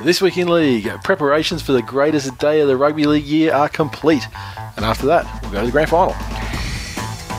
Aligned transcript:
This 0.00 0.22
week 0.22 0.38
in 0.38 0.48
league, 0.48 0.88
preparations 1.04 1.60
for 1.60 1.72
the 1.72 1.82
greatest 1.82 2.38
day 2.38 2.60
of 2.60 2.66
the 2.66 2.78
rugby 2.78 3.04
league 3.04 3.26
year 3.26 3.52
are 3.52 3.68
complete, 3.68 4.26
and 4.76 4.86
after 4.86 5.06
that, 5.06 5.42
we'll 5.42 5.52
go 5.52 5.60
to 5.60 5.66
the 5.66 5.70
grand 5.70 5.90
final. 5.90 6.16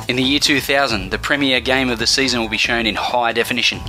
In 0.07 0.17
the 0.17 0.21
year 0.21 0.39
2000, 0.39 1.09
the 1.09 1.17
premier 1.17 1.59
game 1.59 1.89
of 1.89 1.97
the 1.97 2.05
season 2.05 2.41
will 2.41 2.49
be 2.49 2.59
shown 2.59 2.85
in 2.85 2.93
high 2.93 3.31
definition. 3.31 3.79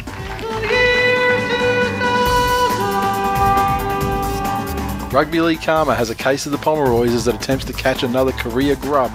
Rugby 5.13 5.43
League 5.43 5.63
Karma 5.63 5.95
has 5.95 6.09
a 6.09 6.15
case 6.15 6.47
of 6.47 6.53
the 6.53 6.59
Pomeroys 6.59 7.15
as 7.15 7.29
it 7.29 7.35
attempts 7.35 7.67
to 7.67 7.75
catch 7.75 8.03
another 8.03 8.33
career 8.33 8.77
grub. 8.77 9.13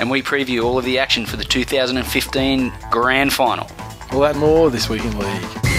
And 0.00 0.10
we 0.10 0.20
preview 0.20 0.64
all 0.64 0.78
of 0.78 0.84
the 0.84 0.98
action 0.98 1.26
for 1.26 1.36
the 1.36 1.44
2015 1.44 2.72
grand 2.90 3.32
final. 3.32 3.70
All 4.10 4.20
that 4.20 4.32
and 4.32 4.40
more 4.40 4.68
this 4.68 4.88
week 4.88 5.04
in 5.04 5.16
league. 5.16 5.69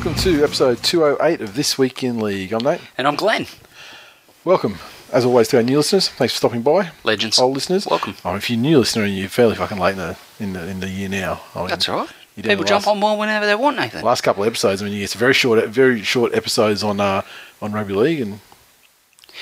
Welcome 0.00 0.14
to 0.22 0.42
episode 0.44 0.82
208 0.82 1.42
of 1.42 1.54
This 1.54 1.76
Week 1.76 2.02
in 2.02 2.20
League. 2.20 2.54
I'm 2.54 2.62
Nate. 2.64 2.80
And 2.96 3.06
I'm 3.06 3.16
Glenn. 3.16 3.46
Welcome, 4.46 4.76
as 5.12 5.26
always, 5.26 5.48
to 5.48 5.58
our 5.58 5.62
new 5.62 5.76
listeners. 5.76 6.08
Thanks 6.08 6.32
for 6.32 6.38
stopping 6.38 6.62
by. 6.62 6.90
Legends. 7.04 7.38
Old 7.38 7.52
listeners. 7.54 7.86
Welcome. 7.86 8.14
Oh, 8.24 8.34
if 8.34 8.48
you're 8.48 8.58
a 8.58 8.62
new 8.62 8.78
listener, 8.78 9.04
and 9.04 9.14
you're 9.14 9.28
fairly 9.28 9.56
fucking 9.56 9.76
late 9.78 9.92
in 9.92 9.98
the, 9.98 10.16
in 10.38 10.52
the, 10.54 10.66
in 10.68 10.80
the 10.80 10.88
year 10.88 11.10
now. 11.10 11.42
I 11.54 11.58
mean, 11.60 11.68
That's 11.68 11.86
all 11.90 11.98
right. 11.98 12.08
People 12.36 12.64
jump 12.64 12.86
last- 12.86 12.88
on 12.88 13.00
board 13.00 13.18
whenever 13.18 13.44
they 13.44 13.54
want, 13.54 13.76
Nathan. 13.76 14.02
last 14.02 14.22
couple 14.22 14.42
of 14.42 14.46
episodes. 14.46 14.80
I 14.80 14.86
mean, 14.86 14.94
it's 15.02 15.12
very 15.14 15.34
short, 15.34 15.62
very 15.66 16.00
short 16.02 16.34
episodes 16.34 16.82
on 16.82 16.98
uh, 16.98 17.20
on 17.60 17.72
rugby 17.72 17.92
league, 17.92 18.20
and 18.22 18.40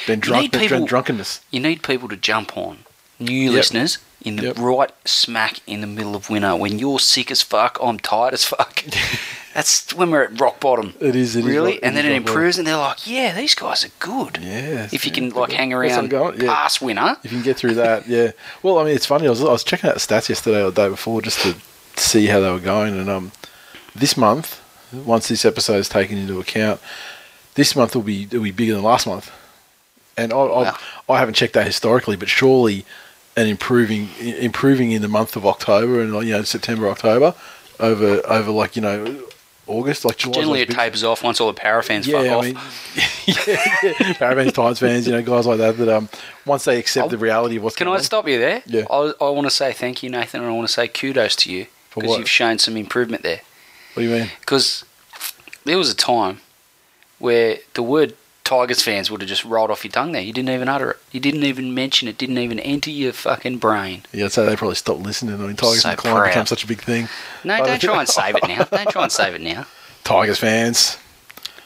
then 0.08 0.18
drunk, 0.18 0.52
people- 0.52 0.84
drunkenness. 0.86 1.40
You 1.52 1.60
need 1.60 1.84
people 1.84 2.08
to 2.08 2.16
jump 2.16 2.56
on. 2.56 2.78
New 3.20 3.32
Yep. 3.32 3.52
listeners 3.52 3.98
in 4.28 4.36
the 4.36 4.42
Yep. 4.48 4.58
right 4.58 4.90
smack 5.04 5.58
in 5.66 5.80
the 5.80 5.86
middle 5.86 6.14
of 6.14 6.30
winter 6.30 6.54
when 6.54 6.78
you're 6.78 6.98
sick 7.00 7.30
as 7.30 7.42
fuck, 7.42 7.78
I'm 7.82 7.98
tired 7.98 8.34
as 8.34 8.44
fuck. 8.44 8.84
That's 9.54 9.92
when 9.94 10.10
we're 10.12 10.24
at 10.24 10.40
rock 10.40 10.60
bottom. 10.60 10.94
It 11.00 11.16
is, 11.16 11.34
it 11.34 11.40
is 11.40 11.44
really, 11.46 11.72
rock- 11.72 11.80
and 11.82 11.96
then 11.96 12.04
is 12.04 12.10
it 12.10 12.14
rock 12.14 12.22
bottom. 12.26 12.34
improves, 12.36 12.58
and 12.58 12.66
they're 12.68 12.76
like, 12.76 13.06
"Yeah, 13.08 13.34
these 13.34 13.54
guys 13.56 13.84
are 13.84 13.90
good." 13.98 14.38
Yeah, 14.40 14.88
if 14.92 15.04
you 15.04 15.10
can 15.10 15.30
like 15.30 15.50
hang 15.50 15.70
that's 15.70 15.76
what 15.80 15.86
I'm 15.92 15.98
around 15.98 16.08
going- 16.10 16.40
yeah. 16.40 16.54
past 16.54 16.80
winter, 16.80 17.16
If 17.24 17.32
you 17.32 17.38
can 17.38 17.44
get 17.44 17.56
through 17.56 17.74
that, 17.74 18.06
yeah. 18.06 18.32
Well, 18.62 18.78
I 18.78 18.84
mean, 18.84 18.94
it's 18.94 19.06
funny. 19.06 19.26
I 19.26 19.30
was, 19.30 19.40
I 19.42 19.44
was 19.50 19.64
checking 19.64 19.88
out 19.90 19.94
the 19.94 20.00
stats 20.00 20.28
yesterday 20.28 20.62
or 20.62 20.70
the 20.70 20.82
day 20.82 20.88
before 20.88 21.22
just 21.22 21.40
to 21.42 21.56
see 21.96 22.26
how 22.26 22.38
they 22.40 22.50
were 22.50 22.60
going, 22.60 22.96
and 23.00 23.10
um, 23.10 23.32
this 23.96 24.16
month, 24.16 24.60
once 24.92 25.26
this 25.26 25.44
episode 25.44 25.78
is 25.78 25.88
taken 25.88 26.18
into 26.18 26.38
account, 26.38 26.80
this 27.54 27.74
month 27.74 27.96
will 27.96 28.02
be 28.02 28.26
will 28.30 28.42
be 28.42 28.52
bigger 28.52 28.74
than 28.74 28.84
last 28.84 29.06
month. 29.08 29.32
And 30.16 30.32
I, 30.32 30.36
Wow. 30.36 30.76
I, 31.08 31.12
I 31.14 31.18
haven't 31.18 31.34
checked 31.34 31.54
that 31.54 31.66
historically, 31.66 32.14
but 32.16 32.28
surely 32.28 32.84
an 33.38 33.46
improving 33.46 34.08
improving 34.20 34.90
in 34.92 35.00
the 35.02 35.08
month 35.08 35.36
of 35.36 35.46
October 35.46 36.00
and 36.00 36.12
you 36.26 36.32
know 36.32 36.42
September 36.42 36.88
October 36.88 37.34
over 37.78 38.20
over 38.26 38.50
like 38.50 38.74
you 38.76 38.82
know 38.82 39.22
August 39.66 40.04
like 40.04 40.16
July. 40.16 40.32
generally 40.34 40.60
it 40.62 40.70
tapers 40.70 41.04
off 41.04 41.22
once 41.22 41.40
all 41.40 41.46
the 41.46 41.60
Parra 41.60 41.82
fans 41.82 42.06
yeah, 42.06 42.18
fuck 42.22 42.26
I 42.26 42.34
off. 42.34 42.44
mean, 42.44 42.54
yeah, 43.26 43.64
yeah. 43.82 44.14
Parabens, 44.14 44.54
Titans 44.54 44.78
fans, 44.78 45.06
you 45.06 45.12
know, 45.12 45.22
guys 45.22 45.46
like 45.46 45.58
that. 45.58 45.76
That 45.76 45.88
um, 45.90 46.08
once 46.46 46.64
they 46.64 46.78
accept 46.78 47.04
I'll- 47.04 47.08
the 47.10 47.18
reality 47.18 47.56
of 47.56 47.62
what's 47.64 47.76
Can 47.76 47.86
I 47.86 47.92
on, 47.92 48.02
stop 48.02 48.26
you 48.26 48.38
there? 48.38 48.62
Yeah. 48.66 48.84
I, 48.90 49.12
I 49.20 49.28
want 49.28 49.46
to 49.46 49.50
say 49.50 49.72
thank 49.72 50.02
you, 50.02 50.08
Nathan, 50.10 50.40
and 50.40 50.50
I 50.50 50.52
want 50.54 50.66
to 50.66 50.72
say 50.72 50.88
kudos 50.88 51.36
to 51.36 51.52
you 51.52 51.66
because 51.94 52.16
you've 52.18 52.28
shown 52.30 52.58
some 52.58 52.76
improvement 52.78 53.22
there. 53.22 53.42
What 53.94 54.02
do 54.02 54.08
you 54.08 54.14
mean? 54.16 54.30
Because 54.40 54.84
there 55.64 55.76
was 55.76 55.90
a 55.90 55.94
time 55.96 56.40
where 57.18 57.58
the 57.74 57.82
word 57.82 58.14
Tigers 58.48 58.82
fans 58.82 59.10
would 59.10 59.20
have 59.20 59.28
just 59.28 59.44
rolled 59.44 59.70
off 59.70 59.84
your 59.84 59.92
tongue 59.92 60.12
there. 60.12 60.22
You 60.22 60.32
didn't 60.32 60.48
even 60.48 60.70
utter 60.70 60.92
it. 60.92 60.96
You 61.12 61.20
didn't 61.20 61.42
even 61.42 61.74
mention 61.74 62.08
it. 62.08 62.16
Didn't 62.16 62.38
even 62.38 62.58
enter 62.60 62.88
your 62.90 63.12
fucking 63.12 63.58
brain. 63.58 64.04
Yeah, 64.10 64.24
I'd 64.24 64.30
they 64.30 64.56
probably 64.56 64.74
stopped 64.74 65.00
listening. 65.00 65.34
I 65.34 65.46
mean, 65.48 65.54
Tigers 65.54 65.82
So 65.82 65.90
and 65.90 65.98
Klein 65.98 66.30
become 66.30 66.46
such 66.46 66.64
a 66.64 66.66
big 66.66 66.80
thing. 66.80 67.10
No, 67.44 67.58
don't 67.58 67.78
try 67.78 67.98
and 67.98 68.08
save 68.08 68.36
it 68.36 68.48
now. 68.48 68.64
Don't 68.64 68.88
try 68.88 69.02
and 69.02 69.12
save 69.12 69.34
it 69.34 69.42
now. 69.42 69.66
Tigers 70.04 70.38
fans. 70.38 70.96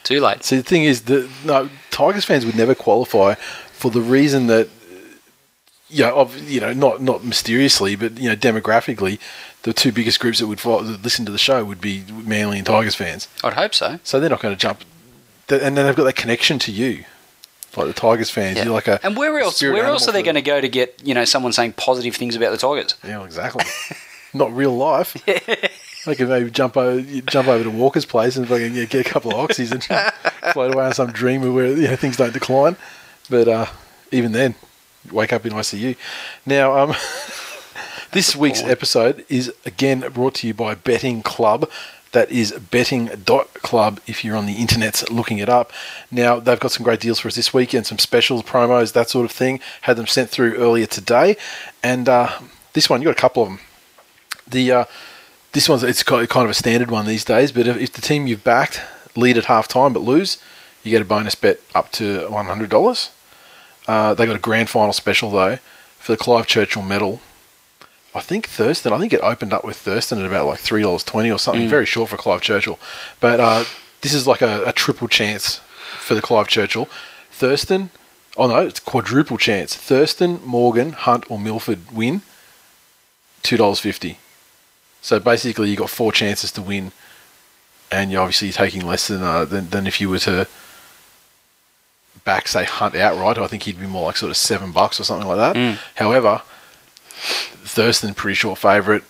Too 0.02 0.20
late. 0.20 0.42
See, 0.42 0.56
the 0.56 0.64
thing 0.64 0.82
is, 0.82 1.02
that 1.02 1.30
no, 1.44 1.70
Tigers 1.92 2.24
fans 2.24 2.44
would 2.44 2.56
never 2.56 2.74
qualify 2.74 3.34
for 3.34 3.92
the 3.92 4.00
reason 4.00 4.48
that, 4.48 4.68
you 5.88 6.02
know, 6.02 6.16
of, 6.16 6.36
you 6.50 6.60
know, 6.60 6.72
not 6.72 7.00
not 7.00 7.22
mysteriously, 7.22 7.94
but 7.94 8.18
you 8.18 8.28
know, 8.28 8.34
demographically, 8.34 9.20
the 9.62 9.72
two 9.72 9.92
biggest 9.92 10.18
groups 10.18 10.40
that 10.40 10.48
would 10.48 10.58
follow, 10.58 10.82
that 10.82 11.04
listen 11.04 11.24
to 11.26 11.30
the 11.30 11.38
show 11.38 11.64
would 11.64 11.80
be 11.80 12.02
Manly 12.10 12.58
and 12.58 12.66
Tigers 12.66 12.96
fans. 12.96 13.28
I'd 13.44 13.52
hope 13.52 13.72
so. 13.72 14.00
So 14.02 14.18
they're 14.18 14.30
not 14.30 14.40
going 14.40 14.56
to 14.56 14.60
jump. 14.60 14.82
And 15.60 15.76
then 15.76 15.86
they've 15.86 15.96
got 15.96 16.04
that 16.04 16.16
connection 16.16 16.58
to 16.60 16.72
you, 16.72 17.04
like 17.76 17.86
the 17.86 17.92
Tigers 17.92 18.30
fans. 18.30 18.58
Yeah. 18.58 18.64
You're 18.64 18.74
like 18.74 18.88
a 18.88 19.04
and 19.04 19.16
where 19.16 19.38
else? 19.38 19.60
Where 19.60 19.84
else 19.84 20.08
are 20.08 20.12
they 20.12 20.22
going 20.22 20.36
to 20.36 20.42
go 20.42 20.60
to 20.60 20.68
get 20.68 21.00
you 21.04 21.14
know 21.14 21.24
someone 21.24 21.52
saying 21.52 21.74
positive 21.74 22.16
things 22.16 22.36
about 22.36 22.52
the 22.52 22.58
Tigers? 22.58 22.94
Yeah, 23.04 23.24
exactly. 23.24 23.64
Not 24.34 24.54
real 24.54 24.76
life. 24.76 25.16
They 26.04 26.16
could 26.16 26.28
maybe 26.28 26.50
jump 26.50 26.76
over, 26.76 27.00
jump 27.22 27.46
over 27.48 27.62
to 27.62 27.70
Walker's 27.70 28.04
place 28.04 28.36
and 28.36 28.48
fucking 28.48 28.74
yeah, 28.74 28.86
get 28.86 29.06
a 29.06 29.08
couple 29.08 29.32
of 29.32 29.48
oxys 29.48 29.70
and 29.70 29.84
float 30.52 30.74
away 30.74 30.86
on 30.86 30.94
some 30.94 31.12
dream 31.12 31.44
of 31.44 31.54
where 31.54 31.68
you 31.68 31.86
know, 31.88 31.96
things 31.96 32.16
don't 32.16 32.32
decline. 32.32 32.76
But 33.30 33.46
uh, 33.46 33.66
even 34.10 34.32
then, 34.32 34.56
wake 35.12 35.32
up 35.32 35.46
in 35.46 35.52
ICU. 35.52 35.96
Now, 36.44 36.76
um, 36.76 36.94
this 38.10 38.34
week's 38.34 38.62
episode 38.62 39.24
is 39.28 39.52
again 39.64 40.00
brought 40.12 40.34
to 40.36 40.48
you 40.48 40.54
by 40.54 40.74
Betting 40.74 41.22
Club. 41.22 41.70
That 42.12 42.30
is 42.30 42.52
betting.club 42.52 44.00
if 44.06 44.22
you're 44.22 44.36
on 44.36 44.46
the 44.46 44.54
internet 44.54 45.10
looking 45.10 45.38
it 45.38 45.48
up. 45.48 45.72
Now, 46.10 46.38
they've 46.38 46.60
got 46.60 46.72
some 46.72 46.84
great 46.84 47.00
deals 47.00 47.20
for 47.20 47.28
us 47.28 47.36
this 47.36 47.54
week 47.54 47.72
and 47.72 47.86
some 47.86 47.98
specials, 47.98 48.42
promos, 48.42 48.92
that 48.92 49.08
sort 49.08 49.24
of 49.24 49.32
thing. 49.32 49.60
Had 49.82 49.96
them 49.96 50.06
sent 50.06 50.28
through 50.28 50.54
earlier 50.56 50.86
today. 50.86 51.36
And 51.82 52.08
uh, 52.08 52.28
this 52.74 52.90
one, 52.90 53.00
you 53.00 53.06
got 53.06 53.16
a 53.16 53.20
couple 53.20 53.42
of 53.42 53.48
them. 53.48 53.60
The 54.46 54.72
uh, 54.72 54.84
this 55.52 55.68
one's 55.68 55.82
it's 55.82 56.02
kind 56.02 56.28
of 56.28 56.50
a 56.50 56.54
standard 56.54 56.90
one 56.90 57.06
these 57.06 57.24
days. 57.24 57.50
But 57.52 57.66
if, 57.66 57.76
if 57.78 57.92
the 57.92 58.02
team 58.02 58.26
you've 58.26 58.44
backed 58.44 58.82
lead 59.16 59.38
at 59.38 59.46
half 59.46 59.68
time 59.68 59.92
but 59.92 60.02
lose, 60.02 60.36
you 60.82 60.90
get 60.90 61.02
a 61.02 61.06
bonus 61.06 61.34
bet 61.34 61.60
up 61.74 61.90
to 61.92 62.28
one 62.28 62.46
hundred 62.46 62.68
dollars. 62.70 63.10
Uh, 63.88 64.14
they 64.14 64.26
got 64.26 64.36
a 64.36 64.40
grand 64.40 64.68
final 64.68 64.92
special 64.92 65.30
though 65.30 65.58
for 65.98 66.12
the 66.12 66.18
Clive 66.18 66.46
Churchill 66.46 66.82
medal. 66.82 67.20
I 68.14 68.20
think 68.20 68.46
Thurston. 68.48 68.92
I 68.92 68.98
think 68.98 69.12
it 69.12 69.20
opened 69.22 69.52
up 69.52 69.64
with 69.64 69.76
Thurston 69.76 70.18
at 70.18 70.26
about 70.26 70.46
like 70.46 70.58
three 70.60 70.82
dollars 70.82 71.02
twenty 71.04 71.30
or 71.30 71.38
something. 71.38 71.62
Very 71.68 71.86
short 71.86 72.10
for 72.10 72.16
Clive 72.16 72.42
Churchill, 72.42 72.78
but 73.20 73.40
uh, 73.40 73.64
this 74.02 74.12
is 74.12 74.26
like 74.26 74.42
a, 74.42 74.64
a 74.64 74.72
triple 74.72 75.08
chance 75.08 75.60
for 75.98 76.14
the 76.14 76.22
Clive 76.22 76.48
Churchill. 76.48 76.88
Thurston. 77.30 77.90
Oh 78.36 78.46
no, 78.48 78.56
it's 78.66 78.80
quadruple 78.80 79.38
chance. 79.38 79.74
Thurston, 79.74 80.40
Morgan, 80.44 80.92
Hunt, 80.92 81.30
or 81.30 81.38
Milford 81.38 81.90
win. 81.92 82.22
Two 83.42 83.56
dollars 83.56 83.80
fifty. 83.80 84.18
So 85.00 85.18
basically, 85.18 85.68
you 85.70 85.76
got 85.76 85.90
four 85.90 86.12
chances 86.12 86.52
to 86.52 86.62
win, 86.62 86.92
and 87.90 88.10
you're 88.12 88.20
obviously 88.20 88.52
taking 88.52 88.86
less 88.86 89.08
than 89.08 89.22
uh, 89.22 89.44
than, 89.44 89.70
than 89.70 89.86
if 89.86 90.00
you 90.00 90.08
were 90.10 90.20
to 90.20 90.46
back 92.24 92.46
say 92.46 92.64
Hunt 92.64 92.94
outright. 92.94 93.36
I 93.38 93.46
think 93.48 93.64
he'd 93.64 93.80
be 93.80 93.86
more 93.86 94.04
like 94.06 94.16
sort 94.16 94.30
of 94.30 94.36
seven 94.36 94.70
bucks 94.70 95.00
or 95.00 95.04
something 95.04 95.26
like 95.26 95.38
that. 95.38 95.78
However, 95.96 96.42
Thurston 97.22 98.14
pretty 98.14 98.34
short 98.34 98.58
favourite, 98.58 99.02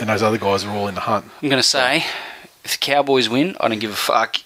and 0.00 0.08
those 0.08 0.22
other 0.22 0.38
guys 0.38 0.64
are 0.64 0.70
all 0.70 0.88
in 0.88 0.94
the 0.94 1.02
hunt. 1.02 1.26
I'm 1.42 1.48
going 1.48 1.62
to 1.62 1.68
say, 1.68 2.04
if 2.64 2.72
the 2.72 2.78
Cowboys 2.78 3.28
win, 3.28 3.56
I 3.60 3.68
don't 3.68 3.78
give 3.78 3.92
a 3.92 3.96
fuck 3.96 4.36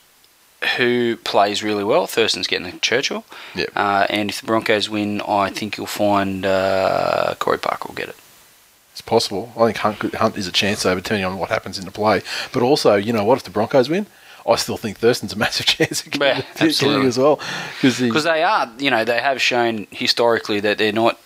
who 0.76 1.16
plays 1.18 1.62
really 1.62 1.84
well. 1.84 2.06
Thurston's 2.06 2.46
getting 2.46 2.70
the 2.70 2.78
Churchill. 2.78 3.24
Yep. 3.54 3.70
Uh, 3.76 4.06
and 4.10 4.30
if 4.30 4.40
the 4.40 4.46
Broncos 4.46 4.88
win, 4.88 5.20
I 5.22 5.50
think 5.50 5.76
you'll 5.76 5.86
find 5.86 6.44
uh, 6.46 7.34
Corey 7.38 7.58
Parker 7.58 7.88
will 7.88 7.94
get 7.94 8.08
it. 8.08 8.16
It's 8.92 9.02
possible. 9.02 9.52
I 9.56 9.66
think 9.66 9.76
Hunt, 9.78 10.14
Hunt 10.14 10.38
is 10.38 10.46
a 10.48 10.52
chance 10.52 10.82
though, 10.82 10.94
depending 10.94 11.26
on 11.26 11.38
what 11.38 11.50
happens 11.50 11.78
in 11.78 11.84
the 11.84 11.90
play. 11.90 12.22
But 12.52 12.62
also, 12.62 12.94
you 12.96 13.12
know 13.12 13.24
what? 13.24 13.36
If 13.36 13.44
the 13.44 13.50
Broncos 13.50 13.90
win, 13.90 14.06
I 14.48 14.56
still 14.56 14.78
think 14.78 14.96
Thurston's 14.98 15.34
a 15.34 15.36
massive 15.38 15.66
chance 15.66 16.04
of 16.04 16.12
getting, 16.12 16.42
Yeah, 16.42 16.42
absolutely. 16.58 17.06
as 17.08 17.18
well. 17.18 17.38
Because 17.82 18.24
they 18.24 18.42
are, 18.42 18.72
you 18.78 18.90
know, 18.90 19.04
they 19.04 19.20
have 19.20 19.40
shown 19.42 19.86
historically 19.90 20.60
that 20.60 20.78
they're 20.78 20.92
not. 20.92 21.20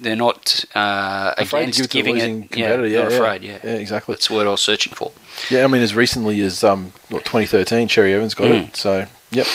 They're 0.00 0.14
not 0.16 0.64
uh, 0.74 1.32
against 1.38 1.78
give 1.78 1.86
to 1.90 1.98
a 1.98 2.02
giving 2.02 2.16
it. 2.18 2.20
Yeah, 2.56 2.68
competitor. 2.68 2.86
Yeah, 2.86 3.00
afraid. 3.06 3.42
Yeah, 3.42 3.58
yeah, 3.64 3.70
exactly. 3.72 4.14
that's 4.14 4.28
the 4.28 4.34
word 4.34 4.46
I 4.46 4.50
was 4.50 4.60
searching 4.60 4.92
for. 4.92 5.10
Yeah, 5.50 5.64
I 5.64 5.68
mean, 5.68 5.80
as 5.80 5.94
recently 5.94 6.40
as 6.42 6.62
um, 6.62 6.92
what 7.08 7.24
2013, 7.24 7.88
Cherry 7.88 8.12
Evans 8.12 8.34
got 8.34 8.48
Mm. 8.48 8.68
it. 8.68 8.76
So, 8.76 9.06
yep. 9.30 9.46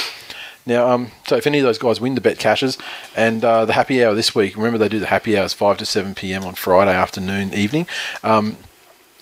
Now, 0.65 0.89
um, 0.89 1.11
so 1.27 1.35
if 1.35 1.45
any 1.45 1.59
of 1.59 1.63
those 1.63 1.77
guys 1.77 2.01
win, 2.01 2.15
the 2.15 2.21
bet 2.21 2.39
cashes, 2.39 2.79
and 3.15 3.45
uh, 3.45 3.65
the 3.65 3.73
happy 3.73 4.03
hour 4.03 4.15
this 4.15 4.33
week. 4.33 4.55
Remember, 4.57 4.79
they 4.79 4.89
do 4.89 4.97
the 4.99 5.05
happy 5.05 5.37
hours 5.37 5.53
five 5.53 5.77
to 5.77 5.85
seven 5.85 6.15
p.m. 6.15 6.43
on 6.43 6.55
Friday 6.55 6.95
afternoon, 6.95 7.53
evening. 7.53 7.85
Um, 8.23 8.57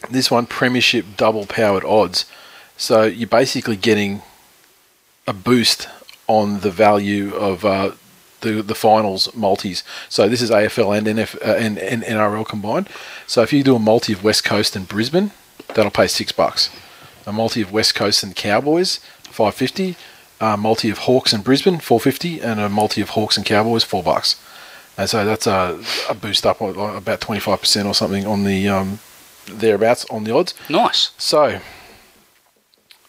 this 0.10 0.32
one, 0.32 0.46
Premiership 0.46 1.06
double 1.18 1.46
powered 1.46 1.84
odds. 1.84 2.26
So 2.78 3.04
you're 3.04 3.28
basically 3.28 3.76
getting 3.76 4.22
a 5.28 5.34
boost 5.34 5.90
on 6.28 6.62
the 6.62 6.72
value 6.72 7.34
of 7.36 7.66
uh, 7.66 7.92
the 8.44 8.62
the 8.62 8.76
finals 8.76 9.34
multis. 9.36 9.84
So 10.10 10.30
this 10.30 10.42
is 10.42 10.52
AFL 10.52 10.98
and 10.98 11.08
NF 11.08 11.36
uh, 11.42 11.56
and, 11.56 11.80
and 11.80 12.04
NRL 12.04 12.48
combined. 12.48 12.88
So 13.26 13.42
if 13.42 13.52
you 13.52 13.64
do 13.64 13.76
a 13.76 13.80
multi 13.80 14.14
of 14.14 14.24
West 14.24 14.44
Coast 14.44 14.76
and 14.76 14.88
Brisbane, 14.88 15.32
that'll 15.74 15.92
pay 15.92 16.08
six 16.08 16.32
bucks. 16.32 16.70
A 17.26 17.34
multi 17.34 17.62
of 17.62 17.72
West 17.72 17.96
Coast 17.96 18.24
and 18.24 18.36
Cowboys, 18.36 19.00
five 19.24 19.56
fifty. 19.56 19.96
A 20.40 20.58
multi 20.58 20.90
of 20.90 21.00
Hawks 21.00 21.32
and 21.32 21.44
Brisbane, 21.44 21.80
four 21.80 22.00
fifty, 22.00 22.42
and 22.42 22.60
a 22.60 22.68
multi 22.68 23.02
of 23.02 23.10
Hawks 23.10 23.38
and 23.38 23.46
Cowboys, 23.46 23.84
four 23.84 24.04
bucks. 24.04 24.40
And 24.98 25.10
so 25.10 25.26
that's 25.26 25.48
a, 25.48 25.80
a 26.10 26.14
boost 26.14 26.46
up 26.46 26.60
about 26.62 27.22
twenty 27.22 27.40
five 27.40 27.62
percent 27.62 27.88
or 27.88 27.96
something 27.96 28.28
on 28.28 28.44
the 28.44 28.68
um, 28.68 29.00
thereabouts 29.46 30.06
on 30.10 30.26
the 30.26 30.36
odds. 30.36 30.54
Nice. 30.70 31.12
So, 31.18 31.60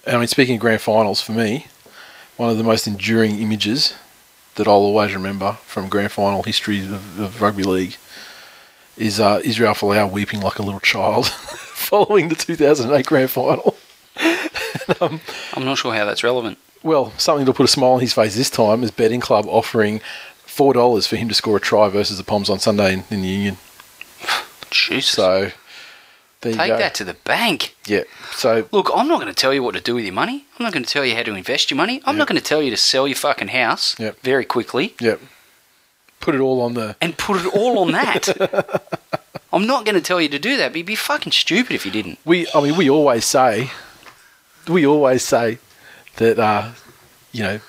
I 0.07 0.17
mean, 0.17 0.29
speaking 0.29 0.57
of 0.57 0.61
grand 0.61 0.81
finals, 0.81 1.21
for 1.21 1.33
me, 1.33 1.67
one 2.37 2.51
of 2.51 2.57
the 2.57 2.65
most 2.65 2.87
enduring 2.87 3.41
images 3.41 3.95
that 4.57 4.67
I'll 4.69 4.75
always 4.75 5.15
remember 5.15 5.53
from 5.67 5.89
grand 5.89 6.13
final 6.13 6.43
history 6.43 6.81
of, 6.81 7.21
of 7.21 7.43
rugby 7.43 7.65
league 7.65 7.97
is 8.97 9.19
uh, 9.19 9.41
Israel 9.45 9.75
Folau 9.75 10.11
weeping 10.11 10.41
like 10.41 10.59
a 10.59 10.63
little 10.63 10.81
child 10.81 11.27
following 11.29 12.29
the 12.29 12.35
2008 12.35 13.07
grand 13.07 13.31
final. 13.31 13.77
I'm 15.01 15.65
not 15.65 15.79
sure 15.79 15.95
how 15.95 16.05
that's 16.05 16.23
relevant. 16.23 16.59
Well, 16.83 17.13
something 17.19 17.47
to 17.47 17.53
put 17.53 17.65
a 17.65 17.69
smile 17.69 17.93
on 17.93 18.01
his 18.01 18.13
face 18.13 18.37
this 18.37 18.51
time 18.51 18.83
is 18.83 18.91
betting 18.91 19.21
club 19.21 19.47
offering 19.49 20.01
four 20.45 20.73
dollars 20.73 21.07
for 21.07 21.17
him 21.17 21.29
to 21.29 21.35
score 21.35 21.57
a 21.57 21.61
try 21.61 21.89
versus 21.89 22.19
the 22.19 22.25
Poms 22.25 22.49
on 22.49 22.59
Sunday 22.59 22.93
in, 22.93 23.05
in 23.11 23.23
the 23.23 23.29
Union. 23.29 23.57
Jesus. 24.71 25.11
So 25.11 25.51
Take 26.53 26.69
go. 26.69 26.77
that 26.79 26.95
to 26.97 27.05
the 27.05 27.15
bank. 27.15 27.75
yeah. 27.87 28.03
So 28.33 28.69
Look, 28.73 28.91
I'm 28.95 29.09
not 29.09 29.21
going 29.21 29.33
to 29.33 29.41
tell 29.41 29.55
you 29.55 29.63
what 29.63 29.75
to 29.75 29.81
do 29.81 29.95
with 29.95 30.05
your 30.05 30.13
money. 30.15 30.45
I'm 30.59 30.65
not 30.65 30.73
going 30.73 30.85
to 30.85 30.91
tell 30.91 31.05
you 31.05 31.15
how 31.17 31.23
to 31.23 31.35
invest 31.35 31.71
your 31.71 31.77
money. 31.77 32.03
I'm 32.05 32.17
not 32.19 32.29
going 32.29 32.39
to 32.39 32.45
tell 32.45 32.63
you 32.63 32.71
to 32.71 32.77
sell 32.77 33.07
your 33.09 33.17
fucking 33.17 33.49
house 33.49 33.99
Yep. 33.99 34.21
very 34.21 34.45
quickly 34.45 34.95
yeah, 35.01 35.17
put 36.21 36.35
it 36.35 36.41
all 36.41 36.61
on 36.61 36.75
the 36.75 36.97
and 37.01 37.17
put 37.17 37.41
it 37.45 37.47
all 37.55 37.79
on 37.79 37.93
that. 37.93 38.29
I'm 39.53 39.67
not 39.67 39.85
going 39.85 39.95
to 39.95 40.01
tell 40.01 40.21
you 40.21 40.29
to 40.31 40.39
do 40.39 40.57
that. 40.57 40.71
But 40.73 40.79
you'd 40.79 40.87
be 40.87 40.97
fucking 40.97 41.33
stupid 41.33 41.75
if 41.75 41.87
you 41.87 41.93
didn't. 41.93 42.19
we 42.25 42.47
I 42.55 42.61
mean 42.61 42.77
we 42.77 42.91
always 42.91 43.25
say 43.25 43.71
we 44.69 44.85
always 44.87 45.23
say 45.25 45.59
that 46.17 46.39
uh, 46.39 46.73
you 47.33 47.43
know 47.45 47.61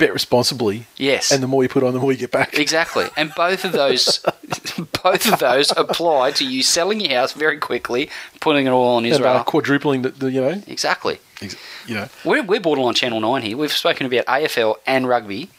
bet 0.00 0.12
responsibly 0.12 0.86
Yes. 0.96 1.30
and 1.30 1.40
the 1.42 1.46
more 1.46 1.62
you 1.62 1.68
put 1.68 1.84
on 1.84 1.92
the 1.92 2.00
more 2.00 2.10
you 2.10 2.18
get 2.18 2.32
back. 2.32 2.58
Exactly, 2.58 3.06
and 3.16 3.32
both 3.36 3.64
of 3.64 3.70
those, 3.72 4.18
both 5.02 5.32
of 5.32 5.38
those 5.38 5.70
apply 5.76 6.32
to 6.32 6.44
you 6.44 6.62
selling 6.64 7.00
your 7.00 7.10
house 7.18 7.32
very 7.32 7.58
quickly, 7.58 8.10
putting 8.40 8.66
it 8.66 8.70
all 8.70 8.96
on 8.96 9.04
And 9.04 9.12
Israel. 9.12 9.36
uh, 9.36 9.44
quadrupling 9.44 10.02
the, 10.02 10.08
the 10.10 10.30
you 10.32 10.40
know 10.40 10.62
exactly. 10.66 11.20
ex- 11.40 11.54
you 11.86 11.94
know 11.94 12.08
We're, 12.24 12.42
we're 12.42 12.60
borderline 12.60 12.94
Channel 12.94 13.20
Nine 13.20 13.42
here. 13.42 13.56
We've 13.56 13.70
spoken 13.72 14.06
about 14.06 14.26
AFL 14.26 14.76
and 14.86 15.06
rugby. 15.08 15.50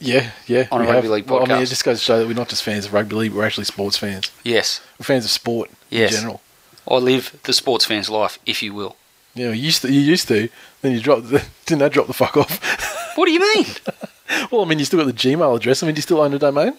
yeah 0.00 0.30
yeah 0.46 0.66
On 0.70 0.80
a 0.82 0.84
rugby 0.86 1.08
league 1.08 1.28
Well, 1.28 1.40
I 1.42 1.46
mean 1.46 1.58
podcast. 1.58 1.62
it 1.62 1.66
just 1.66 1.84
goes 1.84 1.98
to 1.98 2.04
show 2.04 2.18
that 2.18 2.26
we're 2.28 2.34
not 2.34 2.48
just 2.48 2.62
fans 2.62 2.86
of 2.86 2.92
rugby 2.92 3.14
league 3.16 3.32
we're 3.32 3.44
actually 3.46 3.64
sports 3.64 3.96
fans 3.96 4.30
Yes, 4.44 4.80
we're 4.98 5.04
fans 5.04 5.24
of 5.24 5.30
sport 5.30 5.70
Yes. 5.90 6.12
in 6.12 6.18
general 6.20 6.40
I 6.88 6.96
live 6.96 7.38
the 7.44 7.52
sports 7.54 7.86
fan's 7.86 8.10
life, 8.10 8.38
if 8.44 8.62
you 8.62 8.74
will. 8.74 8.96
Yeah, 9.34 9.48
you 9.48 9.62
used 9.62 9.80
to 9.82 9.90
you 9.92 10.00
used 10.00 10.28
to 10.28 10.48
then 10.82 10.92
you 10.92 11.00
dropped 11.00 11.30
the, 11.30 11.42
didn't 11.66 11.80
that 11.80 11.92
drop 11.92 12.06
the 12.08 12.12
fuck 12.12 12.36
off 12.36 12.60
What 13.14 13.26
do 13.26 13.32
you 13.32 13.40
mean? 13.40 13.66
well 14.50 14.62
I 14.62 14.64
mean 14.68 14.78
you 14.78 14.84
still 14.84 14.98
got 14.98 15.06
the 15.06 15.12
Gmail 15.12 15.56
address 15.56 15.82
I 15.82 15.86
mean 15.86 15.94
do 15.94 15.98
you 15.98 16.02
still 16.02 16.20
own 16.20 16.32
a 16.34 16.38
domain 16.38 16.74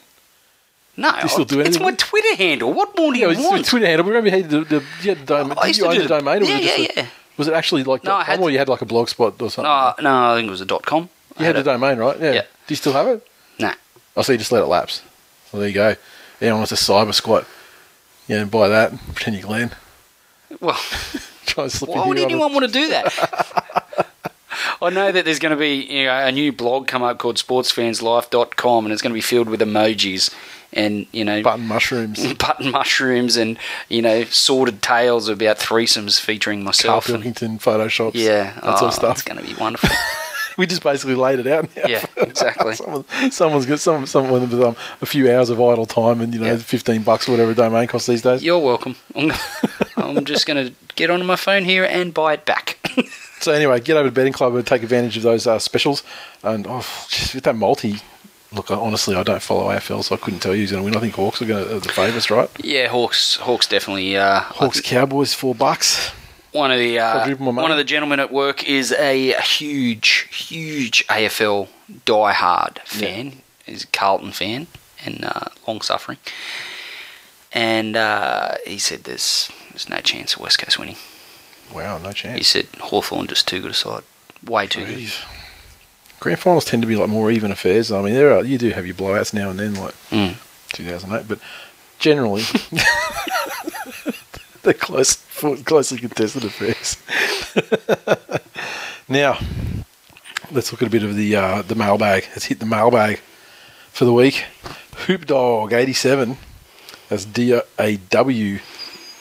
No, 0.98 1.12
do 1.12 1.18
you 1.24 1.28
still 1.30 1.46
do 1.46 1.56
anything? 1.62 1.74
it's 1.76 1.82
my 1.84 1.92
Twitter 1.92 2.36
handle. 2.36 2.74
What 2.74 2.98
more 2.98 3.14
do 3.14 3.20
yeah 3.20 3.26
you 3.28 3.32
it's 3.34 3.42
your 3.42 3.52
want? 3.52 3.66
Twitter 3.66 3.86
handle 3.86 4.06
remember 4.08 4.30
you 4.30 4.44
had 4.44 4.50
the, 4.50 4.60
the 4.62 4.84
you 5.02 5.10
had 5.16 5.20
the 5.20 5.26
domain 5.26 5.58
I 5.62 5.68
did 5.68 5.78
you 5.78 5.86
own 5.86 5.96
the 5.96 6.02
the- 6.04 6.08
domain 6.08 6.38
or 6.38 6.40
was 6.42 6.50
yeah, 6.50 6.58
it 6.58 6.64
yeah, 6.66 6.86
a- 7.02 7.04
yeah. 7.04 7.08
was 7.38 7.48
it 7.48 7.54
actually 7.54 7.84
like 7.84 8.04
No, 8.04 8.12
I 8.14 8.18
dot 8.20 8.26
had 8.28 8.36
com 8.40 8.44
or 8.44 8.50
you 8.52 8.58
had 8.58 8.70
like 8.70 8.82
a 8.82 8.86
blog 8.86 9.10
spot 9.10 9.42
or 9.42 9.50
something 9.50 9.64
No, 9.64 9.94
no, 10.02 10.32
I 10.34 10.36
think 10.36 10.48
it 10.48 10.52
was 10.52 10.62
a 10.62 10.66
dot 10.66 10.86
com. 10.86 11.10
I 11.38 11.42
You 11.42 11.46
had 11.48 11.56
had 11.58 11.68
a 11.68 11.72
domain, 11.72 11.98
right? 11.98 12.20
Yeah. 12.20 12.32
Yeah. 12.32 12.42
Do 12.42 12.48
you 12.70 12.76
still 12.78 12.94
have 12.94 13.08
it? 13.08 13.28
Nah. 13.60 13.70
I 13.70 13.76
oh, 14.18 14.22
so 14.22 14.32
you 14.32 14.38
just 14.38 14.52
let 14.54 14.64
it 14.64 14.68
lapse. 14.68 15.02
Well, 15.52 15.60
there 15.60 15.68
you 15.70 15.76
go. 15.76 15.96
Anyone 16.42 16.60
wants 16.62 16.72
a 16.72 16.76
cyber 16.76 17.14
squat, 17.14 17.46
yeah, 18.28 18.44
buy 18.46 18.68
that. 18.70 18.94
Pretend 19.14 19.36
you're 19.38 19.46
Glenn. 19.46 19.72
Well, 20.62 20.80
Try 21.46 21.64
and 21.66 21.72
slip 21.72 21.92
why 21.92 22.08
would 22.08 22.18
anyone 22.18 22.54
want 22.54 22.66
to 22.66 22.72
do 22.72 22.88
that? 22.90 23.14
I 24.82 24.90
know 24.90 25.12
that 25.12 25.26
there's 25.26 25.40
going 25.40 25.52
to 25.52 25.60
be 25.60 25.76
you 25.84 26.06
know, 26.06 26.26
a 26.26 26.32
new 26.32 26.52
blog 26.52 26.88
come 26.88 27.04
up 27.04 27.18
called 27.18 27.38
sportsfanslife.com 27.38 28.86
and 28.86 28.94
it's 28.94 29.02
going 29.02 29.12
to 29.12 29.16
be 29.16 29.22
filled 29.22 29.50
with 29.50 29.62
emojis 29.62 30.34
and, 30.74 31.06
you 31.12 31.24
know, 31.24 31.42
button 31.42 31.68
mushrooms, 31.68 32.34
button 32.36 32.72
mushrooms 32.72 33.38
and, 33.38 33.58
you 33.90 34.02
know, 34.02 34.24
sordid 34.26 34.82
tales 34.82 35.30
about 35.30 35.58
threesomes 35.58 36.20
featuring 36.20 36.60
Carl 36.60 36.66
myself. 36.66 37.10
and, 37.10 37.16
Pilkington 37.24 37.60
photoshops, 37.60 38.12
yeah, 38.16 38.54
that 38.56 38.64
oh, 38.64 38.76
sort 38.78 38.90
of 38.90 38.94
stuff. 38.94 39.18
It's 39.18 39.22
going 39.22 39.42
to 39.42 39.48
be 39.48 39.60
wonderful. 39.60 39.90
We 40.58 40.66
just 40.68 40.84
basically 40.84 41.16
laid 41.16 41.40
it 41.40 41.48
out. 41.48 41.68
Now. 41.76 41.84
yeah, 41.86 42.06
exactly. 42.16 42.76
Someone, 42.76 43.04
someone's 43.30 43.66
got 43.66 43.82
some 43.82 44.06
someone 44.06 44.40
with 44.50 44.54
um, 44.64 44.78
a 45.02 45.06
few 45.06 45.30
hours 45.30 45.50
of 45.50 45.60
idle 45.60 45.86
time 45.86 46.22
and 46.22 46.34
you 46.34 46.40
know 46.40 46.46
Yeah. 46.48 46.56
fifteen 46.56 47.04
bucks 47.04 47.28
or 47.28 47.32
whatever 47.32 47.54
domain 47.54 47.88
costs 47.88 48.08
these 48.08 48.22
days. 48.22 48.42
You're 48.42 48.60
welcome. 48.60 48.96
I'm, 49.16 49.34
I'm 49.98 50.24
just 50.24 50.46
going 50.46 50.66
to 50.66 50.74
get 50.96 51.10
onto 51.10 51.26
my 51.26 51.36
phone 51.36 51.66
here 51.66 51.84
and 51.84 52.14
buy 52.14 52.34
it 52.36 52.46
back. 52.46 52.80
So 53.42 53.52
anyway, 53.52 53.80
get 53.80 53.98
over 53.98 54.08
to 54.08 54.14
betting 54.14 54.34
club 54.34 54.56
and 54.56 54.66
take 54.66 54.82
advantage 54.84 55.18
of 55.18 55.24
those 55.24 55.46
uh, 55.46 55.60
specials. 55.60 56.04
And 56.44 56.66
oh, 56.68 56.78
with 57.34 57.44
that 57.44 57.56
multi, 57.56 57.98
look, 58.52 58.72
honestly, 58.72 59.16
I 59.16 59.24
don't 59.24 59.42
follow 59.42 59.70
AFL, 59.70 60.04
so 60.04 60.16
I 60.16 60.18
couldn't 60.18 60.40
tell 60.40 60.56
you 60.56 60.62
who's 60.62 60.72
going 60.72 60.84
to 60.84 60.86
win. 60.86 60.96
I 60.96 61.00
think 61.00 61.14
Hawks 61.16 61.42
are 61.42 61.46
going 61.46 61.66
to 61.68 61.76
are 61.76 61.80
the 61.80 61.90
favourites, 61.90 62.30
right? 62.32 62.50
yeah, 62.64 62.88
Hawks. 62.88 63.36
Hawks 63.36 63.68
definitely. 63.68 64.18
Uh, 64.18 64.40
Hawks 64.40 64.82
Cowboys 64.82 65.34
four 65.34 65.54
bucks. 65.54 66.12
One 66.52 66.72
of 66.72 66.80
the 66.80 66.98
uh, 67.00 67.12
Quadruple 67.12 67.46
my 67.48 67.52
money. 67.52 67.64
one 67.64 67.72
of 67.72 67.78
the 67.78 67.84
gentlemen 67.84 68.20
at 68.22 68.32
work 68.32 68.64
is 68.68 68.94
a 68.94 69.34
huge, 69.42 70.30
huge 70.32 71.06
AFL 71.08 71.68
diehard 72.06 72.80
fan. 72.86 73.42
He's 73.66 73.84
a 73.84 73.88
Carlton 73.88 74.32
fan 74.32 74.68
and 75.06 75.26
uh, 75.26 75.50
long 75.68 75.82
suffering. 75.82 76.18
And 77.52 77.98
uh, 77.98 78.56
he 78.66 78.78
said 78.80 79.04
there's 79.04 79.50
there's 79.72 79.90
no 79.90 79.98
chance 79.98 80.36
of 80.36 80.42
West 80.42 80.60
Coast 80.60 80.80
winning. 80.80 80.96
Wow, 81.74 81.98
no 81.98 82.12
chance. 82.12 82.38
He 82.38 82.44
said 82.44 82.68
Hawthorn 82.80 83.28
just 83.28 83.48
too 83.48 83.62
good 83.62 83.72
a 83.72 83.74
side, 83.74 84.04
way 84.46 84.68
too 84.68 84.86
good. 84.86 85.12
Grand 86.20 86.40
finals 86.40 86.66
tend 86.66 86.82
to 86.82 86.88
be 86.88 86.96
like 86.96 87.10
more 87.10 87.32
even 87.32 87.52
affairs. 87.52 87.92
I 87.92 88.02
mean, 88.02 88.14
there 88.14 88.34
are 88.34 88.44
you 88.44 88.58
do 88.58 88.70
have 88.70 88.86
your 88.86 88.96
blowouts 88.96 89.34
now 89.34 89.50
and 89.50 89.60
then, 89.60 89.74
like 89.76 89.94
Mm. 90.12 90.36
2008, 90.74 91.28
but 91.28 91.40
generally 92.00 92.44
they're 94.64 94.74
close, 94.74 95.16
closely 95.66 95.98
contested 96.00 96.44
affairs. 96.44 96.98
now, 99.10 99.38
let's 100.52 100.72
look 100.72 100.82
at 100.82 100.88
a 100.88 100.92
bit 100.92 101.04
of 101.04 101.16
the 101.16 101.36
uh, 101.36 101.62
the 101.62 101.76
mailbag. 101.76 102.26
Let's 102.32 102.46
hit 102.46 102.60
the 102.60 102.66
mailbag 102.66 103.20
for 103.92 104.06
the 104.06 104.14
week. 104.14 104.46
Hoop 105.08 105.26
Dog 105.26 105.74
87. 105.74 106.38
That's 107.10 107.26
D 107.26 107.60
A 107.80 107.98
W 107.98 108.60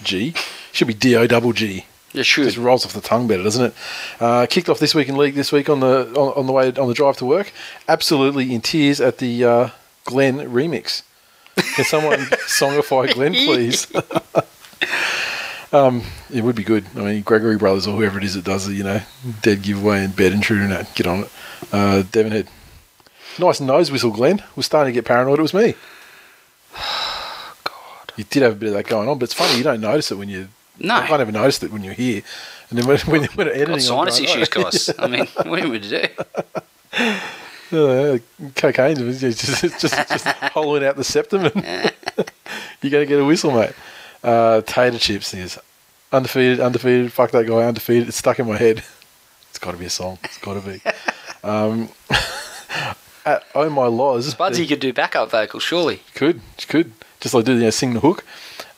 G. 0.03 0.35
Should 0.73 0.89
be 0.89 0.95
D 0.95 1.17
O 1.17 1.27
double 1.27 1.53
G. 1.53 1.85
It 2.15 2.25
should. 2.25 2.45
Just 2.45 2.59
rolls 2.59 2.87
off 2.87 2.93
the 2.93 3.01
tongue 3.01 3.27
better, 3.27 3.43
doesn't 3.43 3.67
it? 3.67 3.75
Uh, 4.21 4.47
kicked 4.47 4.69
off 4.69 4.79
this 4.79 4.95
week 4.95 5.09
in 5.09 5.17
league 5.17 5.35
this 5.35 5.51
week 5.51 5.69
on 5.69 5.81
the 5.81 6.09
on, 6.17 6.33
on 6.35 6.47
the 6.47 6.53
way 6.53 6.73
on 6.73 6.89
the 6.89 6.95
drive 6.95 7.17
to 7.19 7.25
work. 7.25 7.53
Absolutely 7.89 8.55
in 8.55 8.61
tears 8.61 9.01
at 9.01 9.19
the 9.19 9.45
uh, 9.45 9.69
Glenn 10.05 10.39
remix. 10.39 11.03
Can 11.75 11.85
someone 11.85 12.19
songify 12.47 13.13
Glenn, 13.13 13.33
please? 13.33 13.87
um, 15.73 16.03
it 16.33 16.45
would 16.45 16.55
be 16.55 16.65
good. 16.65 16.85
I 16.97 17.01
mean, 17.01 17.23
Gregory 17.23 17.57
Brothers 17.57 17.87
or 17.87 17.97
whoever 17.97 18.19
it 18.19 18.25
is 18.25 18.35
that 18.35 18.45
does 18.45 18.67
the 18.67 18.75
you 18.75 18.85
know 18.85 19.01
dead 19.43 19.63
giveaway 19.63 20.05
and 20.05 20.15
bed 20.15 20.33
intruder 20.33 20.69
that. 20.69 20.95
Get 20.95 21.07
on 21.07 21.25
it. 21.25 21.31
Uh, 21.73 22.03
Devon 22.13 22.33
Head. 22.33 22.49
Nice 23.39 23.61
nose 23.61 23.91
whistle, 23.91 24.13
Glenn. 24.13 24.43
We're 24.55 24.63
starting 24.63 24.93
to 24.93 24.97
get 24.97 25.05
paranoid. 25.05 25.41
It 25.41 25.43
was 25.43 25.55
me. 25.55 25.75
God. 27.65 28.13
You 28.17 28.23
did 28.23 28.45
have 28.45 28.53
a 28.53 28.57
bit 28.57 28.69
of 28.69 28.75
that 28.75 28.87
going 28.87 29.09
on, 29.09 29.19
but 29.19 29.25
it's 29.25 29.35
funny 29.35 29.59
you 29.59 29.65
don't 29.65 29.81
notice 29.81 30.13
it 30.13 30.19
when 30.19 30.29
you. 30.29 30.49
No. 30.79 30.95
I 30.95 31.17
never 31.17 31.33
noticed 31.33 31.63
it 31.63 31.71
when 31.73 31.85
you're 31.85 31.95
here, 31.95 32.23
and 32.71 32.79
then 32.79 32.87
when 32.87 32.99
when, 33.01 33.25
when 33.35 33.49
editing, 33.49 33.75
Got 33.75 33.83
sinus 33.83 34.19
going, 34.19 34.29
issues, 34.29 34.49
"Oh." 34.57 34.63
guys. 34.63 34.91
I 34.99 35.07
mean, 35.07 35.27
what 35.45 35.63
are 35.63 35.69
we 35.69 35.79
to 35.81 36.09
do? 36.99 37.15
Uh, 37.73 38.19
cocaine 38.55 38.95
just, 38.95 39.21
just, 39.21 39.81
just, 39.81 39.81
just 39.81 40.27
hollowing 40.53 40.85
out 40.85 40.95
the 40.97 41.03
septum, 41.03 41.47
and 41.47 41.55
you're 42.83 42.91
going 42.91 43.03
to 43.03 43.07
get 43.07 43.19
a 43.19 43.25
whistle, 43.25 43.51
mate. 43.51 43.73
Uh, 44.23 44.61
tater 44.61 44.99
chips 44.99 45.35
is 45.35 45.59
undefeated, 46.13 46.61
undefeated. 46.61 47.13
Fuck 47.13 47.33
that 47.33 47.47
guy, 47.47 47.65
undefeated. 47.65 48.09
It's 48.09 48.19
stuck 48.19 48.39
in 48.39 48.47
my 48.47 48.59
head. 48.59 48.85
It's 49.51 49.59
got 49.59 49.73
to 49.73 49.77
be 49.77 49.87
a 49.87 49.91
song. 49.91 50.19
It's 50.23 50.39
got 50.39 50.63
to 50.63 50.69
be. 50.69 50.81
um, 51.43 51.89
at 53.27 53.43
Oh 53.57 53.69
My 53.71 53.87
Laws. 53.87 54.35
Budsy 54.35 54.69
could 54.69 54.81
do 54.81 54.93
backup 54.93 55.31
vocals, 55.31 55.63
surely. 55.63 56.03
Could, 56.15 56.43
could. 56.69 56.93
Just 57.21 57.35
like 57.35 57.45
do, 57.45 57.55
you 57.55 57.61
know, 57.61 57.71
sing 57.71 57.95
the 57.95 58.01
hook. 58.01 58.25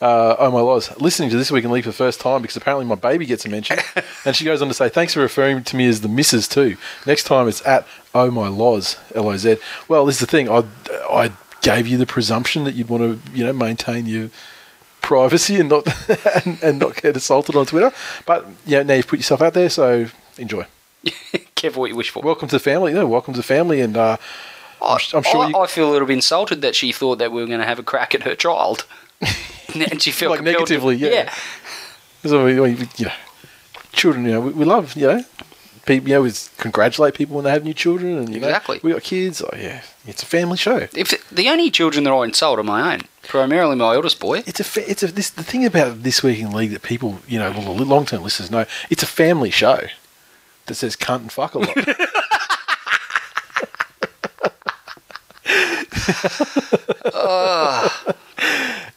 Uh, 0.00 0.36
oh 0.38 0.50
my 0.50 0.60
laws! 0.60 0.94
Listening 1.00 1.30
to 1.30 1.36
this 1.38 1.50
week 1.50 1.64
in 1.64 1.70
league 1.70 1.84
for 1.84 1.90
the 1.90 1.96
first 1.96 2.20
time 2.20 2.42
because 2.42 2.56
apparently 2.56 2.84
my 2.84 2.94
baby 2.96 3.24
gets 3.24 3.46
a 3.46 3.48
mention, 3.48 3.78
and 4.26 4.36
she 4.36 4.44
goes 4.44 4.60
on 4.60 4.68
to 4.68 4.74
say, 4.74 4.88
"Thanks 4.90 5.14
for 5.14 5.20
referring 5.20 5.64
to 5.64 5.76
me 5.76 5.86
as 5.86 6.02
the 6.02 6.08
missus 6.08 6.46
too. 6.46 6.76
Next 7.06 7.24
time 7.24 7.48
it's 7.48 7.66
at 7.66 7.86
oh 8.14 8.30
my 8.30 8.48
laws 8.48 8.98
L 9.14 9.28
O 9.28 9.36
Z." 9.38 9.56
Well, 9.88 10.04
this 10.04 10.16
is 10.16 10.20
the 10.20 10.26
thing. 10.26 10.50
I 10.50 10.64
I 11.10 11.32
gave 11.62 11.86
you 11.86 11.96
the 11.96 12.04
presumption 12.06 12.64
that 12.64 12.74
you'd 12.74 12.88
want 12.90 13.02
to 13.24 13.32
you 13.32 13.42
know 13.44 13.54
maintain 13.54 14.04
your 14.04 14.28
privacy 15.00 15.58
and 15.60 15.70
not 15.70 15.86
and, 16.44 16.62
and 16.62 16.78
not 16.78 17.00
get 17.00 17.16
assaulted 17.16 17.56
on 17.56 17.64
Twitter, 17.64 17.90
but 18.26 18.44
yeah, 18.66 18.82
now 18.82 18.94
you've 18.94 19.06
put 19.06 19.18
yourself 19.18 19.40
out 19.40 19.54
there, 19.54 19.70
so 19.70 20.08
enjoy. 20.36 20.66
Careful 21.54 21.80
what 21.80 21.90
you 21.90 21.96
wish 21.96 22.10
for. 22.10 22.20
Welcome 22.22 22.48
to 22.48 22.56
the 22.56 22.60
family. 22.60 22.92
No, 22.92 23.06
welcome 23.06 23.32
to 23.32 23.38
the 23.38 23.42
family, 23.44 23.80
and 23.80 23.96
uh, 23.96 24.18
I, 24.82 24.98
I'm 25.14 25.22
sure 25.22 25.44
I, 25.44 25.48
you- 25.48 25.56
I 25.56 25.66
feel 25.66 25.88
a 25.88 25.92
little 25.92 26.06
bit 26.06 26.14
insulted 26.14 26.60
that 26.60 26.74
she 26.74 26.92
thought 26.92 27.16
that 27.16 27.32
we 27.32 27.40
were 27.40 27.46
going 27.46 27.60
to 27.60 27.66
have 27.66 27.78
a 27.78 27.82
crack 27.82 28.14
at 28.14 28.24
her 28.24 28.34
child. 28.34 28.84
and 29.90 30.02
she 30.02 30.10
felt 30.10 30.30
Like 30.30 30.38
compelled 30.38 30.66
to- 30.68 30.74
negatively, 30.74 30.96
yeah. 30.96 31.32
So 32.24 32.44
we, 32.44 32.58
we, 32.60 32.70
you 32.96 33.06
know, 33.06 33.12
children, 33.92 34.24
you 34.24 34.32
know, 34.32 34.40
we, 34.40 34.50
we 34.52 34.64
love, 34.64 34.96
you 34.96 35.06
know, 35.06 35.24
people, 35.86 36.08
you 36.08 36.14
know, 36.16 36.22
we 36.22 36.32
congratulate 36.58 37.14
people 37.14 37.36
when 37.36 37.44
they 37.44 37.50
have 37.50 37.64
new 37.64 37.74
children, 37.74 38.18
and 38.18 38.28
you 38.34 38.40
know, 38.40 38.48
Exactly. 38.48 38.80
we 38.82 38.92
got 38.92 39.02
kids. 39.02 39.42
Oh 39.42 39.50
yeah, 39.56 39.82
it's 40.06 40.22
a 40.22 40.26
family 40.26 40.56
show. 40.56 40.88
If 40.94 41.28
the 41.30 41.48
only 41.48 41.70
children 41.70 42.04
that 42.04 42.10
I 42.12 42.24
insult 42.24 42.58
are 42.58 42.62
my 42.64 42.94
own, 42.94 43.02
primarily 43.22 43.76
my 43.76 43.94
eldest 43.94 44.18
boy. 44.18 44.38
It's 44.46 44.60
a, 44.60 44.64
fa- 44.64 44.90
it's 44.90 45.02
a, 45.02 45.08
this 45.08 45.30
the 45.30 45.44
thing 45.44 45.64
about 45.64 46.02
this 46.02 46.22
week 46.22 46.40
in 46.40 46.50
league 46.52 46.72
that 46.72 46.82
people, 46.82 47.20
you 47.28 47.38
know, 47.38 47.50
well, 47.52 47.74
the 47.74 47.84
long 47.84 48.06
term 48.06 48.22
listeners 48.22 48.50
know, 48.50 48.64
it's 48.90 49.02
a 49.02 49.06
family 49.06 49.50
show 49.50 49.80
that 50.66 50.74
says 50.74 50.96
cunt 50.96 51.20
and 51.20 51.32
fuck 51.32 51.54
a 51.54 51.58
lot. 51.60 51.76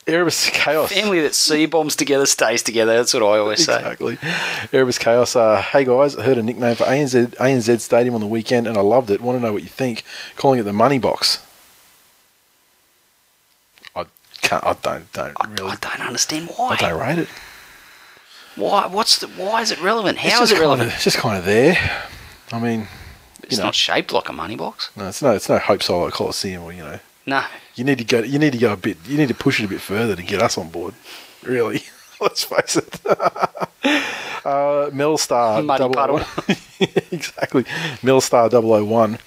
Erebus 0.10 0.50
chaos. 0.52 0.92
Family 0.92 1.22
that 1.22 1.36
C 1.36 1.66
bombs 1.66 1.96
together 1.96 2.26
stays 2.26 2.64
together. 2.64 2.96
That's 2.96 3.14
what 3.14 3.24
I 3.24 3.38
always 3.38 3.64
say. 3.64 3.78
Exactly. 3.78 4.18
Erebus 4.74 4.98
Chaos. 4.98 5.36
Uh, 5.36 5.62
hey 5.62 5.86
guys, 5.86 6.16
I 6.16 6.24
heard 6.24 6.38
a 6.38 6.44
nickname 6.44 6.76
for 6.76 6.86
ANZ, 6.86 7.36
ANZ 7.36 7.80
Stadium 7.80 8.16
on 8.16 8.22
the 8.22 8.28
weekend 8.28 8.68
and 8.68 8.78
I 8.78 8.82
loved 8.82 9.12
it. 9.12 9.22
Want 9.22 9.38
to 9.38 9.46
know 9.46 9.54
what 9.54 9.64
you 9.64 9.70
think? 9.70 10.04
Calling 10.36 10.60
it 10.60 10.64
the 10.64 10.74
Money 10.74 11.00
Box. 11.00 11.46
I 13.96 14.06
can't. 14.42 14.64
I 14.64 14.74
don't. 14.82 15.12
Don't 15.14 15.34
I, 15.40 15.48
really. 15.50 15.72
I 15.72 15.76
don't 15.76 16.02
understand 16.02 16.50
why. 16.56 16.70
I 16.72 16.76
don't 16.78 17.00
rate 17.00 17.20
it. 17.20 17.30
Why? 18.56 18.88
What's 18.88 19.20
the? 19.20 19.28
Why 19.28 19.62
is 19.62 19.72
it 19.72 19.82
relevant? 19.82 20.18
It's 20.24 20.34
How 20.34 20.44
is 20.44 20.52
it 20.52 20.60
relevant? 20.60 20.90
Of, 20.90 20.96
it's 20.96 21.04
just 21.04 21.18
kind 21.18 21.38
of 21.38 21.46
there. 21.46 21.78
I 22.52 22.60
mean, 22.60 22.88
it's 23.44 23.58
know. 23.58 23.66
not 23.66 23.76
shaped 23.76 24.12
like 24.12 24.28
a 24.28 24.34
money 24.34 24.56
box. 24.56 24.90
no, 24.96 25.08
it's 25.08 25.22
no. 25.22 25.32
It's 25.32 25.48
no 25.48 25.60
Hope 25.60 25.84
Solo 25.84 26.10
Coliseum 26.10 26.64
or 26.64 26.74
you 26.74 26.84
know. 26.84 27.00
No. 27.26 27.44
You 27.76 27.84
need 27.84 28.00
to 28.00 28.04
go. 28.04 28.22
You 28.22 28.40
need 28.40 28.54
to 28.54 28.58
go 28.60 28.74
a 28.74 28.78
bit. 28.78 28.98
You 29.06 29.18
need 29.18 29.28
to 29.28 29.36
push 29.36 29.60
it 29.60 29.66
a 29.66 29.68
bit 29.68 29.82
further 29.82 30.16
to 30.16 30.24
get 30.24 30.42
us 30.42 30.58
on 30.58 30.70
board. 30.70 30.94
Really, 31.44 31.84
let's 32.22 32.44
face 32.44 32.76
it. 32.78 33.00
uh, 33.06 34.90
Milstar 34.92 35.64
Muddy 35.66 35.80
double- 35.80 35.94
puddle. 35.94 36.18
exactly. 37.12 37.64
Milstar 38.02 38.50
001 38.52 39.20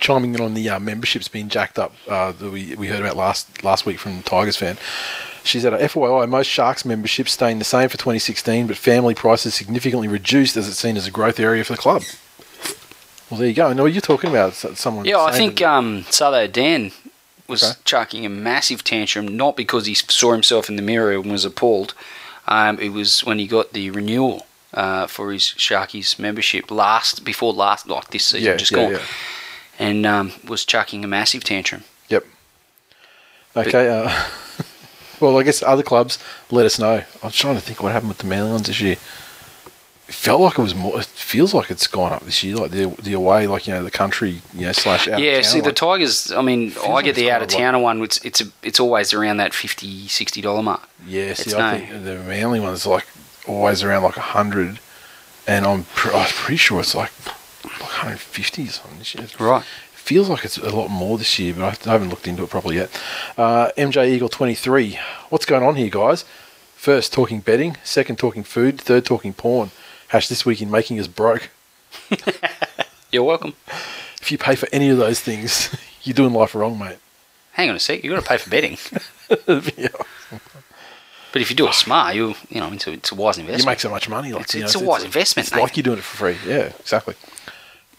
chiming 0.00 0.34
in 0.34 0.40
on 0.40 0.54
the 0.54 0.68
uh, 0.68 0.78
memberships 0.78 1.28
being 1.28 1.48
jacked 1.48 1.78
up 1.78 1.94
uh, 2.08 2.32
that 2.32 2.50
we, 2.50 2.74
we 2.76 2.88
heard 2.88 3.00
about 3.00 3.16
last 3.16 3.64
last 3.64 3.86
week 3.86 3.98
from 3.98 4.22
Tigers 4.22 4.56
fan. 4.56 4.76
She 5.44 5.60
said, 5.60 5.72
FYI, 5.72 6.28
most 6.28 6.46
Sharks 6.46 6.84
memberships 6.84 7.32
staying 7.32 7.58
the 7.58 7.64
same 7.64 7.88
for 7.88 7.96
2016, 7.96 8.66
but 8.66 8.76
family 8.76 9.14
prices 9.14 9.54
significantly 9.54 10.06
reduced 10.06 10.58
as 10.58 10.68
it's 10.68 10.78
seen 10.78 10.96
as 10.98 11.06
a 11.06 11.10
growth 11.10 11.40
area 11.40 11.64
for 11.64 11.72
the 11.72 11.78
club. 11.78 12.02
Well, 13.30 13.38
there 13.38 13.48
you 13.48 13.54
go. 13.54 13.68
I 13.68 13.72
know 13.74 13.82
what 13.84 13.92
you're 13.92 14.00
talking 14.00 14.30
about. 14.30 14.54
Someone 14.54 15.04
Yeah, 15.04 15.20
I 15.20 15.32
think 15.32 15.60
um, 15.62 16.02
Sutho 16.04 16.50
Dan 16.50 16.92
was 17.46 17.62
Okay. 17.62 17.78
chucking 17.84 18.26
a 18.26 18.28
massive 18.28 18.84
tantrum, 18.84 19.28
not 19.36 19.56
because 19.56 19.86
he 19.86 19.94
saw 19.94 20.32
himself 20.32 20.68
in 20.68 20.76
the 20.76 20.82
mirror 20.82 21.12
and 21.12 21.30
was 21.30 21.44
appalled. 21.44 21.94
Um, 22.46 22.78
it 22.78 22.90
was 22.90 23.20
when 23.24 23.38
he 23.38 23.46
got 23.46 23.72
the 23.72 23.90
renewal 23.90 24.46
uh, 24.72 25.06
for 25.06 25.32
his 25.32 25.42
Sharkies 25.42 26.18
membership 26.18 26.70
last, 26.70 27.24
before 27.24 27.52
last, 27.52 27.86
like 27.88 28.08
this 28.10 28.26
season, 28.26 28.46
yeah, 28.46 28.56
just 28.56 28.70
yeah, 28.72 28.76
gone, 28.76 28.92
yeah. 28.92 29.02
and 29.78 30.06
um, 30.06 30.32
was 30.46 30.64
chucking 30.64 31.04
a 31.04 31.08
massive 31.08 31.44
tantrum. 31.44 31.84
Yep. 32.08 32.24
Okay. 33.56 33.88
Uh, 33.88 34.24
well, 35.20 35.38
I 35.38 35.42
guess 35.42 35.62
other 35.62 35.82
clubs 35.82 36.18
let 36.50 36.64
us 36.66 36.78
know. 36.78 37.02
I'm 37.22 37.30
trying 37.30 37.56
to 37.56 37.60
think 37.60 37.82
what 37.82 37.92
happened 37.92 38.10
with 38.10 38.18
the 38.18 38.26
Manly 38.26 38.52
ones 38.52 38.66
this 38.66 38.80
year. 38.80 38.96
It 40.08 40.14
felt 40.14 40.40
like 40.40 40.58
it 40.58 40.62
was 40.62 40.74
more. 40.74 40.98
It 41.00 41.04
feels 41.04 41.52
like 41.52 41.70
it's 41.70 41.86
gone 41.86 42.12
up 42.12 42.24
this 42.24 42.42
year. 42.42 42.56
Like 42.56 42.70
the 42.70 42.86
the 42.86 43.12
away, 43.12 43.46
like 43.46 43.66
you 43.66 43.74
know, 43.74 43.84
the 43.84 43.90
country, 43.90 44.40
you 44.54 44.66
know, 44.66 44.72
slash 44.72 45.06
out. 45.06 45.20
yeah, 45.20 45.32
of 45.32 45.44
town 45.44 45.52
see, 45.52 45.60
the. 45.60 45.72
Tigers, 45.72 46.32
I 46.32 46.40
mean, 46.40 46.72
I 46.82 46.88
like 46.88 47.04
get 47.04 47.14
the 47.14 47.30
out 47.30 47.42
of 47.42 47.48
towner 47.48 47.78
one, 47.78 48.02
it's, 48.02 48.24
it's, 48.24 48.40
a, 48.40 48.46
it's 48.62 48.80
always 48.80 49.12
around 49.12 49.36
that 49.36 49.52
50 49.52 50.06
$60 50.06 50.64
mark. 50.64 50.88
Yeah, 51.06 51.34
see, 51.34 51.42
it's 51.42 51.54
I 51.54 51.72
no- 51.72 51.86
think 51.86 52.04
the 52.04 52.16
Manly 52.20 52.58
one's 52.58 52.86
like 52.86 53.06
always 53.46 53.82
around 53.82 54.02
like 54.02 54.16
a 54.16 54.20
hundred, 54.22 54.78
and 55.46 55.66
I'm 55.66 55.84
pr- 55.84 56.14
I'm 56.14 56.28
pretty 56.30 56.56
sure 56.56 56.80
it's 56.80 56.94
like 56.94 57.12
like 57.64 57.80
150 57.80 58.62
or 58.62 58.66
something 58.70 58.98
this 58.98 59.14
year. 59.14 59.26
Right. 59.38 59.64
Feels 59.92 60.30
like 60.30 60.42
it's 60.42 60.56
a 60.56 60.74
lot 60.74 60.88
more 60.88 61.18
this 61.18 61.38
year, 61.38 61.52
but 61.52 61.86
I 61.86 61.92
haven't 61.92 62.08
looked 62.08 62.26
into 62.26 62.42
it 62.42 62.48
properly 62.48 62.76
yet. 62.76 62.88
Uh, 63.36 63.70
MJ 63.76 64.08
Eagle 64.08 64.30
23. 64.30 64.98
What's 65.28 65.44
going 65.44 65.62
on 65.62 65.76
here, 65.76 65.90
guys? 65.90 66.24
First, 66.76 67.12
talking 67.12 67.40
betting. 67.40 67.76
Second, 67.84 68.18
talking 68.18 68.42
food. 68.42 68.80
Third, 68.80 69.04
talking 69.04 69.34
porn. 69.34 69.70
Hash 70.08 70.28
this 70.28 70.44
week 70.46 70.60
in 70.62 70.70
making 70.70 70.98
us 71.00 71.06
broke. 71.06 71.50
You're 73.12 73.24
welcome. 73.24 73.54
If 74.20 74.30
you 74.32 74.38
pay 74.38 74.54
for 74.54 74.68
any 74.72 74.88
of 74.90 74.98
those 74.98 75.20
things, 75.20 75.74
you're 76.02 76.14
doing 76.14 76.32
life 76.34 76.54
wrong, 76.54 76.78
mate. 76.78 76.98
Hang 77.52 77.70
on 77.70 77.76
a 77.76 77.78
sec, 77.78 78.04
you've 78.04 78.14
got 78.14 78.22
to 78.22 78.28
pay 78.28 78.36
for 78.36 78.50
betting. 78.50 78.76
yeah. 79.76 79.88
But 81.32 81.42
if 81.42 81.50
you 81.50 81.56
do 81.56 81.68
it 81.68 81.74
smart, 81.74 82.14
you 82.14 82.34
you 82.50 82.60
know, 82.60 82.70
it's 82.72 82.86
a, 82.86 82.92
it's 82.92 83.12
a 83.12 83.14
wise 83.14 83.38
investment. 83.38 83.62
You 83.64 83.66
make 83.70 83.80
so 83.80 83.90
much 83.90 84.08
money. 84.08 84.32
Like, 84.32 84.42
It's- 84.42 84.54
you 84.54 84.60
know, 84.60 84.66
it's 84.66 84.74
a 84.74 84.84
wise 84.84 85.04
investment, 85.04 85.48
It's 85.48 85.56
like 85.56 85.76
you're 85.76 85.82
doing 85.84 85.98
it 85.98 86.04
for 86.04 86.16
free. 86.34 86.36
Yeah, 86.46 86.72
exactly. 86.78 87.14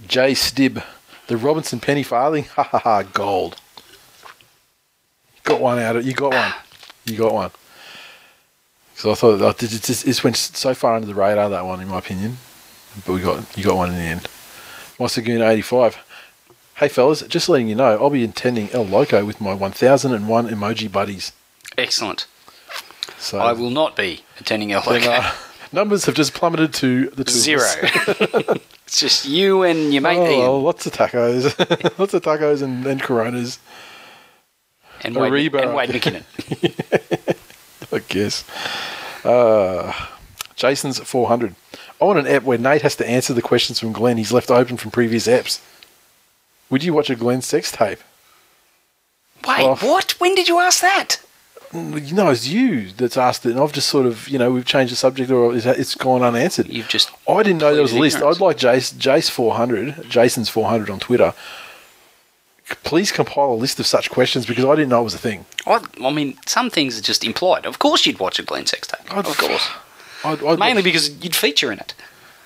Jay 0.07 0.31
Stib, 0.33 0.83
the 1.27 1.37
Robinson 1.37 1.79
penny 1.79 2.03
farthing. 2.03 2.45
Ha 2.55 2.63
ha 2.63 2.79
ha! 2.79 3.03
Gold. 3.03 3.57
Got 5.43 5.61
one 5.61 5.79
out 5.79 5.95
of 5.95 6.05
you. 6.05 6.13
Got 6.13 6.31
one. 6.31 6.37
Ah. 6.37 6.63
You 7.05 7.17
got 7.17 7.33
one. 7.33 7.51
So 8.99 9.11
I 9.11 9.15
thought 9.15 9.41
oh, 9.41 9.51
this, 9.53 9.79
this, 9.79 10.03
this 10.03 10.25
went 10.25 10.35
so 10.35 10.73
far 10.73 10.95
under 10.95 11.07
the 11.07 11.15
radar 11.15 11.49
that 11.49 11.65
one, 11.65 11.79
in 11.79 11.87
my 11.87 11.99
opinion. 11.99 12.37
But 13.05 13.13
we 13.13 13.21
got 13.21 13.57
you 13.57 13.63
got 13.63 13.77
one 13.77 13.87
in 13.91 13.95
the 13.95 14.01
end. 14.01 14.27
Mosagoon 14.99 15.41
eighty 15.41 15.61
five. 15.61 15.97
Hey 16.75 16.89
fellas, 16.89 17.21
just 17.21 17.47
letting 17.47 17.69
you 17.69 17.75
know, 17.75 17.91
I'll 17.93 18.09
be 18.09 18.25
attending 18.25 18.69
El 18.71 18.85
Loco 18.85 19.23
with 19.23 19.39
my 19.39 19.53
1001 19.53 20.49
emoji 20.49 20.91
buddies. 20.91 21.31
Excellent. 21.77 22.27
So 23.17 23.39
I 23.39 23.53
will 23.53 23.69
not 23.69 23.95
be 23.95 24.23
attending 24.37 24.73
El 24.73 24.81
then, 24.81 25.01
Loco. 25.01 25.11
uh, 25.11 25.31
numbers 25.71 26.03
have 26.03 26.15
just 26.15 26.33
plummeted 26.33 26.73
to 26.75 27.09
the 27.11 27.23
us. 27.23 27.31
Zero. 27.31 27.63
it's 28.85 28.99
just 28.99 29.25
you 29.25 29.63
and 29.63 29.93
your 29.93 30.01
mate 30.01 30.17
Oh, 30.17 30.57
Ian 30.57 30.63
lots 30.63 30.85
of 30.85 30.91
tacos, 30.91 31.57
lots 31.99 32.13
of 32.13 32.21
tacos 32.21 32.61
and, 32.61 32.85
and 32.85 33.01
Coronas, 33.01 33.59
and 35.03 35.15
Wade, 35.15 35.55
and 35.55 35.73
Wade 35.73 35.89
McKinnon. 35.89 37.35
I 37.93 37.99
guess. 37.99 38.43
Uh, 39.23 39.93
Jason's 40.55 40.99
400. 40.99 41.55
I 42.01 42.05
want 42.05 42.19
an 42.19 42.27
app 42.27 42.43
where 42.43 42.57
Nate 42.57 42.81
has 42.83 42.95
to 42.97 43.07
answer 43.07 43.33
the 43.33 43.41
questions 43.41 43.79
from 43.79 43.91
Glenn 43.91 44.17
he's 44.17 44.31
left 44.31 44.49
open 44.51 44.77
from 44.77 44.91
previous 44.91 45.27
apps. 45.27 45.59
Would 46.69 46.83
you 46.83 46.93
watch 46.93 47.09
a 47.09 47.15
Glenn 47.15 47.41
sex 47.41 47.71
tape? 47.71 47.99
Wait, 49.47 49.59
Oh. 49.65 49.75
what? 49.75 50.11
When 50.19 50.35
did 50.35 50.47
you 50.47 50.59
ask 50.59 50.81
that? 50.81 51.17
You 51.73 52.13
know, 52.13 52.29
it's 52.31 52.47
you 52.47 52.89
that's 52.91 53.15
asked 53.17 53.45
it, 53.45 53.51
and 53.51 53.59
I've 53.59 53.71
just 53.73 53.89
sort 53.89 54.05
of, 54.07 54.27
you 54.27 54.39
know, 54.39 54.49
we've 54.51 54.65
changed 54.65 54.91
the 54.91 54.95
subject 54.95 55.29
or 55.29 55.55
it's- 55.55 55.77
it's 55.79 55.93
gone 55.95 56.23
unanswered. 56.23 56.67
You've 56.67 56.87
just 56.87 57.11
I 57.27 57.43
didn't 57.43 57.59
know 57.59 57.73
there 57.73 57.83
was 57.83 57.91
a 57.93 57.99
list. 57.99 58.15
ignorance. 58.17 58.37
I'd 58.37 58.41
like 58.43 58.57
Jace, 58.57 58.93
Jace 58.93 59.29
400, 59.29 60.09
Jason's 60.09 60.49
400 60.49 60.89
on 60.89 60.99
Twitter. 60.99 61.33
Please 62.83 63.11
compile 63.11 63.51
a 63.51 63.55
list 63.55 63.79
of 63.79 63.85
such 63.87 64.09
questions 64.09 64.45
because 64.45 64.65
I 64.65 64.75
didn't 64.75 64.89
know 64.89 65.01
it 65.01 65.05
was 65.05 65.13
a 65.13 65.17
thing. 65.19 65.45
I, 65.65 65.81
I 66.03 66.11
mean, 66.11 66.37
some 66.45 66.69
things 66.69 66.97
are 66.97 67.01
just 67.01 67.23
implied. 67.23 67.65
Of 67.65 67.79
course, 67.79 68.05
you'd 68.05 68.19
watch 68.19 68.39
a 68.39 68.43
Glenn 68.43 68.65
Sex 68.65 68.87
tape. 68.87 69.13
I'd- 69.15 69.29
of 69.29 69.37
course, 69.37 69.67
I'd, 70.23 70.43
I'd 70.43 70.59
mainly 70.59 70.81
watch- 70.81 70.83
because 70.83 71.23
you'd 71.23 71.35
feature 71.35 71.71
in 71.71 71.79
it. 71.79 71.93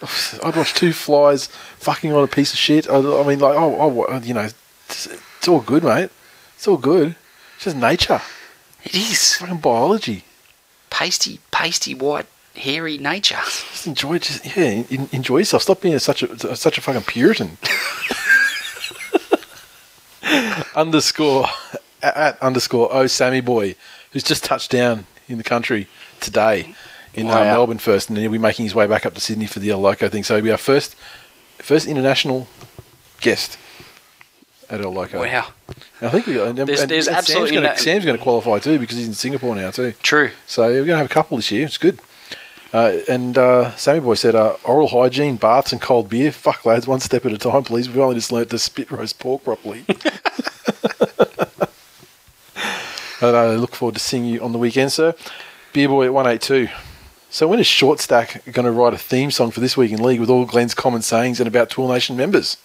I'd 0.44 0.56
watch 0.56 0.74
two 0.74 0.94
flies 0.94 1.48
fucking 1.78 2.12
on 2.14 2.24
a 2.24 2.28
piece 2.28 2.54
of 2.54 2.60
shit. 2.60 2.90
I, 2.90 2.96
I 2.98 3.24
mean, 3.28 3.40
like, 3.40 3.56
oh, 3.56 3.76
oh, 3.80 4.04
uh, 4.04 4.22
you 4.24 4.34
know, 4.34 4.50
it's, 4.88 5.08
it's 5.08 5.48
all 5.48 5.62
good, 5.62 5.84
mate. 5.84 6.10
It's 6.56 6.68
all 6.68 6.78
good. 6.78 7.16
It's 7.56 7.66
just 7.66 7.78
nature, 7.78 8.22
It 8.84 8.96
is 8.96 9.36
fucking 9.38 9.58
biology. 9.58 10.24
pasty, 10.90 11.40
pasty 11.52 11.94
white, 11.94 12.26
hairy 12.56 12.98
nature. 12.98 13.40
Just 13.46 13.88
enjoy, 13.88 14.20
just 14.20 14.46
yeah, 14.58 14.84
enjoy 15.12 15.38
yourself. 15.40 15.64
Stop 15.64 15.82
being 15.82 15.98
such 16.00 16.22
a 16.24 16.56
such 16.56 16.78
a 16.78 16.82
fucking 16.82 17.04
Puritan. 17.04 17.58
underscore 20.76 21.46
at, 22.02 22.16
at 22.16 22.42
underscore 22.42 22.90
oh 22.92 23.08
Sammy 23.08 23.42
boy, 23.42 23.76
who's 24.12 24.24
just 24.24 24.44
touched 24.44 24.72
down 24.72 25.06
in 25.28 25.38
the 25.38 25.44
country 25.44 25.88
today 26.20 26.76
in 27.14 27.28
uh, 27.28 27.36
Melbourne 27.36 27.78
first, 27.78 28.10
and 28.10 28.18
then 28.18 28.24
he'll 28.24 28.32
be 28.32 28.38
making 28.38 28.66
his 28.66 28.74
way 28.76 28.88
back 28.88 29.06
up 29.06 29.14
to 29.14 29.22
Sydney 29.22 29.46
for 29.46 29.60
the 29.60 29.70
El 29.70 29.80
Loco 29.80 30.10
thing. 30.10 30.24
So 30.24 30.36
he'll 30.36 30.44
be 30.44 30.52
our 30.52 30.58
first 30.58 30.96
first 31.60 31.88
international 31.88 32.48
guest 33.22 33.58
at 34.70 34.82
El 34.82 34.92
Loco. 34.94 35.22
Wow, 35.22 35.48
I 36.02 36.10
think 36.10 36.26
we, 36.28 36.42
and, 36.42 36.58
There's- 36.58 36.82
and- 36.82 36.90
there's 36.92 37.08
and 37.08 37.18
absolutely 37.18 37.50
Sam's 37.50 37.62
gonna, 37.68 37.78
Sam's 37.78 38.06
going 38.06 38.18
to 38.18 38.24
qualify 38.24 38.60
too 38.60 38.80
because 38.80 38.98
he's 38.98 39.08
in 39.08 39.14
Singapore 39.14 39.56
now 39.56 39.72
too. 39.72 39.94
True. 40.02 40.32
So 40.48 40.64
we're 40.64 40.74
going 40.78 40.88
to 40.88 40.98
have 40.98 41.06
a 41.06 41.14
couple 41.14 41.38
this 41.38 41.52
year. 41.52 41.66
It's 41.66 41.78
good. 41.78 42.00
Uh, 42.74 42.98
and 43.08 43.38
uh, 43.38 43.76
Sammy 43.76 44.00
Boy 44.00 44.16
said, 44.16 44.34
uh, 44.34 44.58
oral 44.64 44.88
hygiene, 44.88 45.36
baths, 45.36 45.72
and 45.72 45.80
cold 45.80 46.10
beer. 46.10 46.32
Fuck, 46.32 46.66
lads, 46.66 46.88
one 46.88 47.00
step 47.00 47.24
at 47.26 47.32
a 47.32 47.38
time, 47.38 47.64
please. 47.64 47.88
We've 47.88 48.00
only 48.00 48.16
just 48.16 48.32
learnt 48.32 48.50
to 48.50 48.58
spit 48.58 48.90
roast 48.90 49.20
pork 49.20 49.44
properly. 49.44 49.86
and 53.22 53.38
I 53.38 53.56
look 53.56 53.76
forward 53.76 53.94
to 53.94 54.02
seeing 54.02 54.26
you 54.26 54.42
on 54.42 54.54
the 54.54 54.58
weekend, 54.58 54.92
sir. 54.92 55.14
Beer 55.72 55.88
Boy 55.88 56.06
at 56.06 56.14
182. 56.14 56.74
So 57.30 57.48
when 57.48 57.60
is 57.60 57.68
Short 57.68 58.00
Stack 58.00 58.44
going 58.52 58.66
to 58.66 58.72
write 58.72 58.94
a 58.94 58.98
theme 58.98 59.30
song 59.30 59.52
for 59.52 59.60
this 59.60 59.78
week 59.78 59.92
in 59.92 60.02
league 60.02 60.20
with 60.20 60.30
all 60.30 60.46
Glenn's 60.46 60.74
common 60.74 61.04
sayings 61.04 61.40
and 61.40 61.48
about 61.48 61.70
Tool 61.70 61.88
Nation 61.88 62.18
members? 62.18 62.58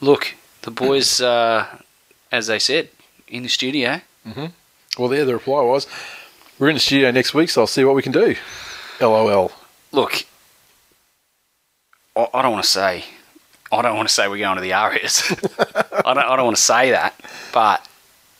Look, 0.00 0.34
the 0.62 0.70
boys, 0.72 1.20
uh, 1.20 1.66
as 2.32 2.48
they 2.48 2.58
said, 2.58 2.88
in 3.28 3.44
the 3.44 3.48
studio. 3.48 4.00
Well, 4.96 5.08
there, 5.08 5.24
the 5.24 5.34
reply 5.34 5.62
was, 5.62 5.86
we're 6.58 6.68
in 6.68 6.74
the 6.74 6.80
studio 6.80 7.10
next 7.10 7.34
week, 7.34 7.50
so 7.50 7.62
I'll 7.62 7.66
see 7.66 7.84
what 7.84 7.94
we 7.94 8.02
can 8.02 8.12
do. 8.12 8.36
LOL. 9.00 9.52
Look, 9.92 10.24
I, 12.16 12.28
I 12.34 12.42
don't 12.42 12.52
want 12.52 12.64
to 12.64 12.70
say, 12.70 13.04
I 13.70 13.82
don't 13.82 13.96
want 13.96 14.08
to 14.08 14.14
say 14.14 14.28
we're 14.28 14.38
going 14.38 14.56
to 14.56 14.62
the 14.62 14.72
Arias. 14.72 15.22
I 15.58 16.14
don't, 16.14 16.18
I 16.18 16.36
don't 16.36 16.44
want 16.44 16.56
to 16.56 16.62
say 16.62 16.90
that, 16.90 17.18
but 17.52 17.86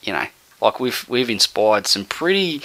you 0.02 0.12
know, 0.12 0.26
like 0.60 0.80
we've 0.80 1.08
we've 1.08 1.30
inspired 1.30 1.86
some 1.86 2.04
pretty, 2.04 2.62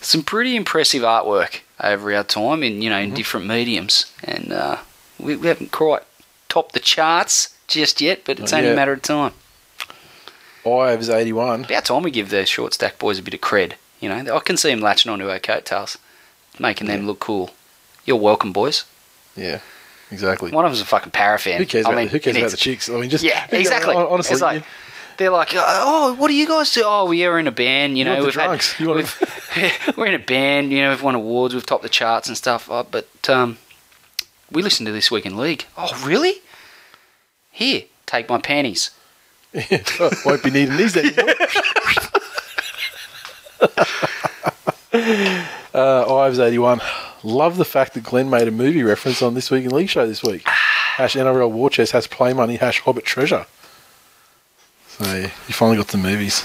some 0.00 0.22
pretty 0.22 0.56
impressive 0.56 1.02
artwork 1.02 1.60
over 1.80 2.14
our 2.14 2.24
time 2.24 2.62
in 2.62 2.80
you 2.82 2.90
know 2.90 2.98
in 2.98 3.14
different 3.14 3.46
mediums, 3.46 4.10
and 4.24 4.52
uh, 4.52 4.78
we, 5.18 5.36
we 5.36 5.48
haven't 5.48 5.72
quite 5.72 6.02
topped 6.48 6.72
the 6.72 6.80
charts 6.80 7.56
just 7.66 8.00
yet, 8.00 8.22
but 8.24 8.38
it's 8.38 8.52
Not 8.52 8.58
only 8.58 8.72
a 8.72 8.76
matter 8.76 8.92
of 8.92 9.02
time. 9.02 9.32
Ives 10.64 11.08
81. 11.10 11.64
About 11.64 11.84
time 11.84 12.02
we 12.04 12.10
give 12.10 12.30
the 12.30 12.46
short 12.46 12.74
stack 12.74 12.98
boys 12.98 13.18
a 13.18 13.22
bit 13.22 13.34
of 13.34 13.40
cred. 13.40 13.72
You 14.02 14.08
know, 14.08 14.36
I 14.36 14.40
can 14.40 14.56
see 14.56 14.68
them 14.70 14.80
latching 14.80 15.10
onto 15.12 15.30
our 15.30 15.38
coattails, 15.38 15.96
making 16.58 16.88
them 16.88 17.06
look 17.06 17.20
cool. 17.20 17.50
You're 18.04 18.16
welcome, 18.16 18.52
boys. 18.52 18.84
Yeah, 19.36 19.60
exactly. 20.10 20.50
One 20.50 20.64
of 20.64 20.72
them's 20.72 20.80
a 20.82 20.84
fucking 20.84 21.12
Parra 21.12 21.38
fan. 21.38 21.58
Who 21.58 21.66
cares, 21.66 21.86
I 21.86 21.90
about, 21.90 21.98
mean, 22.00 22.08
who 22.08 22.18
cares 22.18 22.36
about 22.36 22.50
the 22.50 22.56
chicks? 22.56 22.90
I 22.90 22.98
mean, 23.00 23.08
just 23.10 23.22
Yeah, 23.22 23.46
exactly. 23.52 23.94
hon- 23.94 24.08
Honestly, 24.08 24.32
it's 24.34 24.42
like 24.42 24.56
you- 24.62 24.66
they're 25.18 25.30
like, 25.30 25.50
oh, 25.54 26.14
what 26.14 26.28
do 26.28 26.34
you 26.34 26.48
guys 26.48 26.72
do? 26.72 26.82
Oh, 26.84 27.04
we're 27.08 27.38
in 27.38 27.46
a 27.46 27.52
band. 27.52 27.92
You 27.96 27.98
You 27.98 28.04
know, 28.06 28.24
we've 28.24 28.34
had, 28.34 28.46
drunks. 28.46 28.80
You 28.80 28.88
want 28.88 28.96
we've, 28.98 29.94
we're 29.96 30.06
in 30.06 30.14
a 30.14 30.18
band. 30.18 30.72
You 30.72 30.82
know, 30.82 30.90
we've 30.90 31.02
won 31.02 31.14
awards. 31.14 31.54
We've 31.54 31.64
topped 31.64 31.84
the 31.84 31.88
charts 31.88 32.26
and 32.26 32.36
stuff. 32.36 32.68
Oh, 32.70 32.84
but 32.90 33.06
um, 33.28 33.58
we 34.50 34.62
listen 34.62 34.84
to 34.86 34.90
this 34.92 35.10
week 35.12 35.24
in 35.26 35.36
league. 35.36 35.64
Oh, 35.78 36.02
really? 36.04 36.36
Here, 37.52 37.82
take 38.06 38.28
my 38.28 38.38
panties. 38.38 38.90
won't 40.24 40.42
be 40.42 40.50
needing 40.50 40.76
these 40.76 40.96
anymore. 40.96 41.34
uh, 45.74 46.16
Ives 46.16 46.38
81. 46.38 46.80
Love 47.22 47.56
the 47.56 47.64
fact 47.64 47.94
that 47.94 48.02
Glenn 48.02 48.28
made 48.28 48.48
a 48.48 48.50
movie 48.50 48.82
reference 48.82 49.22
on 49.22 49.34
This 49.34 49.50
Week 49.50 49.64
in 49.64 49.70
League 49.70 49.88
show 49.88 50.06
this 50.06 50.22
week. 50.22 50.42
Hash 50.46 51.14
NRL 51.14 51.50
War 51.50 51.70
Chest 51.70 51.92
has 51.92 52.06
play 52.06 52.32
money, 52.32 52.56
hash 52.56 52.80
Hobbit 52.80 53.04
treasure. 53.04 53.46
So 54.88 55.16
you 55.16 55.54
finally 55.54 55.76
got 55.76 55.88
the 55.88 55.98
movies. 55.98 56.44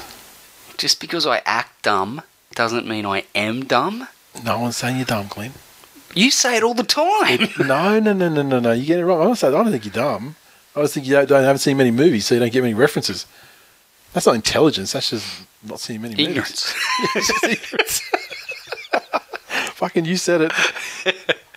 Just 0.77 1.01
because 1.01 1.25
I 1.25 1.41
act 1.45 1.83
dumb 1.83 2.21
doesn't 2.53 2.88
mean 2.88 3.05
I 3.05 3.25
am 3.36 3.65
dumb. 3.65 4.07
No 4.43 4.59
one's 4.59 4.77
saying 4.77 4.97
you're 4.97 5.05
dumb, 5.05 5.27
Glenn. 5.29 5.53
You 6.13 6.31
say 6.31 6.55
it 6.55 6.63
all 6.63 6.74
the 6.74 6.83
time. 6.83 7.50
No, 7.59 8.00
no, 8.00 8.13
no, 8.13 8.29
no, 8.29 8.41
no, 8.41 8.59
no. 8.59 8.71
You 8.71 8.86
get 8.86 9.00
it 9.00 9.05
wrong. 9.05 9.21
I 9.21 9.24
don't, 9.25 9.36
say, 9.36 9.47
I 9.47 9.51
don't 9.51 9.71
think 9.71 9.86
you're 9.86 9.93
dumb. 9.93 10.36
I 10.75 10.81
just 10.81 10.93
think 10.93 11.07
you 11.07 11.13
don't, 11.13 11.27
don't 11.27 11.43
haven't 11.43 11.59
seen 11.59 11.77
many 11.77 11.91
movies, 11.91 12.25
so 12.25 12.36
you 12.36 12.39
don't 12.39 12.51
get 12.51 12.62
many 12.62 12.74
references. 12.74 13.25
That's 14.13 14.25
not 14.25 14.36
intelligence. 14.36 14.93
That's 14.93 15.09
just 15.09 15.43
not 15.67 15.79
seeing 15.79 16.01
many 16.01 16.15
movies. 16.15 16.27
Ignorance. 16.29 16.75
Ignorance. 17.43 18.00
Fucking 19.74 20.05
you 20.05 20.17
said 20.17 20.41
it. 20.41 20.51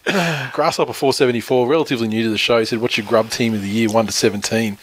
Grasshopper 0.52 0.92
474, 0.92 1.66
relatively 1.68 2.08
new 2.08 2.22
to 2.24 2.30
the 2.30 2.38
show, 2.38 2.62
said, 2.64 2.80
What's 2.80 2.98
your 2.98 3.06
grub 3.06 3.30
team 3.30 3.54
of 3.54 3.62
the 3.62 3.68
year, 3.68 3.88
1 3.88 4.06
to 4.06 4.12
17? 4.12 4.78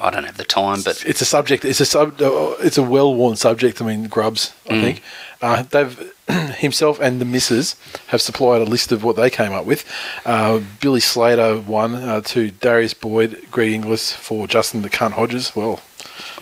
I 0.00 0.10
don't 0.10 0.24
have 0.24 0.36
the 0.36 0.44
time, 0.44 0.82
but 0.82 1.04
It's 1.06 1.20
a 1.20 1.24
subject, 1.24 1.64
it's 1.64 1.80
a 1.80 1.84
sub, 1.86 2.16
it's 2.20 2.78
a 2.78 2.82
well 2.82 3.14
worn 3.14 3.36
subject. 3.36 3.82
I 3.82 3.86
mean, 3.86 4.04
grubs, 4.04 4.54
I 4.68 4.80
think. 4.80 5.02
Uh, 5.42 5.62
they've, 5.62 6.14
himself 6.58 7.00
and 7.00 7.20
the 7.20 7.24
missus 7.24 7.74
have 8.08 8.20
supplied 8.20 8.60
a 8.60 8.64
list 8.64 8.92
of 8.92 9.02
what 9.02 9.16
they 9.16 9.30
came 9.30 9.52
up 9.52 9.64
with. 9.64 9.84
Uh, 10.24 10.60
Billy 10.80 11.00
Slater, 11.00 11.58
one, 11.58 11.94
uh, 11.94 12.20
to 12.22 12.50
Darius 12.50 12.94
Boyd, 12.94 13.46
Greg 13.50 13.72
Inglis, 13.72 14.12
for 14.12 14.46
Justin 14.46 14.82
the 14.82 14.90
Cunt 14.90 15.12
Hodges. 15.12 15.54
Well, 15.56 15.80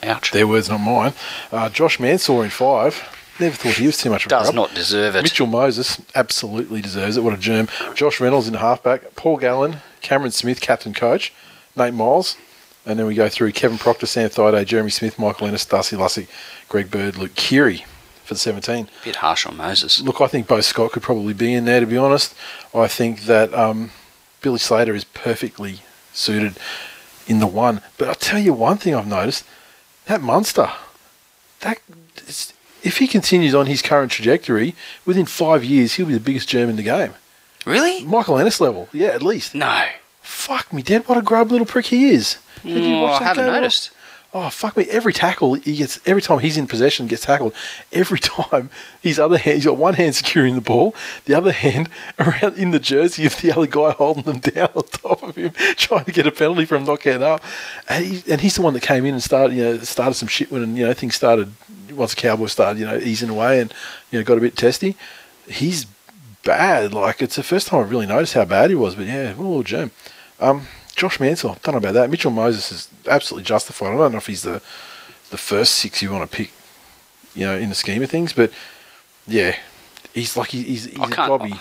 ouch. 0.02 0.30
their 0.32 0.46
words, 0.46 0.68
not 0.68 0.78
mine. 0.78 1.12
Uh, 1.52 1.68
Josh 1.68 1.98
Mansour 2.00 2.44
in 2.44 2.50
five. 2.50 3.02
Never 3.38 3.54
thought 3.54 3.74
he 3.74 3.86
was 3.86 3.98
too 3.98 4.08
much 4.08 4.24
of 4.24 4.28
a 4.28 4.30
Does 4.30 4.54
not 4.54 4.74
deserve 4.74 5.14
it. 5.14 5.22
Mitchell 5.22 5.46
Moses 5.46 6.00
absolutely 6.14 6.80
deserves 6.80 7.18
it. 7.18 7.20
What 7.22 7.34
a 7.34 7.36
germ. 7.36 7.68
Josh 7.94 8.18
Reynolds 8.18 8.48
in 8.48 8.54
halfback. 8.54 9.14
Paul 9.14 9.36
Gallen, 9.36 9.76
Cameron 10.00 10.32
Smith, 10.32 10.60
captain 10.60 10.94
coach. 10.94 11.34
Nate 11.76 11.92
Miles. 11.92 12.36
And 12.86 12.98
then 12.98 13.06
we 13.06 13.14
go 13.14 13.28
through 13.28 13.52
Kevin 13.52 13.78
Proctor, 13.78 14.06
Sam 14.06 14.30
Thaiday, 14.30 14.64
Jeremy 14.64 14.90
Smith, 14.90 15.18
Michael 15.18 15.48
Ennis, 15.48 15.66
Darcy 15.66 15.96
Lussick, 15.96 16.28
Greg 16.68 16.90
Bird, 16.90 17.16
Luke 17.16 17.34
Keary 17.34 17.84
for 18.24 18.34
the 18.34 18.40
17. 18.40 18.86
A 18.86 19.04
Bit 19.04 19.16
harsh 19.16 19.44
on 19.44 19.56
Moses. 19.56 20.00
Look, 20.00 20.20
I 20.20 20.28
think 20.28 20.46
Bo 20.46 20.60
Scott 20.60 20.92
could 20.92 21.02
probably 21.02 21.34
be 21.34 21.52
in 21.52 21.64
there, 21.64 21.80
to 21.80 21.86
be 21.86 21.96
honest. 21.96 22.34
I 22.74 22.86
think 22.86 23.22
that 23.22 23.52
um, 23.52 23.90
Billy 24.40 24.58
Slater 24.58 24.94
is 24.94 25.04
perfectly 25.04 25.80
suited 26.12 26.56
in 27.26 27.40
the 27.40 27.46
one. 27.46 27.82
But 27.98 28.08
I'll 28.08 28.14
tell 28.14 28.40
you 28.40 28.52
one 28.52 28.78
thing 28.78 28.94
I've 28.94 29.06
noticed 29.06 29.44
that 30.06 30.20
monster, 30.22 30.70
that 31.60 31.78
if 32.82 32.98
he 32.98 33.06
continues 33.06 33.54
on 33.54 33.66
his 33.66 33.82
current 33.82 34.10
trajectory, 34.12 34.74
within 35.04 35.26
five 35.26 35.64
years, 35.64 35.94
he'll 35.94 36.06
be 36.06 36.14
the 36.14 36.20
biggest 36.20 36.48
germ 36.48 36.68
in 36.70 36.76
the 36.76 36.82
game. 36.82 37.14
Really? 37.64 38.04
Michael 38.04 38.38
Ennis 38.38 38.60
level, 38.60 38.88
yeah, 38.92 39.08
at 39.08 39.22
least. 39.22 39.54
No. 39.54 39.84
Fuck 40.22 40.72
me, 40.72 40.82
Dad, 40.82 41.08
what 41.08 41.18
a 41.18 41.22
grub 41.22 41.50
little 41.50 41.66
prick 41.66 41.86
he 41.86 42.10
is. 42.10 42.38
Did 42.62 42.84
you 42.84 42.90
Mm, 42.96 43.02
watch 43.02 43.20
I 43.20 43.24
haven't 43.24 43.46
noticed. 43.46 43.90
Oh 44.34 44.50
fuck 44.50 44.76
me! 44.76 44.84
Every 44.90 45.12
tackle 45.12 45.54
he 45.54 45.76
gets, 45.76 46.00
every 46.04 46.20
time 46.20 46.40
he's 46.40 46.56
in 46.56 46.66
possession, 46.66 47.06
gets 47.06 47.24
tackled. 47.24 47.54
Every 47.92 48.18
time 48.20 48.70
his 49.00 49.18
other 49.18 49.38
hand, 49.38 49.54
he's 49.56 49.64
got 49.64 49.76
one 49.76 49.94
hand 49.94 50.14
securing 50.14 50.56
the 50.56 50.60
ball, 50.60 50.94
the 51.24 51.34
other 51.34 51.52
hand 51.52 51.88
around 52.18 52.58
in 52.58 52.70
the 52.70 52.78
jersey 52.78 53.24
of 53.24 53.40
the 53.40 53.52
other 53.52 53.66
guy 53.66 53.92
holding 53.92 54.24
them 54.24 54.40
down 54.40 54.68
on 54.74 54.82
top 54.84 55.22
of 55.22 55.36
him, 55.36 55.52
trying 55.76 56.04
to 56.04 56.12
get 56.12 56.26
a 56.26 56.32
penalty 56.32 56.64
from 56.64 56.84
not 56.84 57.00
getting 57.00 57.22
up. 57.22 57.42
And, 57.88 58.04
he, 58.04 58.32
and 58.32 58.40
he's 58.40 58.56
the 58.56 58.62
one 58.62 58.74
that 58.74 58.82
came 58.82 59.06
in 59.06 59.14
and 59.14 59.22
started, 59.22 59.56
you 59.56 59.64
know, 59.64 59.78
started 59.78 60.14
some 60.14 60.28
shit 60.28 60.50
when 60.50 60.76
you 60.76 60.86
know 60.86 60.92
things 60.92 61.14
started. 61.14 61.52
Once 61.92 62.14
the 62.14 62.20
Cowboys 62.20 62.52
started, 62.52 62.78
you 62.80 62.84
know, 62.84 62.98
easing 62.98 63.30
away 63.30 63.60
and 63.60 63.72
you 64.10 64.18
know 64.18 64.24
got 64.24 64.36
a 64.36 64.40
bit 64.40 64.56
testy. 64.56 64.96
He's 65.48 65.86
bad. 66.42 66.92
Like 66.92 67.22
it's 67.22 67.36
the 67.36 67.42
first 67.42 67.68
time 67.68 67.80
I've 67.80 67.90
really 67.90 68.06
noticed 68.06 68.34
how 68.34 68.44
bad 68.44 68.70
he 68.70 68.76
was. 68.76 68.96
But 68.96 69.06
yeah, 69.06 69.32
what 69.34 69.44
a 69.44 69.48
little 69.48 69.62
gem. 69.62 69.90
Um, 70.40 70.66
Josh 70.96 71.20
Mansour, 71.20 71.56
don't 71.62 71.68
know 71.74 71.78
about 71.78 71.92
that. 71.94 72.10
Mitchell 72.10 72.30
Moses 72.30 72.72
is 72.72 72.88
absolutely 73.06 73.44
justified. 73.44 73.88
I 73.94 73.96
don't 73.98 74.12
know 74.12 74.18
if 74.18 74.26
he's 74.26 74.42
the 74.42 74.62
the 75.30 75.36
first 75.36 75.74
six 75.74 76.00
you 76.02 76.10
want 76.10 76.28
to 76.30 76.36
pick, 76.36 76.52
you 77.34 77.44
know, 77.46 77.56
in 77.56 77.68
the 77.68 77.74
scheme 77.74 78.02
of 78.02 78.10
things, 78.10 78.32
but 78.32 78.50
yeah, 79.26 79.56
he's 80.14 80.36
like 80.36 80.50
he- 80.50 80.62
he's 80.62 80.86
he's 80.86 80.98
I 80.98 81.36
a 81.36 81.60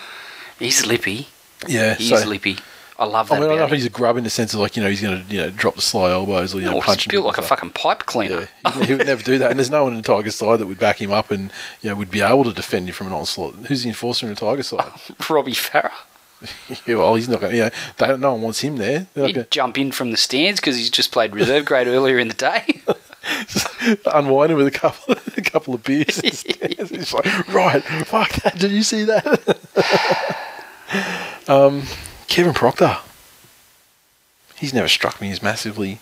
He's 0.58 0.86
lippy. 0.86 1.28
Yeah, 1.68 1.96
He's 1.96 2.10
so 2.18 2.28
lippy. 2.28 2.58
I 2.98 3.04
love 3.06 3.30
I 3.30 3.36
that 3.36 3.42
mean, 3.42 3.50
I 3.50 3.54
don't 3.54 3.60
know 3.60 3.66
if 3.66 3.72
he's 3.72 3.86
a 3.86 3.90
grub 3.90 4.16
in 4.16 4.24
the 4.24 4.30
sense 4.30 4.54
of 4.54 4.62
like 4.62 4.78
you 4.78 4.84
know 4.84 4.88
he's 4.90 5.02
going 5.02 5.26
to 5.26 5.34
you 5.34 5.42
know 5.42 5.50
drop 5.50 5.76
the 5.76 5.82
sly 5.82 6.12
elbows 6.12 6.56
or 6.56 6.60
you 6.60 6.66
know 6.68 6.80
punch 6.80 7.04
he's 7.04 7.12
built 7.12 7.26
like 7.26 7.38
a 7.38 7.42
fucking 7.42 7.72
pipe 7.72 8.06
cleaner. 8.06 8.48
Yeah, 8.64 8.72
he, 8.72 8.86
he 8.86 8.94
would 8.96 9.06
never 9.08 9.22
do 9.22 9.38
that, 9.40 9.52
and 9.52 9.60
there's 9.60 9.70
no 9.70 9.84
one 9.84 9.94
in 9.94 10.02
the 10.02 10.08
Tiger 10.08 10.32
side 10.32 10.60
that 10.60 10.68
would 10.68 10.80
back 10.80 11.02
him 11.02 11.12
up 11.12 11.30
and 11.30 11.52
you 11.82 11.90
know 11.90 11.96
would 11.98 12.12
be 12.12 12.22
able 12.22 12.46
to 12.46 12.54
defend 12.54 12.88
you 12.88 12.94
from 12.94 13.08
an 13.08 13.14
onslaught. 13.14 13.56
Who's 13.68 13.84
the 13.84 13.90
enforcer 13.90 14.28
in 14.28 14.34
the 14.34 14.40
Tiger 14.40 14.64
side? 14.64 14.92
Robbie 15.30 15.52
Farah. 15.52 15.92
yeah, 16.86 16.96
well, 16.96 17.16
he's 17.16 17.30
not 17.30 17.40
going. 17.40 17.52
to, 17.52 17.58
You 17.58 17.64
know, 17.66 17.70
they 17.98 18.08
don't, 18.08 18.20
no 18.20 18.34
one 18.34 18.42
wants 18.42 18.60
him 18.62 18.78
there. 18.78 19.08
He'd 19.16 19.34
gonna- 19.36 19.48
jump 19.50 19.78
in 19.78 19.92
from 19.92 20.12
the 20.12 20.18
stands 20.18 20.60
because 20.60 20.76
he's 20.78 20.90
just 20.90 21.12
played 21.12 21.34
reserve 21.36 21.66
grade 21.66 21.88
earlier 21.88 22.20
in 22.20 22.28
the 22.28 22.34
day. 22.34 22.82
unwinding 24.14 24.58
with 24.58 24.68
a 24.68 24.72
couple, 24.72 25.16
a 25.38 25.42
couple 25.42 25.74
of 25.74 25.84
beers. 25.84 26.20
He's 26.22 27.14
like, 27.14 27.48
right, 27.54 27.84
fuck 28.06 28.32
that. 28.44 28.58
Did 28.58 28.72
you 28.72 28.84
see 28.84 29.04
that? 29.06 29.58
um, 31.48 31.84
Kevin 32.28 32.54
Proctor. 32.54 32.98
He's 34.58 34.74
never 34.74 34.88
struck 34.88 35.20
me 35.20 35.32
as 35.32 35.42
massively. 35.44 36.00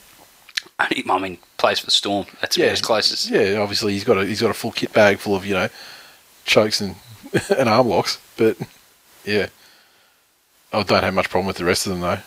I 0.80 1.19
mean, 1.19 1.38
plays 1.58 1.80
for 1.80 1.86
the 1.86 1.91
Storm. 1.91 2.26
That's 2.41 2.58
Yeah, 2.58 2.65
about 2.65 2.74
as 2.74 2.82
close 2.82 3.12
as. 3.13 3.30
Yeah, 3.30 3.60
obviously 3.60 3.93
he's 3.93 4.04
got 4.04 4.17
a 4.17 4.26
he's 4.26 4.41
got 4.41 4.52
a 4.52 4.54
full 4.54 4.72
kit 4.72 4.91
bag 4.93 5.17
full 5.19 5.36
of 5.36 5.46
you 5.46 5.54
know 5.54 5.69
chokes 6.46 6.82
and 6.82 6.96
and 7.58 7.69
arm 7.69 7.88
locks, 7.88 8.19
but 8.38 8.58
yeah, 9.26 9.48
I 10.74 10.84
don't 10.84 11.04
have 11.04 11.14
much 11.14 11.30
problem 11.30 11.48
with 11.48 11.58
the 11.58 11.66
rest 11.66 11.86
of 11.86 11.92
them 11.92 12.02
though. 12.02 12.18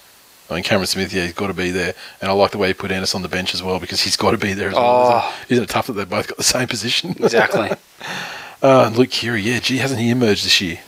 I 0.48 0.54
mean, 0.54 0.62
Cameron 0.62 0.86
Smith, 0.86 1.12
yeah, 1.12 1.24
he's 1.24 1.32
got 1.32 1.48
to 1.48 1.54
be 1.54 1.72
there, 1.72 1.92
and 2.20 2.30
I 2.30 2.32
like 2.32 2.52
the 2.52 2.58
way 2.58 2.68
he 2.68 2.74
put 2.74 2.92
Ennis 2.92 3.16
on 3.16 3.22
the 3.22 3.28
bench 3.28 3.52
as 3.52 3.64
well 3.64 3.80
because 3.80 4.02
he's 4.02 4.16
got 4.16 4.30
to 4.30 4.38
be 4.38 4.52
there 4.52 4.68
as 4.68 4.74
well. 4.74 5.22
Oh. 5.24 5.34
Isn't 5.48 5.64
it 5.64 5.70
tough 5.70 5.88
that 5.88 5.94
they've 5.94 6.08
both 6.08 6.28
got 6.28 6.36
the 6.36 6.44
same 6.44 6.68
position? 6.68 7.16
Exactly. 7.22 7.72
Uh, 8.62 8.90
Luke 8.94 9.10
Keary, 9.10 9.42
yeah, 9.42 9.58
gee, 9.58 9.78
hasn't 9.78 10.00
he 10.00 10.10
emerged 10.10 10.44
this 10.46 10.60
year? 10.60 10.78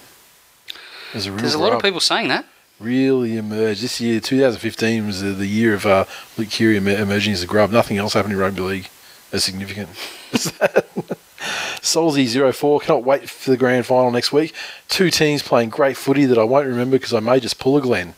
As 1.12 1.26
a 1.26 1.32
real 1.32 1.40
There's 1.40 1.54
a 1.54 1.58
lot 1.58 1.72
of 1.72 1.82
people 1.82 1.98
saying 2.00 2.28
that. 2.28 2.44
really 2.78 3.36
emerged. 3.36 3.82
This 3.82 4.00
year, 4.00 4.20
2015, 4.20 5.06
was 5.06 5.20
the, 5.22 5.30
the 5.30 5.46
year 5.46 5.74
of 5.74 5.84
uh, 5.84 6.04
Luke 6.36 6.50
Keary 6.50 6.76
emerging 6.76 7.32
as 7.32 7.42
a 7.42 7.46
grub. 7.46 7.70
Nothing 7.72 7.96
else 7.98 8.12
happened 8.14 8.34
in 8.34 8.38
rugby 8.38 8.60
league 8.60 8.88
as 9.32 9.42
significant. 9.42 9.88
Solzy 10.32 11.16
04, 11.38 12.80
cannot 12.80 13.04
wait 13.04 13.28
for 13.30 13.50
the 13.50 13.56
grand 13.56 13.86
final 13.86 14.10
next 14.10 14.32
week. 14.32 14.54
Two 14.88 15.10
teams 15.10 15.42
playing 15.42 15.70
great 15.70 15.96
footy 15.96 16.24
that 16.26 16.38
I 16.38 16.44
won't 16.44 16.66
remember 16.66 16.96
because 16.96 17.14
I 17.14 17.20
may 17.20 17.40
just 17.40 17.58
pull 17.58 17.76
a 17.76 17.80
Glen. 17.80 18.14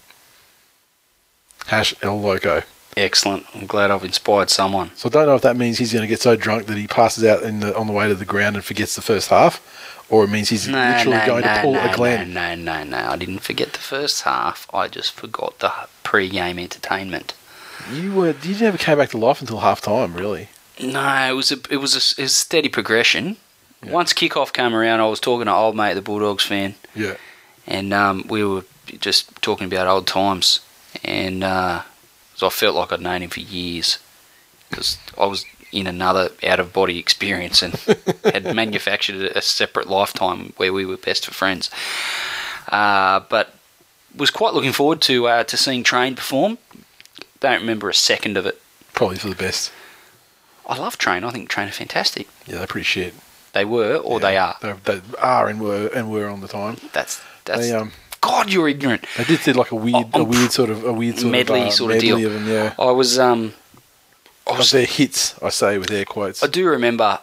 Hash 1.66 1.94
El 2.02 2.20
Loco. 2.20 2.62
Excellent. 2.96 3.46
I'm 3.54 3.66
glad 3.66 3.90
I've 3.90 4.04
inspired 4.04 4.50
someone. 4.50 4.90
So 4.96 5.08
I 5.08 5.12
don't 5.12 5.26
know 5.26 5.36
if 5.36 5.42
that 5.42 5.56
means 5.56 5.78
he's 5.78 5.92
going 5.92 6.02
to 6.02 6.08
get 6.08 6.20
so 6.20 6.34
drunk 6.34 6.66
that 6.66 6.76
he 6.76 6.86
passes 6.86 7.24
out 7.24 7.42
in 7.42 7.60
the, 7.60 7.76
on 7.76 7.86
the 7.86 7.92
way 7.92 8.08
to 8.08 8.14
the 8.14 8.24
ground 8.24 8.56
and 8.56 8.64
forgets 8.64 8.96
the 8.96 9.02
first 9.02 9.28
half, 9.28 10.06
or 10.10 10.24
it 10.24 10.28
means 10.28 10.48
he's 10.48 10.66
No, 10.66 10.76
literally 10.78 11.18
no, 11.18 11.26
going 11.26 11.44
no, 11.44 11.54
to 11.54 11.60
pull 11.60 11.76
a 11.76 11.94
Glen. 11.94 12.32
No, 12.32 12.54
no, 12.56 12.82
no, 12.82 12.84
no. 12.84 13.10
I 13.10 13.16
didn't 13.16 13.38
forget 13.40 13.72
the 13.72 13.78
first 13.78 14.22
half. 14.22 14.68
I 14.74 14.88
just 14.88 15.12
forgot 15.12 15.60
the 15.60 15.72
pre-game 16.02 16.58
entertainment. 16.58 17.34
You 17.92 18.12
were 18.12 18.34
you 18.42 18.58
never 18.58 18.76
came 18.76 18.98
back 18.98 19.10
to 19.10 19.18
life 19.18 19.40
until 19.40 19.60
half 19.60 19.80
time, 19.80 20.14
really. 20.14 20.48
No, 20.82 21.30
it 21.30 21.34
was 21.34 21.52
a 21.52 21.56
it 21.70 21.76
was 21.76 21.94
a, 21.94 22.20
it 22.20 22.24
was 22.24 22.32
a 22.32 22.36
steady 22.36 22.68
progression. 22.68 23.36
Once 23.86 24.12
kickoff 24.12 24.52
came 24.52 24.74
around, 24.74 25.00
I 25.00 25.06
was 25.06 25.20
talking 25.20 25.46
to 25.46 25.52
old 25.54 25.74
mate, 25.74 25.94
the 25.94 26.02
Bulldogs 26.02 26.44
fan, 26.44 26.74
Yeah. 26.94 27.14
and 27.66 27.94
um, 27.94 28.26
we 28.28 28.44
were 28.44 28.64
just 28.98 29.40
talking 29.40 29.66
about 29.66 29.86
old 29.86 30.06
times, 30.06 30.60
and 31.02 31.42
uh, 31.42 31.82
so 32.34 32.46
I 32.46 32.50
felt 32.50 32.76
like 32.76 32.92
I'd 32.92 33.00
known 33.00 33.22
him 33.22 33.30
for 33.30 33.40
years 33.40 33.98
because 34.68 34.98
I 35.18 35.24
was 35.26 35.46
in 35.72 35.86
another 35.86 36.30
out 36.44 36.60
of 36.60 36.72
body 36.74 36.98
experience 36.98 37.62
and 37.62 37.74
had 38.24 38.54
manufactured 38.54 39.32
a 39.34 39.40
separate 39.40 39.88
lifetime 39.88 40.52
where 40.58 40.72
we 40.74 40.84
were 40.84 40.96
best 40.98 41.26
of 41.28 41.32
friends. 41.34 41.70
Uh, 42.68 43.20
but 43.30 43.54
was 44.14 44.30
quite 44.30 44.52
looking 44.52 44.72
forward 44.72 45.00
to 45.02 45.26
uh, 45.26 45.44
to 45.44 45.56
seeing 45.56 45.84
Train 45.84 46.16
perform. 46.16 46.58
Don't 47.40 47.60
remember 47.60 47.88
a 47.88 47.94
second 47.94 48.36
of 48.36 48.44
it. 48.46 48.60
Probably 48.92 49.16
for 49.16 49.28
the 49.28 49.34
best. 49.36 49.72
I 50.70 50.76
love 50.78 50.96
Train. 50.98 51.24
I 51.24 51.30
think 51.30 51.48
Train 51.48 51.68
are 51.68 51.72
fantastic. 51.72 52.28
Yeah, 52.46 52.58
they're 52.58 52.66
pretty 52.66 52.84
shit. 52.84 53.12
They 53.52 53.64
were, 53.64 53.96
or 53.96 54.20
they 54.20 54.36
are. 54.36 54.56
They, 54.62 54.72
they 54.84 55.00
are 55.18 55.48
and 55.48 55.60
were 55.60 55.88
and 55.94 56.10
were 56.10 56.28
on 56.28 56.40
the 56.40 56.48
time. 56.48 56.76
That's 56.92 57.20
that's. 57.44 57.60
They 57.68 57.72
um 57.72 57.92
God, 58.20 58.52
you're 58.52 58.68
ignorant. 58.68 59.04
they 59.16 59.24
did 59.24 59.40
did 59.42 59.56
like 59.56 59.72
a 59.72 59.76
weird 59.76 60.06
Oh, 60.14 60.20
a 60.20 60.24
weird 60.24 60.52
sort 60.52 60.70
of 60.70 60.84
a 60.84 60.92
weird 60.92 61.18
sort 61.18 61.32
medley 61.32 61.62
of 61.62 61.68
uh, 61.68 61.70
sort 61.72 61.90
of 61.90 61.96
medley 61.96 62.08
deal. 62.22 62.26
of 62.28 62.32
them. 62.34 62.48
Yeah. 62.48 62.74
I 62.78 62.90
was 62.92 63.18
um. 63.18 63.54
I, 64.46 64.56
was, 64.58 64.70
their 64.72 64.84
hits, 64.86 65.40
I 65.42 65.50
say 65.50 65.78
with 65.78 65.90
air 65.92 66.04
quotes. 66.04 66.42
I 66.42 66.48
do 66.48 66.66
remember 66.68 67.20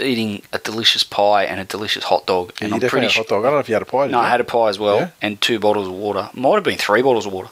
eating 0.00 0.42
a 0.52 0.58
delicious 0.58 1.04
pie 1.04 1.44
and 1.44 1.60
a 1.60 1.64
delicious 1.64 2.02
hot 2.04 2.26
dog, 2.26 2.52
Yeah, 2.60 2.64
and 2.66 2.70
you 2.70 2.82
I'm 2.86 2.90
pretty 2.90 3.06
hot 3.06 3.28
dog. 3.28 3.44
I 3.44 3.48
don't 3.48 3.54
know 3.54 3.58
if 3.60 3.68
you 3.68 3.74
had 3.74 3.82
a 3.82 3.86
pie. 3.86 4.06
Did 4.06 4.12
No, 4.12 4.18
you? 4.20 4.24
I 4.26 4.28
had 4.30 4.40
a 4.40 4.44
pie 4.44 4.68
as 4.68 4.78
well, 4.78 4.96
Yeah? 4.96 5.10
and 5.22 5.40
two 5.40 5.60
bottles 5.60 5.86
of 5.86 5.92
water. 5.94 6.28
Might 6.34 6.54
have 6.56 6.64
been 6.64 6.76
three 6.78 7.02
bottles 7.02 7.26
of 7.26 7.32
water. 7.32 7.50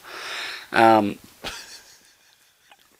Um, 0.73 1.17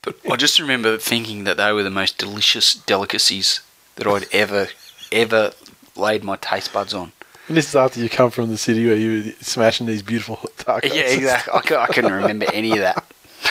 but 0.01 0.17
I 0.29 0.35
just 0.35 0.59
remember 0.59 0.97
thinking 0.97 1.43
that 1.43 1.57
they 1.57 1.71
were 1.71 1.83
the 1.83 1.89
most 1.89 2.17
delicious 2.17 2.73
delicacies 2.73 3.62
that 3.95 4.07
I'd 4.07 4.25
ever, 4.31 4.69
ever 5.12 5.51
laid 5.95 6.23
my 6.23 6.38
taste 6.38 6.71
buds 6.71 6.93
on. 6.93 7.12
And 7.47 7.57
this 7.57 7.67
is 7.67 7.75
after 7.75 7.99
you 7.99 8.09
come 8.09 8.29
from 8.29 8.49
the 8.49 8.57
city 8.57 8.85
where 8.85 8.95
you 8.95 9.23
were 9.23 9.31
smashing 9.41 9.88
these 9.88 10.03
beautiful 10.03 10.38
tacos. 10.57 10.93
Yeah, 10.93 11.01
exactly. 11.01 11.75
I, 11.75 11.88
couldn't 11.88 12.13
remember 12.13 12.45
any 12.53 12.71
of 12.73 12.79
that. 12.79 13.03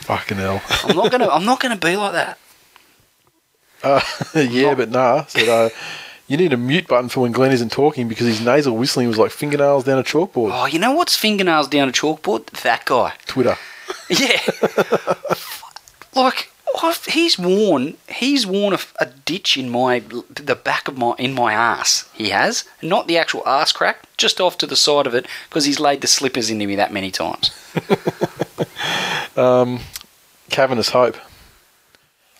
Fucking 0.00 0.38
hell. 0.38 0.62
I'm 0.84 0.96
not 0.96 1.12
gonna. 1.12 1.28
I'm 1.28 1.44
not 1.44 1.60
gonna 1.60 1.76
be 1.76 1.94
like 1.96 2.12
that. 2.12 2.38
Uh, 3.82 4.00
yeah, 4.34 4.74
but 4.74 4.90
nah. 4.90 5.26
Said, 5.26 5.48
uh, 5.48 5.68
you 6.26 6.38
need 6.38 6.54
a 6.54 6.56
mute 6.56 6.88
button 6.88 7.10
for 7.10 7.20
when 7.20 7.32
Glenn 7.32 7.52
isn't 7.52 7.70
talking 7.70 8.08
because 8.08 8.26
his 8.26 8.40
nasal 8.40 8.74
whistling 8.74 9.08
was 9.08 9.18
like 9.18 9.30
fingernails 9.30 9.84
down 9.84 9.98
a 9.98 10.02
chalkboard. 10.02 10.50
Oh, 10.52 10.64
you 10.64 10.78
know 10.78 10.92
what's 10.92 11.14
fingernails 11.14 11.68
down 11.68 11.90
a 11.90 11.92
chalkboard? 11.92 12.46
That 12.62 12.86
guy. 12.86 13.12
Twitter. 13.26 13.56
Yeah. 14.08 14.40
Like 16.18 16.50
I've, 16.82 17.04
he's 17.06 17.38
worn 17.38 17.96
he's 18.08 18.46
worn 18.46 18.74
a, 18.74 18.78
a 19.00 19.06
ditch 19.06 19.56
in 19.56 19.70
my 19.70 20.00
the 20.00 20.54
back 20.54 20.86
of 20.88 20.98
my 20.98 21.14
in 21.18 21.32
my 21.34 21.52
ass. 21.52 22.08
He 22.12 22.28
has 22.30 22.64
not 22.82 23.06
the 23.08 23.16
actual 23.18 23.42
ass 23.46 23.72
crack, 23.72 24.04
just 24.16 24.40
off 24.40 24.58
to 24.58 24.66
the 24.66 24.76
side 24.76 25.06
of 25.06 25.14
it 25.14 25.26
because 25.48 25.64
he's 25.64 25.80
laid 25.80 26.00
the 26.02 26.06
slippers 26.06 26.50
into 26.50 26.66
me 26.66 26.76
that 26.76 26.92
many 26.92 27.10
times. 27.10 27.50
um, 29.36 29.80
Cavernous 30.50 30.90
Hope. 30.90 31.16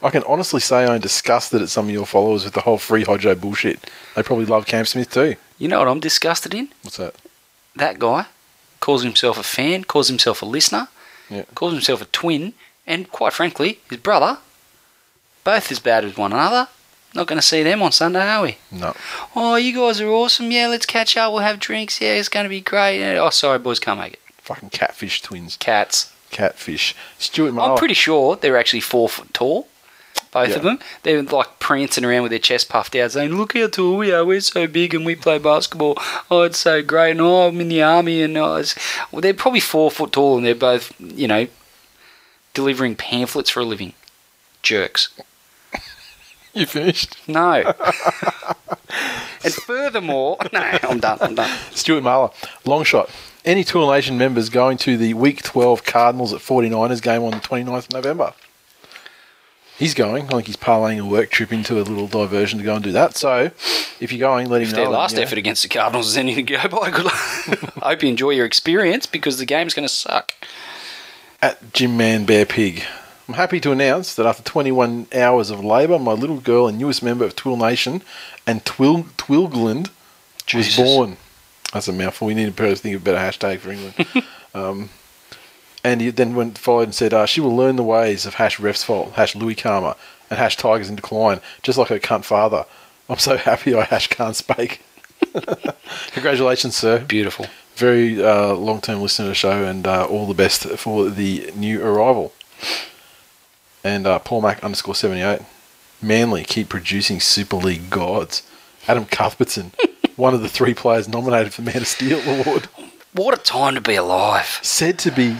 I 0.00 0.10
can 0.10 0.22
honestly 0.24 0.60
say 0.60 0.86
I'm 0.86 1.00
disgusted 1.00 1.60
at 1.60 1.70
some 1.70 1.86
of 1.86 1.90
your 1.90 2.06
followers 2.06 2.44
with 2.44 2.54
the 2.54 2.60
whole 2.60 2.78
free 2.78 3.04
Hodjo 3.04 3.40
bullshit. 3.40 3.90
They 4.14 4.22
probably 4.22 4.44
love 4.44 4.66
Cam 4.66 4.84
Smith 4.84 5.10
too. 5.10 5.34
You 5.58 5.66
know 5.66 5.80
what 5.80 5.88
I'm 5.88 5.98
disgusted 6.00 6.54
in? 6.54 6.68
What's 6.82 6.98
that? 6.98 7.16
That 7.74 7.98
guy 7.98 8.26
calls 8.78 9.02
himself 9.02 9.38
a 9.38 9.42
fan, 9.42 9.82
calls 9.84 10.08
himself 10.08 10.40
a 10.40 10.46
listener, 10.46 10.86
Yeah. 11.28 11.42
calls 11.56 11.72
himself 11.72 12.00
a 12.00 12.04
twin, 12.06 12.54
and 12.88 13.08
quite 13.12 13.32
frankly, 13.32 13.78
his 13.88 13.98
brother. 14.00 14.38
Both 15.44 15.70
as 15.70 15.78
bad 15.78 16.04
as 16.04 16.16
one 16.16 16.32
another. 16.32 16.68
Not 17.14 17.26
going 17.26 17.38
to 17.40 17.46
see 17.46 17.62
them 17.62 17.80
on 17.82 17.92
Sunday, 17.92 18.20
are 18.20 18.42
we? 18.42 18.58
No. 18.70 18.94
Oh, 19.34 19.56
you 19.56 19.74
guys 19.74 20.00
are 20.00 20.08
awesome. 20.10 20.50
Yeah, 20.50 20.66
let's 20.68 20.84
catch 20.84 21.16
up. 21.16 21.32
We'll 21.32 21.42
have 21.42 21.58
drinks. 21.58 22.00
Yeah, 22.00 22.14
it's 22.14 22.28
going 22.28 22.44
to 22.44 22.50
be 22.50 22.60
great. 22.60 22.98
Yeah. 23.00 23.20
Oh, 23.22 23.30
sorry, 23.30 23.58
boys, 23.58 23.78
can't 23.78 23.98
make 24.00 24.14
it. 24.14 24.20
Fucking 24.42 24.70
catfish 24.70 25.22
twins. 25.22 25.56
Cats. 25.56 26.12
Catfish. 26.30 26.94
Stuart. 27.18 27.58
I'm 27.58 27.78
pretty 27.78 27.94
sure 27.94 28.36
they're 28.36 28.58
actually 28.58 28.80
four 28.80 29.08
foot 29.08 29.32
tall. 29.32 29.68
Both 30.30 30.50
Yeah. 30.50 30.56
of 30.56 30.62
them. 30.62 30.78
They're 31.02 31.22
like 31.22 31.58
prancing 31.58 32.04
around 32.04 32.22
with 32.24 32.30
their 32.30 32.38
chest 32.38 32.68
puffed 32.68 32.94
out, 32.96 33.12
saying, 33.12 33.34
"Look 33.34 33.56
how 33.56 33.66
tall 33.68 33.96
we 33.96 34.12
are. 34.12 34.24
We're 34.26 34.40
so 34.42 34.66
big, 34.66 34.92
and 34.94 35.06
we 35.06 35.14
play 35.16 35.38
basketball. 35.38 35.96
Oh, 36.30 36.42
it's 36.42 36.58
so 36.58 36.82
great. 36.82 37.12
And 37.12 37.20
oh, 37.22 37.48
I'm 37.48 37.60
in 37.62 37.68
the 37.68 37.82
army, 37.82 38.20
and 38.22 38.36
oh, 38.36 38.62
well, 39.10 39.22
they're 39.22 39.32
probably 39.32 39.60
four 39.60 39.90
foot 39.90 40.12
tall, 40.12 40.36
and 40.36 40.44
they're 40.44 40.54
both, 40.54 40.92
you 41.00 41.26
know, 41.26 41.46
delivering 42.58 42.96
pamphlets 42.96 43.50
for 43.50 43.60
a 43.60 43.64
living. 43.64 43.92
Jerks. 44.62 45.10
You 46.52 46.66
finished? 46.66 47.16
No. 47.28 47.72
and 49.44 49.54
furthermore, 49.54 50.38
no, 50.52 50.78
I'm 50.82 50.98
done. 50.98 51.18
I'm 51.20 51.36
done. 51.36 51.56
Stuart 51.70 52.02
Marler. 52.02 52.32
Long 52.66 52.82
shot. 52.82 53.10
Any 53.44 53.62
Tool 53.62 53.88
Nation 53.92 54.18
members 54.18 54.48
going 54.48 54.76
to 54.78 54.96
the 54.96 55.14
Week 55.14 55.40
12 55.44 55.84
Cardinals 55.84 56.32
at 56.32 56.40
49ers 56.40 57.00
game 57.00 57.22
on 57.22 57.30
the 57.30 57.36
29th 57.36 57.86
of 57.86 57.92
November? 57.92 58.32
He's 59.78 59.94
going. 59.94 60.24
I 60.24 60.30
think 60.30 60.46
he's 60.48 60.56
parlaying 60.56 60.98
a 61.00 61.04
work 61.06 61.30
trip 61.30 61.52
into 61.52 61.76
a 61.80 61.82
little 61.84 62.08
diversion 62.08 62.58
to 62.58 62.64
go 62.64 62.74
and 62.74 62.82
do 62.82 62.90
that. 62.90 63.14
So, 63.16 63.52
if 64.00 64.10
you're 64.10 64.18
going, 64.18 64.48
let 64.48 64.60
him 64.62 64.68
If 64.70 64.74
know. 64.74 64.80
their 64.82 64.88
last 64.88 65.14
know. 65.14 65.22
effort 65.22 65.38
against 65.38 65.62
the 65.62 65.68
Cardinals 65.68 66.08
is 66.08 66.16
anything 66.16 66.46
to 66.46 66.54
go 66.56 66.68
by, 66.68 66.90
good 66.90 67.04
luck. 67.04 67.14
I 67.84 67.90
hope 67.90 68.02
you 68.02 68.08
enjoy 68.08 68.30
your 68.30 68.46
experience 68.46 69.06
because 69.06 69.38
the 69.38 69.46
game's 69.46 69.74
going 69.74 69.86
to 69.86 69.94
suck. 69.94 70.32
At 71.40 71.72
Jim 71.72 71.96
Man 71.96 72.24
Bear 72.24 72.46
Pig. 72.46 72.82
I'm 73.28 73.34
happy 73.34 73.60
to 73.60 73.72
announce 73.72 74.14
that 74.14 74.26
after 74.26 74.42
21 74.42 75.08
hours 75.14 75.50
of 75.50 75.62
labour, 75.62 75.98
my 75.98 76.12
little 76.12 76.40
girl 76.40 76.66
and 76.66 76.78
newest 76.78 77.02
member 77.02 77.24
of 77.24 77.36
Twill 77.36 77.56
Nation 77.56 78.02
and 78.46 78.64
Twill 78.64 79.04
Twilgland 79.18 79.90
was 80.54 80.66
Jesus. 80.66 80.76
born. 80.76 81.16
That's 81.72 81.88
a 81.88 81.92
mouthful. 81.92 82.26
We 82.26 82.34
need 82.34 82.56
to 82.56 82.76
think 82.76 82.96
of 82.96 83.02
a 83.02 83.04
better 83.04 83.18
hashtag 83.18 83.58
for 83.58 83.70
England. 83.70 84.06
um, 84.54 84.88
and 85.84 86.00
he 86.00 86.10
then 86.10 86.34
went 86.34 86.56
followed 86.56 86.84
and 86.84 86.94
said, 86.94 87.12
uh, 87.12 87.26
"She 87.26 87.42
will 87.42 87.54
learn 87.54 87.76
the 87.76 87.82
ways 87.82 88.24
of 88.24 88.34
hash 88.34 88.56
refs 88.56 88.84
fault, 88.84 89.12
hash 89.12 89.36
Louis 89.36 89.54
Karma, 89.54 89.96
and 90.30 90.38
hash 90.38 90.56
Tigers 90.56 90.88
in 90.88 90.96
decline, 90.96 91.40
just 91.62 91.78
like 91.78 91.88
her 91.88 91.98
cunt 91.98 92.24
father." 92.24 92.64
I'm 93.10 93.18
so 93.18 93.36
happy 93.36 93.74
I 93.74 93.84
hash 93.84 94.08
can't 94.08 94.36
spake. 94.36 94.80
Congratulations, 96.12 96.76
sir 96.76 97.00
Beautiful. 97.00 97.46
Very 97.78 98.22
uh, 98.22 98.52
long 98.54 98.80
term 98.80 99.00
listener 99.00 99.26
to 99.26 99.28
the 99.30 99.34
show, 99.34 99.64
and 99.64 99.86
uh, 99.86 100.04
all 100.04 100.26
the 100.26 100.34
best 100.34 100.64
for 100.78 101.08
the 101.08 101.50
new 101.54 101.82
arrival. 101.82 102.32
And 103.84 104.06
uh, 104.06 104.18
Paul 104.18 104.42
Mac 104.42 104.62
underscore 104.64 104.94
78. 104.94 105.40
Manly 106.02 106.44
keep 106.44 106.68
producing 106.68 107.20
Super 107.20 107.56
League 107.56 107.90
gods. 107.90 108.42
Adam 108.86 109.04
Cuthbertson, 109.04 109.72
one 110.16 110.34
of 110.34 110.40
the 110.42 110.48
three 110.48 110.74
players 110.74 111.08
nominated 111.08 111.52
for 111.52 111.62
Man 111.62 111.76
of 111.78 111.86
Steel 111.86 112.20
award, 112.20 112.68
What 113.12 113.38
a 113.38 113.42
time 113.42 113.74
to 113.74 113.80
be 113.80 113.94
alive. 113.96 114.58
said 114.62 114.98
to 115.00 115.10
be 115.10 115.36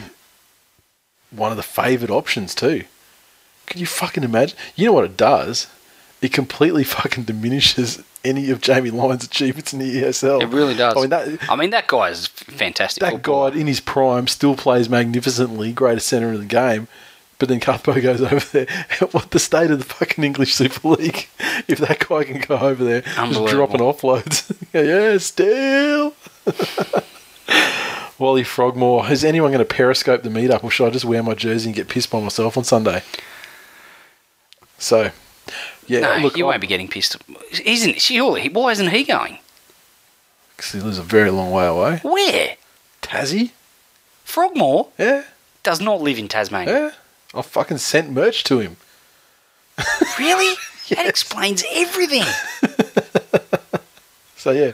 one 1.30 1.50
of 1.50 1.56
the 1.56 1.62
favoured 1.62 2.10
options 2.10 2.54
too. 2.54 2.84
Can 3.66 3.80
you 3.80 3.86
fucking 3.86 4.24
imagine? 4.24 4.56
You 4.76 4.86
know 4.86 4.92
what 4.92 5.04
it 5.04 5.16
does? 5.16 5.66
It 6.20 6.32
completely 6.32 6.84
fucking 6.96 7.24
diminishes 7.24 8.02
any 8.24 8.50
of 8.50 8.60
Jamie 8.60 8.90
Lyon's 8.90 9.24
achievements 9.24 9.72
in 9.72 9.78
the 9.78 10.02
ESL. 10.02 10.42
It 10.42 10.48
really 10.48 10.74
does. 10.74 10.96
I 10.96 11.00
mean, 11.00 11.10
that, 11.10 11.50
I 11.50 11.56
mean, 11.56 11.70
that 11.70 11.86
guy 11.86 12.10
is 12.10 12.26
fantastic. 12.26 13.00
that 13.00 13.22
guy 13.22 13.48
in 13.50 13.66
his 13.66 13.80
prime 13.80 14.26
still 14.26 14.56
plays 14.56 14.88
magnificently, 14.88 15.72
greatest 15.72 16.08
centre 16.08 16.32
in 16.32 16.40
the 16.40 16.46
game. 16.46 16.88
But 17.38 17.48
then 17.48 17.60
Cuthbo 17.60 18.02
goes 18.02 18.20
over 18.32 18.40
there. 18.40 18.66
what 19.12 19.30
the 19.30 19.38
state 19.38 19.70
of 19.70 19.78
the 19.78 19.84
fucking 19.84 20.24
English 20.24 20.54
Super 20.54 20.88
League? 20.88 21.28
If 21.66 21.80
that 21.80 22.08
guy 22.08 22.24
can 22.24 22.40
go 22.40 22.56
over 22.56 22.82
there, 22.82 23.02
just 23.02 23.46
dropping 23.48 23.80
offloads. 23.80 24.50
yeah, 24.72 25.18
still. 25.18 26.14
Wally 28.18 28.44
Frogmore. 28.44 29.10
Is 29.10 29.24
anyone 29.24 29.50
going 29.50 29.58
to 29.58 29.64
periscope 29.64 30.22
the 30.22 30.30
meetup, 30.30 30.64
or 30.64 30.70
should 30.70 30.86
I 30.86 30.90
just 30.90 31.04
wear 31.04 31.22
my 31.22 31.34
jersey 31.34 31.68
and 31.68 31.76
get 31.76 31.88
pissed 31.88 32.10
by 32.10 32.20
myself 32.20 32.56
on 32.56 32.64
Sunday? 32.64 33.02
So, 34.78 35.10
yeah, 35.88 36.00
No, 36.00 36.16
look, 36.18 36.36
you 36.36 36.44
I- 36.46 36.50
won't 36.50 36.60
be 36.60 36.66
getting 36.66 36.88
pissed. 36.88 37.16
Isn't 37.64 38.00
surely? 38.00 38.48
Why 38.48 38.70
isn't 38.72 38.88
he 38.90 39.04
going? 39.04 39.38
Because 40.56 40.72
he 40.72 40.80
lives 40.80 40.98
a 40.98 41.02
very 41.02 41.30
long 41.30 41.50
way 41.50 41.66
away. 41.66 42.00
Where? 42.02 42.56
Tassie? 43.02 43.50
Frogmore 44.24 44.88
Yeah, 44.98 45.22
does 45.62 45.80
not 45.80 46.00
live 46.02 46.18
in 46.18 46.28
Tasmania. 46.28 46.72
yeah. 46.78 46.90
I 47.34 47.42
fucking 47.42 47.78
sent 47.78 48.10
merch 48.10 48.44
to 48.44 48.58
him. 48.60 48.76
Really? 50.18 50.54
That 50.90 51.06
explains 51.06 51.64
everything. 51.72 52.24
So 54.36 54.52
yeah, 54.52 54.70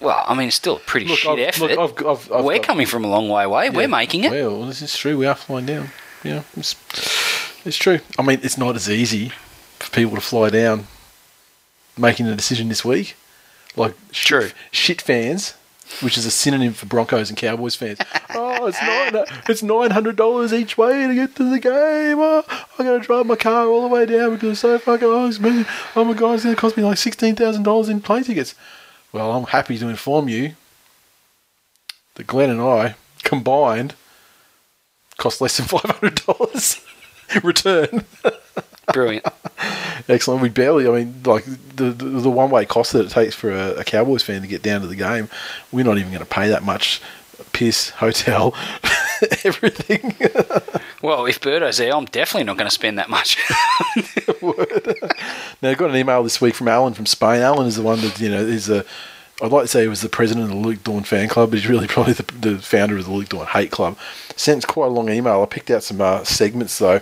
Well, 0.00 0.24
I 0.26 0.34
mean, 0.34 0.46
it's 0.48 0.56
still 0.56 0.76
a 0.76 0.80
pretty 0.80 1.06
Look, 1.06 1.18
shit 1.18 1.30
I've- 1.32 1.42
effort. 1.44 1.70
look, 1.76 2.00
I've- 2.02 2.32
I've- 2.32 2.44
We're 2.44 2.60
coming 2.60 2.86
from 2.86 3.04
a 3.04 3.08
long 3.08 3.28
way 3.28 3.42
away. 3.44 3.64
Yeah. 3.64 3.70
We're 3.70 3.88
making 3.88 4.22
it. 4.24 4.30
Well, 4.30 4.64
this 4.66 4.80
is 4.80 4.96
true. 4.96 5.18
We 5.18 5.26
are 5.26 5.34
flying 5.34 5.66
down. 5.66 5.90
Yeah, 6.22 6.42
it's, 6.56 6.74
it's 7.68 7.76
true. 7.76 8.00
I 8.18 8.22
mean, 8.22 8.40
it's 8.42 8.58
not 8.58 8.74
as 8.74 8.90
easy 8.90 9.28
for 9.78 9.90
people 9.90 10.14
to 10.16 10.20
fly 10.20 10.48
down 10.50 10.86
making 11.96 12.26
a 12.26 12.34
decision 12.34 12.68
this 12.68 12.84
week. 12.84 13.16
Like 13.76 13.94
True. 14.10 14.42
shit, 14.42 14.54
shit 14.70 15.02
fans, 15.02 15.54
which 16.00 16.16
is 16.16 16.26
a 16.26 16.30
synonym 16.30 16.72
for 16.72 16.86
Broncos 16.86 17.28
and 17.28 17.38
Cowboys 17.38 17.74
fans. 17.74 17.98
oh, 18.34 18.66
it's 18.66 18.80
nine. 18.80 19.24
It's 19.48 19.62
nine 19.62 19.90
hundred 19.90 20.16
dollars 20.16 20.52
each 20.52 20.78
way 20.78 21.06
to 21.06 21.14
get 21.14 21.36
to 21.36 21.48
the 21.48 21.60
game. 21.60 22.18
Oh, 22.18 22.44
I'm 22.78 22.86
gonna 22.86 23.00
drive 23.00 23.26
my 23.26 23.36
car 23.36 23.66
all 23.66 23.82
the 23.82 23.88
way 23.88 24.06
down 24.06 24.34
because 24.34 24.52
it's 24.52 24.60
so 24.60 24.78
fucking. 24.78 25.06
Oh, 25.06 25.28
it's 25.28 25.38
oh 25.94 26.04
my 26.04 26.14
god, 26.14 26.34
it's 26.34 26.44
gonna 26.44 26.56
cost 26.56 26.76
me 26.76 26.82
like 26.82 26.98
sixteen 26.98 27.36
thousand 27.36 27.62
dollars 27.64 27.88
in 27.88 28.00
plane 28.00 28.24
tickets. 28.24 28.54
Well, 29.12 29.32
I'm 29.32 29.44
happy 29.44 29.78
to 29.78 29.88
inform 29.88 30.28
you 30.28 30.54
that 32.14 32.26
Glenn 32.26 32.50
and 32.50 32.60
I 32.60 32.96
combined 33.22 33.94
cost 35.18 35.40
less 35.40 35.56
than 35.58 35.66
five 35.68 35.82
hundred 35.82 36.22
dollars 36.24 36.80
return. 37.42 38.04
Brilliant. 38.92 39.26
Excellent. 40.08 40.42
We 40.42 40.48
barely. 40.48 40.88
I 40.88 40.90
mean, 40.90 41.22
like 41.24 41.44
the 41.44 41.90
the, 41.90 42.04
the 42.04 42.30
one 42.30 42.50
way 42.50 42.64
cost 42.64 42.92
that 42.92 43.06
it 43.06 43.10
takes 43.10 43.34
for 43.34 43.50
a, 43.50 43.74
a 43.80 43.84
Cowboys 43.84 44.22
fan 44.22 44.42
to 44.42 44.48
get 44.48 44.62
down 44.62 44.80
to 44.80 44.86
the 44.86 44.96
game, 44.96 45.28
we're 45.70 45.84
not 45.84 45.98
even 45.98 46.10
going 46.10 46.24
to 46.24 46.30
pay 46.30 46.48
that 46.48 46.62
much. 46.62 47.00
Piss, 47.52 47.90
hotel, 47.90 48.54
everything. 49.44 50.14
Well, 51.00 51.26
if 51.26 51.40
Birdo's 51.40 51.76
there, 51.76 51.94
I'm 51.94 52.06
definitely 52.06 52.42
not 52.44 52.56
going 52.56 52.66
to 52.66 52.74
spend 52.74 52.98
that 52.98 53.08
much. 53.08 53.38
now, 55.62 55.70
I 55.70 55.74
got 55.74 55.90
an 55.90 55.96
email 55.96 56.24
this 56.24 56.40
week 56.40 56.56
from 56.56 56.66
Alan 56.66 56.92
from 56.92 57.06
Spain. 57.06 57.40
Alan 57.40 57.68
is 57.68 57.76
the 57.76 57.82
one 57.82 58.00
that 58.00 58.18
you 58.20 58.28
know 58.28 58.40
is 58.40 58.68
a. 58.68 58.84
I'd 59.40 59.52
like 59.52 59.62
to 59.62 59.68
say 59.68 59.82
he 59.82 59.88
was 59.88 60.00
the 60.00 60.08
president 60.08 60.50
of 60.50 60.50
the 60.50 60.56
Luke 60.68 60.82
Dorn 60.82 61.04
fan 61.04 61.28
club, 61.28 61.50
but 61.50 61.60
he's 61.60 61.68
really 61.68 61.86
probably 61.88 62.14
the, 62.14 62.24
the 62.32 62.58
founder 62.58 62.96
of 62.96 63.04
the 63.04 63.12
Luke 63.12 63.28
Dorn 63.28 63.46
hate 63.46 63.70
club. 63.70 63.96
Sent 64.36 64.66
quite 64.66 64.86
a 64.86 64.90
long 64.90 65.08
email. 65.08 65.42
I 65.42 65.46
picked 65.46 65.70
out 65.70 65.82
some 65.82 66.00
uh, 66.00 66.24
segments 66.24 66.78
though 66.78 67.00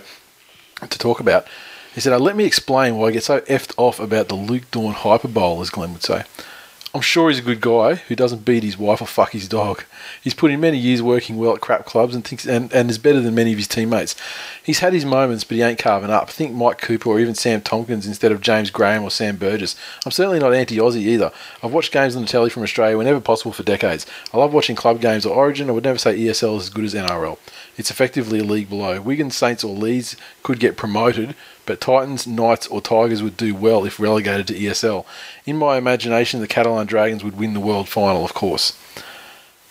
to 0.87 0.99
talk 0.99 1.19
about. 1.19 1.47
He 1.95 2.01
said, 2.01 2.15
"Let 2.19 2.35
me 2.35 2.45
explain 2.45 2.97
why 2.97 3.07
I 3.07 3.11
get 3.11 3.23
so 3.23 3.41
effed 3.41 3.73
off 3.77 3.99
about 3.99 4.27
the 4.29 4.35
Luke 4.35 4.69
Dorn 4.69 4.93
hyperbole," 4.93 5.61
as 5.61 5.71
Glenn 5.71 5.93
would 5.93 6.03
say. 6.03 6.23
I'm 6.97 7.03
sure 7.03 7.29
he's 7.29 7.37
a 7.37 7.43
good 7.43 7.61
guy 7.61 7.93
who 7.93 8.15
doesn't 8.15 8.43
beat 8.43 8.63
his 8.63 8.75
wife 8.75 9.03
or 9.03 9.05
fuck 9.05 9.29
his 9.29 9.47
dog. 9.47 9.83
He's 10.19 10.33
put 10.33 10.49
in 10.49 10.59
many 10.59 10.79
years 10.79 10.99
working 10.99 11.37
well 11.37 11.53
at 11.53 11.61
crap 11.61 11.85
clubs 11.85 12.15
and 12.15 12.25
thinks 12.25 12.47
and, 12.47 12.73
and 12.73 12.89
is 12.89 12.97
better 12.97 13.21
than 13.21 13.35
many 13.35 13.51
of 13.51 13.59
his 13.59 13.67
teammates. 13.67 14.15
He's 14.63 14.79
had 14.79 14.93
his 14.93 15.05
moments, 15.05 15.43
but 15.43 15.57
he 15.57 15.61
ain't 15.61 15.77
carving 15.77 16.09
up. 16.09 16.27
Think 16.27 16.55
Mike 16.55 16.79
Cooper 16.79 17.09
or 17.09 17.19
even 17.19 17.35
Sam 17.35 17.61
Tomkins 17.61 18.07
instead 18.07 18.31
of 18.31 18.41
James 18.41 18.71
Graham 18.71 19.03
or 19.03 19.11
Sam 19.11 19.35
Burgess. 19.35 19.75
I'm 20.07 20.11
certainly 20.11 20.39
not 20.39 20.55
anti-Aussie 20.55 20.95
either. 20.95 21.31
I've 21.61 21.71
watched 21.71 21.91
games 21.91 22.15
on 22.15 22.23
the 22.23 22.27
telly 22.27 22.49
from 22.49 22.63
Australia 22.63 22.97
whenever 22.97 23.21
possible 23.21 23.53
for 23.53 23.61
decades. 23.61 24.07
I 24.33 24.37
love 24.37 24.51
watching 24.51 24.75
club 24.75 24.99
games 24.99 25.23
or 25.23 25.35
Origin. 25.35 25.69
I 25.69 25.73
would 25.73 25.83
never 25.83 25.99
say 25.99 26.17
ESL 26.17 26.57
is 26.57 26.63
as 26.63 26.69
good 26.71 26.85
as 26.85 26.95
NRL. 26.95 27.37
It's 27.77 27.91
effectively 27.91 28.39
a 28.39 28.43
league 28.43 28.69
below. 28.69 28.99
Wigan, 29.01 29.29
Saints 29.29 29.63
or 29.63 29.75
Leeds 29.75 30.17
could 30.41 30.59
get 30.59 30.77
promoted, 30.77 31.35
but 31.67 31.81
Titans, 31.81 32.25
Knights, 32.25 32.65
or 32.65 32.81
Tigers 32.81 33.21
would 33.21 33.37
do 33.37 33.53
well 33.53 33.85
if 33.85 33.99
relegated 33.99 34.47
to 34.47 34.55
ESL. 34.55 35.05
In 35.45 35.57
my 35.57 35.77
imagination, 35.77 36.39
the 36.39 36.47
Catalan 36.47 36.87
Dragons 36.87 37.23
would 37.23 37.37
win 37.37 37.53
the 37.53 37.59
world 37.59 37.87
final, 37.87 38.25
of 38.25 38.33
course. 38.33 38.75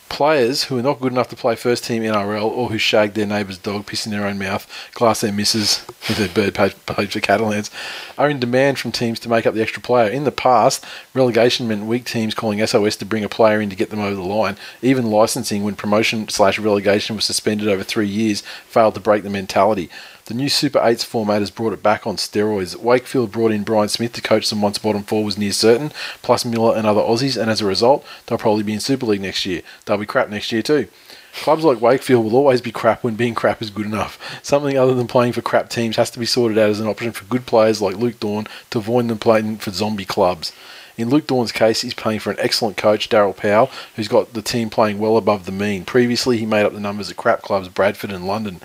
Players 0.09 0.65
who 0.65 0.79
are 0.79 0.83
not 0.83 1.01
good 1.01 1.11
enough 1.11 1.29
to 1.31 1.37
play 1.37 1.57
first 1.57 1.85
team 1.85 2.05
NRL 2.05 2.45
or 2.45 2.69
who 2.69 2.79
shag 2.79 3.15
their 3.15 3.27
neighbour's 3.27 3.59
dog, 3.59 3.87
piss 3.87 4.07
in 4.07 4.13
their 4.13 4.27
own 4.27 4.39
mouth, 4.39 4.71
glass 4.95 5.21
their 5.21 5.33
misses 5.33 5.85
with 6.09 6.17
their 6.19 6.29
bird 6.29 6.55
page, 6.55 6.77
page 6.87 7.13
for 7.13 7.21
Catalans, 7.21 7.71
are 8.17 8.31
in 8.31 8.39
demand 8.39 8.79
from 8.79 8.93
teams 8.93 9.19
to 9.21 9.29
make 9.29 9.47
up 9.47 9.55
the 9.55 9.63
extra 9.63 9.83
player. 9.83 10.09
In 10.09 10.25
the 10.25 10.31
past, 10.31 10.85
relegation 11.13 11.67
meant 11.67 11.87
weak 11.87 12.05
teams 12.05 12.35
calling 12.35 12.65
SOS 12.65 12.95
to 12.97 13.05
bring 13.05 13.25
a 13.25 13.29
player 13.29 13.61
in 13.61 13.69
to 13.69 13.77
get 13.77 13.91
them 13.91 14.01
over 14.01 14.15
the 14.15 14.23
line. 14.23 14.57
Even 14.81 15.11
licensing, 15.11 15.65
when 15.65 15.75
promotion 15.75 16.29
slash 16.29 16.59
relegation 16.59 17.17
was 17.17 17.25
suspended 17.25 17.67
over 17.67 17.83
three 17.83 18.09
years, 18.09 18.43
failed 18.69 18.95
to 18.95 19.01
break 19.01 19.25
the 19.25 19.31
mentality. 19.31 19.91
The 20.27 20.35
new 20.35 20.49
Super 20.49 20.81
8s 20.81 21.05
format 21.05 21.39
has 21.39 21.53
brought 21.53 21.73
it 21.73 21.85
back 21.85 22.05
on 22.05 22.17
steroids. 22.17 22.75
Wakefield 22.75 23.31
brought 23.31 23.53
in 23.53 23.63
Brian 23.63 23.89
Smith 23.89 24.13
to 24.15 24.21
coach 24.21 24.51
them 24.51 24.61
once 24.61 24.77
bottom 24.77 25.05
four 25.05 25.23
was 25.23 25.39
near 25.39 25.53
certain, 25.53 25.93
plus 26.21 26.45
Miller 26.45 26.77
and 26.77 26.85
other 26.85 27.01
Aussies, 27.01 27.41
and 27.41 27.49
as 27.49 27.61
a 27.61 27.65
result, 27.65 28.05
they'll 28.27 28.37
probably 28.37 28.65
be 28.65 28.73
in 28.73 28.81
Super 28.81 29.07
League 29.07 29.21
next 29.21 29.47
year. 29.47 29.63
They'll 29.85 29.99
be 29.99 30.05
crap 30.05 30.29
next 30.29 30.51
year 30.51 30.63
too. 30.63 30.89
Clubs 31.33 31.63
like 31.63 31.81
Wakefield 31.81 32.25
will 32.25 32.35
always 32.35 32.61
be 32.61 32.73
crap 32.73 33.05
when 33.05 33.15
being 33.15 33.37
crap 33.37 33.63
is 33.63 33.71
good 33.71 33.87
enough. 33.87 34.19
Something 34.43 34.77
other 34.77 34.95
than 34.95 35.07
playing 35.07 35.33
for 35.33 35.43
crap 35.43 35.71
teams 35.71 35.95
has 35.95 36.11
to 36.11 36.19
be 36.19 36.27
sorted 36.27 36.59
out 36.59 36.71
as 36.71 36.81
an 36.81 36.89
option 36.89 37.13
for 37.13 37.25
good 37.27 37.47
players 37.47 37.81
like 37.81 37.95
Luke 37.95 38.19
Dorn 38.19 38.49
to 38.71 38.79
avoid 38.79 39.07
them 39.07 39.19
playing 39.19 39.59
for 39.59 39.71
zombie 39.71 40.05
clubs. 40.05 40.53
In 40.97 41.09
Luke 41.09 41.29
Dorn's 41.29 41.53
case, 41.53 41.83
he's 41.83 41.95
playing 41.95 42.19
for 42.19 42.33
an 42.33 42.41
excellent 42.41 42.77
coach, 42.77 43.09
Daryl 43.09 43.37
Powell, 43.37 43.71
who's 43.95 44.09
got 44.09 44.33
the 44.33 44.43
team 44.43 44.71
playing 44.71 44.99
well 44.99 45.19
above 45.19 45.47
the 45.47 45.53
mean. 45.53 45.85
Previously, 45.85 46.39
he 46.39 46.47
made 46.47 46.67
up 46.67 46.73
the 46.73 46.81
numbers 46.81 47.11
at 47.11 47.17
crap 47.17 47.43
clubs 47.43 47.69
Bradford 47.69 48.11
and 48.11 48.27
London. 48.27 48.61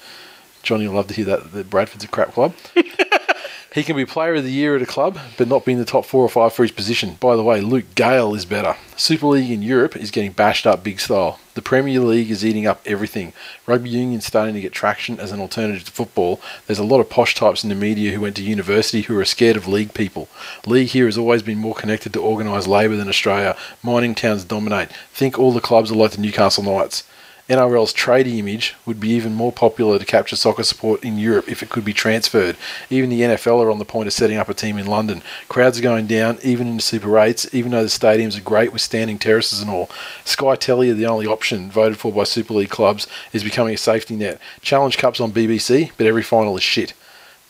Johnny 0.64 0.88
will 0.88 0.96
love 0.96 1.08
to 1.08 1.14
hear 1.14 1.26
that, 1.26 1.52
that 1.52 1.70
Bradford's 1.70 2.04
a 2.04 2.08
crap 2.08 2.34
club. 2.34 2.54
he 3.74 3.84
can 3.84 3.96
be 3.96 4.06
player 4.06 4.36
of 4.36 4.44
the 4.44 4.52
year 4.52 4.76
at 4.76 4.82
a 4.82 4.86
club, 4.86 5.18
but 5.38 5.48
not 5.48 5.66
be 5.66 5.72
in 5.72 5.80
the 5.80 5.86
top 5.86 6.06
four 6.06 6.24
or 6.24 6.30
five 6.30 6.54
for 6.54 6.64
his 6.64 6.72
position. 6.72 7.16
By 7.20 7.36
the 7.36 7.44
way, 7.44 7.62
Luke 7.62 7.96
Gale 7.96 8.36
is 8.36 8.46
better. 8.46 8.76
Super 8.98 9.28
League 9.28 9.50
in 9.50 9.62
Europe 9.62 9.96
is 9.96 10.12
getting 10.12 10.34
bashed 10.34 10.68
up 10.68 10.84
big 10.84 11.00
style. 11.00 11.40
The 11.54 11.62
Premier 11.62 12.00
League 12.00 12.30
is 12.30 12.46
eating 12.46 12.68
up 12.68 12.82
everything. 12.86 13.34
Rugby 13.66 13.90
union's 13.90 14.26
starting 14.26 14.56
to 14.56 14.62
get 14.62 14.74
traction 14.74 15.20
as 15.20 15.32
an 15.32 15.40
alternative 15.40 15.86
to 15.86 15.92
football. 15.92 16.42
There's 16.68 16.80
a 16.80 16.84
lot 16.84 17.00
of 17.00 17.10
posh 17.10 17.34
types 17.34 17.64
in 17.64 17.70
the 17.70 17.76
media 17.76 18.12
who 18.12 18.22
went 18.22 18.36
to 18.38 18.44
university 18.44 19.04
who 19.04 19.18
are 19.18 19.26
scared 19.26 19.58
of 19.58 19.68
league 19.68 19.94
people. 19.94 20.28
League 20.66 20.90
here 20.90 21.06
has 21.06 21.18
always 21.18 21.42
been 21.42 21.58
more 21.58 21.76
connected 21.76 22.14
to 22.14 22.22
organised 22.22 22.68
labour 22.68 22.96
than 22.96 23.10
Australia. 23.10 23.58
Mining 23.82 24.16
towns 24.16 24.44
dominate. 24.44 24.90
Think 25.14 25.40
all 25.40 25.52
the 25.52 25.62
clubs 25.62 25.92
are 25.92 25.96
like 25.96 26.12
the 26.12 26.22
Newcastle 26.22 26.64
Knights. 26.64 27.04
NRL's 27.52 27.94
tradie 27.94 28.38
image 28.38 28.76
would 28.86 29.02
be 29.02 29.10
even 29.10 29.34
more 29.34 29.52
popular 29.52 30.00
to 30.00 30.06
capture 30.06 30.38
soccer 30.38 30.64
support 30.64 31.04
in 31.04 31.18
Europe 31.18 31.50
if 31.50 31.62
it 31.62 31.68
could 31.68 31.84
be 31.84 31.92
transferred. 31.92 32.56
Even 32.90 33.10
the 33.10 33.20
NFL 33.20 33.62
are 33.62 33.70
on 33.70 33.78
the 33.78 33.84
point 33.84 34.08
of 34.08 34.14
setting 34.14 34.38
up 34.38 34.48
a 34.48 34.54
team 34.54 34.78
in 34.78 34.86
London. 34.86 35.22
Crowds 35.50 35.78
are 35.78 35.82
going 35.82 36.08
down, 36.08 36.40
even 36.44 36.70
in 36.70 36.80
Super 36.80 37.10
8s, 37.10 37.54
even 37.54 37.74
though 37.74 37.84
the 37.84 37.90
stadiums 37.90 38.38
are 38.38 38.42
great 38.42 38.72
with 38.72 38.82
standing 38.82 39.20
terraces 39.20 39.60
and 39.60 39.70
all. 39.70 39.90
Sky 40.24 40.56
Telly 40.56 40.92
are 40.92 40.94
the 40.94 41.06
only 41.06 41.28
option 41.28 41.70
voted 41.70 41.98
for 41.98 42.14
by 42.14 42.24
Super 42.24 42.54
League 42.54 42.70
clubs 42.70 43.06
is 43.34 43.44
becoming 43.44 43.74
a 43.74 43.78
safety 43.78 44.16
net. 44.16 44.40
Challenge 44.62 44.98
Cup's 44.98 45.20
on 45.20 45.34
BBC, 45.34 45.92
but 45.98 46.08
every 46.08 46.24
final 46.24 46.56
is 46.56 46.64
shit. 46.64 46.94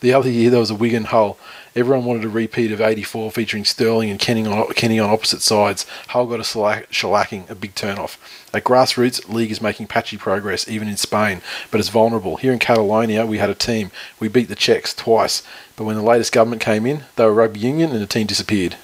The 0.00 0.12
other 0.12 0.30
year 0.30 0.50
there 0.50 0.58
was 0.58 0.70
a 0.70 0.74
Wigan 0.74 1.04
Hull. 1.04 1.38
Everyone 1.74 2.04
wanted 2.04 2.26
a 2.26 2.28
repeat 2.28 2.70
of 2.70 2.82
84 2.82 3.30
featuring 3.30 3.64
Sterling 3.64 4.10
and 4.10 4.20
Kenny 4.20 4.46
on, 4.46 4.68
Kenny 4.74 4.98
on 4.98 5.08
opposite 5.08 5.40
sides. 5.40 5.86
Hull 6.08 6.26
got 6.26 6.38
a 6.38 6.42
shellacking, 6.42 7.48
a 7.48 7.54
big 7.54 7.74
turn-off. 7.74 8.18
At 8.52 8.64
grassroots, 8.64 9.26
league 9.32 9.50
is 9.50 9.62
making 9.62 9.86
patchy 9.86 10.18
progress, 10.18 10.68
even 10.68 10.86
in 10.86 10.98
Spain, 10.98 11.40
but 11.70 11.80
it's 11.80 11.88
vulnerable. 11.88 12.36
Here 12.36 12.52
in 12.52 12.58
Catalonia, 12.58 13.24
we 13.24 13.38
had 13.38 13.48
a 13.48 13.54
team. 13.54 13.90
We 14.20 14.28
beat 14.28 14.50
the 14.50 14.54
Czechs 14.54 14.92
twice, 14.92 15.42
but 15.74 15.84
when 15.84 15.96
the 15.96 16.02
latest 16.02 16.30
government 16.30 16.60
came 16.60 16.84
in, 16.84 17.04
they 17.16 17.24
were 17.24 17.32
rugby 17.32 17.60
union 17.60 17.90
and 17.90 18.02
the 18.02 18.06
team 18.06 18.26
disappeared. 18.26 18.76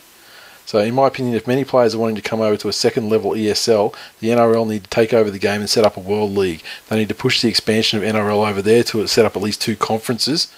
So, 0.65 0.79
in 0.79 0.95
my 0.95 1.09
opinion, 1.09 1.35
if 1.35 1.47
many 1.47 1.65
players 1.65 1.95
are 1.95 1.99
wanting 1.99 2.17
to 2.17 2.23
come 2.23 2.41
over 2.41 2.57
to 2.57 2.69
a 2.69 2.75
second 2.75 3.11
level 3.11 3.33
ESL, 3.33 3.95
the 4.21 4.29
NRL 4.29 4.67
need 4.67 4.85
to 4.85 4.91
take 4.91 5.13
over 5.13 5.31
the 5.31 5.39
game 5.39 5.61
and 5.61 5.69
set 5.69 5.85
up 5.85 5.99
a 5.99 6.01
world 6.01 6.31
league. 6.31 6.63
They 6.89 6.97
need 6.97 7.09
to 7.11 7.15
push 7.15 7.43
the 7.43 7.49
expansion 7.49 7.99
of 7.99 8.15
NRL 8.15 8.49
over 8.49 8.63
there 8.63 8.83
to 8.85 9.07
set 9.07 9.27
up 9.27 9.37
at 9.37 9.43
least 9.43 9.61
two 9.61 9.77
conferences 9.77 10.51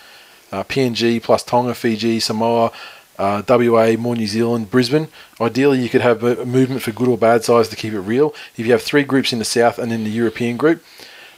uh, 0.52 0.64
PNG 0.64 1.22
plus 1.22 1.42
Tonga, 1.42 1.74
Fiji, 1.74 2.20
Samoa, 2.20 2.72
uh, 3.18 3.42
WA, 3.46 3.96
more 3.98 4.16
New 4.16 4.26
Zealand, 4.26 4.70
Brisbane. 4.70 5.08
Ideally, 5.40 5.82
you 5.82 5.88
could 5.88 6.00
have 6.00 6.22
a 6.24 6.44
movement 6.46 6.82
for 6.82 6.92
good 6.92 7.08
or 7.08 7.18
bad 7.18 7.44
sides 7.44 7.68
to 7.68 7.76
keep 7.76 7.92
it 7.92 8.00
real. 8.00 8.34
If 8.56 8.66
you 8.66 8.72
have 8.72 8.82
three 8.82 9.04
groups 9.04 9.32
in 9.32 9.38
the 9.38 9.44
South 9.44 9.78
and 9.78 9.92
in 9.92 10.04
the 10.04 10.10
European 10.10 10.56
group, 10.56 10.82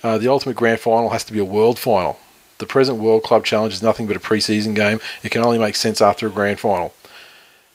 uh, 0.05 0.19
the 0.19 0.29
ultimate 0.29 0.57
grand 0.57 0.81
final 0.81 1.11
has 1.11 1.25
to 1.25 1.33
be 1.33 1.41
a 1.41 1.45
world 1.45 1.79
final. 1.79 2.19
The 2.59 2.67
present 2.67 2.99
World 2.99 3.25
Club 3.25 3.45
Challenge 3.45 3.75
is 3.75 3.83
nothing 3.83 4.07
but 4.07 4.17
a 4.17 4.21
pre-season 4.21 4.75
game. 4.75 5.01
It 5.25 5.31
can 5.31 5.45
only 5.45 5.59
make 5.59 5.75
sense 5.75 6.01
after 6.01 6.29
a 6.29 6.31
grand 6.31 6.61
final. 6.61 6.95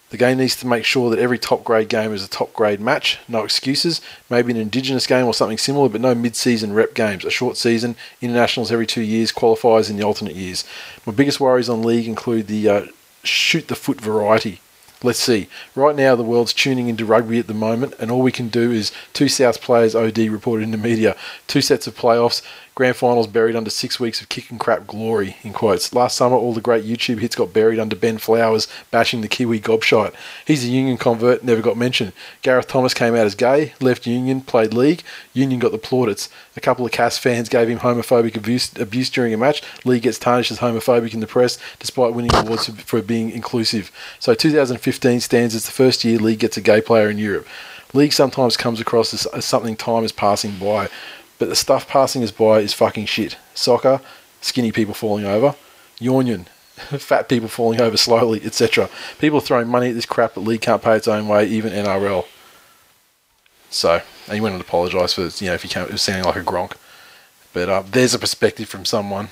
The 0.09 0.17
game 0.17 0.37
needs 0.37 0.55
to 0.57 0.67
make 0.67 0.85
sure 0.85 1.09
that 1.09 1.19
every 1.19 1.37
top 1.37 1.65
grade 1.65 1.89
game 1.89 2.13
is 2.13 2.23
a 2.23 2.29
top 2.29 2.53
grade 2.53 2.79
match. 2.79 3.19
No 3.27 3.43
excuses. 3.43 3.99
Maybe 4.29 4.51
an 4.51 4.57
indigenous 4.57 5.05
game 5.05 5.25
or 5.25 5.33
something 5.33 5.57
similar, 5.57 5.89
but 5.89 5.99
no 5.99 6.15
mid 6.15 6.35
season 6.35 6.73
rep 6.73 6.93
games. 6.93 7.25
A 7.25 7.29
short 7.29 7.57
season, 7.57 7.97
internationals 8.21 8.71
every 8.71 8.87
two 8.87 9.01
years, 9.01 9.33
qualifiers 9.33 9.89
in 9.89 9.97
the 9.97 10.05
alternate 10.05 10.35
years. 10.35 10.63
My 11.05 11.11
biggest 11.11 11.41
worries 11.41 11.67
on 11.67 11.83
league 11.83 12.07
include 12.07 12.47
the 12.47 12.69
uh, 12.69 12.85
shoot 13.23 13.67
the 13.67 13.75
foot 13.75 13.99
variety. 13.99 14.61
Let's 15.03 15.19
see. 15.19 15.47
Right 15.75 15.95
now, 15.95 16.15
the 16.15 16.23
world's 16.23 16.53
tuning 16.53 16.87
into 16.87 17.05
rugby 17.05 17.37
at 17.37 17.45
the 17.45 17.53
moment, 17.53 17.93
and 17.99 18.09
all 18.09 18.21
we 18.21 18.31
can 18.31 18.47
do 18.47 18.71
is 18.71 18.91
two 19.13 19.27
South 19.27 19.61
players 19.61 19.93
OD 19.93 20.17
reported 20.17 20.63
in 20.63 20.71
the 20.71 20.77
media, 20.77 21.15
two 21.45 21.61
sets 21.61 21.85
of 21.85 21.95
playoffs, 21.95 22.41
Grand 22.77 22.95
finals 22.95 23.25
buried 23.25 23.55
under 23.55 23.71
six 23.71 23.99
weeks 23.99 24.21
of 24.21 24.29
kick 24.29 24.51
and 24.51 24.59
crap 24.59 24.85
glory, 24.85 25.35
in 25.41 25.51
quotes. 25.51 25.95
Last 25.95 26.15
summer, 26.15 26.35
all 26.35 26.53
the 26.53 26.61
great 26.61 26.85
YouTube 26.85 27.17
hits 27.17 27.35
got 27.35 27.51
buried 27.51 27.79
under 27.79 27.95
Ben 27.95 28.19
Flowers 28.19 28.67
bashing 28.91 29.21
the 29.21 29.27
Kiwi 29.27 29.59
gobshite. 29.59 30.13
He's 30.45 30.63
a 30.63 30.67
Union 30.67 30.95
convert, 30.95 31.43
never 31.43 31.63
got 31.63 31.75
mentioned. 31.75 32.13
Gareth 32.43 32.67
Thomas 32.67 32.93
came 32.93 33.15
out 33.15 33.25
as 33.25 33.33
gay, 33.33 33.73
left 33.81 34.05
Union, 34.05 34.41
played 34.41 34.75
league. 34.75 35.01
Union 35.33 35.59
got 35.59 35.71
the 35.71 35.79
plaudits. 35.79 36.29
A 36.55 36.59
couple 36.59 36.85
of 36.85 36.91
Cass 36.91 37.17
fans 37.17 37.49
gave 37.49 37.67
him 37.67 37.79
homophobic 37.79 38.37
abuse, 38.37 38.71
abuse 38.77 39.09
during 39.09 39.33
a 39.33 39.37
match. 39.37 39.63
League 39.83 40.03
gets 40.03 40.19
tarnished 40.19 40.51
as 40.51 40.59
homophobic 40.59 41.15
in 41.15 41.19
the 41.19 41.25
press, 41.25 41.57
despite 41.79 42.13
winning 42.13 42.35
awards 42.35 42.67
for, 42.67 42.73
for 42.73 43.01
being 43.01 43.31
inclusive. 43.31 43.91
So 44.19 44.35
2015 44.35 45.19
stands 45.21 45.55
as 45.55 45.65
the 45.65 45.71
first 45.71 46.05
year 46.05 46.19
League 46.19 46.37
gets 46.37 46.57
a 46.57 46.61
gay 46.61 46.81
player 46.81 47.09
in 47.09 47.17
Europe. 47.17 47.47
League 47.93 48.13
sometimes 48.13 48.57
comes 48.57 48.79
across 48.81 49.13
as, 49.13 49.25
as 49.27 49.45
something 49.45 49.75
time 49.75 50.03
is 50.03 50.11
passing 50.11 50.51
by, 50.59 50.89
but 51.39 51.49
the 51.49 51.55
stuff 51.55 51.87
passing 51.87 52.23
us 52.23 52.31
by 52.31 52.59
is 52.59 52.73
fucking 52.73 53.05
shit. 53.05 53.37
Soccer, 53.53 54.01
skinny 54.41 54.71
people 54.71 54.93
falling 54.93 55.25
over, 55.25 55.55
union, 55.99 56.47
fat 56.75 57.29
people 57.29 57.47
falling 57.47 57.81
over 57.81 57.97
slowly, 57.97 58.41
etc. 58.43 58.89
People 59.19 59.39
throwing 59.39 59.67
money 59.67 59.89
at 59.89 59.95
this 59.95 60.05
crap, 60.05 60.35
but 60.35 60.41
league 60.41 60.61
can't 60.61 60.81
pay 60.81 60.95
its 60.95 61.07
own 61.07 61.27
way, 61.27 61.47
even 61.47 61.73
NRL. 61.73 62.25
So, 63.69 64.01
and 64.27 64.35
he 64.35 64.41
went 64.41 64.53
and 64.53 64.61
apologised 64.61 65.15
for 65.15 65.43
you 65.43 65.49
know 65.49 65.55
if 65.55 65.63
he 65.63 65.69
came, 65.69 65.83
it 65.83 65.91
was 65.91 66.01
sounding 66.01 66.25
like 66.25 66.35
a 66.35 66.43
gronk. 66.43 66.73
But 67.53 67.69
uh, 67.69 67.83
there's 67.89 68.13
a 68.13 68.19
perspective 68.19 68.69
from 68.69 68.85
someone. 68.85 69.29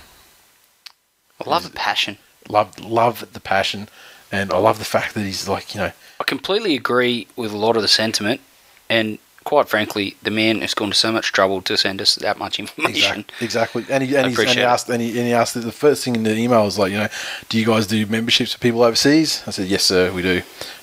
I 1.40 1.50
love 1.50 1.64
the 1.64 1.70
passion. 1.70 2.18
Love, 2.48 2.80
love 2.80 3.34
the 3.34 3.40
passion, 3.40 3.90
and 4.32 4.52
I 4.52 4.58
love 4.58 4.80
the 4.80 4.86
fact 4.86 5.14
that 5.16 5.22
he's 5.22 5.48
like 5.48 5.74
you 5.74 5.82
know 5.82 5.92
I 6.20 6.24
completely 6.24 6.76
agree 6.76 7.28
with 7.36 7.52
a 7.52 7.58
lot 7.58 7.76
of 7.76 7.82
the 7.82 7.88
sentiment, 7.88 8.42
and 8.90 9.20
quite 9.46 9.70
frankly, 9.70 10.18
the 10.24 10.32
man 10.32 10.60
has 10.60 10.74
gone 10.74 10.90
to 10.90 10.96
so 10.96 11.12
much 11.12 11.32
trouble 11.32 11.62
to 11.62 11.78
send 11.78 12.02
us 12.02 12.16
that 12.16 12.38
much 12.38 12.60
information. 12.60 13.20
Exactly. 13.40 13.46
exactly. 13.46 13.86
And 13.90 14.04
he 14.04 14.18
and, 14.18 14.28
he's, 14.28 14.40
and 14.40 14.50
he 14.50 14.62
asked 14.62 14.90
and 14.90 15.02
he, 15.02 15.10
and 15.18 15.28
he 15.28 15.34
asked 15.34 15.54
the 15.54 15.72
first 15.72 16.04
thing 16.04 16.16
in 16.16 16.24
the 16.24 16.36
email 16.36 16.66
was 16.66 16.78
like, 16.78 16.92
you 16.92 16.98
know, 16.98 17.08
do 17.48 17.58
you 17.58 17.66
guys 17.66 17.88
do 17.88 18.06
memberships 18.08 18.54
for 18.54 18.60
people 18.60 18.84
overseas? 18.84 19.44
I 19.48 19.52
said, 19.52 19.68
yes, 19.68 19.84
sir, 19.84 20.12
we 20.12 20.22
do. 20.22 20.42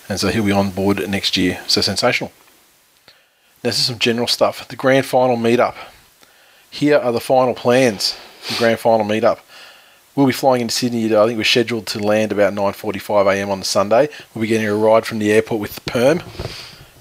And 0.09 0.19
so 0.19 0.29
he'll 0.29 0.45
be 0.45 0.53
on 0.53 0.71
board 0.71 1.07
next 1.09 1.37
year. 1.37 1.61
So 1.67 1.81
sensational. 1.81 2.33
Now, 3.63 3.71
This 3.71 3.79
is 3.79 3.85
some 3.87 3.99
general 3.99 4.29
stuff. 4.29 4.67
The 4.67 4.77
grand 4.77 5.07
final 5.07 5.37
meetup. 5.37 5.75
Here 6.71 6.99
are 6.99 7.13
the 7.13 7.21
final 7.21 7.55
plans. 7.55 8.13
for 8.41 8.55
The 8.55 8.59
grand 8.59 8.79
final 8.79 9.05
meetup. 9.05 9.41
We'll 10.15 10.27
be 10.27 10.33
flying 10.33 10.61
into 10.61 10.75
Sydney. 10.75 11.07
I 11.17 11.27
think 11.27 11.39
we're 11.39 11.45
scheduled 11.45 11.87
to 11.89 11.99
land 11.99 12.33
about 12.33 12.53
9:45 12.53 13.35
a.m. 13.35 13.51
on 13.51 13.61
the 13.61 13.65
Sunday. 13.65 14.09
We'll 14.35 14.43
be 14.43 14.49
getting 14.49 14.69
a 14.69 14.75
ride 14.75 15.07
from 15.07 15.19
the 15.21 15.33
airport 15.33 15.61
with 15.61 15.75
the 15.75 15.81
perm. 15.91 16.23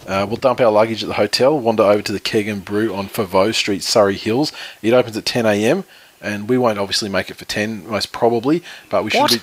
Uh, 0.07 0.25
we'll 0.27 0.37
dump 0.37 0.59
our 0.59 0.71
luggage 0.71 1.03
at 1.03 1.07
the 1.07 1.15
hotel, 1.15 1.57
wander 1.59 1.83
over 1.83 2.01
to 2.01 2.11
the 2.11 2.19
Keg 2.19 2.47
and 2.47 2.65
Brew 2.65 2.93
on 2.93 3.07
Foveaux 3.07 3.53
Street, 3.53 3.83
Surry 3.83 4.15
Hills. 4.15 4.51
It 4.81 4.93
opens 4.93 5.15
at 5.15 5.25
10 5.25 5.45
a.m. 5.45 5.83
and 6.21 6.49
we 6.49 6.57
won't 6.57 6.79
obviously 6.79 7.09
make 7.09 7.29
it 7.29 7.35
for 7.35 7.45
10, 7.45 7.87
most 7.87 8.11
probably, 8.11 8.63
but 8.89 9.03
we 9.03 9.11
should 9.11 9.29
be 9.29 9.37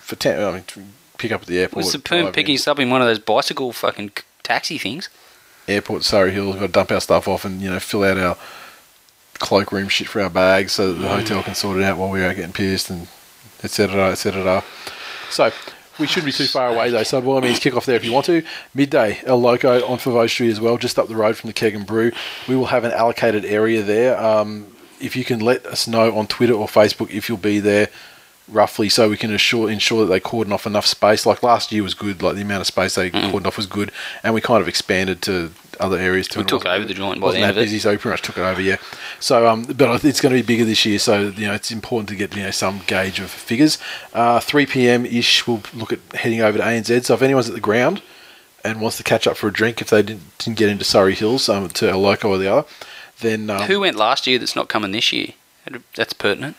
for 0.00 0.16
10. 0.16 0.42
I 0.42 0.52
mean, 0.52 0.92
pick 1.18 1.32
up 1.32 1.42
at 1.42 1.46
the 1.46 1.58
airport. 1.58 1.84
Was 1.84 1.92
the 1.92 1.98
perm 1.98 2.32
picking 2.32 2.56
us 2.56 2.66
up 2.66 2.78
in 2.78 2.90
one 2.90 3.02
of 3.02 3.06
those 3.06 3.18
bicycle 3.18 3.72
fucking 3.72 4.12
taxi 4.42 4.78
things? 4.78 5.08
airport, 5.68 6.04
Surry 6.04 6.32
Hills. 6.32 6.54
We've 6.54 6.60
got 6.60 6.66
to 6.66 6.72
dump 6.72 6.92
our 6.92 7.00
stuff 7.00 7.28
off 7.28 7.44
and 7.44 7.60
you 7.60 7.70
know 7.70 7.80
fill 7.80 8.04
out 8.04 8.18
our 8.18 8.36
cloakroom 9.38 9.88
shit 9.88 10.08
for 10.08 10.20
our 10.20 10.30
bags 10.30 10.72
so 10.72 10.92
that 10.92 11.00
the 11.00 11.08
hotel 11.08 11.42
can 11.42 11.54
sort 11.54 11.78
it 11.78 11.84
out 11.84 11.96
while 11.96 12.10
we're 12.10 12.28
out 12.28 12.36
getting 12.36 12.52
pierced 12.52 12.90
and 12.90 13.08
etc. 13.62 14.10
etc. 14.10 14.62
So 15.30 15.50
we 16.00 16.06
shouldn't 16.06 16.26
be 16.26 16.32
too 16.32 16.46
far 16.46 16.68
away 16.68 16.90
though. 16.90 17.02
So 17.02 17.20
by 17.20 17.26
all 17.28 17.40
means, 17.40 17.58
kick 17.58 17.74
off 17.76 17.86
there 17.86 17.96
if 17.96 18.04
you 18.04 18.12
want 18.12 18.26
to. 18.26 18.42
Midday, 18.74 19.20
El 19.24 19.40
Loco 19.40 19.86
on 19.86 19.98
Foveaux 19.98 20.28
Street 20.28 20.50
as 20.50 20.60
well, 20.60 20.78
just 20.78 20.98
up 20.98 21.08
the 21.08 21.16
road 21.16 21.36
from 21.36 21.48
the 21.48 21.54
Keg 21.54 21.74
and 21.74 21.86
Brew. 21.86 22.12
We 22.48 22.56
will 22.56 22.66
have 22.66 22.84
an 22.84 22.92
allocated 22.92 23.44
area 23.44 23.82
there. 23.82 24.20
Um, 24.20 24.66
if 25.00 25.16
you 25.16 25.24
can 25.24 25.40
let 25.40 25.64
us 25.66 25.86
know 25.86 26.16
on 26.16 26.26
Twitter 26.26 26.54
or 26.54 26.66
Facebook 26.66 27.10
if 27.10 27.28
you'll 27.28 27.38
be 27.38 27.60
there 27.60 27.88
roughly 28.50 28.88
so 28.88 29.08
we 29.08 29.16
can 29.16 29.32
assure 29.32 29.70
ensure 29.70 30.04
that 30.04 30.12
they 30.12 30.20
cordon 30.20 30.52
off 30.52 30.66
enough 30.66 30.86
space. 30.86 31.26
Like 31.26 31.42
last 31.42 31.72
year 31.72 31.82
was 31.82 31.94
good, 31.94 32.22
like 32.22 32.34
the 32.36 32.42
amount 32.42 32.60
of 32.62 32.66
space 32.66 32.94
they 32.94 33.10
cordoned 33.10 33.46
off 33.46 33.56
was 33.56 33.66
good, 33.66 33.90
and 34.22 34.34
we 34.34 34.40
kind 34.40 34.60
of 34.60 34.68
expanded 34.68 35.22
to 35.22 35.52
other 35.78 35.98
areas 35.98 36.28
too. 36.28 36.40
We 36.40 36.46
took 36.46 36.66
over 36.66 36.84
the 36.84 36.94
joint 36.94 37.20
by 37.20 37.32
the 37.32 37.38
end 37.38 37.50
of 37.52 37.58
it. 37.58 37.62
busy, 37.62 37.78
so 37.78 37.90
we 37.90 37.96
pretty 37.96 38.12
much 38.12 38.22
took 38.22 38.36
it 38.36 38.42
over. 38.42 38.60
Yeah. 38.60 38.76
So, 39.18 39.48
um, 39.48 39.64
but 39.64 40.04
it's 40.04 40.20
going 40.20 40.34
to 40.34 40.42
be 40.42 40.46
bigger 40.46 40.64
this 40.64 40.84
year, 40.84 40.98
so 40.98 41.28
you 41.28 41.46
know 41.46 41.54
it's 41.54 41.70
important 41.70 42.08
to 42.10 42.16
get 42.16 42.34
you 42.36 42.42
know 42.42 42.50
some 42.50 42.80
gauge 42.86 43.20
of 43.20 43.30
figures. 43.30 43.78
Uh, 44.12 44.40
3 44.40 44.66
p.m. 44.66 45.06
ish, 45.06 45.46
we'll 45.46 45.62
look 45.74 45.92
at 45.92 46.00
heading 46.14 46.40
over 46.40 46.58
to 46.58 46.64
ANZ. 46.64 47.04
So 47.04 47.14
if 47.14 47.22
anyone's 47.22 47.48
at 47.48 47.54
the 47.54 47.60
ground 47.60 48.02
and 48.64 48.80
wants 48.80 48.98
to 48.98 49.02
catch 49.02 49.26
up 49.26 49.36
for 49.36 49.48
a 49.48 49.52
drink, 49.52 49.80
if 49.80 49.90
they 49.90 50.02
didn't, 50.02 50.38
didn't 50.38 50.58
get 50.58 50.68
into 50.68 50.84
Surry 50.84 51.14
Hills, 51.14 51.48
um, 51.48 51.68
to 51.68 51.94
a 51.94 51.96
Loco 51.96 52.28
or 52.28 52.38
the 52.38 52.52
other, 52.52 52.68
then 53.20 53.48
um, 53.48 53.62
Who 53.62 53.80
went 53.80 53.96
last 53.96 54.26
year 54.26 54.38
that's 54.38 54.56
not 54.56 54.68
coming 54.68 54.92
this 54.92 55.12
year? 55.12 55.32
That's 55.94 56.12
pertinent. 56.12 56.56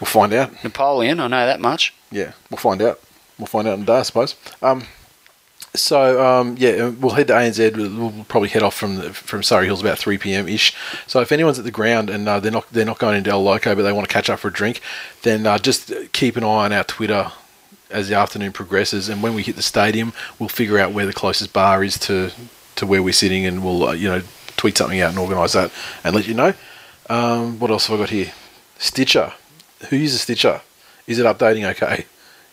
We'll 0.00 0.06
find 0.06 0.32
out. 0.32 0.62
Napoleon, 0.62 1.20
I 1.20 1.26
know 1.26 1.46
that 1.46 1.60
much. 1.60 1.94
Yeah, 2.10 2.32
we'll 2.50 2.58
find 2.58 2.80
out. 2.80 3.00
We'll 3.38 3.46
find 3.46 3.68
out 3.68 3.74
in 3.74 3.82
a 3.82 3.86
day, 3.86 3.98
I 3.98 4.02
suppose. 4.02 4.36
Um, 4.62 4.84
so 5.74 6.24
um, 6.24 6.56
yeah, 6.58 6.88
we'll 6.88 7.12
head 7.12 7.28
to 7.28 7.34
ANZ. 7.34 7.76
We'll 7.76 8.10
we'll 8.10 8.24
probably 8.24 8.48
head 8.48 8.62
off 8.62 8.74
from 8.74 8.96
the, 8.96 9.12
from 9.12 9.42
Surry 9.42 9.66
Hills 9.66 9.80
about 9.80 9.98
three 9.98 10.18
pm 10.18 10.48
ish. 10.48 10.74
So 11.06 11.20
if 11.20 11.32
anyone's 11.32 11.58
at 11.58 11.64
the 11.64 11.70
ground 11.70 12.10
and 12.10 12.28
uh, 12.28 12.40
they're 12.40 12.52
not 12.52 12.70
they're 12.72 12.84
not 12.84 12.98
going 12.98 13.16
into 13.16 13.30
El 13.30 13.42
Loco, 13.42 13.74
but 13.74 13.82
they 13.82 13.92
want 13.92 14.08
to 14.08 14.12
catch 14.12 14.30
up 14.30 14.40
for 14.40 14.48
a 14.48 14.52
drink, 14.52 14.80
then 15.22 15.46
uh, 15.46 15.58
just 15.58 15.92
keep 16.12 16.36
an 16.36 16.44
eye 16.44 16.64
on 16.64 16.72
our 16.72 16.84
Twitter 16.84 17.32
as 17.90 18.08
the 18.08 18.14
afternoon 18.14 18.52
progresses. 18.52 19.08
And 19.08 19.22
when 19.22 19.34
we 19.34 19.42
hit 19.42 19.56
the 19.56 19.62
stadium, 19.62 20.12
we'll 20.38 20.48
figure 20.48 20.78
out 20.78 20.92
where 20.92 21.06
the 21.06 21.12
closest 21.12 21.52
bar 21.52 21.84
is 21.84 21.98
to 22.00 22.32
to 22.76 22.86
where 22.86 23.02
we're 23.02 23.12
sitting, 23.12 23.44
and 23.46 23.64
we'll 23.64 23.88
uh, 23.88 23.92
you 23.92 24.08
know 24.08 24.22
tweet 24.56 24.76
something 24.78 25.00
out 25.00 25.10
and 25.10 25.18
organise 25.18 25.52
that 25.52 25.70
and 26.02 26.14
let 26.14 26.26
you 26.26 26.34
know. 26.34 26.54
Um, 27.10 27.58
what 27.58 27.70
else 27.70 27.86
have 27.86 27.98
I 27.98 28.02
got 28.02 28.10
here? 28.10 28.32
Stitcher. 28.78 29.32
Who 29.88 29.96
uses 29.96 30.22
Stitcher? 30.22 30.60
Is 31.06 31.18
it 31.18 31.26
updating 31.26 31.64
okay? 31.70 32.06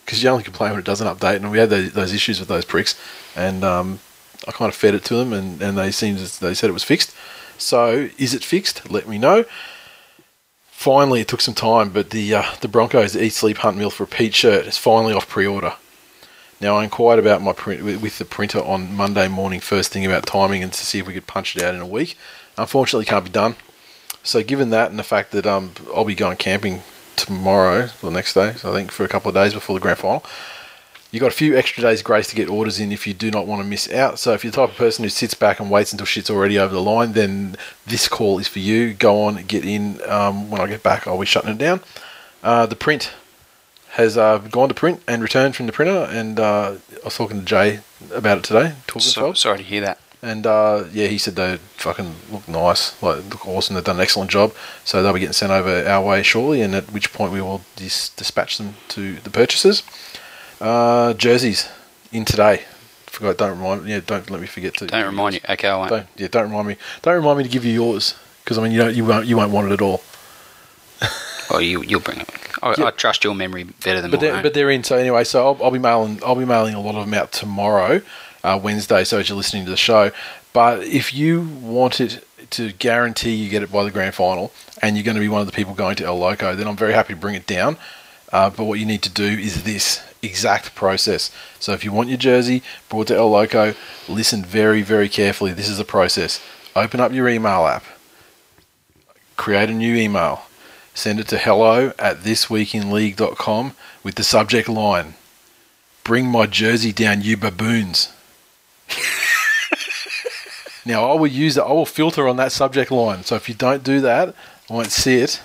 Because 0.06 0.22
you 0.22 0.30
only 0.30 0.44
complain 0.44 0.72
when 0.72 0.80
it 0.80 0.86
doesn't 0.86 1.08
update, 1.08 1.38
and 1.38 1.52
we 1.52 1.58
had 1.58 1.70
those, 1.70 1.94
those 1.94 2.14
issues 2.14 2.40
with 2.40 2.48
those 2.48 2.66
pricks, 2.66 3.00
and 3.36 3.64
um, 3.64 4.00
I 4.48 4.52
kind 4.52 4.70
of 4.70 4.76
fed 4.76 4.94
it 4.94 5.04
to 5.06 5.16
them, 5.16 5.34
and, 5.34 5.62
and 5.62 5.78
they 5.78 5.92
seemed 5.92 6.20
they 6.20 6.54
said 6.54 6.70
it 6.70 6.74
was 6.74 6.84
fixed. 6.84 7.16
So 7.58 8.10
is 8.18 8.34
it 8.34 8.44
fixed? 8.44 8.90
Let 8.92 9.08
me 9.08 9.18
know. 9.18 9.46
Finally, 10.68 11.22
it 11.22 11.28
took 11.28 11.42
some 11.42 11.56
time, 11.56 11.90
but 11.90 12.12
the 12.12 12.36
uh, 12.36 12.44
the 12.62 12.68
Broncos 12.68 13.16
Eat 13.16 13.34
Sleep 13.34 13.58
Hunt 13.58 13.78
Milford 13.78 14.12
Repeat 14.12 14.36
shirt 14.36 14.68
is 14.68 14.78
finally 14.78 15.14
off 15.14 15.28
pre-order. 15.28 15.74
Now 16.62 16.78
I 16.78 16.84
inquired 16.84 17.20
about 17.20 17.42
my 17.42 17.54
print 17.54 17.84
with, 17.84 18.18
the 18.18 18.26
printer 18.26 18.60
on 18.60 18.96
Monday 18.96 19.28
morning, 19.28 19.60
first 19.60 19.92
thing 19.92 20.06
about 20.06 20.26
timing, 20.26 20.64
and 20.64 20.72
to 20.72 20.86
see 20.86 21.00
if 21.00 21.08
we 21.08 21.14
could 21.14 21.28
punch 21.28 21.56
it 21.56 21.64
out 21.64 21.76
in 21.76 21.82
a 21.82 21.88
week. 21.88 22.18
Unfortunately, 22.58 23.06
can't 23.06 23.26
be 23.26 23.32
done. 23.32 23.56
So 24.24 24.42
given 24.44 24.70
that 24.70 24.90
and 24.90 24.98
the 24.98 25.04
fact 25.04 25.32
that 25.32 25.46
um, 25.46 25.72
I'll 25.94 26.06
be 26.06 26.16
going 26.16 26.38
camping 26.38 26.84
tomorrow, 27.16 27.84
or 28.02 28.10
the 28.10 28.12
next 28.12 28.34
day, 28.34 28.54
so 28.54 28.72
I 28.72 28.76
think 28.76 28.92
for 28.92 29.04
a 29.04 29.08
couple 29.08 29.30
of 29.30 29.36
days 29.36 29.54
before 29.54 29.76
the 29.76 29.82
grand 29.82 30.00
final, 30.00 30.24
You've 31.16 31.22
got 31.22 31.32
a 31.32 31.36
few 31.36 31.56
extra 31.56 31.82
days 31.82 32.02
grace 32.02 32.28
to 32.28 32.36
get 32.36 32.50
orders 32.50 32.78
in 32.78 32.92
if 32.92 33.08
you 33.08 33.14
do 33.14 33.32
not 33.32 33.48
want 33.48 33.62
to 33.62 33.66
miss 33.66 33.90
out. 33.90 34.20
So 34.20 34.34
if 34.34 34.44
you're 34.44 34.52
the 34.52 34.58
type 34.58 34.72
of 34.72 34.76
person 34.76 35.06
who 35.06 35.10
sits 35.10 35.34
back 35.34 35.62
and 35.62 35.72
waits 35.72 35.94
until 35.94 36.06
shit's 36.06 36.30
already 36.30 36.60
over 36.60 36.74
the 36.74 36.82
line, 36.82 37.14
then 37.14 37.56
this 37.86 38.10
call 38.10 38.38
is 38.38 38.50
for 38.50 38.60
you. 38.60 38.94
Go 38.94 39.24
on, 39.24 39.46
get 39.46 39.64
in. 39.64 40.02
Um, 40.10 40.50
when 40.50 40.60
I 40.60 40.68
get 40.68 40.84
back, 40.84 41.08
I'll 41.08 41.18
be 41.18 41.26
shutting 41.26 41.52
it 41.52 41.58
down. 41.58 41.80
Uh, 42.44 42.66
the 42.66 42.76
print 42.76 43.14
has 43.92 44.18
uh, 44.18 44.40
gone 44.40 44.68
to 44.68 44.76
print 44.76 45.02
and 45.08 45.22
returned 45.22 45.56
from 45.56 45.68
the 45.68 45.72
printer, 45.72 46.06
and 46.12 46.38
uh, 46.38 46.76
I 46.92 47.06
was 47.06 47.16
talking 47.16 47.40
to 47.40 47.46
Jay 47.46 47.80
about 48.14 48.40
it 48.40 48.44
today. 48.44 48.74
So, 49.14 49.32
sorry 49.32 49.60
to 49.60 49.64
hear 49.64 49.80
that. 49.80 50.00
And 50.26 50.46
uh, 50.48 50.84
yeah, 50.92 51.08
he 51.08 51.18
said 51.18 51.36
they 51.36 51.58
fucking 51.78 52.16
look 52.32 52.48
nice, 52.48 53.02
like 53.02 53.24
look 53.30 53.48
awesome. 53.48 53.76
They've 53.76 53.84
done 53.84 53.98
an 53.98 54.02
excellent 54.02 54.32
job, 54.32 54.54
so 54.84 55.02
they'll 55.04 55.14
be 55.14 55.20
getting 55.20 55.34
sent 55.34 55.52
over 55.52 55.88
our 55.88 56.04
way 56.04 56.24
shortly. 56.24 56.62
And 56.62 56.74
at 56.76 56.92
which 56.92 57.14
point 57.14 57.32
we 57.32 57.42
will 57.42 57.62
dis- 57.76 58.10
dispatch 58.10 58.58
them 58.58 58.76
to 58.90 59.16
the 59.18 59.30
purchasers. 59.30 59.84
Uh, 60.60 61.14
jerseys 61.14 61.70
in 62.12 62.26
today. 62.26 62.64
Forgot. 63.08 63.38
Don't 63.38 63.58
remind. 63.58 63.88
Yeah, 63.88 64.02
don't 64.06 64.30
let 64.30 64.42
me 64.42 64.48
forget 64.48 64.74
to. 64.78 64.88
Don't 64.88 65.06
remind 65.06 65.36
you. 65.36 65.42
Okay, 65.48 65.68
I 65.70 65.78
won't. 65.78 65.90
Don't. 65.90 66.08
Yeah, 66.18 66.28
don't 66.28 66.50
remind 66.50 66.68
me. 66.68 66.76
Don't 67.02 67.16
remind 67.16 67.38
me 67.38 67.44
to 67.46 67.50
give 67.50 67.64
you 67.64 67.74
yours 67.74 68.16
because 68.44 68.58
I 68.58 68.64
mean 68.64 68.72
you 68.74 68.80
don't. 68.80 68.96
You 68.96 69.06
won't. 69.06 69.26
You 69.28 69.38
won't 69.38 69.52
want 69.52 69.68
it 69.72 69.74
at 69.74 69.82
all. 69.82 70.02
Well, 71.50 71.62
you 71.62 71.84
you'll 71.84 72.00
bring 72.02 72.22
it. 72.22 72.30
I, 72.64 72.74
Yeah. 72.76 72.86
I 72.86 72.90
trust 72.90 73.24
your 73.24 73.36
memory 73.36 73.66
better 73.66 74.02
than 74.02 74.10
But 74.10 74.20
mine. 74.20 74.32
they're, 74.34 74.42
but 74.42 74.54
they're 74.56 74.72
in. 74.72 74.84
So 74.84 74.98
anyway, 74.98 75.24
so 75.26 75.46
I'll, 75.46 75.64
I'll 75.66 75.70
be 75.72 75.78
mailing. 75.78 76.20
I'll 76.26 76.36
be 76.36 76.44
mailing 76.44 76.74
a 76.74 76.82
lot 76.82 76.96
of 76.96 77.06
them 77.06 77.14
out 77.14 77.32
tomorrow, 77.32 78.02
uh, 78.46 78.60
Wednesday. 78.62 79.04
So 79.04 79.20
as 79.20 79.30
you're 79.30 79.38
listening 79.38 79.66
to 79.66 79.72
the 79.72 79.78
show, 79.78 80.12
but 80.54 80.84
if 80.84 81.14
you 81.14 81.42
want 81.62 82.00
it 82.00 82.26
to 82.52 82.72
guarantee 82.74 83.36
you 83.36 83.50
get 83.50 83.64
it 83.64 83.72
by 83.72 83.84
the 83.84 83.92
grand 83.92 84.16
final, 84.16 84.52
and 84.82 84.96
you're 84.96 85.04
going 85.04 85.16
to 85.16 85.22
be 85.22 85.30
one 85.30 85.42
of 85.42 85.48
the 85.48 85.54
people 85.54 85.74
going 85.74 85.96
to 85.98 86.06
El 86.06 86.18
Loco, 86.18 86.56
then 86.56 86.68
I'm 86.68 86.76
very 86.76 86.94
happy 86.94 87.14
to 87.14 87.20
bring 87.20 87.36
it 87.36 87.48
down. 87.48 87.78
Uh, 88.32 88.50
but 88.50 88.66
what 88.66 88.80
you 88.80 88.86
need 88.86 89.02
to 89.04 89.10
do 89.10 89.24
is 89.26 89.64
this 89.64 90.04
exact 90.22 90.76
process. 90.76 91.32
So 91.60 91.74
if 91.74 91.84
you 91.84 91.92
want 91.92 92.10
your 92.10 92.18
jersey 92.18 92.62
brought 92.90 93.08
to 93.08 93.16
El 93.16 93.30
Loco, 93.30 93.74
listen 94.08 94.44
very, 94.44 94.82
very 94.82 95.10
carefully. 95.10 95.54
This 95.54 95.70
is 95.70 95.78
the 95.78 95.86
process. 95.86 96.42
Open 96.76 97.00
up 97.00 97.14
your 97.14 97.30
email 97.30 97.66
app. 97.66 97.84
Create 99.38 99.70
a 99.70 99.74
new 99.74 99.96
email 99.96 100.44
send 100.98 101.20
it 101.20 101.28
to 101.28 101.38
hello 101.38 101.92
at 102.00 102.20
thisweekinleague.com 102.20 103.74
with 104.02 104.16
the 104.16 104.24
subject 104.24 104.70
line 104.70 105.14
Bring 106.06 106.28
my 106.28 106.46
jersey 106.46 106.94
down, 106.94 107.24
you 107.24 107.36
baboons. 107.36 108.14
now, 110.86 111.10
I 111.10 111.16
will 111.16 111.28
use 111.28 111.56
that, 111.56 111.64
I 111.66 111.72
will 111.72 111.86
filter 111.86 112.28
on 112.28 112.38
that 112.38 112.52
subject 112.52 112.92
line. 112.92 113.24
So 113.24 113.36
if 113.36 113.50
you 113.50 113.56
don't 113.56 113.84
do 113.84 114.02
that, 114.02 114.36
I 114.70 114.74
won't 114.74 114.92
see 114.92 115.16
it. 115.16 115.42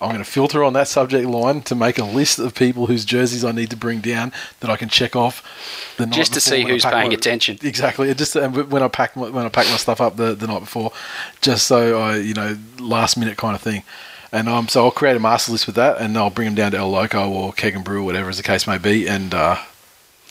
I'm 0.00 0.08
going 0.08 0.18
to 0.24 0.28
filter 0.28 0.64
on 0.64 0.72
that 0.72 0.88
subject 0.88 1.28
line 1.28 1.62
to 1.62 1.76
make 1.76 1.96
a 1.96 2.04
list 2.04 2.40
of 2.40 2.56
people 2.56 2.88
whose 2.88 3.04
jerseys 3.04 3.44
I 3.44 3.52
need 3.52 3.70
to 3.70 3.76
bring 3.76 4.00
down 4.00 4.32
that 4.58 4.68
I 4.68 4.76
can 4.76 4.88
check 4.88 5.14
off. 5.14 5.94
The 5.96 6.06
night 6.06 6.16
Just 6.16 6.34
to 6.34 6.40
see 6.40 6.64
who's 6.64 6.84
paying 6.84 7.10
my- 7.10 7.14
attention. 7.14 7.58
Exactly. 7.62 8.12
Just 8.14 8.34
and 8.34 8.68
when 8.72 8.82
I 8.82 8.88
pack 8.88 9.14
my, 9.14 9.30
when 9.30 9.46
I 9.46 9.48
pack 9.48 9.66
my 9.66 9.76
stuff 9.76 10.00
up 10.00 10.16
the, 10.16 10.34
the 10.34 10.48
night 10.48 10.58
before, 10.58 10.92
just 11.40 11.68
so 11.68 12.00
I 12.00 12.16
you 12.16 12.34
know 12.34 12.58
last 12.80 13.16
minute 13.16 13.36
kind 13.38 13.54
of 13.54 13.62
thing. 13.62 13.84
And 14.32 14.48
um, 14.48 14.66
so 14.66 14.84
I'll 14.84 14.90
create 14.90 15.14
a 15.16 15.20
master 15.20 15.52
list 15.52 15.66
with 15.66 15.76
that, 15.76 15.98
and 15.98 16.16
I'll 16.16 16.30
bring 16.30 16.46
them 16.46 16.54
down 16.56 16.72
to 16.72 16.78
El 16.78 16.90
Loco 16.90 17.30
or 17.30 17.52
Keg 17.52 17.76
and 17.76 17.84
Brew, 17.84 18.00
or 18.00 18.04
whatever 18.04 18.28
as 18.28 18.38
the 18.38 18.42
case 18.42 18.66
may 18.66 18.78
be, 18.78 19.06
and 19.06 19.32
uh, 19.32 19.58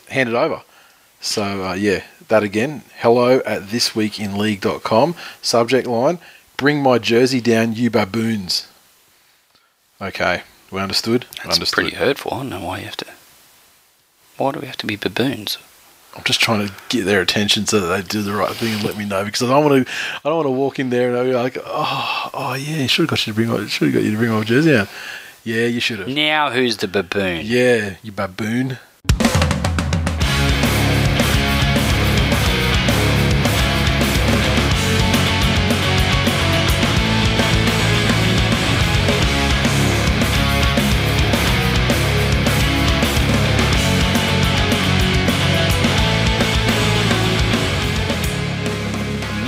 hand 0.08 0.28
it 0.28 0.34
over. 0.34 0.62
So 1.22 1.64
uh, 1.64 1.74
yeah, 1.74 2.02
that 2.28 2.42
again. 2.42 2.82
Hello 2.98 3.38
at 3.46 3.62
thisweekinleague.com. 3.62 5.14
Subject 5.40 5.86
line: 5.86 6.18
Bring 6.56 6.82
my 6.82 6.98
jersey 6.98 7.40
down, 7.40 7.74
you 7.74 7.90
baboons. 7.90 8.66
Okay, 10.00 10.42
we 10.72 10.80
understood. 10.80 11.26
That's 11.44 11.54
understood. 11.54 11.84
pretty 11.84 11.96
hurtful. 11.96 12.34
I 12.34 12.38
don't 12.38 12.48
know 12.50 12.64
why 12.64 12.80
you 12.80 12.86
have 12.86 12.96
to. 12.98 13.06
Why 14.36 14.50
do 14.50 14.58
we 14.60 14.66
have 14.66 14.76
to 14.78 14.86
be 14.86 14.96
baboons? 14.96 15.58
I'm 16.16 16.24
just 16.24 16.40
trying 16.40 16.66
to 16.66 16.74
get 16.90 17.04
their 17.06 17.22
attention 17.22 17.64
so 17.66 17.80
that 17.80 17.86
they 17.96 18.02
do 18.06 18.20
the 18.22 18.32
right 18.34 18.54
thing 18.54 18.74
and 18.74 18.84
let 18.84 18.98
me 18.98 19.06
know 19.06 19.24
because 19.24 19.42
I 19.42 19.46
don't 19.46 19.64
want 19.64 19.86
to. 19.86 19.92
I 20.24 20.28
don't 20.28 20.36
want 20.36 20.46
to 20.46 20.50
walk 20.50 20.78
in 20.80 20.90
there 20.90 21.08
and 21.08 21.16
I'll 21.16 21.24
be 21.24 21.32
like, 21.32 21.56
oh, 21.64 22.30
oh 22.34 22.54
yeah, 22.54 22.78
you 22.82 22.88
should 22.88 23.02
have 23.04 23.10
got 23.10 23.26
you 23.26 23.32
to 23.32 23.36
bring. 23.36 23.48
my- 23.48 23.66
Should 23.68 23.86
have 23.86 23.94
got 23.94 24.02
you 24.02 24.10
to 24.10 24.16
bring 24.18 24.30
my 24.32 24.42
jersey 24.42 24.74
out. 24.76 24.88
Yeah, 25.44 25.66
you 25.66 25.80
should 25.80 26.00
have. 26.00 26.08
Now 26.08 26.50
who's 26.50 26.78
the 26.78 26.88
baboon? 26.88 27.42
Yeah, 27.44 27.94
you 28.02 28.10
baboon. 28.12 28.78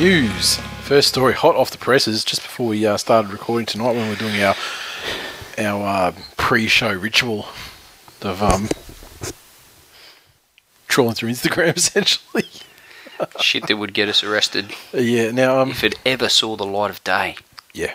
News. 0.04 0.56
First 0.82 1.08
story, 1.08 1.32
hot 1.32 1.56
off 1.56 1.70
the 1.70 1.78
presses, 1.78 2.26
just 2.26 2.42
before 2.42 2.66
we 2.66 2.84
uh, 2.84 2.98
started 2.98 3.32
recording 3.32 3.64
tonight 3.64 3.94
when 3.94 4.02
we 4.02 4.10
we're 4.10 4.16
doing 4.16 4.42
our 4.42 4.54
our 5.56 5.82
uh, 5.82 6.12
pre-show 6.36 6.92
ritual 6.92 7.46
of 8.20 8.42
um, 8.42 8.68
trawling 10.88 11.14
through 11.14 11.30
Instagram, 11.30 11.74
essentially. 11.78 12.44
Shit 13.40 13.66
that 13.66 13.78
would 13.78 13.94
get 13.94 14.10
us 14.10 14.22
arrested 14.22 14.74
yeah. 14.92 15.30
Now, 15.30 15.62
um, 15.62 15.70
if 15.70 15.82
it 15.82 15.98
ever 16.04 16.28
saw 16.28 16.54
the 16.54 16.66
light 16.66 16.90
of 16.90 17.02
day. 17.02 17.36
Yeah, 17.74 17.94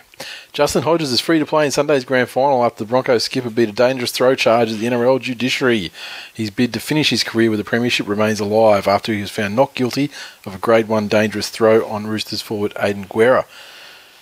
Justin 0.52 0.82
Hodges 0.82 1.10
is 1.10 1.20
free 1.20 1.38
to 1.38 1.46
play 1.46 1.64
in 1.64 1.70
Sunday's 1.70 2.04
grand 2.04 2.28
final 2.28 2.62
after 2.62 2.84
the 2.84 2.88
Broncos 2.88 3.24
skipper 3.24 3.48
beat 3.48 3.70
a 3.70 3.72
dangerous 3.72 4.12
throw 4.12 4.34
charge 4.34 4.70
at 4.70 4.78
the 4.78 4.84
NRL 4.84 5.18
judiciary. 5.18 5.90
His 6.34 6.50
bid 6.50 6.74
to 6.74 6.80
finish 6.80 7.08
his 7.08 7.24
career 7.24 7.48
with 7.48 7.58
the 7.58 7.64
premiership 7.64 8.06
remains 8.06 8.40
alive 8.40 8.86
after 8.86 9.14
he 9.14 9.22
was 9.22 9.30
found 9.30 9.56
not 9.56 9.74
guilty 9.74 10.10
of 10.44 10.54
a 10.54 10.58
Grade 10.58 10.86
One 10.86 11.08
dangerous 11.08 11.48
throw 11.48 11.86
on 11.86 12.06
Roosters 12.06 12.42
forward 12.42 12.74
Aidan 12.78 13.06
Guerra. 13.08 13.46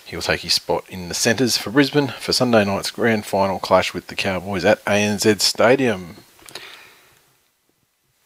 He 0.07 0.15
will 0.15 0.23
take 0.23 0.43
his 0.43 0.55
spot 0.55 0.85
in 0.89 1.09
the 1.09 1.15
centres 1.15 1.59
for 1.59 1.71
Brisbane 1.71 2.09
for 2.21 2.33
Sunday 2.33 2.65
night's 2.65 2.93
grand 2.93 3.27
final 3.27 3.59
clash 3.59 3.93
with 3.93 4.07
the 4.07 4.15
Cowboys 4.15 4.65
at 4.65 4.83
ANZ 4.85 5.41
Stadium. 5.41 6.19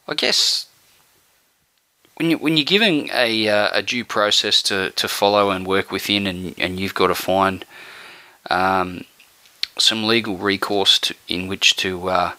I 0.06 0.12
guess 0.14 0.66
when 2.16 2.30
you 2.30 2.38
when 2.38 2.56
you're 2.56 2.64
giving 2.64 3.10
a 3.12 3.48
uh, 3.48 3.70
a 3.72 3.82
due 3.82 4.04
process 4.04 4.62
to, 4.64 4.90
to 4.90 5.08
follow 5.08 5.50
and 5.50 5.66
work 5.66 5.90
within, 5.90 6.26
and, 6.26 6.54
and 6.58 6.78
you've 6.78 6.94
got 6.94 7.08
to 7.08 7.14
find 7.14 7.64
um, 8.50 9.04
some 9.78 10.04
legal 10.04 10.36
recourse 10.36 10.98
to, 10.98 11.14
in 11.28 11.48
which 11.48 11.76
to 11.76 12.08
uh, 12.08 12.32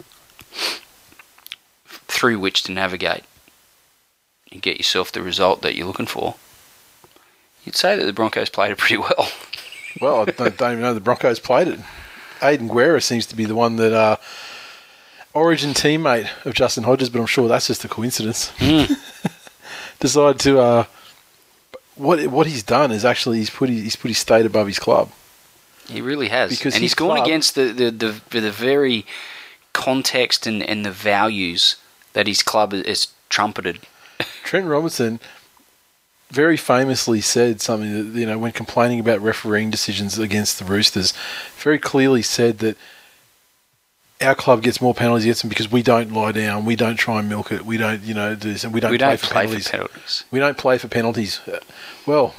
through 2.07 2.39
which 2.39 2.63
to 2.63 2.71
navigate 2.71 3.23
and 4.51 4.61
get 4.61 4.77
yourself 4.77 5.11
the 5.11 5.21
result 5.21 5.61
that 5.61 5.75
you're 5.75 5.87
looking 5.87 6.05
for. 6.05 6.35
You'd 7.65 7.75
say 7.75 7.97
that 7.97 8.05
the 8.05 8.13
Broncos 8.13 8.49
played 8.49 8.71
it 8.71 8.77
pretty 8.77 8.97
well. 8.97 9.29
Well, 10.01 10.21
I 10.21 10.25
don't, 10.25 10.57
don't 10.57 10.71
even 10.71 10.81
know 10.81 10.95
the 10.95 10.99
Broncos 10.99 11.39
played 11.39 11.67
it. 11.67 11.79
Aidan 12.41 12.67
Guerra 12.67 12.99
seems 12.99 13.27
to 13.27 13.35
be 13.35 13.45
the 13.45 13.53
one 13.53 13.75
that 13.75 13.93
uh, 13.93 14.17
Origin 15.35 15.71
teammate 15.71 16.29
of 16.45 16.55
Justin 16.55 16.83
Hodges, 16.83 17.09
but 17.11 17.19
I'm 17.19 17.27
sure 17.27 17.47
that's 17.47 17.67
just 17.67 17.85
a 17.85 17.87
coincidence. 17.87 18.51
Decided 20.03 20.39
to 20.41 20.59
uh, 20.59 20.85
what 21.95 22.27
what 22.27 22.45
he's 22.45 22.61
done 22.61 22.91
is 22.91 23.05
actually 23.05 23.37
he's 23.37 23.49
put 23.49 23.69
his, 23.69 23.81
he's 23.83 23.95
put 23.95 24.09
his 24.09 24.17
state 24.17 24.45
above 24.45 24.67
his 24.67 24.77
club. 24.77 25.09
He 25.87 26.01
really 26.01 26.27
has, 26.27 26.49
Because 26.49 26.73
and 26.75 26.83
he's 26.83 26.93
gone 26.93 27.15
club- 27.15 27.25
against 27.25 27.55
the, 27.55 27.71
the, 27.71 27.89
the, 28.29 28.41
the 28.41 28.51
very 28.51 29.05
context 29.71 30.45
and, 30.45 30.61
and 30.61 30.85
the 30.85 30.91
values 30.91 31.77
that 32.11 32.27
his 32.27 32.43
club 32.43 32.73
has 32.73 33.07
trumpeted. 33.29 33.79
Trent 34.43 34.65
Robinson 34.65 35.21
very 36.31 36.57
famously 36.57 37.21
said 37.21 37.61
something 37.61 38.11
that 38.11 38.19
you 38.19 38.25
know 38.25 38.37
when 38.37 38.51
complaining 38.51 38.99
about 38.99 39.21
refereeing 39.21 39.71
decisions 39.71 40.19
against 40.19 40.59
the 40.59 40.65
Roosters, 40.65 41.13
very 41.55 41.79
clearly 41.79 42.21
said 42.23 42.57
that 42.59 42.75
our 44.21 44.35
club 44.35 44.63
gets 44.63 44.81
more 44.81 44.93
penalties 44.93 45.25
against 45.25 45.41
them 45.41 45.49
because 45.49 45.71
we 45.71 45.83
don't 45.83 46.13
lie 46.13 46.31
down, 46.31 46.65
we 46.65 46.75
don't 46.75 46.95
try 46.95 47.19
and 47.19 47.29
milk 47.29 47.51
it, 47.51 47.65
we 47.65 47.77
don't 47.77 48.01
you 48.03 48.13
know 48.13 48.35
do 48.35 48.53
this, 48.53 48.63
and 48.63 48.73
we 48.73 48.79
don't 48.79 48.91
we 48.91 48.97
play 48.97 49.09
don't 49.09 49.19
for 49.19 49.27
play 49.27 49.45
penalties. 49.45 49.67
for 49.67 49.77
penalties. 49.77 50.23
We 50.31 50.39
don't 50.39 50.57
play 50.57 50.77
for 50.77 50.87
penalties. 50.87 51.41
Uh, 51.47 51.59
Well, 52.05 52.33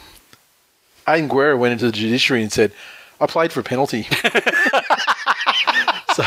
Aidan 1.08 1.28
Guerra 1.28 1.56
went 1.56 1.72
into 1.72 1.86
the 1.86 1.92
judiciary 1.92 2.42
and 2.42 2.52
said, 2.52 2.72
I 3.20 3.26
played 3.26 3.52
for 3.52 3.60
a 3.60 3.64
penalty. 3.64 4.02
so, 6.14 6.24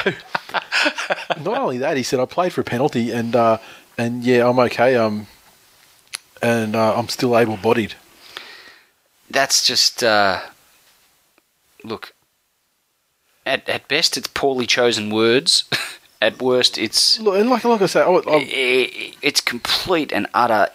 not 1.43 1.58
only 1.58 1.78
that, 1.80 1.98
he 1.98 2.04
said, 2.04 2.20
I 2.20 2.26
played 2.26 2.54
for 2.54 2.62
a 2.62 2.64
penalty 2.64 3.12
and, 3.12 3.36
uh, 3.36 3.58
and 3.98 4.24
yeah, 4.24 4.48
I'm 4.48 4.60
okay. 4.60 4.95
Um, 4.95 5.28
and 6.41 6.76
uh, 6.76 6.98
I'm 6.98 7.10
still 7.10 7.38
able 7.38 7.58
bodied. 7.58 7.95
That's 9.30 9.66
just 9.66 10.04
uh, 10.04 10.41
look. 11.84 12.14
At 13.48 13.68
at 13.70 13.88
best, 13.88 14.18
it's 14.18 14.28
poorly 14.28 14.66
chosen 14.68 15.10
words. 15.10 15.64
at 16.22 16.41
worst, 16.41 16.78
it's 16.78 17.20
Look, 17.20 17.36
and 17.39 17.50
like, 17.50 17.64
like 17.64 17.82
I 17.82 17.86
say, 17.88 18.02
i- 18.02 19.14
it's 19.22 19.41
complete 19.41 20.12
and 20.12 20.28
utter 20.34 20.68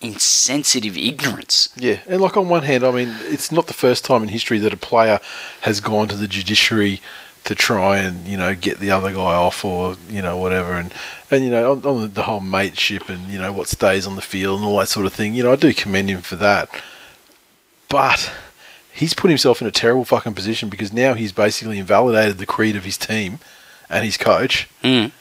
insensitive 0.00 0.96
ignorance. 0.98 1.68
Yeah, 1.76 2.00
and 2.08 2.20
like 2.20 2.36
on 2.36 2.48
one 2.48 2.64
hand, 2.64 2.84
I 2.84 2.90
mean, 2.90 3.14
it's 3.34 3.52
not 3.52 3.66
the 3.68 3.74
first 3.74 4.04
time 4.04 4.22
in 4.22 4.28
history 4.28 4.58
that 4.58 4.72
a 4.72 4.76
player 4.76 5.20
has 5.62 5.80
gone 5.80 6.08
to 6.08 6.16
the 6.16 6.26
judiciary 6.28 7.00
to 7.44 7.54
try 7.56 7.98
and 7.98 8.26
you 8.26 8.36
know 8.36 8.54
get 8.54 8.78
the 8.78 8.90
other 8.90 9.12
guy 9.12 9.34
off 9.34 9.64
or 9.64 9.96
you 10.08 10.22
know 10.22 10.36
whatever, 10.36 10.72
and 10.74 10.92
and 11.30 11.44
you 11.44 11.50
know 11.50 11.72
on, 11.72 11.84
on 11.84 12.12
the 12.12 12.22
whole 12.24 12.40
mateship 12.40 13.08
and 13.08 13.28
you 13.28 13.38
know 13.38 13.52
what 13.52 13.68
stays 13.68 14.06
on 14.06 14.16
the 14.16 14.22
field 14.22 14.58
and 14.60 14.68
all 14.68 14.78
that 14.78 14.88
sort 14.88 15.06
of 15.06 15.12
thing. 15.12 15.34
You 15.34 15.44
know, 15.44 15.52
I 15.52 15.56
do 15.56 15.72
commend 15.72 16.08
him 16.10 16.22
for 16.22 16.36
that, 16.36 16.68
but 17.88 18.30
he's 18.92 19.14
put 19.14 19.28
himself 19.30 19.60
in 19.60 19.66
a 19.66 19.70
terrible 19.70 20.04
fucking 20.04 20.34
position 20.34 20.68
because 20.68 20.92
now 20.92 21.14
he's 21.14 21.32
basically 21.32 21.78
invalidated 21.78 22.38
the 22.38 22.46
creed 22.46 22.76
of 22.76 22.84
his 22.84 22.96
team 22.98 23.38
and 23.88 24.04
his 24.04 24.16
coach 24.16 24.68
Mm. 24.82 25.12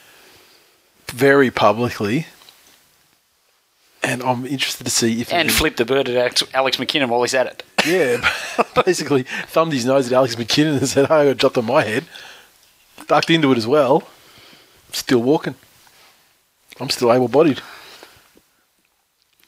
very 1.07 1.51
publicly. 1.51 2.27
And 4.03 4.23
I'm 4.23 4.45
interested 4.47 4.83
to 4.85 4.89
see 4.89 5.21
if 5.21 5.31
And 5.31 5.49
it- 5.49 5.53
flip 5.53 5.75
the 5.77 5.85
bird 5.85 6.09
at 6.09 6.15
Alex, 6.17 6.43
Alex 6.53 6.77
McKinnon 6.77 7.07
while 7.09 7.21
he's 7.21 7.33
at 7.35 7.45
it. 7.47 7.63
yeah, 7.85 8.17
basically 8.85 9.23
thumbed 9.47 9.73
his 9.73 9.85
nose 9.85 10.07
at 10.07 10.13
Alex 10.13 10.35
McKinnon 10.35 10.77
and 10.79 10.87
said, 10.89 11.07
"Hey, 11.07 11.13
I 11.15 11.25
got 11.25 11.37
dropped 11.37 11.57
on 11.57 11.65
my 11.65 11.83
head." 11.83 12.05
Ducked 13.07 13.29
into 13.29 13.51
it 13.51 13.57
as 13.57 13.67
well. 13.67 14.07
Still 14.91 15.19
walking. 15.21 15.55
I'm 16.79 16.89
still 16.89 17.11
able-bodied. 17.13 17.61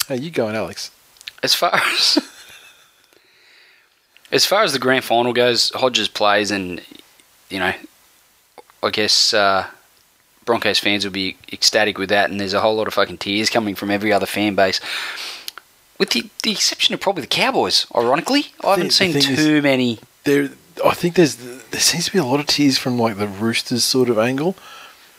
How 0.09 0.15
you 0.15 0.29
going, 0.31 0.55
Alex? 0.55 0.91
As 1.41 1.55
far 1.55 1.73
as 1.93 2.17
as 4.33 4.45
far 4.45 4.63
as 4.63 4.73
the 4.73 4.79
grand 4.79 5.05
final 5.05 5.31
goes, 5.31 5.69
Hodges 5.75 6.07
plays, 6.09 6.51
and 6.51 6.81
you 7.49 7.59
know, 7.59 7.73
I 8.81 8.89
guess 8.89 9.33
uh, 9.33 9.67
Broncos 10.45 10.79
fans 10.79 11.05
will 11.05 11.11
be 11.13 11.37
ecstatic 11.51 11.97
with 11.97 12.09
that. 12.09 12.29
And 12.29 12.39
there's 12.39 12.53
a 12.53 12.59
whole 12.61 12.75
lot 12.75 12.87
of 12.87 12.93
fucking 12.95 13.19
tears 13.19 13.49
coming 13.49 13.75
from 13.75 13.89
every 13.91 14.11
other 14.11 14.25
fan 14.25 14.55
base, 14.55 14.81
with 15.99 16.09
the, 16.11 16.29
the 16.43 16.51
exception 16.51 16.93
of 16.93 16.99
probably 16.99 17.21
the 17.21 17.27
Cowboys. 17.27 17.85
Ironically, 17.95 18.47
I 18.63 18.71
haven't 18.71 18.87
the 18.87 18.91
seen 18.93 19.13
thing 19.13 19.21
too 19.21 19.33
is- 19.57 19.63
many. 19.63 19.99
There, 20.25 20.49
I 20.83 20.93
think 20.93 21.15
there's 21.15 21.35
there 21.35 21.79
seems 21.81 22.05
to 22.05 22.11
be 22.11 22.17
a 22.17 22.25
lot 22.25 22.39
of 22.39 22.47
tears 22.47 22.77
from 22.77 22.97
like 22.97 23.17
the 23.17 23.27
Roosters 23.27 23.83
sort 23.83 24.09
of 24.09 24.17
angle, 24.17 24.55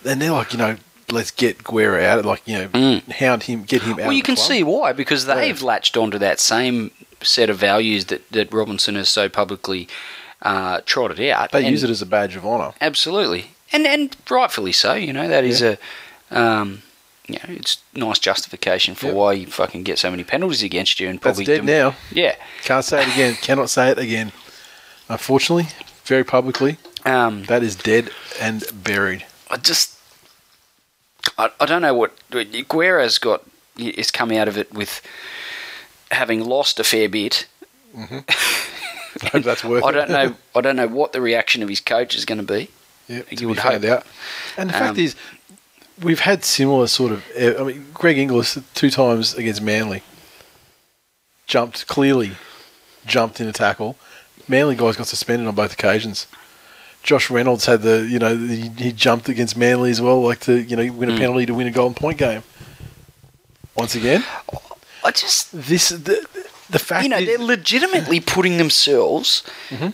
and 0.04 0.20
they're 0.20 0.32
like, 0.32 0.52
you 0.52 0.58
know, 0.58 0.76
let's 1.10 1.30
get 1.30 1.62
Guerra 1.62 2.02
out, 2.04 2.24
like 2.24 2.42
you 2.48 2.58
know, 2.58 2.68
Mm. 2.68 3.02
hound 3.12 3.44
him, 3.44 3.62
get 3.64 3.82
him 3.82 3.92
out. 3.92 3.98
Well, 3.98 4.12
you 4.12 4.22
the 4.22 4.26
can 4.26 4.34
club. 4.36 4.48
see 4.48 4.62
why 4.64 4.92
because 4.92 5.26
they've 5.26 5.60
latched 5.62 5.96
onto 5.96 6.18
that 6.18 6.40
same 6.40 6.90
set 7.24 7.50
of 7.50 7.56
values 7.58 8.06
that, 8.06 8.28
that 8.30 8.52
Robinson 8.52 8.94
has 8.94 9.08
so 9.08 9.28
publicly 9.28 9.88
uh, 10.42 10.80
trotted 10.86 11.20
out. 11.30 11.52
they 11.52 11.60
And- 11.64 11.70
use 11.70 11.82
it 11.82 11.90
as 11.90 12.02
a 12.02 12.06
badge 12.06 12.36
of 12.36 12.44
honour. 12.46 12.74
Absolutely, 12.80 13.50
and 13.72 13.86
and 13.86 14.16
rightfully 14.30 14.72
so. 14.72 14.94
You 14.94 15.12
know 15.12 15.26
that 15.28 15.44
is 15.44 15.62
a, 15.62 15.78
um, 16.30 16.82
you 17.26 17.36
know, 17.36 17.54
it's 17.54 17.78
nice 17.94 18.18
justification 18.18 18.94
for 18.94 19.06
Yep. 19.06 19.14
why 19.14 19.32
you 19.32 19.46
fucking 19.46 19.82
get 19.84 19.98
so 19.98 20.10
many 20.10 20.24
penalties 20.24 20.62
against 20.62 21.00
you 21.00 21.08
and 21.08 21.18
That's 21.18 21.38
probably 21.38 21.44
dead 21.46 21.56
dem- 21.58 21.66
now. 21.66 21.96
Yeah, 22.12 22.34
Can't 22.62 22.84
say 22.84 23.02
it 23.02 23.12
again. 23.14 23.34
Cannot 23.42 23.70
say 23.70 23.90
it 23.90 23.98
again. 23.98 24.32
Unfortunately, 25.08 25.68
very 26.04 26.24
publicly, 26.24 26.76
Um, 27.04 27.44
that 27.44 27.62
is 27.62 27.74
dead 27.76 28.10
and 28.40 28.62
buried. 28.72 29.24
I 29.50 29.56
just, 29.56 29.98
I, 31.38 31.50
I 31.60 31.66
don't 31.66 31.82
know 31.82 31.94
what 31.94 32.12
Guerra's 32.68 33.18
got. 33.18 33.42
Is 33.76 34.10
come 34.12 34.30
out 34.30 34.46
of 34.48 34.56
it 34.56 34.72
with 34.72 35.00
having 36.14 36.44
lost 36.44 36.80
a 36.80 36.84
fair 36.84 37.08
bit. 37.08 37.46
I 37.96 38.06
hope 39.32 39.44
that's 39.44 39.62
worth 39.64 39.84
I 39.84 39.92
don't 39.92 40.10
know. 40.10 40.34
I 40.54 40.60
don't 40.60 40.76
know 40.76 40.88
what 40.88 41.12
the 41.12 41.20
reaction 41.20 41.62
of 41.62 41.68
his 41.68 41.80
coach 41.80 42.14
is 42.16 42.24
going 42.24 42.44
to 42.44 42.52
be. 42.52 42.70
Yeah, 43.08 43.22
You 43.30 43.48
would 43.48 43.58
hope. 43.58 43.84
out. 43.84 44.06
And 44.56 44.70
the 44.70 44.72
fact 44.72 44.90
Um, 44.98 45.04
is, 45.04 45.14
we've 46.02 46.20
had 46.20 46.42
similar 46.44 46.86
sort 46.86 47.12
of. 47.12 47.24
uh, 47.38 47.60
I 47.60 47.64
mean, 47.64 47.86
Greg 47.94 48.18
Inglis 48.18 48.58
two 48.74 48.90
times 48.90 49.34
against 49.34 49.60
Manly 49.62 50.02
jumped 51.46 51.86
clearly, 51.86 52.32
jumped 53.06 53.40
in 53.40 53.46
a 53.46 53.52
tackle. 53.52 53.96
Manly 54.48 54.74
guys 54.76 54.96
got 54.96 55.06
suspended 55.06 55.46
on 55.46 55.54
both 55.54 55.72
occasions. 55.74 56.26
Josh 57.02 57.28
Reynolds 57.30 57.66
had 57.66 57.82
the, 57.82 58.06
you 58.08 58.18
know, 58.18 58.34
he, 58.36 58.68
he 58.78 58.92
jumped 58.92 59.28
against 59.28 59.56
Manly 59.56 59.90
as 59.90 60.00
well, 60.00 60.22
like 60.22 60.40
to, 60.40 60.62
you 60.62 60.74
know, 60.76 60.90
win 60.92 61.10
a 61.10 61.12
Mm. 61.12 61.18
penalty 61.18 61.46
to 61.46 61.54
win 61.54 61.66
a 61.66 61.70
golden 61.70 61.94
point 61.94 62.16
game. 62.18 62.42
Once 63.76 63.94
again, 63.94 64.24
I 65.04 65.10
just, 65.10 65.50
this 65.52 65.90
the, 65.90 66.26
the 66.70 66.78
fact 66.78 67.02
you 67.04 67.08
know, 67.10 67.18
is, 67.18 67.26
they're 67.26 67.38
legitimately 67.46 68.20
putting 68.34 68.56
themselves. 68.56 69.42
Mm-hmm. 69.68 69.88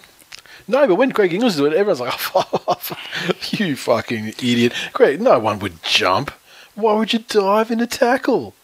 No, 0.69 0.87
but 0.87 0.95
when 0.95 1.09
Greg 1.09 1.33
Inglis 1.35 1.57
did 1.57 1.73
it, 1.73 1.77
everyone's 1.77 2.01
like, 2.01 2.15
oh, 2.35 2.79
"You 3.51 3.75
fucking 3.75 4.29
idiot!" 4.29 4.73
Greg, 4.93 5.21
no 5.21 5.39
one 5.41 5.59
would 5.59 5.83
jump. 5.83 6.31
Why 6.77 6.95
would 6.95 7.13
you 7.13 7.19
dive 7.19 7.71
in 7.73 7.81
a 7.81 7.87
tackle? 7.89 8.55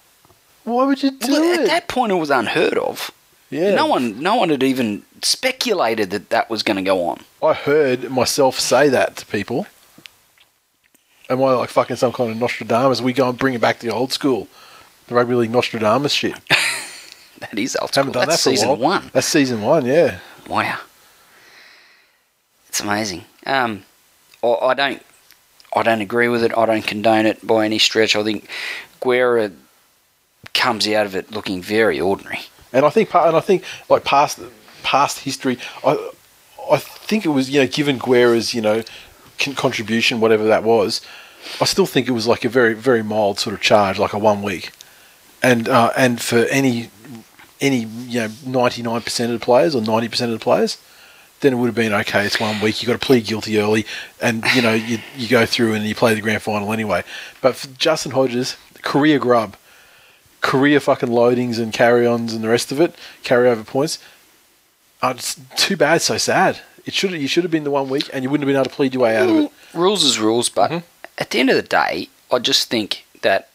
Why 0.62 0.84
would 0.84 1.02
you 1.02 1.10
do 1.10 1.32
Well, 1.32 1.54
at 1.54 1.60
it? 1.60 1.66
that 1.66 1.88
point, 1.88 2.12
it 2.12 2.16
was 2.16 2.30
unheard 2.30 2.78
of. 2.78 3.10
yeah, 3.50 3.74
No 3.74 3.86
one, 3.86 4.20
no 4.22 4.36
one 4.36 4.50
had 4.50 4.62
even 4.62 5.02
speculated 5.22 6.10
that 6.10 6.30
that 6.30 6.48
was 6.48 6.62
going 6.62 6.76
to 6.76 6.82
go 6.82 7.06
on. 7.08 7.24
I 7.42 7.54
heard 7.54 8.08
myself 8.10 8.58
say 8.60 8.88
that 8.88 9.16
to 9.16 9.26
people. 9.26 9.66
Am 11.28 11.42
I 11.42 11.52
like 11.54 11.70
fucking 11.70 11.96
some 11.96 12.12
kind 12.12 12.30
of 12.30 12.36
Nostradamus? 12.36 13.00
We 13.00 13.12
go 13.12 13.28
and 13.28 13.38
bring 13.38 13.54
it 13.54 13.60
back 13.60 13.80
to 13.80 13.86
the 13.86 13.92
old 13.92 14.12
school, 14.12 14.46
the 15.08 15.14
rugby 15.14 15.34
league 15.34 15.50
Nostradamus 15.50 16.12
shit. 16.12 16.34
That 17.38 17.58
is 17.58 17.76
old. 17.76 17.94
Haven't 17.94 18.12
done 18.12 18.26
That's 18.26 18.42
that 18.42 18.50
for 18.50 18.56
season 18.56 18.68
a 18.70 18.74
while. 18.74 19.00
one. 19.00 19.10
That's 19.12 19.26
season 19.26 19.60
one. 19.60 19.84
Yeah, 19.84 20.20
Wow, 20.48 20.78
it's 22.68 22.80
amazing. 22.80 23.24
Um, 23.44 23.84
I, 24.42 24.48
I 24.48 24.72
don't, 24.74 25.02
I 25.76 25.82
don't 25.82 26.00
agree 26.00 26.28
with 26.28 26.42
it. 26.42 26.56
I 26.56 26.64
don't 26.64 26.86
condone 26.86 27.26
it 27.26 27.46
by 27.46 27.66
any 27.66 27.78
stretch. 27.78 28.16
I 28.16 28.22
think 28.24 28.48
Guerra 29.02 29.52
comes 30.54 30.88
out 30.88 31.04
of 31.04 31.14
it 31.14 31.30
looking 31.30 31.60
very 31.60 32.00
ordinary. 32.00 32.40
And 32.72 32.86
I 32.86 32.88
think, 32.88 33.14
and 33.14 33.36
I 33.36 33.40
think, 33.40 33.64
like 33.90 34.02
past 34.04 34.40
past 34.82 35.18
history, 35.18 35.58
I 35.84 36.10
I 36.72 36.78
think 36.78 37.26
it 37.26 37.30
was 37.30 37.50
you 37.50 37.60
know 37.60 37.66
given 37.66 37.98
Guerra's 37.98 38.54
you 38.54 38.62
know 38.62 38.82
contribution, 39.56 40.20
whatever 40.20 40.44
that 40.44 40.64
was, 40.64 41.02
I 41.60 41.66
still 41.66 41.86
think 41.86 42.08
it 42.08 42.12
was 42.12 42.26
like 42.26 42.46
a 42.46 42.48
very 42.48 42.72
very 42.72 43.02
mild 43.02 43.38
sort 43.38 43.52
of 43.52 43.60
charge, 43.60 43.98
like 43.98 44.14
a 44.14 44.18
one 44.18 44.42
week, 44.42 44.72
and 45.50 45.68
uh, 45.68 45.92
and 45.96 46.20
for 46.20 46.38
any 46.60 46.90
any 47.60 47.80
you 48.12 48.20
know 48.20 48.28
ninety 48.44 48.82
nine 48.82 49.00
percent 49.02 49.32
of 49.32 49.38
the 49.40 49.44
players 49.44 49.74
or 49.74 49.80
ninety 49.82 50.08
percent 50.08 50.32
of 50.32 50.38
the 50.38 50.42
players. 50.42 50.78
Then 51.40 51.52
it 51.52 51.56
would 51.56 51.66
have 51.66 51.74
been 51.74 51.92
okay. 51.92 52.24
It's 52.24 52.40
one 52.40 52.60
week. 52.62 52.80
You 52.82 52.86
got 52.88 52.98
to 53.00 53.06
plead 53.06 53.26
guilty 53.26 53.58
early, 53.60 53.84
and 54.22 54.42
you 54.54 54.62
know 54.62 54.72
you 54.72 54.98
you 55.16 55.28
go 55.28 55.44
through 55.44 55.74
and 55.74 55.84
you 55.84 55.94
play 55.94 56.14
the 56.14 56.22
grand 56.22 56.42
final 56.42 56.72
anyway. 56.72 57.04
But 57.42 57.56
for 57.56 57.68
Justin 57.76 58.12
Hodges, 58.12 58.56
career 58.80 59.18
grub, 59.18 59.54
career 60.40 60.80
fucking 60.80 61.10
loadings 61.10 61.58
and 61.58 61.74
carry-ons 61.74 62.32
and 62.32 62.42
the 62.42 62.48
rest 62.48 62.72
of 62.72 62.80
it, 62.80 62.94
carry-over 63.22 63.64
points. 63.64 63.98
Oh, 65.02 65.10
it's 65.10 65.38
too 65.56 65.76
bad, 65.76 66.00
so 66.00 66.16
sad. 66.16 66.60
It 66.86 66.94
should 66.94 67.10
you 67.12 67.28
should 67.28 67.44
have 67.44 67.50
been 67.50 67.64
the 67.64 67.70
one 67.70 67.90
week, 67.90 68.08
and 68.14 68.24
you 68.24 68.30
wouldn't 68.30 68.48
have 68.48 68.52
been 68.54 68.60
able 68.60 68.70
to 68.70 68.76
plead 68.76 68.94
your 68.94 69.02
way 69.02 69.16
out 69.18 69.28
of 69.28 69.36
it. 69.36 69.52
Rules 69.74 70.04
is 70.04 70.18
rules, 70.18 70.48
but 70.48 70.70
Mm-hmm. 70.70 70.86
at 71.18 71.30
the 71.30 71.38
end 71.40 71.50
of 71.50 71.56
the 71.56 71.62
day, 71.82 72.08
I 72.32 72.38
just 72.38 72.70
think 72.70 73.04
that 73.20 73.50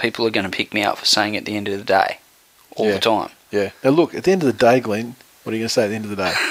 people 0.00 0.26
are 0.26 0.30
going 0.30 0.48
to 0.50 0.56
pick 0.56 0.72
me 0.74 0.82
up 0.82 0.98
for 0.98 1.04
saying 1.06 1.36
at 1.36 1.44
the 1.44 1.56
end 1.56 1.68
of 1.68 1.78
the 1.78 1.84
day, 1.84 2.18
all 2.76 2.86
Yeah. 2.86 2.92
the 2.94 2.98
time. 3.00 3.30
Yeah. 3.50 3.70
Now 3.82 3.90
look, 3.90 4.14
at 4.14 4.24
the 4.24 4.32
end 4.32 4.42
of 4.42 4.46
the 4.46 4.52
day, 4.52 4.80
Glenn, 4.80 5.16
what 5.42 5.52
are 5.52 5.56
you 5.56 5.60
going 5.62 5.68
to 5.68 5.72
say 5.74 5.84
at 5.84 5.88
the 5.88 5.94
end 5.96 6.04
of 6.04 6.10
the 6.10 6.16
day? 6.16 6.34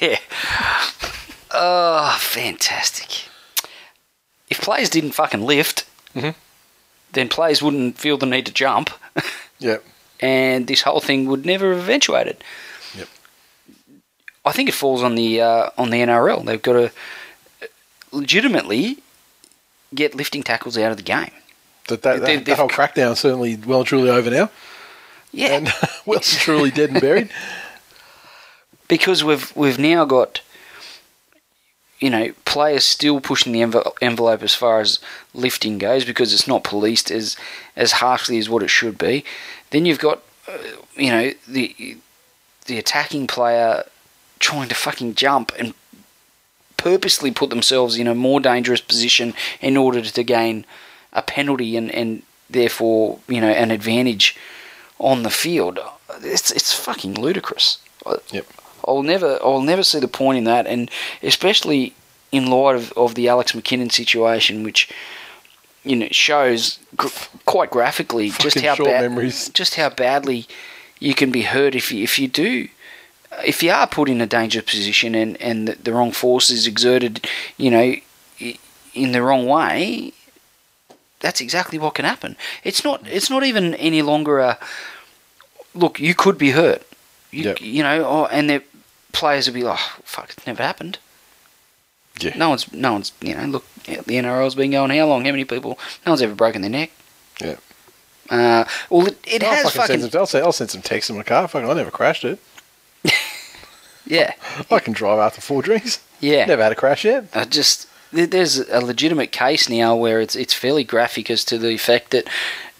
Yeah. 0.00 0.18
Oh, 1.50 2.16
fantastic. 2.20 3.28
If 4.48 4.60
players 4.62 4.88
didn't 4.88 5.12
fucking 5.12 5.42
lift, 5.44 5.84
Mhm. 6.14 6.34
then 7.12 7.28
players 7.28 7.60
wouldn't 7.62 7.98
feel 7.98 8.16
the 8.16 8.24
need 8.24 8.46
to 8.46 8.52
jump, 8.52 8.88
yep. 9.58 9.84
and 10.20 10.66
this 10.66 10.82
whole 10.82 11.00
thing 11.00 11.26
would 11.26 11.44
never 11.44 11.70
have 11.74 11.80
eventuated. 11.82 12.42
Yep. 12.96 13.08
I 14.46 14.52
think 14.52 14.70
it 14.70 14.74
falls 14.74 15.02
on 15.02 15.16
the 15.16 15.40
uh, 15.42 15.70
on 15.76 15.90
the 15.90 15.98
NRL. 16.00 16.44
They've 16.46 16.62
got 16.62 16.72
to 16.74 16.92
legitimately 18.10 18.98
get 19.94 20.14
lifting 20.14 20.42
tackles 20.42 20.76
out 20.78 20.90
of 20.90 20.96
the 20.96 21.02
game. 21.02 21.30
That 21.88 22.02
that, 22.02 22.22
They- 22.22 22.36
that, 22.36 22.58
whole 22.58 22.68
crackdown 22.68 23.16
certainly 23.16 23.56
well 23.56 23.80
and 23.80 23.86
truly 23.88 24.10
over 24.10 24.30
now, 24.30 24.50
Yeah, 25.32 25.48
and 25.56 25.72
well 26.06 26.18
and 26.18 26.24
truly 26.24 26.70
dead 26.70 26.90
and 26.90 27.00
buried. 27.00 27.30
because 28.88 29.22
we've 29.24 29.54
we've 29.56 29.78
now 29.78 30.04
got 30.04 30.40
you 31.98 32.10
know 32.10 32.32
players 32.44 32.84
still 32.84 33.20
pushing 33.20 33.52
the 33.52 33.60
envel- 33.60 33.92
envelope 34.00 34.42
as 34.42 34.54
far 34.54 34.80
as 34.80 34.98
lifting 35.34 35.78
goes 35.78 36.04
because 36.04 36.32
it's 36.32 36.46
not 36.48 36.64
policed 36.64 37.10
as 37.10 37.36
as 37.76 37.92
harshly 37.92 38.38
as 38.38 38.48
what 38.48 38.62
it 38.62 38.68
should 38.70 38.98
be. 38.98 39.24
Then 39.70 39.84
you've 39.86 39.98
got 39.98 40.22
uh, 40.48 40.58
you 40.96 41.10
know 41.10 41.32
the 41.48 41.96
the 42.66 42.78
attacking 42.78 43.26
player 43.26 43.84
trying 44.38 44.68
to 44.68 44.74
fucking 44.74 45.14
jump 45.14 45.52
and 45.58 45.74
purposely 46.80 47.30
put 47.30 47.50
themselves 47.50 47.98
in 47.98 48.06
a 48.06 48.14
more 48.14 48.40
dangerous 48.40 48.80
position 48.80 49.34
in 49.60 49.76
order 49.76 50.00
to 50.00 50.22
gain 50.22 50.64
a 51.12 51.20
penalty 51.20 51.76
and, 51.76 51.90
and 51.90 52.22
therefore 52.48 53.18
you 53.28 53.40
know 53.40 53.50
an 53.50 53.70
advantage 53.70 54.34
on 54.98 55.22
the 55.22 55.30
field. 55.30 55.78
It's 56.22 56.50
it's 56.50 56.72
fucking 56.72 57.20
ludicrous. 57.20 57.78
Yep. 58.32 58.46
I'll 58.88 59.02
never 59.02 59.38
I'll 59.42 59.60
never 59.60 59.82
see 59.82 60.00
the 60.00 60.08
point 60.08 60.38
in 60.38 60.44
that, 60.44 60.66
and 60.66 60.90
especially 61.22 61.92
in 62.32 62.46
light 62.46 62.76
of, 62.76 62.92
of 62.92 63.14
the 63.14 63.28
Alex 63.28 63.52
McKinnon 63.52 63.92
situation, 63.92 64.64
which 64.64 64.88
you 65.84 65.96
know 65.96 66.08
shows 66.10 66.78
gr- 66.96 67.08
quite 67.44 67.70
graphically 67.70 68.30
just 68.30 68.60
how 68.60 68.76
bad 68.76 69.02
memories. 69.02 69.50
just 69.50 69.74
how 69.74 69.90
badly 69.90 70.46
you 70.98 71.14
can 71.14 71.30
be 71.30 71.42
hurt 71.42 71.74
if 71.74 71.92
you 71.92 72.02
if 72.02 72.18
you 72.18 72.26
do 72.26 72.68
if 73.44 73.62
you 73.62 73.70
are 73.70 73.86
put 73.86 74.08
in 74.08 74.20
a 74.20 74.26
dangerous 74.26 74.64
position 74.64 75.14
and 75.14 75.36
and 75.40 75.68
the, 75.68 75.72
the 75.76 75.92
wrong 75.92 76.12
force 76.12 76.50
is 76.50 76.66
exerted, 76.66 77.26
you 77.56 77.70
know, 77.70 77.94
in 78.94 79.12
the 79.12 79.22
wrong 79.22 79.46
way. 79.46 80.12
That's 81.20 81.40
exactly 81.42 81.78
what 81.78 81.94
can 81.94 82.06
happen. 82.06 82.36
It's 82.64 82.82
not. 82.82 83.06
It's 83.06 83.28
not 83.28 83.44
even 83.44 83.74
any 83.74 84.00
longer 84.02 84.38
a 84.38 84.58
look. 85.74 86.00
You 86.00 86.14
could 86.14 86.38
be 86.38 86.52
hurt. 86.52 86.82
You, 87.30 87.44
Yep. 87.44 87.60
you 87.60 87.82
know, 87.82 88.04
oh, 88.06 88.24
and 88.26 88.48
the 88.48 88.62
players 89.12 89.46
will 89.46 89.54
be 89.54 89.62
like, 89.62 89.78
oh, 89.78 90.00
"Fuck, 90.02 90.30
it's 90.36 90.46
never 90.46 90.62
happened." 90.62 90.98
Yeah. 92.20 92.36
No 92.36 92.48
one's, 92.50 92.72
no 92.72 92.92
one's, 92.92 93.12
you 93.20 93.34
know, 93.34 93.44
look, 93.46 93.64
the 93.84 93.94
NRL's 93.96 94.54
been 94.54 94.72
going 94.72 94.90
how 94.90 95.06
long? 95.06 95.24
How 95.24 95.30
many 95.30 95.44
people? 95.44 95.78
No 96.04 96.12
one's 96.12 96.22
ever 96.22 96.34
broken 96.34 96.60
their 96.62 96.70
neck. 96.70 96.90
Yeah. 97.40 97.56
Uh, 98.28 98.64
well, 98.90 99.06
it, 99.06 99.18
it 99.26 99.42
I'll 99.44 99.50
has 99.50 99.62
fucking 99.64 99.80
fucking, 99.80 100.00
send 100.00 100.12
some, 100.12 100.18
I'll, 100.20 100.26
say, 100.26 100.40
I'll 100.40 100.52
send 100.52 100.70
some 100.70 100.82
texts 100.82 101.10
in 101.10 101.16
my 101.16 101.22
car. 101.22 101.48
Fucking, 101.48 101.68
I 101.68 101.72
never 101.74 101.90
crashed 101.90 102.24
it. 102.24 102.38
yeah, 104.06 104.34
I 104.70 104.78
can 104.78 104.92
drive 104.92 105.18
after 105.18 105.40
four 105.40 105.62
drinks. 105.62 106.02
yeah. 106.20 106.44
Never 106.46 106.62
had 106.62 106.72
a 106.72 106.76
crash 106.76 107.04
yet. 107.04 107.26
I 107.34 107.44
just 107.44 107.88
there's 108.12 108.58
a 108.68 108.80
legitimate 108.80 109.32
case 109.32 109.68
now 109.68 109.94
where 109.94 110.20
it's 110.20 110.34
it's 110.34 110.54
fairly 110.54 110.84
graphic 110.84 111.30
as 111.30 111.44
to 111.44 111.58
the 111.58 111.70
effect 111.70 112.10
that 112.10 112.26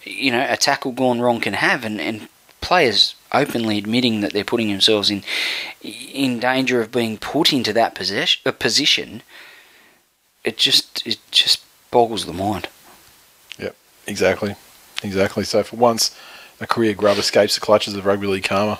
you 0.03 0.31
know 0.31 0.45
a 0.49 0.57
tackle 0.57 0.91
gone 0.91 1.21
wrong 1.21 1.39
can 1.39 1.53
have, 1.53 1.85
and, 1.85 2.01
and 2.01 2.27
players 2.59 3.15
openly 3.31 3.77
admitting 3.77 4.21
that 4.21 4.33
they're 4.33 4.43
putting 4.43 4.69
themselves 4.69 5.09
in 5.09 5.23
in 5.81 6.39
danger 6.39 6.81
of 6.81 6.91
being 6.91 7.17
put 7.17 7.53
into 7.53 7.73
that 7.73 7.95
possession, 7.95 8.41
uh, 8.45 8.51
position. 8.51 9.23
It 10.43 10.57
just 10.57 11.05
it 11.05 11.19
just 11.31 11.63
boggles 11.91 12.25
the 12.25 12.33
mind. 12.33 12.67
Yep, 13.57 13.75
exactly, 14.07 14.55
exactly. 15.03 15.43
So 15.43 15.63
for 15.63 15.77
once, 15.77 16.15
a 16.59 16.67
career 16.67 16.93
grub 16.93 17.17
escapes 17.17 17.55
the 17.55 17.61
clutches 17.61 17.93
of 17.95 18.05
rugby 18.05 18.27
league 18.27 18.43
karma. 18.43 18.79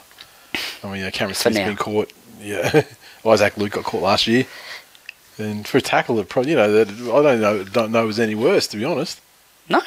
I 0.83 0.91
mean, 0.91 1.01
yeah, 1.01 1.09
Cameron 1.09 1.35
Smith's 1.35 1.57
now. 1.57 1.67
been 1.67 1.77
caught. 1.77 2.11
Yeah, 2.41 2.83
Isaac 3.25 3.57
Luke 3.57 3.73
got 3.73 3.83
caught 3.83 4.01
last 4.01 4.27
year, 4.27 4.45
and 5.37 5.67
for 5.67 5.77
a 5.77 5.81
tackle, 5.81 6.15
that 6.15 6.29
probably 6.29 6.51
you 6.51 6.57
know 6.57 6.71
that 6.71 6.89
I 6.89 7.21
don't 7.21 7.41
know 7.41 7.63
don't 7.63 7.91
know 7.91 8.03
it 8.03 8.07
was 8.07 8.19
any 8.19 8.35
worse 8.35 8.67
to 8.67 8.77
be 8.77 8.85
honest. 8.85 9.21
No, 9.69 9.81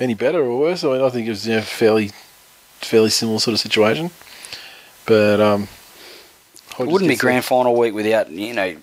Any 0.00 0.14
better 0.14 0.42
or 0.42 0.58
worse? 0.58 0.84
I 0.84 0.92
mean, 0.92 1.02
I 1.02 1.10
think 1.10 1.26
it 1.26 1.30
was 1.30 1.46
you 1.46 1.56
know, 1.56 1.62
fairly 1.62 2.10
fairly 2.80 3.10
similar 3.10 3.38
sort 3.38 3.54
of 3.54 3.60
situation. 3.60 4.10
But 5.06 5.40
um, 5.40 5.68
it 6.78 6.86
wouldn't 6.86 7.08
be 7.08 7.16
grand 7.16 7.44
final 7.44 7.74
week 7.76 7.94
without 7.94 8.30
you 8.30 8.54
know 8.54 8.76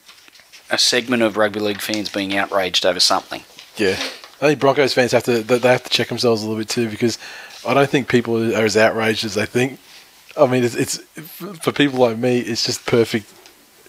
a 0.70 0.78
segment 0.78 1.24
of 1.24 1.38
rugby 1.38 1.60
league 1.60 1.82
fans 1.82 2.10
being 2.10 2.36
outraged 2.36 2.86
over 2.86 3.00
something. 3.00 3.44
Yeah, 3.78 3.98
I 4.42 4.48
think 4.48 4.60
Broncos 4.60 4.94
fans 4.94 5.12
have 5.12 5.24
to 5.24 5.42
they 5.42 5.60
have 5.60 5.84
to 5.84 5.90
check 5.90 6.10
themselves 6.10 6.42
a 6.42 6.46
little 6.46 6.60
bit 6.60 6.70
too 6.70 6.90
because 6.90 7.18
I 7.68 7.74
don't 7.74 7.90
think 7.90 8.08
people 8.08 8.56
are 8.56 8.66
as 8.66 8.78
outraged 8.78 9.26
as 9.26 9.36
they 9.36 9.46
think. 9.46 9.80
I 10.38 10.48
mean, 10.48 10.64
it's, 10.64 10.76
it's 10.76 10.98
for 11.60 11.72
people 11.72 12.00
like 12.00 12.18
me, 12.18 12.40
it's 12.40 12.66
just 12.66 12.86
perfect. 12.86 13.32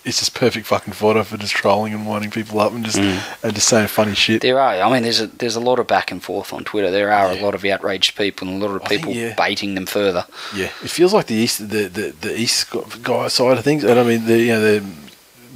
It's 0.05 0.21
just 0.21 0.35
perfect 0.35 0.67
fucking 0.67 0.93
fodder 0.93 1.25
for 1.25 1.37
just 1.37 1.53
trolling 1.53 1.93
and 1.93 2.07
winding 2.07 2.31
people 2.31 2.61
up 2.61 2.71
and 2.71 2.85
just 2.85 2.97
and 2.97 3.55
just 3.55 3.67
saying 3.67 3.89
funny 3.89 4.15
shit. 4.15 4.41
There 4.41 4.61
are. 4.61 4.81
I 4.81 4.93
mean, 4.93 5.03
there's 5.03 5.21
a 5.21 5.27
there's 5.27 5.57
a 5.57 5.61
lot 5.61 5.81
of 5.81 5.89
back 5.89 6.13
and 6.13 6.23
forth 6.23 6.53
on 6.53 6.63
Twitter. 6.63 6.93
There 6.93 7.11
are 7.11 7.33
a 7.33 7.43
lot 7.43 7.57
of 7.57 7.65
outraged 7.65 8.17
people 8.17 8.47
and 8.47 8.63
a 8.63 8.67
lot 8.67 8.77
of 8.77 8.83
I 8.83 8.87
think, 8.87 9.01
people 9.01 9.15
yeah. 9.15 9.35
baiting 9.35 9.75
them 9.75 9.87
further. 9.87 10.25
Yeah, 10.55 10.67
it 10.67 10.91
feels 10.91 11.13
like 11.13 11.27
the 11.27 11.35
east, 11.35 11.59
the 11.59 11.89
the, 11.89 12.15
the 12.21 12.39
east 12.39 12.73
guy 13.03 13.27
side 13.27 13.59
of 13.59 13.65
things, 13.65 13.83
and 13.83 13.99
I 13.99 14.05
mean, 14.05 14.27
the 14.27 14.39
you 14.39 14.53
know, 14.53 14.61
the, 14.61 14.87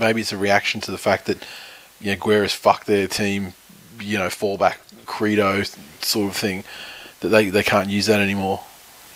maybe 0.01 0.21
it's 0.21 0.33
a 0.33 0.37
reaction 0.37 0.81
to 0.81 0.91
the 0.91 0.99
fact 0.99 1.27
that 1.27 1.47
you 2.01 2.11
know 2.11 2.21
Guerra's 2.21 2.53
fucked 2.53 2.89
their 2.89 3.07
team, 3.07 3.53
you 4.01 4.19
know, 4.19 4.27
fallback 4.27 4.79
credo 5.07 5.63
sort 6.01 6.29
of 6.29 6.37
thing, 6.37 6.65
that 7.21 7.29
they 7.29 7.51
they 7.51 7.63
can't 7.63 7.89
use 7.89 8.07
that 8.07 8.19
anymore. 8.19 8.65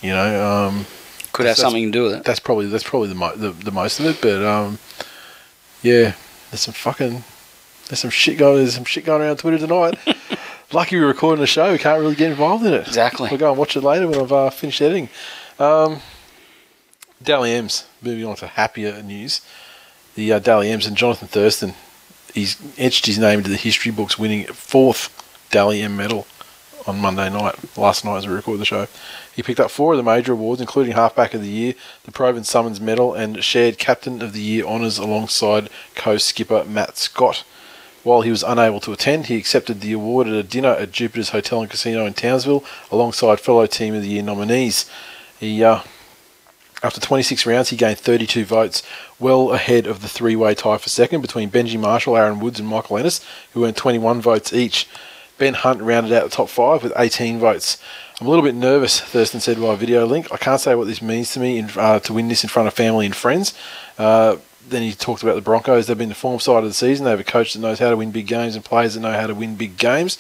You 0.01 0.11
know, 0.11 0.69
um, 0.69 0.87
Could 1.35 1.47
have 1.47 1.57
something 1.57 1.85
to 1.85 1.91
do 1.91 2.05
with 2.05 2.13
it. 2.15 2.25
that's 2.25 2.39
probably 2.39 2.67
that's 2.67 2.85
probably 2.85 3.09
the, 3.09 3.17
mo- 3.17 3.35
the 3.35 3.51
the 3.51 3.73
most 3.73 3.99
of 3.99 4.07
it, 4.07 4.21
but 4.23 4.43
um, 4.43 4.79
yeah, 5.83 6.15
there's 6.51 6.61
some 6.61 6.73
fucking 6.75 7.25
there's 7.89 7.99
some 7.99 8.11
shit 8.11 8.39
going 8.39 8.59
there's 8.59 8.77
some 8.77 8.85
shit 8.85 9.05
going 9.05 9.21
around 9.21 9.39
Twitter 9.39 9.59
tonight. 9.59 9.99
Lucky 10.73 10.97
we're 10.97 11.09
recording 11.09 11.41
the 11.41 11.47
show, 11.49 11.73
we 11.73 11.79
can't 11.79 12.01
really 12.01 12.15
get 12.15 12.31
involved 12.31 12.65
in 12.65 12.73
it. 12.73 12.87
Exactly. 12.87 13.29
We'll 13.31 13.39
go 13.41 13.51
and 13.51 13.59
watch 13.59 13.77
it 13.77 13.83
later 13.83 14.07
when 14.09 14.21
I've 14.21 14.33
uh, 14.33 14.51
finished 14.51 14.81
editing. 14.81 15.09
Um, 15.59 15.99
Dally 17.23 17.53
M's, 17.53 17.87
moving 18.01 18.25
on 18.25 18.37
to 18.37 18.47
happier 18.47 19.03
news. 19.03 19.41
The 20.15 20.35
uh, 20.35 20.39
Dally 20.39 20.71
M's 20.71 20.87
and 20.87 20.97
Johnathan 20.97 21.29
Thurston, 21.29 21.75
he's 22.33 22.57
etched 22.79 23.07
his 23.07 23.19
name 23.19 23.39
into 23.39 23.51
the 23.51 23.57
history 23.57 23.91
books, 23.91 24.19
winning 24.19 24.45
fourth 24.47 25.11
Dally 25.51 25.83
M 25.83 25.97
medal 25.97 26.27
on 26.87 27.01
Monday 27.01 27.29
night, 27.31 27.57
last 27.77 28.05
night 28.05 28.19
as 28.19 28.29
we 28.29 28.35
recorded 28.35 28.61
the 28.61 28.65
show. 28.67 28.87
He 29.35 29.43
picked 29.43 29.61
up 29.61 29.71
four 29.71 29.93
of 29.93 29.97
the 29.97 30.03
major 30.03 30.33
awards, 30.33 30.61
including 30.61 30.95
Halfback 30.95 31.35
of 31.35 31.43
the 31.43 31.49
Year, 31.49 31.75
the 32.05 32.13
Provan 32.13 32.45
Summons 32.45 32.81
Medal, 32.81 33.15
and 33.15 33.43
shared 33.43 33.79
Captain 33.79 34.23
of 34.23 34.33
the 34.33 34.41
Year 34.41 34.65
honours 34.65 34.99
alongside 34.99 35.71
co-skipper 35.95 36.65
Matt 36.65 36.97
Scott. 36.97 37.45
While 38.05 38.21
he 38.21 38.31
was 38.31 38.43
unable 38.43 38.81
to 38.81 38.93
attend, 38.93 39.27
he 39.27 39.37
accepted 39.37 39.81
the 39.81 39.93
award 39.93 40.29
at 40.29 40.35
a 40.35 40.43
dinner 40.43 40.69
at 40.69 40.93
Jupiter's 40.93 41.31
Hotel 41.31 41.63
and 41.63 41.71
Casino 41.71 42.05
in 42.07 42.13
Townsville, 42.13 42.63
alongside 42.93 43.41
fellow 43.41 43.67
Team 43.67 43.95
of 43.95 44.03
the 44.03 44.09
Year 44.09 44.23
nominees. 44.23 44.89
He, 45.41 45.65
uh, 45.65 45.81
after 46.83 47.01
26 47.01 47.47
rounds, 47.47 47.71
he 47.71 47.77
gained 47.77 47.99
32 47.99 48.45
votes, 48.45 48.83
well 49.19 49.53
ahead 49.53 49.87
of 49.87 50.03
the 50.03 50.09
three-way 50.09 50.55
tie 50.55 50.77
for 50.77 50.91
second 50.91 51.23
between 51.23 51.51
Benji 51.51 51.81
Marshall, 51.81 52.17
Aaron 52.17 52.41
Woods, 52.41 52.61
and 52.61 52.69
Michael 52.69 52.99
Ennis, 52.99 53.25
who 53.53 53.65
earned 53.65 53.77
21 53.77 54.21
votes 54.21 54.53
each. 54.53 54.87
Ben 55.39 55.55
Hunt 55.55 55.81
rounded 55.81 56.13
out 56.13 56.25
the 56.25 56.37
top 56.37 56.51
five 56.51 56.83
with 56.83 56.93
18 56.97 57.39
votes. 57.39 57.79
I'm 58.21 58.29
a 58.29 58.31
little 58.31 58.45
bit 58.45 58.55
nervous, 58.55 59.01
Thurston 59.01 59.41
said 59.41 59.59
via 59.59 59.77
video 59.77 60.07
link. 60.07 60.33
I 60.33 60.37
can't 60.37 60.61
say 60.61 60.77
what 60.77 60.87
this 60.87 61.03
means 61.03 61.33
to 61.33 61.41
me 61.41 61.59
in, 61.59 61.71
uh, 61.77 61.99
to 62.01 62.13
win 62.13 62.29
this 62.29 62.45
in 62.45 62.49
front 62.49 62.69
of 62.69 62.75
family 62.75 63.07
and 63.07 63.17
friends. 63.17 63.55
Uh, 63.99 64.37
then 64.69 64.83
he 64.83 64.93
talked 64.93 65.25
about 65.25 65.35
the 65.35 65.41
Broncos. 65.41 65.89
They've 65.89 65.99
been 65.99 66.11
the 66.11 66.15
form 66.15 66.39
side 66.39 66.63
of 66.63 66.71
the 66.71 66.75
season. 66.75 67.05
They 67.05 67.11
have 67.11 67.19
a 67.19 67.25
coach 67.25 67.55
that 67.55 67.59
knows 67.59 67.81
how 67.81 67.91
to 67.91 67.97
win 67.97 68.13
big 68.13 68.29
games 68.29 68.55
and 68.55 68.65
players 68.65 68.95
that 68.95 69.01
know 69.01 69.13
how 69.13 69.27
to 69.27 69.35
win 69.35 69.57
big 69.57 69.77
games. 69.77 70.19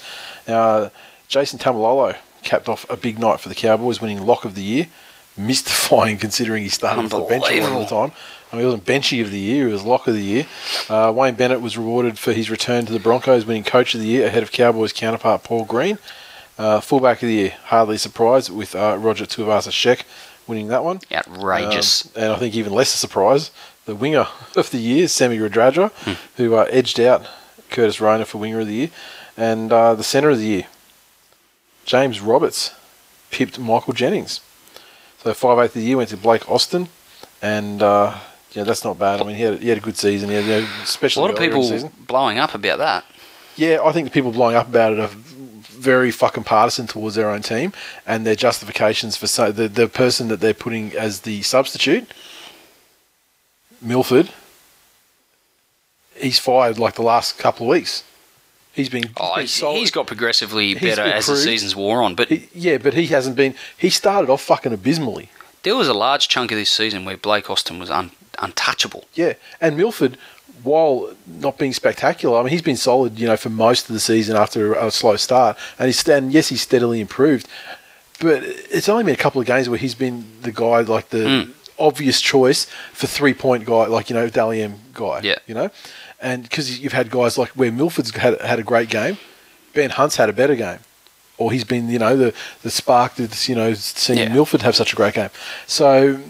Uh, 0.48 0.90
Jason 1.28 1.58
Taumalolo 1.60 2.16
capped 2.42 2.68
off 2.68 2.84
a 2.90 2.96
big 2.96 3.18
night 3.18 3.38
for 3.38 3.48
the 3.48 3.54
Cowboys, 3.54 4.00
winning 4.00 4.26
Lock 4.26 4.44
of 4.44 4.56
the 4.56 4.62
Year. 4.62 4.88
Mystifying 5.36 6.18
considering 6.18 6.64
he 6.64 6.68
started 6.68 7.04
off 7.04 7.10
the 7.10 7.20
bench 7.20 7.44
a 7.48 7.60
lot 7.60 7.72
of 7.72 7.88
the 7.88 7.94
time. 7.94 8.12
I 8.52 8.56
mean, 8.56 8.60
he 8.60 8.66
wasn't 8.66 8.84
Benchy 8.86 9.22
of 9.22 9.30
the 9.30 9.38
Year, 9.38 9.68
he 9.68 9.72
was 9.72 9.84
Lock 9.84 10.08
of 10.08 10.14
the 10.14 10.22
Year. 10.22 10.46
Uh, 10.88 11.12
Wayne 11.14 11.34
Bennett 11.36 11.60
was 11.60 11.78
rewarded 11.78 12.18
for 12.18 12.32
his 12.32 12.50
return 12.50 12.86
to 12.86 12.92
the 12.92 13.00
Broncos, 13.00 13.46
winning 13.46 13.64
Coach 13.64 13.94
of 13.94 14.00
the 14.00 14.06
Year 14.06 14.26
ahead 14.26 14.42
of 14.42 14.50
Cowboys 14.50 14.92
counterpart 14.92 15.44
Paul 15.44 15.64
Green. 15.64 15.98
Uh, 16.56 16.80
fullback 16.80 17.22
of 17.22 17.28
the 17.28 17.34
Year, 17.34 17.54
hardly 17.64 17.98
surprised, 17.98 18.50
with 18.50 18.74
uh, 18.76 18.96
Roger 18.98 19.26
Tuivasa 19.26 19.70
Sheck 19.70 20.02
winning 20.46 20.68
that 20.68 20.84
one. 20.84 21.00
Outrageous. 21.10 22.06
Um, 22.16 22.22
and 22.22 22.32
I 22.32 22.36
think 22.36 22.54
even 22.54 22.72
less 22.72 22.94
a 22.94 22.98
surprise, 22.98 23.50
the 23.86 23.94
winger 23.94 24.26
of 24.56 24.70
the 24.70 24.78
year, 24.78 25.08
Semi 25.08 25.38
Radradra, 25.38 25.90
who 26.36 26.54
uh, 26.54 26.66
edged 26.70 27.00
out 27.00 27.26
Curtis 27.70 28.00
Rona 28.00 28.24
for 28.24 28.38
winger 28.38 28.60
of 28.60 28.66
the 28.66 28.74
year, 28.74 28.90
and 29.36 29.72
uh, 29.72 29.94
the 29.94 30.04
centre 30.04 30.30
of 30.30 30.38
the 30.38 30.46
year, 30.46 30.66
James 31.84 32.20
Roberts, 32.20 32.72
pipped 33.30 33.58
Michael 33.58 33.92
Jennings. 33.92 34.40
So 35.18 35.34
five 35.34 35.58
eighth 35.58 35.74
of 35.74 35.82
the 35.82 35.88
year 35.88 35.96
went 35.96 36.10
to 36.10 36.16
Blake 36.16 36.48
Austin, 36.48 36.88
and 37.42 37.82
uh, 37.82 38.18
yeah, 38.52 38.62
that's 38.62 38.84
not 38.84 38.98
bad. 38.98 39.20
I 39.20 39.24
mean, 39.24 39.36
he 39.36 39.42
had, 39.42 39.60
he 39.60 39.68
had 39.70 39.78
a 39.78 39.80
good 39.80 39.96
season. 39.96 40.28
He 40.28 40.36
had, 40.36 40.44
you 40.44 40.50
know, 40.50 40.58
a 40.58 40.82
especially 40.82 41.22
lot 41.22 41.30
of 41.30 41.38
earlier 41.38 41.54
in 41.54 41.60
the 41.62 41.88
people 41.88 41.92
blowing 42.06 42.38
up 42.38 42.54
about 42.54 42.78
that. 42.78 43.04
Yeah, 43.56 43.80
I 43.84 43.92
think 43.92 44.06
the 44.06 44.10
people 44.12 44.32
blowing 44.32 44.56
up 44.56 44.68
about 44.68 44.92
it 44.92 44.98
are 44.98 45.10
very 45.92 46.10
fucking 46.10 46.44
partisan 46.44 46.86
towards 46.86 47.14
their 47.16 47.30
own 47.34 47.42
team, 47.42 47.72
and 48.06 48.26
their 48.26 48.34
justifications 48.46 49.16
for 49.16 49.26
so 49.26 49.52
the 49.52 49.68
the 49.68 49.88
person 49.88 50.28
that 50.28 50.40
they're 50.40 50.54
putting 50.66 50.92
as 51.06 51.20
the 51.20 51.42
substitute, 51.42 52.06
Milford. 53.80 54.30
He's 56.16 56.38
fired 56.38 56.78
like 56.78 56.94
the 56.94 57.02
last 57.02 57.38
couple 57.38 57.66
of 57.66 57.70
weeks. 57.70 58.04
He's 58.72 58.88
been, 58.88 59.04
Oh, 59.16 59.38
he's, 59.40 59.56
he's 59.56 59.90
got 59.90 60.06
progressively 60.06 60.74
better 60.74 61.02
as 61.02 61.26
the 61.26 61.36
season's 61.36 61.76
wore 61.76 62.02
on. 62.02 62.14
But 62.14 62.28
He- 62.28 62.48
yeah, 62.54 62.78
but 62.78 62.94
he 62.94 63.06
hasn't 63.06 63.36
been. 63.36 63.54
He 63.76 63.90
started 63.90 64.30
off 64.30 64.42
fucking 64.42 64.72
abysmally. 64.72 65.28
there 65.62 65.76
was 65.76 65.88
a 65.88 65.94
large 65.94 66.28
chunk 66.28 66.50
of 66.52 66.58
this 66.58 66.70
season 66.70 67.04
where 67.04 67.16
Blake 67.16 67.48
Austin 67.50 67.78
was 67.78 67.90
un, 67.90 68.10
untouchable. 68.38 69.04
Yeah, 69.14 69.34
and 69.60 69.76
Milford, 69.76 70.16
while 70.64 71.14
not 71.26 71.58
being 71.58 71.72
spectacular, 71.72 72.38
I 72.38 72.42
mean 72.42 72.50
he's 72.50 72.62
been 72.62 72.76
solid, 72.76 73.18
you 73.18 73.26
know, 73.26 73.36
for 73.36 73.50
most 73.50 73.88
of 73.88 73.94
the 73.94 74.00
season 74.00 74.36
after 74.36 74.74
a 74.74 74.90
slow 74.90 75.16
start, 75.16 75.56
and 75.78 75.86
he's 75.86 76.06
and 76.08 76.32
yes, 76.32 76.48
he's 76.48 76.62
steadily 76.62 77.00
improved, 77.00 77.46
but 78.20 78.42
it's 78.42 78.88
only 78.88 79.04
been 79.04 79.14
a 79.14 79.18
couple 79.18 79.40
of 79.40 79.46
games 79.46 79.68
where 79.68 79.78
he's 79.78 79.94
been 79.94 80.24
the 80.42 80.52
guy 80.52 80.80
like 80.80 81.10
the 81.10 81.44
hmm. 81.44 81.50
obvious 81.78 82.20
choice 82.20 82.66
for 82.92 83.06
three 83.06 83.34
point 83.34 83.64
guy, 83.64 83.86
like 83.86 84.10
you 84.10 84.16
know 84.16 84.28
Dally 84.28 84.62
M 84.62 84.80
guy, 84.94 85.20
Yeah. 85.22 85.38
you 85.46 85.54
know, 85.54 85.70
and 86.20 86.42
because 86.42 86.80
you've 86.80 86.94
had 86.94 87.10
guys 87.10 87.36
like 87.38 87.50
where 87.50 87.70
Milford's 87.70 88.10
had 88.16 88.40
had 88.40 88.58
a 88.58 88.64
great 88.64 88.88
game, 88.88 89.18
Ben 89.74 89.90
Hunt's 89.90 90.16
had 90.16 90.28
a 90.28 90.32
better 90.32 90.56
game. 90.56 90.78
Or 91.36 91.50
he's 91.50 91.64
been, 91.64 91.88
you 91.88 91.98
know, 91.98 92.16
the, 92.16 92.32
the 92.62 92.70
spark 92.70 93.16
that's, 93.16 93.48
you 93.48 93.56
know, 93.56 93.74
seeing 93.74 94.20
Yeah. 94.20 94.32
Milford 94.32 94.62
have 94.62 94.76
such 94.76 94.92
a 94.92 94.96
great 94.96 95.14
game. 95.14 95.30
So 95.66 96.20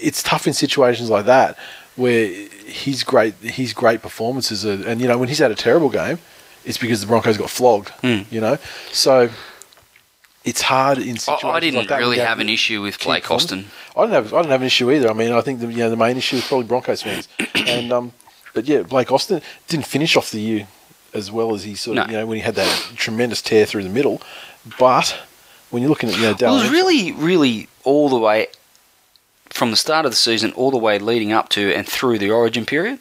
it's 0.00 0.22
tough 0.22 0.46
in 0.46 0.52
situations 0.52 1.10
like 1.10 1.26
that 1.26 1.58
where 1.96 2.26
his 2.66 3.02
great 3.04 3.34
his 3.34 3.72
great 3.72 4.02
performances 4.02 4.64
are, 4.66 4.86
and 4.88 5.00
you 5.00 5.08
know 5.08 5.18
when 5.18 5.28
he's 5.28 5.38
had 5.38 5.50
a 5.50 5.54
terrible 5.54 5.90
game, 5.90 6.18
it's 6.64 6.78
because 6.78 7.00
the 7.00 7.06
Broncos 7.06 7.36
got 7.38 7.50
flogged. 7.50 7.92
You 8.02 8.40
know, 8.40 8.58
so 8.92 9.30
it's 10.44 10.60
hard 10.62 10.98
in 10.98 11.16
situations 11.16 11.44
I 11.44 11.60
didn't 11.60 11.78
like 11.78 11.88
that. 11.88 11.98
really 11.98 12.18
have 12.18 12.38
an 12.38 12.48
issue 12.50 12.82
with 12.82 12.98
Blake. 13.02 13.30
Austin. 13.30 13.66
I 13.96 14.02
don't 14.02 14.10
have 14.10 14.34
I 14.34 14.42
don't 14.42 14.50
have 14.50 14.60
an 14.60 14.66
issue 14.66 14.90
either. 14.90 15.08
I 15.08 15.12
mean, 15.14 15.32
I 15.32 15.40
think 15.40 15.60
the 15.60 15.68
you 15.68 15.78
know 15.78 15.90
the 15.90 15.96
main 15.96 16.16
issue 16.16 16.36
is 16.36 16.46
probably 16.46 16.66
Broncos 16.66 17.02
fans, 17.02 17.28
and 17.54 17.92
um, 17.92 18.12
but 18.54 18.66
yeah, 18.66 18.82
Blake 18.82 19.10
Austin 19.12 19.40
didn't 19.68 19.86
finish 19.86 20.16
off 20.16 20.30
the 20.30 20.40
year 20.40 20.66
as 21.14 21.30
well 21.30 21.54
as 21.54 21.62
he 21.62 21.76
sort 21.76 21.96
of 21.96 22.06
No. 22.08 22.12
you 22.12 22.18
know 22.18 22.26
when 22.26 22.36
he 22.36 22.42
had 22.42 22.56
that 22.56 22.68
tremendous 22.96 23.40
tear 23.40 23.66
through 23.66 23.84
the 23.84 23.88
middle, 23.88 24.20
but 24.78 25.16
when 25.70 25.82
you're 25.82 25.88
looking 25.90 26.08
at 26.10 26.16
you 26.16 26.22
know 26.22 26.30
It 26.30 26.42
was 26.42 26.68
really, 26.70 27.12
really 27.12 27.68
all 27.84 28.08
the 28.08 28.18
way 28.18 28.48
from 29.54 29.70
the 29.70 29.76
start 29.76 30.04
of 30.04 30.10
the 30.10 30.16
season, 30.16 30.52
all 30.52 30.72
the 30.72 30.76
way 30.76 30.98
leading 30.98 31.32
up 31.32 31.48
to 31.50 31.72
and 31.72 31.88
through 31.88 32.18
the 32.18 32.30
Origin 32.30 32.66
period, 32.66 33.00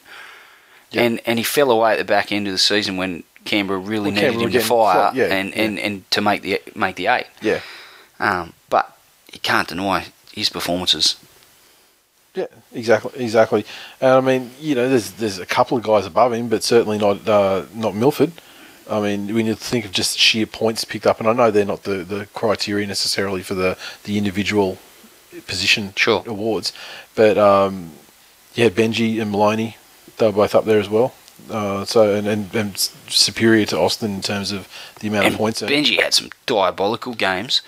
and 0.94 1.20
and 1.26 1.40
he 1.40 1.44
fell 1.44 1.72
away 1.72 1.94
at 1.94 1.98
the 1.98 2.06
back 2.06 2.32
end 2.32 2.48
of 2.48 2.54
the 2.54 2.60
season 2.60 2.96
when 2.96 3.24
Canberra 3.44 3.80
really 3.80 4.06
When 4.06 4.16
needed 4.16 4.32
Canberra 4.32 4.46
him 4.46 4.52
to 4.52 4.60
fire 4.60 4.94
fought, 4.94 5.16
yeah, 5.16 5.26
and, 5.26 5.50
yeah. 5.50 5.62
and, 5.64 5.80
and 5.80 6.12
to 6.12 6.22
make 6.22 6.44
the 6.44 6.62
make 6.76 6.96
the 6.96 7.08
eight. 7.08 7.28
yeah. 7.42 7.60
Um, 8.20 8.54
but 8.70 8.96
you 9.34 9.40
can't 9.40 9.68
deny 9.68 10.06
his 10.32 10.50
performances. 10.50 11.18
Yeah, 12.36 12.48
exactly, 12.72 13.24
exactly. 13.24 13.66
And 14.00 14.12
I 14.12 14.22
mean, 14.22 14.52
you 14.60 14.76
know, 14.76 14.88
there's 14.88 15.12
there's 15.12 15.40
a 15.40 15.46
couple 15.46 15.78
of 15.78 15.84
guys 15.84 16.06
above 16.06 16.34
him, 16.34 16.50
but 16.50 16.64
certainly 16.64 17.00
not 17.00 17.28
uh, 17.28 17.66
not 17.74 17.96
Milford. 17.96 18.32
I 18.90 19.00
mean, 19.00 19.34
when 19.34 19.46
you 19.46 19.56
think 19.56 19.86
of 19.86 19.92
just 19.92 20.20
sheer 20.20 20.46
points 20.46 20.84
picked 20.84 21.08
up, 21.08 21.20
and 21.20 21.28
I 21.28 21.34
know 21.34 21.52
they're 21.52 21.66
not 21.66 21.84
the, 21.84 22.04
the 22.04 22.28
criteria 22.34 22.86
necessarily 22.86 23.42
for 23.42 23.54
the, 23.54 23.78
the 24.04 24.18
individual 24.18 24.78
position 25.48 25.94
Sure. 25.96 26.24
awards, 26.26 26.74
but 27.16 27.38
um, 27.38 27.92
yeah, 28.56 28.70
Benji 28.70 29.22
and 29.22 29.32
Maloney, 29.32 29.78
they 30.18 30.26
were 30.28 30.32
both 30.32 30.56
up 30.56 30.66
there 30.66 30.80
as 30.80 30.90
well. 30.90 31.14
Uh, 31.50 31.84
so 31.84 32.14
and, 32.16 32.28
and, 32.28 32.54
and 32.56 32.78
superior 33.10 33.66
to 33.66 33.78
Austin 33.78 34.12
in 34.16 34.22
terms 34.22 34.52
of 34.52 34.68
the 35.02 35.08
amount 35.10 35.26
And 35.26 35.34
of 35.34 35.40
points. 35.40 35.62
Benji 35.62 36.00
had 36.02 36.14
some 36.14 36.30
diabolical 36.46 37.14
games, 37.16 37.62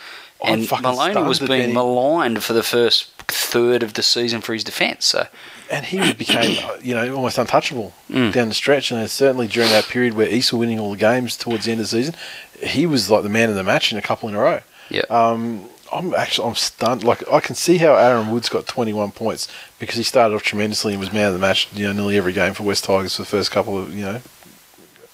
I'm 0.43 0.59
and 0.59 0.71
Maloney 0.81 1.21
was 1.23 1.39
being 1.39 1.49
Benny- 1.49 1.73
maligned 1.73 2.43
for 2.43 2.53
the 2.53 2.63
first 2.63 3.11
third 3.27 3.81
of 3.83 3.95
the 3.95 4.03
season 4.03 4.39
for 4.41 4.53
his 4.53 4.63
defence. 4.63 5.05
So 5.05 5.27
and 5.71 5.85
he 5.87 6.13
became, 6.13 6.57
uh, 6.63 6.77
you 6.81 6.93
know, 6.93 7.15
almost 7.15 7.37
untouchable 7.39 7.93
Mm. 8.09 8.31
down 8.31 8.49
the 8.49 8.53
stretch. 8.53 8.91
And 8.91 9.09
certainly 9.09 9.47
during 9.47 9.71
that 9.71 9.85
period 9.85 10.13
where 10.13 10.29
East 10.29 10.53
were 10.53 10.59
winning 10.59 10.79
all 10.79 10.91
the 10.91 10.97
games 10.97 11.35
towards 11.35 11.65
the 11.65 11.71
end 11.71 11.81
of 11.81 11.85
the 11.89 11.97
season, 11.97 12.15
he 12.61 12.85
was 12.85 13.09
like 13.09 13.23
the 13.23 13.29
man 13.29 13.49
of 13.49 13.55
the 13.55 13.63
match 13.63 13.91
in 13.91 13.97
a 13.97 14.01
couple 14.01 14.29
in 14.29 14.35
a 14.35 14.39
row. 14.39 14.61
yeah, 14.89 15.01
Um, 15.09 15.67
I'm 15.95 16.13
actually 16.13 16.49
I'm 16.49 16.55
stunned. 16.55 17.03
Like 17.03 17.27
I 17.31 17.39
can 17.39 17.55
see 17.55 17.77
how 17.77 17.95
Aaron 17.95 18.31
Woods 18.31 18.49
got 18.49 18.67
21 18.67 19.11
points 19.11 19.47
because 19.79 19.95
he 19.95 20.03
started 20.03 20.35
off 20.35 20.43
tremendously 20.43 20.93
and 20.93 20.99
was 20.99 21.13
man 21.13 21.27
of 21.27 21.33
the 21.33 21.39
match, 21.39 21.69
you 21.73 21.87
know, 21.87 21.93
nearly 21.93 22.17
every 22.17 22.33
game 22.33 22.53
for 22.53 22.63
West 22.63 22.83
Tigers 22.83 23.15
for 23.15 23.21
the 23.21 23.27
first 23.27 23.51
couple 23.51 23.77
of, 23.77 23.93
you 23.93 24.05
know, 24.05 24.21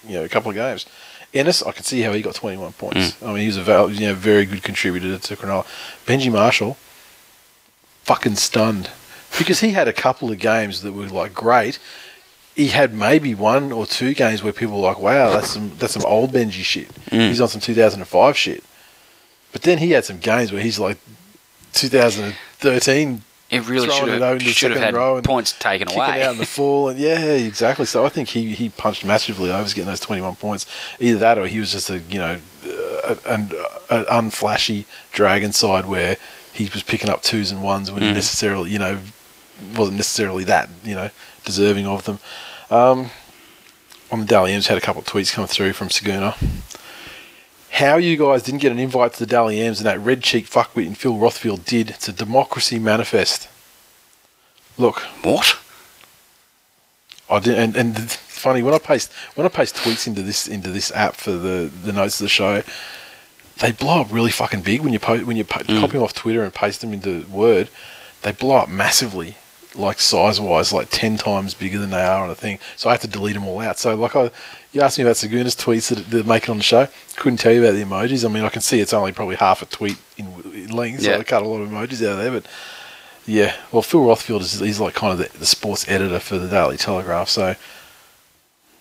you 0.08 0.16
know, 0.16 0.24
a 0.24 0.30
couple 0.30 0.50
of 0.50 0.56
games. 0.56 0.86
Ennis, 1.34 1.64
I 1.64 1.72
can 1.72 1.84
see 1.84 2.02
how 2.02 2.12
he 2.12 2.22
got 2.22 2.36
21 2.36 2.74
points. 2.74 3.12
Mm. 3.12 3.28
I 3.28 3.28
mean, 3.28 3.42
he 3.42 3.48
was 3.48 3.58
a 3.58 3.64
val- 3.64 3.92
you 3.92 4.08
know 4.08 4.14
very 4.14 4.46
good 4.46 4.64
contributor 4.64 5.18
to 5.18 5.36
Cronulla. 5.36 5.66
Benji 6.06 6.32
Marshall, 6.32 6.78
fucking 8.04 8.36
stunned 8.36 8.90
because 9.38 9.62
he 9.62 9.72
had 9.72 9.88
a 9.88 9.94
couple 9.94 10.32
of 10.32 10.40
games 10.40 10.82
that 10.82 10.92
were 10.94 11.08
like 11.08 11.34
great. 11.34 11.80
He 12.56 12.68
had 12.68 12.94
maybe 12.94 13.34
one 13.34 13.72
or 13.72 13.86
two 13.86 14.14
games 14.14 14.44
where 14.44 14.52
people 14.52 14.82
were 14.82 14.88
like, 14.90 15.00
"Wow, 15.00 15.32
that's 15.32 15.52
some 15.52 15.72
that's 15.78 15.94
some 15.94 16.06
old 16.06 16.34
Benji 16.34 16.64
shit." 16.64 16.94
Mm. 17.06 17.30
He's 17.30 17.40
on 17.40 17.48
some 17.48 17.62
2005 17.62 18.38
shit. 18.38 18.64
But 19.52 19.64
then 19.64 19.80
he 19.80 19.92
had 19.92 20.06
some 20.06 20.20
games 20.20 20.52
where 20.52 20.62
he's 20.62 20.80
like 20.80 20.98
2013 21.74 23.22
It 23.50 23.68
really 23.68 23.90
should 23.90 24.08
have 24.22 24.42
should 24.42 24.72
have 24.72 24.80
had 24.80 25.24
points 25.24 25.52
taken 25.54 25.92
away. 25.92 26.24
out 26.24 26.34
in 26.34 26.38
the 26.38 26.46
fall, 26.58 26.90
and 26.90 27.00
yeah, 27.00 27.20
exactly. 27.20 27.86
So 27.86 28.06
I 28.06 28.10
think 28.10 28.30
he, 28.30 28.54
he 28.54 28.70
punched 28.70 29.04
massively. 29.04 29.52
I 29.52 29.62
was 29.62 29.74
getting 29.74 29.90
those 29.90 30.00
twenty 30.00 30.22
one 30.22 30.36
points. 30.36 30.66
Either 31.00 31.20
that, 31.20 31.38
or 31.38 31.48
he 31.48 31.60
was 31.60 31.72
just 31.74 31.90
a 31.90 32.00
you 32.00 32.20
know 32.20 32.40
an, 33.28 33.50
unflashy 33.90 34.86
dragon 35.12 35.52
side 35.52 35.86
where 35.86 36.16
he 36.54 36.70
was 36.72 36.84
picking 36.84 37.10
up 37.10 37.24
twos 37.24 37.52
and 37.52 37.62
ones 37.62 37.92
when 37.92 38.02
he 38.04 38.12
necessarily 38.14 38.70
you 38.70 38.80
know 38.80 39.00
wasn't 39.76 39.98
necessarily 39.98 40.44
that 40.46 40.70
you 40.84 40.96
know 40.96 41.10
deserving 41.44 41.86
of 41.86 42.06
them. 42.06 42.20
Um, 42.70 43.10
on 44.12 44.22
the 44.22 44.26
Dally 44.26 44.54
M's 44.54 44.68
had 44.68 44.78
a 44.78 44.82
couple 44.82 45.02
of 45.02 45.08
tweets 45.08 45.34
come 45.34 45.48
through 45.48 45.74
from 45.74 45.90
Saguna. 45.90 46.36
How 47.82 47.98
you 47.98 48.16
guys 48.16 48.44
didn't 48.44 48.62
get 48.62 48.72
an 48.72 48.78
invite 48.78 49.14
to 49.14 49.20
the 49.20 49.26
Dally 49.26 49.60
M's 49.60 49.80
and 49.80 49.88
that 49.88 50.00
red 50.00 50.22
cheek 50.22 50.48
fuckwit 50.48 50.86
in 50.86 50.94
Phil 50.94 51.16
Rothfield 51.16 51.66
did. 51.66 51.90
It's 51.90 52.08
a 52.08 52.14
democracy 52.14 52.78
manifest. 52.78 53.50
Look, 54.78 55.00
what? 55.24 55.58
I 57.28 57.40
did, 57.40 57.58
and 57.58 57.76
and 57.76 58.00
funny 58.12 58.62
when 58.62 58.76
I 58.76 58.78
paste 58.78 59.12
when 59.34 59.48
I 59.48 59.50
paste 59.50 59.78
tweets 59.78 60.06
into 60.06 60.22
this 60.22 60.48
into 60.48 60.70
this 60.70 60.92
app 60.92 61.16
for 61.16 61.32
the 61.32 61.72
the 61.84 61.92
notes 61.92 62.20
of 62.20 62.26
the 62.26 62.30
show, 62.30 62.62
they 63.58 63.72
blow 63.72 64.02
up 64.02 64.14
really 64.14 64.30
fucking 64.30 64.62
big 64.62 64.82
when 64.82 64.94
you 64.94 65.00
post 65.00 65.26
when 65.26 65.36
you 65.36 65.44
po- 65.44 65.62
mm. 65.62 65.80
copy 65.80 65.94
them 65.94 66.04
off 66.04 66.14
Twitter 66.14 66.44
and 66.44 66.54
paste 66.54 66.82
them 66.82 66.94
into 66.94 67.26
Word. 67.32 67.68
They 68.22 68.32
blow 68.32 68.58
up 68.58 68.70
massively, 68.70 69.38
like 69.76 70.00
size 70.00 70.40
wise, 70.40 70.74
like 70.74 70.90
ten 70.92 71.18
times 71.18 71.54
bigger 71.54 71.80
than 71.80 71.90
they 71.92 72.02
are 72.04 72.24
on 72.24 72.30
a 72.30 72.36
thing. 72.36 72.60
So 72.76 72.90
I 72.90 72.94
have 72.94 73.02
to 73.02 73.08
delete 73.08 73.36
them 73.36 73.48
all 73.48 73.60
out. 73.60 73.80
So 73.80 73.96
like 73.96 74.16
I, 74.16 74.32
you 74.74 74.82
asked 74.82 74.98
me 74.98 75.04
about 75.04 75.16
Saguna's 75.18 75.56
tweets 75.56 75.90
that 75.94 76.10
that 76.12 76.26
make 76.26 76.44
it 76.44 76.50
on 76.50 76.58
the 76.58 76.64
show. 76.64 76.88
Couldn't 77.16 77.38
tell 77.40 77.54
you 77.54 77.64
about 77.66 77.74
the 77.76 77.84
emojis. 77.84 78.26
I 78.26 78.32
mean, 78.34 78.44
I 78.44 78.50
can 78.50 78.62
see 78.62 78.80
it's 78.80 78.94
only 78.94 79.12
probably 79.12 79.36
half 79.38 79.62
a 79.62 79.66
tweet 79.66 79.98
in, 80.18 80.26
in 80.54 80.70
length, 80.72 81.04
so 81.04 81.10
Yeah. 81.12 81.18
I 81.18 81.24
cut 81.24 81.44
a 81.44 81.48
lot 81.48 81.62
of 81.62 81.70
emojis 81.70 82.06
out 82.06 82.14
of 82.14 82.18
there, 82.20 82.32
but. 82.32 82.46
Yeah, 83.28 83.56
well, 83.72 83.84
Phil 83.84 84.00
Rothfield 84.02 84.42
is 84.42 84.60
he's 84.60 84.80
like 84.80 84.96
kind 84.96 85.14
of 85.14 85.20
the, 85.32 85.38
the 85.38 85.46
sports 85.46 85.88
editor 85.88 86.20
for 86.20 86.40
the 86.40 86.48
Daily 86.48 86.76
Telegraph, 86.76 87.30
so 87.30 87.56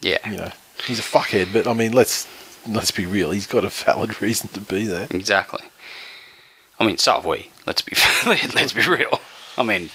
Yeah. 0.00 0.16
you 0.28 0.38
know 0.38 0.50
he's 0.86 0.98
a 0.98 1.02
fuckhead. 1.02 1.52
But 1.52 1.66
I 1.66 1.74
mean, 1.74 1.92
let's 1.92 2.26
let's 2.66 2.90
be 2.90 3.04
real. 3.04 3.32
He's 3.32 3.46
got 3.46 3.66
a 3.66 3.68
valid 3.68 4.20
reason 4.22 4.48
to 4.54 4.60
be 4.60 4.86
there. 4.86 5.06
Exactly. 5.10 5.60
I 6.78 6.86
mean, 6.86 6.96
so 6.96 7.16
have 7.16 7.26
we. 7.26 7.50
Let's 7.66 7.82
be 7.82 7.94
let's 8.26 8.72
be 8.72 8.80
real. 8.88 9.20
I 9.60 9.62
mean, 9.62 9.90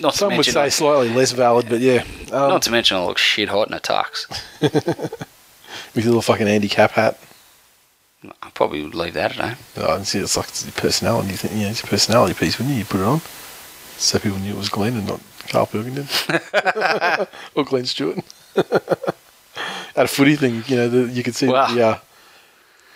not 0.00 0.14
Some 0.14 0.30
to 0.30 0.36
would 0.36 0.46
mention 0.46 0.52
say 0.54 0.70
slightly 0.70 1.10
less 1.10 1.32
valid, 1.32 1.68
but 1.68 1.80
yeah, 1.80 2.04
um, 2.32 2.48
not 2.50 2.62
to 2.62 2.70
mention 2.70 2.96
I 2.96 3.04
look 3.04 3.18
shit 3.18 3.48
hot 3.50 3.68
in 3.68 3.74
a 3.74 3.80
tux. 3.80 4.26
with 5.94 6.04
your 6.04 6.06
little 6.06 6.22
fucking 6.22 6.48
Andy 6.48 6.68
Capp 6.68 6.92
hat. 6.92 7.18
I 8.42 8.50
probably 8.50 8.82
would 8.82 8.94
leave 8.94 9.14
that 9.14 9.32
at 9.32 9.36
home. 9.36 9.56
Oh, 9.78 9.96
and 9.96 10.06
see, 10.06 10.18
it's 10.18 10.36
like 10.36 10.48
it's 10.48 10.64
your 10.64 10.72
personality. 10.72 11.30
You 11.30 11.36
think, 11.36 11.54
yeah, 11.54 11.70
it's 11.70 11.82
your 11.82 11.88
personality 11.90 12.34
piece, 12.34 12.58
wouldn't 12.58 12.74
you? 12.74 12.80
You 12.80 12.84
put 12.86 13.00
it 13.00 13.04
on, 13.06 13.20
so 13.96 14.18
people 14.18 14.38
knew 14.38 14.52
it 14.52 14.58
was 14.58 14.68
Glenn 14.68 14.96
and 14.96 15.06
not 15.06 15.20
Karl 15.48 15.66
Pilkington 15.66 16.06
or 17.54 17.64
Glenn 17.64 17.86
Stewart. 17.86 18.18
At 19.96 20.04
a 20.04 20.08
footy 20.08 20.36
thing, 20.36 20.62
you 20.66 20.76
know, 20.76 20.88
the, 20.88 21.12
you 21.12 21.22
could 21.22 21.34
see 21.34 21.48
Wow. 21.48 21.74
the 21.74 21.82
uh, 21.82 21.98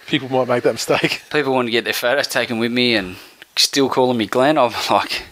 people 0.07 0.29
might 0.29 0.47
make 0.49 0.63
that 0.65 0.73
mistake. 0.75 1.23
People 1.33 1.53
want 1.55 1.67
to 1.67 1.73
get 1.73 1.85
their 1.85 1.93
photos 1.93 2.27
taken 2.29 2.59
with 2.59 2.71
me 2.73 2.95
and 2.95 3.17
still 3.57 3.89
calling 3.89 4.17
me 4.19 4.27
Glenn. 4.27 4.57
I'm 4.59 4.73
like, 4.91 5.23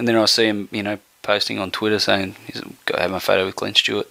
and 0.00 0.08
then 0.08 0.16
I 0.16 0.24
see 0.24 0.46
him, 0.46 0.70
you 0.72 0.82
know, 0.82 0.98
posting 1.20 1.58
on 1.58 1.70
Twitter 1.70 1.98
saying, 1.98 2.34
he's 2.46 2.62
"Go 2.86 2.98
have 2.98 3.10
my 3.10 3.18
photo 3.18 3.44
with 3.44 3.56
Glenn 3.56 3.74
Stewart." 3.74 4.08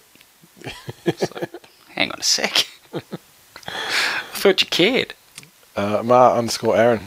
Like, 0.64 1.50
Hang 1.96 2.12
on 2.12 2.20
a 2.20 2.22
sec. 2.22 2.68
I 2.94 3.00
thought 4.32 4.62
you 4.62 4.68
cared. 4.68 5.14
Uh, 5.74 6.02
Mar 6.04 6.38
underscore 6.38 6.76
Aaron. 6.76 7.00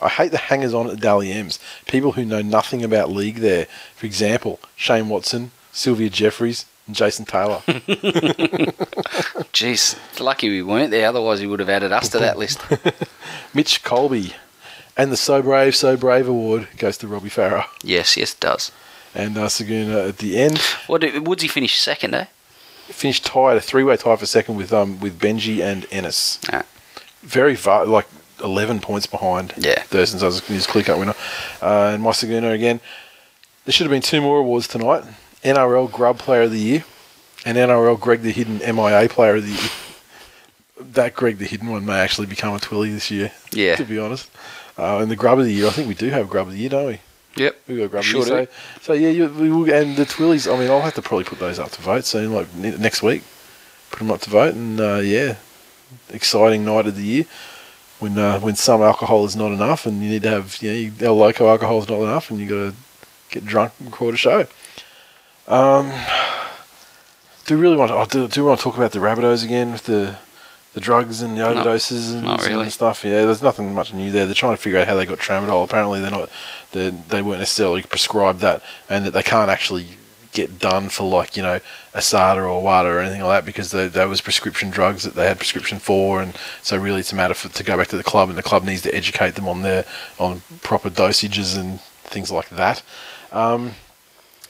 I 0.00 0.08
hate 0.08 0.30
the 0.30 0.38
hangers 0.38 0.72
on 0.72 0.86
at 0.86 0.92
the 0.92 1.00
Dally 1.00 1.30
M's. 1.30 1.58
People 1.86 2.12
who 2.12 2.24
know 2.24 2.40
nothing 2.40 2.82
about 2.82 3.10
league 3.10 3.36
there. 3.36 3.66
For 3.96 4.06
example, 4.06 4.58
Shane 4.76 5.10
Watson, 5.10 5.50
Sylvia 5.70 6.08
Jeffreys, 6.08 6.64
and 6.86 6.96
Jason 6.96 7.26
Taylor. 7.26 7.60
Jeez, 9.52 9.98
lucky 10.18 10.48
we 10.48 10.62
weren't 10.62 10.90
there. 10.90 11.06
Otherwise, 11.06 11.40
he 11.40 11.46
would 11.46 11.60
have 11.60 11.68
added 11.68 11.92
us 11.92 12.08
to 12.08 12.18
that 12.18 12.38
list. 12.38 12.64
Mitch 13.54 13.84
Colby. 13.84 14.32
And 14.96 15.10
the 15.10 15.16
So 15.16 15.40
Brave, 15.42 15.74
So 15.74 15.96
Brave 15.96 16.28
award 16.28 16.68
goes 16.76 16.98
to 16.98 17.08
Robbie 17.08 17.30
Farah. 17.30 17.64
yes, 17.82 18.16
yes, 18.16 18.34
it 18.34 18.40
does. 18.40 18.70
And 19.14 19.36
uh, 19.36 19.46
Saguna 19.48 20.08
at 20.08 20.18
the 20.18 20.38
end 20.38 20.58
What 20.86 21.00
did 21.02 21.26
Woodsy 21.26 21.48
finish 21.48 21.78
second? 21.78 22.14
Eh? 22.14 22.26
finished 22.88 23.24
tied, 23.24 23.56
a 23.56 23.60
three-way 23.60 23.96
tie 23.96 24.16
for 24.16 24.26
second 24.26 24.56
with 24.56 24.70
um 24.72 25.00
with 25.00 25.18
Benji 25.18 25.62
and 25.62 25.86
Ennis. 25.90 26.38
Ah. 26.52 26.64
Very 27.22 27.56
far, 27.56 27.86
like 27.86 28.06
11 28.42 28.80
points 28.80 29.06
behind 29.06 29.54
Yeah. 29.56 29.80
Thurston's 29.82 30.22
as 30.22 30.40
his 30.40 30.66
clear 30.66 30.84
cut 30.84 30.98
winner. 30.98 31.14
Uh, 31.62 31.92
and 31.94 32.02
my 32.02 32.10
Saguna 32.10 32.52
again. 32.52 32.80
There 33.64 33.72
should 33.72 33.84
have 33.86 33.92
been 33.92 34.02
two 34.02 34.20
more 34.20 34.38
awards 34.40 34.66
tonight. 34.68 35.04
NRL 35.44 35.90
Grub 35.90 36.18
Player 36.18 36.42
of 36.42 36.50
the 36.50 36.58
Year 36.58 36.84
and 37.46 37.56
NRL 37.56 37.98
Greg 37.98 38.22
the 38.22 38.32
Hidden 38.32 38.58
MIA 38.58 39.08
Player 39.08 39.36
of 39.36 39.44
the 39.44 39.52
Year. 39.52 39.70
That 40.80 41.14
Greg 41.14 41.38
the 41.38 41.46
Hidden 41.46 41.68
one 41.70 41.86
may 41.86 42.00
actually 42.00 42.26
become 42.26 42.54
a 42.54 42.58
Twilly 42.58 42.92
this 42.92 43.10
year, 43.10 43.30
Yeah. 43.52 43.76
to 43.76 43.84
be 43.84 43.98
honest. 43.98 44.28
Uh, 44.78 44.98
and 44.98 45.10
the 45.10 45.16
Grub 45.16 45.38
of 45.38 45.44
the 45.44 45.52
Year, 45.52 45.66
I 45.66 45.70
think 45.70 45.88
we 45.88 45.94
do 45.94 46.08
have 46.10 46.28
Grub 46.28 46.46
of 46.46 46.52
the 46.52 46.58
Year, 46.58 46.70
don't 46.70 46.86
we? 46.86 47.00
Yep. 47.36 47.60
We 47.68 47.76
got 47.78 47.90
Grub 47.90 48.04
Sure 48.04 48.20
of 48.22 48.26
the 48.26 48.34
Year. 48.34 48.48
So, 48.76 48.80
so 48.80 48.92
yeah, 48.94 49.10
you, 49.10 49.28
we 49.28 49.50
will, 49.50 49.70
and 49.72 49.96
the 49.96 50.04
Twillies, 50.04 50.52
I 50.52 50.58
mean, 50.58 50.70
I'll 50.70 50.80
have 50.80 50.94
to 50.94 51.02
probably 51.02 51.24
put 51.24 51.38
those 51.38 51.58
up 51.58 51.70
to 51.72 51.82
vote 51.82 52.04
soon, 52.04 52.32
like 52.32 52.52
ne- 52.54 52.76
next 52.76 53.02
week. 53.02 53.22
Put 53.90 53.98
them 53.98 54.10
up 54.10 54.20
to 54.22 54.30
vote, 54.30 54.54
and 54.54 54.80
uh, 54.80 54.96
yeah, 54.96 55.36
exciting 56.10 56.64
night 56.64 56.86
of 56.86 56.96
the 56.96 57.02
year 57.02 57.24
when 58.02 58.18
uh, 58.18 58.40
when 58.40 58.56
some 58.56 58.82
alcohol 58.82 59.24
is 59.24 59.36
not 59.36 59.52
enough, 59.52 59.86
and 59.86 60.02
you 60.02 60.10
need 60.10 60.22
to 60.22 60.30
have 60.30 60.58
you 60.60 60.90
know 60.90 61.06
El 61.06 61.16
Loco 61.16 61.48
alcohol 61.48 61.78
is 61.78 61.88
not 61.88 62.00
enough, 62.00 62.30
and 62.30 62.40
you 62.40 62.48
got 62.48 62.70
to 62.70 62.74
get 63.30 63.46
drunk 63.46 63.72
and 63.78 63.88
record 63.90 64.14
a 64.14 64.18
show. 64.18 64.46
Um, 65.46 65.92
do 67.46 67.56
we 67.56 67.62
really 67.62 67.76
want? 67.76 67.90
To, 67.90 67.96
oh, 67.96 68.04
do, 68.06 68.28
do 68.28 68.42
we 68.42 68.48
want 68.48 68.60
to 68.60 68.64
talk 68.64 68.76
about 68.76 68.92
the 68.92 68.98
Rabbitohs 68.98 69.44
again 69.44 69.72
with 69.72 69.84
the 69.84 70.16
the 70.74 70.80
drugs 70.80 71.20
and 71.20 71.36
the 71.36 71.42
overdoses 71.42 72.14
and, 72.14 72.24
not 72.24 72.46
and 72.46 72.72
stuff? 72.72 73.04
Yeah, 73.04 73.24
there's 73.24 73.42
nothing 73.42 73.74
much 73.74 73.92
new 73.92 74.10
there. 74.10 74.26
They're 74.26 74.34
trying 74.34 74.56
to 74.56 74.62
figure 74.62 74.78
out 74.78 74.88
how 74.88 74.96
they 74.96 75.06
got 75.06 75.18
tramadol. 75.18 75.64
Apparently, 75.64 76.00
they're 76.00 76.10
not. 76.10 76.30
They 76.72 76.90
they 76.90 77.22
weren't 77.22 77.40
necessarily 77.40 77.82
prescribed 77.82 78.40
that, 78.40 78.62
and 78.88 79.04
that 79.06 79.12
they 79.12 79.22
can't 79.22 79.50
actually 79.50 79.86
get 80.32 80.58
done 80.58 80.88
for 80.88 81.08
like 81.08 81.36
you 81.36 81.42
know 81.42 81.60
Asada 81.94 82.48
or 82.48 82.62
WADA 82.62 82.88
or 82.88 83.00
anything 83.00 83.20
like 83.20 83.40
that 83.42 83.46
because 83.46 83.70
they, 83.70 83.86
that 83.88 84.08
was 84.08 84.20
prescription 84.22 84.70
drugs 84.70 85.02
that 85.04 85.14
they 85.14 85.26
had 85.26 85.38
prescription 85.38 85.78
for, 85.78 86.22
and 86.22 86.34
so 86.62 86.76
really 86.76 87.00
it's 87.00 87.12
a 87.12 87.16
matter 87.16 87.34
for 87.34 87.48
to 87.48 87.62
go 87.62 87.76
back 87.76 87.88
to 87.88 87.96
the 87.96 88.02
club, 88.02 88.28
and 88.28 88.38
the 88.38 88.42
club 88.42 88.64
needs 88.64 88.82
to 88.82 88.94
educate 88.94 89.34
them 89.34 89.48
on 89.48 89.62
their 89.62 89.84
on 90.18 90.42
proper 90.62 90.90
dosages 90.90 91.58
and 91.58 91.80
things 91.80 92.30
like 92.30 92.48
that. 92.50 92.82
Um, 93.30 93.72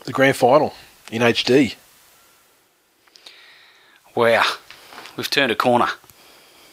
the 0.04 0.12
grand 0.12 0.36
final 0.36 0.74
in 1.10 1.22
HD. 1.22 1.74
Wow, 4.14 4.44
we've 5.16 5.30
turned 5.30 5.50
a 5.50 5.56
corner. 5.56 5.88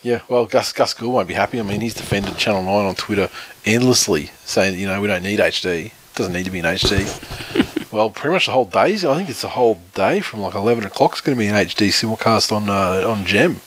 Yeah, 0.02 0.22
well, 0.30 0.46
Gus 0.46 0.72
Gus 0.72 0.94
Gould 0.94 1.14
won't 1.14 1.28
be 1.28 1.34
happy. 1.34 1.60
I 1.60 1.64
mean, 1.64 1.82
he's 1.82 1.94
defended 1.94 2.38
Channel 2.38 2.64
Nine 2.64 2.86
on 2.86 2.96
Twitter 2.96 3.30
endlessly, 3.66 4.28
saying 4.46 4.80
you 4.80 4.88
know 4.88 5.02
we 5.02 5.08
don't 5.08 5.24
need 5.24 5.40
HD. 5.40 5.88
It 5.88 5.92
doesn't 6.16 6.34
need 6.34 6.46
to 6.46 6.52
be 6.52 6.60
in 6.60 6.66
HD. 6.66 7.92
well, 7.92 8.10
pretty 8.10 8.34
much 8.34 8.46
the 8.46 8.54
whole 8.54 8.66
day. 8.66 8.94
I 8.94 8.98
think 8.98 9.30
it's 9.30 9.42
the 9.42 9.50
whole 9.50 9.82
day 9.96 10.22
from 10.22 10.40
like 10.40 10.56
eleven 10.56 10.86
o'clock. 10.86 11.12
It's 11.14 11.22
going 11.22 11.38
to 11.38 11.40
be 11.40 11.48
an 11.48 11.56
HD 11.56 11.90
simulcast 11.90 12.52
on 12.54 12.70
uh, 12.70 13.08
on 13.10 13.26
Gem. 13.26 13.58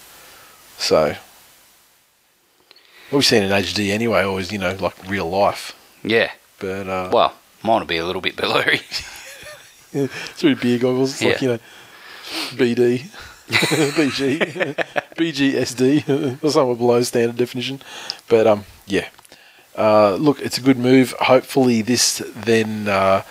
So 0.78 1.14
we've 3.12 3.24
seen 3.24 3.42
in 3.42 3.50
HD 3.50 3.90
anyway, 3.90 4.22
always 4.22 4.50
you 4.50 4.58
know 4.58 4.74
like 4.80 4.94
real 5.08 5.28
life. 5.28 5.76
Yeah. 6.02 6.32
But 6.58 6.88
uh, 6.88 7.10
Well, 7.12 7.34
mine 7.62 7.80
will 7.80 7.86
be 7.86 7.98
a 7.98 8.06
little 8.06 8.22
bit 8.22 8.36
blurry. 8.36 8.78
through 9.92 10.56
beer 10.56 10.78
goggles, 10.78 11.12
it's 11.12 11.22
like 11.22 11.42
Yeah. 11.42 11.42
you 11.42 11.48
know 11.48 11.58
BD. 12.56 13.10
BG, 13.96 14.74
BGSD, 15.16 16.42
or 16.42 16.50
somewhere 16.50 16.76
below 16.76 17.02
standard 17.02 17.36
definition. 17.36 17.80
But 18.28 18.46
um, 18.46 18.64
yeah. 18.86 19.08
Uh, 19.76 20.16
look, 20.16 20.40
it's 20.40 20.58
a 20.58 20.60
good 20.60 20.78
move. 20.78 21.12
Hopefully, 21.12 21.80
this 21.80 22.22
then 22.34 22.88
uh, 22.88 23.22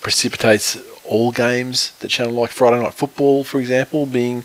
precipitates 0.00 0.78
all 1.04 1.32
games 1.32 1.92
that 2.00 2.08
channel 2.08 2.34
like 2.34 2.50
Friday 2.50 2.80
Night 2.80 2.94
Football, 2.94 3.42
for 3.42 3.58
example, 3.58 4.06
being 4.06 4.44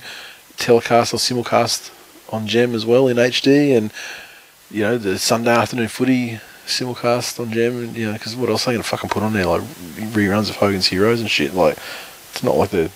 telecast 0.58 1.14
or 1.14 1.18
simulcast 1.18 1.92
on 2.32 2.48
Gem 2.48 2.74
as 2.74 2.86
well 2.86 3.08
in 3.08 3.18
HD, 3.18 3.78
and 3.78 3.92
you 4.72 4.82
know 4.82 4.98
the 4.98 5.20
Sunday 5.20 5.52
afternoon 5.52 5.88
footy 5.88 6.40
simulcast 6.66 7.40
on 7.40 7.52
Gem, 7.52 7.78
and 7.78 7.96
you 7.96 8.08
know 8.08 8.14
because 8.14 8.36
what 8.36 8.50
else 8.50 8.66
are 8.66 8.72
they 8.72 8.76
gonna 8.76 8.84
fucking 8.84 9.10
put 9.10 9.24
on 9.24 9.34
there 9.34 9.46
like 9.46 9.62
reruns 9.62 10.50
of 10.50 10.56
Hogan's 10.56 10.88
Heroes 10.88 11.22
and 11.22 11.30
shit? 11.30 11.54
Like 11.54 11.78
it's 12.32 12.44
not 12.44 12.56
like 12.56 12.72
they're 12.72 12.90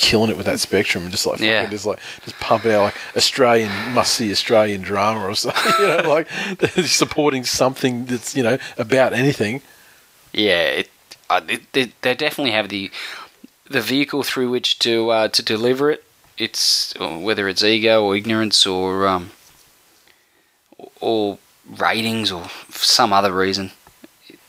killing 0.00 0.30
it 0.30 0.36
with 0.36 0.46
that 0.46 0.58
spectrum 0.58 1.04
and 1.04 1.12
just 1.12 1.26
like 1.26 1.38
Yeah. 1.40 1.66
just 1.68 1.84
like 1.84 2.00
just 2.24 2.34
pumping 2.40 2.72
out 2.72 2.82
like 2.84 2.96
Australian 3.16 3.70
must 3.92 4.14
see 4.14 4.32
Australian 4.32 4.80
drama 4.80 5.20
or 5.28 5.34
something. 5.44 5.72
You 5.78 5.86
know, 5.86 6.08
like 6.08 6.26
supporting 6.86 7.44
something 7.44 8.06
that's 8.06 8.34
you 8.34 8.42
know 8.42 8.58
about 8.78 9.12
anything. 9.12 9.60
Yeah, 10.32 10.62
it, 10.80 10.90
uh, 11.28 11.40
it, 11.48 11.72
they, 11.72 11.92
they 12.02 12.14
definitely 12.14 12.52
have 12.52 12.68
the 12.70 12.90
the 13.68 13.80
vehicle 13.80 14.22
through 14.22 14.50
which 14.50 14.78
to 14.80 15.10
uh, 15.10 15.28
to 15.28 15.42
deliver 15.42 15.90
it. 15.90 16.02
It's 16.38 16.94
whether 16.98 17.46
it's 17.48 17.62
ego 17.62 18.02
or 18.02 18.16
ignorance 18.16 18.66
or 18.66 19.06
um, 19.06 19.30
or 21.00 21.38
ratings 21.68 22.32
or 22.32 22.48
some 22.70 23.12
other 23.12 23.32
reason. 23.32 23.72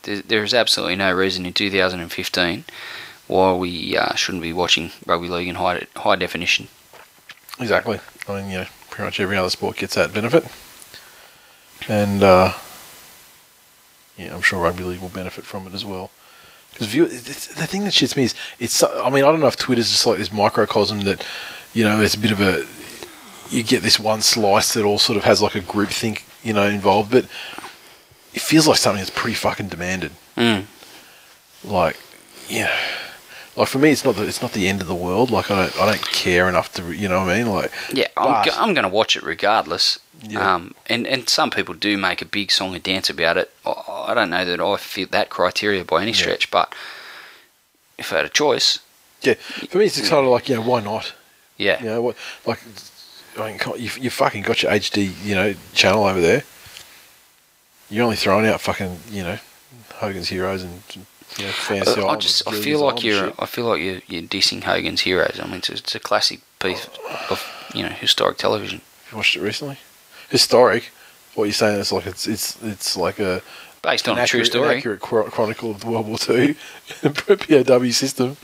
There 0.04 0.42
is 0.42 0.54
absolutely 0.54 0.96
no 0.96 1.12
reason 1.12 1.46
in 1.46 1.52
2015 1.52 2.64
why 3.32 3.54
we 3.54 3.96
uh, 3.96 4.14
shouldn't 4.14 4.42
be 4.42 4.52
watching 4.52 4.90
rugby 5.06 5.28
league 5.28 5.48
in 5.48 5.56
high 5.56 5.86
high 5.96 6.16
definition. 6.16 6.68
Exactly. 7.58 7.98
I 8.28 8.40
mean, 8.40 8.50
you 8.50 8.58
know, 8.58 8.66
pretty 8.90 9.04
much 9.04 9.20
every 9.20 9.36
other 9.36 9.50
sport 9.50 9.76
gets 9.76 9.94
that 9.94 10.12
benefit. 10.12 10.44
And, 11.88 12.22
uh, 12.22 12.52
yeah, 14.16 14.34
I'm 14.34 14.42
sure 14.42 14.62
rugby 14.62 14.84
league 14.84 15.00
will 15.00 15.08
benefit 15.08 15.44
from 15.44 15.66
it 15.66 15.74
as 15.74 15.84
well. 15.84 16.10
Because 16.72 16.92
the 16.92 17.66
thing 17.66 17.84
that 17.84 17.92
shits 17.92 18.16
me 18.16 18.24
is, 18.24 18.34
it's. 18.58 18.82
I 18.82 19.10
mean, 19.10 19.24
I 19.24 19.30
don't 19.30 19.40
know 19.40 19.46
if 19.46 19.56
Twitter's 19.56 19.90
just 19.90 20.06
like 20.06 20.18
this 20.18 20.32
microcosm 20.32 21.00
that, 21.02 21.26
you 21.74 21.84
know, 21.84 22.00
it's 22.00 22.14
a 22.14 22.18
bit 22.18 22.32
of 22.32 22.40
a. 22.40 22.66
You 23.50 23.62
get 23.62 23.82
this 23.82 24.00
one 24.00 24.22
slice 24.22 24.72
that 24.72 24.84
all 24.84 24.98
sort 24.98 25.18
of 25.18 25.24
has 25.24 25.42
like 25.42 25.54
a 25.54 25.60
group 25.60 25.90
think, 25.90 26.24
you 26.42 26.54
know, 26.54 26.66
involved, 26.66 27.10
but 27.10 27.24
it 28.32 28.40
feels 28.40 28.66
like 28.66 28.78
something 28.78 29.00
that's 29.00 29.10
pretty 29.10 29.34
fucking 29.34 29.68
demanded. 29.68 30.12
Mm. 30.36 30.64
Like, 31.62 31.98
yeah. 32.48 32.74
Like 33.54 33.68
for 33.68 33.78
me, 33.78 33.90
it's 33.90 34.04
not 34.04 34.16
the 34.16 34.26
it's 34.26 34.40
not 34.40 34.52
the 34.52 34.66
end 34.66 34.80
of 34.80 34.86
the 34.88 34.94
world. 34.94 35.30
Like 35.30 35.50
I 35.50 35.56
don't 35.66 35.80
I 35.80 35.86
don't 35.86 36.06
care 36.10 36.48
enough 36.48 36.72
to 36.74 36.92
you 36.92 37.06
know 37.08 37.20
what 37.20 37.28
I 37.30 37.38
mean. 37.42 37.52
Like 37.52 37.70
Yeah, 37.92 38.08
I'm, 38.16 38.44
go- 38.46 38.52
I'm 38.56 38.72
going 38.74 38.84
to 38.84 38.88
watch 38.88 39.14
it 39.16 39.22
regardless. 39.22 39.98
Yeah. 40.22 40.54
Um, 40.54 40.74
and, 40.86 41.06
and 41.06 41.28
some 41.28 41.50
people 41.50 41.74
do 41.74 41.98
make 41.98 42.22
a 42.22 42.24
big 42.24 42.50
song 42.52 42.74
and 42.74 42.82
dance 42.82 43.10
about 43.10 43.36
it. 43.36 43.50
I 43.66 44.12
don't 44.14 44.30
know 44.30 44.44
that 44.44 44.60
I 44.60 44.76
fit 44.76 45.10
that 45.10 45.28
criteria 45.30 45.84
by 45.84 46.00
any 46.02 46.12
Yeah. 46.12 46.16
stretch, 46.18 46.50
but 46.50 46.72
if 47.98 48.12
I 48.12 48.16
had 48.16 48.24
a 48.24 48.28
choice, 48.30 48.78
Yeah, 49.22 49.34
for 49.34 49.78
me, 49.78 49.86
it's 49.86 50.00
kind 50.08 50.24
of 50.24 50.30
like 50.32 50.48
you 50.48 50.54
know, 50.54 50.62
why 50.62 50.80
not? 50.80 51.12
yeah. 51.58 51.78
You 51.82 51.86
know, 51.90 52.02
what 52.02 52.16
like 52.46 52.60
I 53.38 53.48
mean, 53.50 53.60
you 53.82 53.90
you 54.00 54.10
fucking 54.10 54.42
got 54.44 54.62
your 54.62 54.72
HD 54.72 55.12
you 55.24 55.34
know 55.34 55.54
channel 55.74 56.04
over 56.04 56.20
there. 56.20 56.44
You're 57.90 58.04
only 58.04 58.16
throwing 58.16 58.46
out 58.46 58.60
fucking 58.62 58.98
you 59.10 59.22
know 59.24 59.38
Hogan's 59.96 60.28
Heroes 60.28 60.62
and 60.62 60.82
you 61.38 61.44
uh, 61.44 61.48
know 61.48 61.52
fantasy. 61.52 62.00
I, 62.00 62.06
I 62.06 62.16
just 62.16 62.48
I 62.48 62.52
feel 62.52 62.80
like 62.84 63.02
you're 63.02 63.26
and 63.26 63.34
I 63.38 63.46
feel 63.46 63.66
like 63.66 63.80
you're, 63.80 64.00
you're 64.06 64.22
dissing 64.22 64.62
Hogan's 64.64 65.02
Heroes. 65.02 65.38
I 65.40 65.46
mean, 65.46 65.56
it's 65.56 65.68
a, 65.68 65.72
it's 65.74 65.94
a 65.94 66.00
classic 66.00 66.40
piece 66.60 66.88
of 67.30 67.44
you 67.74 67.82
know 67.82 67.90
historic 67.90 68.38
television. 68.38 68.80
You 69.10 69.16
watched 69.16 69.36
it 69.36 69.42
recently? 69.42 69.78
Historic. 70.28 70.90
What 71.34 71.44
you're 71.44 71.52
saying 71.52 71.80
is 71.80 71.92
like 71.92 72.06
it's 72.06 72.26
it's 72.26 72.62
it's 72.62 72.96
like 72.96 73.18
a 73.18 73.42
Based 73.82 74.08
on 74.08 74.16
a 74.16 74.24
true 74.26 74.40
accurate, 74.40 74.46
an 74.46 74.62
story. 74.62 74.76
accurate 74.76 75.00
chronicle 75.00 75.72
of 75.72 75.80
the 75.80 75.88
World 75.88 76.06
War 76.06 76.18
Two 76.18 76.54
POW 77.02 77.90
system. 77.90 78.36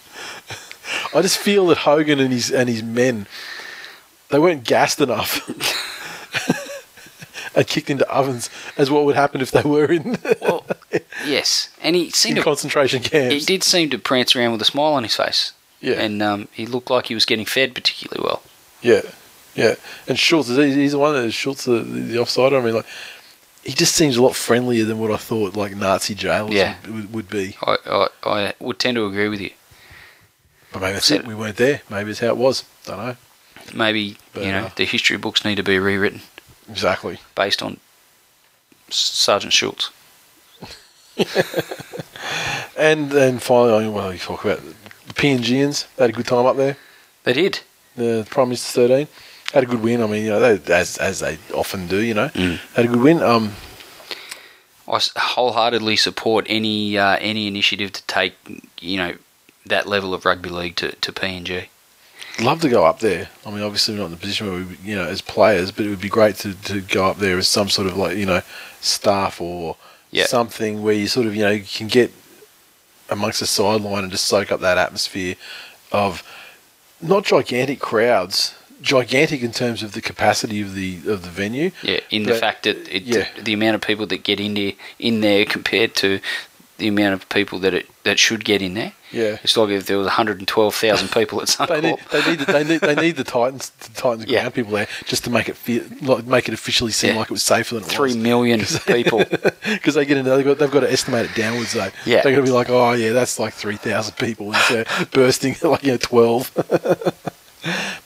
I 1.14 1.22
just 1.22 1.38
feel 1.38 1.66
that 1.68 1.78
Hogan 1.78 2.18
and 2.18 2.32
his 2.32 2.50
and 2.50 2.68
his 2.68 2.82
men 2.82 3.26
they 4.30 4.38
weren't 4.38 4.64
gassed 4.64 5.00
enough 5.00 5.48
and 7.58 7.66
kicked 7.66 7.90
into 7.90 8.08
ovens 8.10 8.48
as 8.78 8.90
what 8.90 9.04
would 9.04 9.16
happen 9.16 9.42
if 9.42 9.50
they 9.50 9.62
were 9.62 9.84
in, 9.92 10.16
Well, 10.40 10.64
yes, 11.26 11.68
and 11.82 11.94
he 11.96 12.08
seemed 12.10 12.38
in 12.38 12.42
to 12.42 12.44
concentration 12.44 13.02
camps. 13.02 13.34
he 13.34 13.40
did 13.40 13.62
seem 13.62 13.90
to 13.90 13.98
prance 13.98 14.34
around 14.34 14.52
with 14.52 14.62
a 14.62 14.64
smile 14.64 14.94
on 14.94 15.02
his 15.02 15.16
face. 15.16 15.52
Yeah. 15.80 15.94
and 15.94 16.20
um, 16.22 16.48
he 16.52 16.66
looked 16.66 16.90
like 16.90 17.06
he 17.06 17.14
was 17.14 17.24
getting 17.24 17.44
fed 17.44 17.74
particularly 17.74 18.26
well. 18.26 18.42
Yeah, 18.82 19.02
yeah. 19.54 19.74
And 20.08 20.18
Schultz, 20.18 20.48
he's 20.48 20.90
the 20.92 20.98
one 20.98 21.14
that 21.14 21.30
Schultz, 21.32 21.66
the, 21.66 21.80
the 21.80 22.16
offsider. 22.16 22.60
I 22.60 22.64
mean, 22.64 22.74
like, 22.74 22.86
he 23.62 23.72
just 23.74 23.94
seems 23.94 24.16
a 24.16 24.22
lot 24.22 24.34
friendlier 24.34 24.84
than 24.84 24.98
what 24.98 25.10
I 25.12 25.16
thought, 25.18 25.54
like 25.56 25.76
Nazi 25.76 26.14
jails 26.16 26.50
Yeah. 26.52 26.76
would, 26.86 26.94
would, 26.94 27.12
would 27.14 27.28
be. 27.28 27.56
I, 27.62 27.76
I 27.86 28.08
I 28.24 28.54
would 28.60 28.78
tend 28.80 28.94
to 28.96 29.06
agree 29.06 29.28
with 29.28 29.40
you. 29.40 29.50
But 30.72 30.82
maybe 30.82 30.94
that's 30.94 31.10
it. 31.10 31.26
We 31.26 31.34
weren't 31.34 31.56
there. 31.56 31.82
Maybe 31.90 32.10
it's 32.10 32.20
how 32.20 32.26
it 32.28 32.36
was. 32.36 32.64
Don't 32.84 32.98
know. 32.98 33.16
Maybe 33.74 34.16
But, 34.32 34.44
you 34.44 34.52
know 34.52 34.64
uh, 34.64 34.70
the 34.76 34.84
history 34.84 35.16
books 35.18 35.44
need 35.44 35.56
to 35.56 35.62
be 35.62 35.78
rewritten 35.78 36.22
Exactly. 36.70 37.18
based 37.34 37.62
on 37.62 37.78
Sergeant 38.90 39.52
Schultz. 39.52 39.90
And 42.76 43.10
then 43.10 43.38
finally, 43.38 43.74
I 43.74 43.78
mean, 43.80 43.92
well, 43.92 44.12
you 44.12 44.18
talk 44.18 44.44
about 44.44 44.60
the 45.08 45.14
PNGians. 45.14 45.86
They 45.96 46.04
had 46.04 46.10
a 46.10 46.12
good 46.12 46.26
time 46.26 46.46
up 46.46 46.56
there. 46.56 46.76
They 47.24 47.32
did. 47.32 47.60
The 47.96 48.24
Prime 48.30 48.48
Minister's 48.48 48.72
13 48.74 49.08
had 49.52 49.64
a 49.64 49.66
good 49.66 49.82
win. 49.82 50.00
I 50.02 50.06
mean, 50.06 50.24
you 50.24 50.30
know, 50.30 50.38
they, 50.56 50.72
as 50.74 50.96
as 50.98 51.18
they 51.20 51.38
often 51.52 51.88
do, 51.88 51.98
you 52.00 52.14
know, 52.14 52.28
Mm. 52.28 52.58
had 52.74 52.84
a 52.84 52.88
good 52.88 53.00
win. 53.00 53.20
Um, 53.22 53.54
I 54.86 55.00
wholeheartedly 55.16 55.96
support 55.96 56.46
any 56.48 56.96
uh, 56.96 57.16
any 57.20 57.48
initiative 57.48 57.92
to 57.92 58.02
take 58.04 58.34
you 58.80 58.96
know 58.96 59.14
that 59.66 59.88
level 59.88 60.14
of 60.14 60.24
rugby 60.24 60.50
league 60.50 60.76
to, 60.76 60.92
to 60.92 61.12
PNG. 61.12 61.66
Love 62.40 62.60
to 62.60 62.68
go 62.68 62.84
up 62.84 63.00
there. 63.00 63.28
I 63.44 63.50
mean, 63.50 63.62
obviously 63.62 63.94
we're 63.94 64.00
not 64.00 64.06
in 64.06 64.10
the 64.12 64.16
position 64.18 64.46
where 64.46 64.64
we, 64.64 64.76
you 64.82 64.96
know, 64.96 65.04
as 65.04 65.20
players, 65.20 65.70
but 65.72 65.84
it 65.86 65.88
would 65.88 66.00
be 66.00 66.08
great 66.08 66.36
to, 66.36 66.54
to 66.54 66.80
go 66.80 67.06
up 67.06 67.18
there 67.18 67.38
as 67.38 67.48
some 67.48 67.68
sort 67.68 67.86
of 67.86 67.96
like, 67.96 68.16
you 68.16 68.26
know, 68.26 68.42
staff 68.80 69.40
or 69.40 69.76
Yeah. 70.10 70.26
something 70.26 70.82
where 70.82 70.94
you 70.94 71.06
sort 71.08 71.26
of, 71.26 71.34
you 71.34 71.42
know, 71.42 71.50
you 71.50 71.64
can 71.64 71.88
get 71.88 72.12
amongst 73.10 73.40
the 73.40 73.46
sideline 73.46 74.02
and 74.04 74.12
just 74.12 74.26
soak 74.26 74.52
up 74.52 74.60
that 74.60 74.78
atmosphere 74.78 75.34
of 75.92 76.22
not 77.00 77.24
gigantic 77.24 77.80
crowds, 77.80 78.54
gigantic 78.82 79.42
in 79.42 79.50
terms 79.52 79.82
of 79.82 79.92
the 79.92 80.00
capacity 80.00 80.60
of 80.60 80.74
the 80.74 80.98
of 81.06 81.22
the 81.22 81.30
venue. 81.30 81.70
Yeah, 81.82 82.00
in 82.10 82.24
the 82.24 82.34
fact 82.34 82.64
that 82.64 82.76
it, 82.88 83.02
yeah. 83.04 83.26
the 83.42 83.52
amount 83.52 83.74
of 83.76 83.80
people 83.80 84.06
that 84.06 84.22
get 84.22 84.38
in 84.40 84.54
there 84.54 84.72
in 84.98 85.20
there 85.20 85.44
compared 85.44 85.94
to 85.96 86.20
the 86.76 86.88
amount 86.88 87.14
of 87.14 87.28
people 87.28 87.58
that 87.60 87.74
it 87.74 87.86
that 88.04 88.18
should 88.18 88.44
get 88.44 88.62
in 88.62 88.74
there. 88.74 88.92
Yeah. 89.10 89.38
It's 89.42 89.56
like 89.56 89.70
if 89.70 89.86
there 89.86 89.96
was 89.98 90.06
112,000 90.06 91.08
people 91.10 91.40
at 91.40 91.48
They 91.68 91.80
need, 91.80 91.98
they 92.10 92.30
need, 92.30 92.38
they 92.40 92.64
need, 92.64 92.80
they 92.80 92.94
need 92.94 93.16
the 93.16 93.24
Titans, 93.36 93.70
the 93.70 93.88
Titans 94.00 94.26
Yeah. 94.26 94.40
ground 94.42 94.54
people 94.54 94.72
there 94.72 94.86
just 95.06 95.24
to 95.24 95.30
make 95.30 95.48
it 95.48 95.56
feel, 95.56 95.82
like, 96.02 96.26
make 96.26 96.48
it 96.48 96.54
officially 96.54 96.92
seem 96.92 97.12
Yeah. 97.14 97.18
like 97.20 97.28
it 97.30 97.32
was 97.32 97.42
safer 97.42 97.74
than 97.76 97.84
it 97.84 97.88
Three 97.90 98.08
was. 98.10 98.16
million 98.16 98.60
people. 98.86 99.18
because 99.64 99.94
they 99.94 100.04
get 100.04 100.16
into 100.18 100.30
they've 100.30 100.44
got, 100.44 100.58
they've 100.58 100.70
got 100.70 100.80
to 100.80 100.92
estimate 100.92 101.24
it 101.30 101.34
downwards 101.34 101.72
though. 101.72 101.90
Yeah. 102.04 102.22
they're 102.22 102.32
going 102.32 102.44
to 102.44 102.50
be 102.50 102.50
like, 102.50 102.68
oh 102.70 102.92
yeah, 102.92 103.12
that's 103.12 103.38
like 103.38 103.54
three 103.54 103.76
thousand 103.76 104.16
people 104.16 104.48
instead 104.52 104.86
of 104.86 105.10
bursting 105.10 105.56
like 105.62 105.82
you 105.82 105.92
know 105.92 105.98
twelve. 105.98 106.50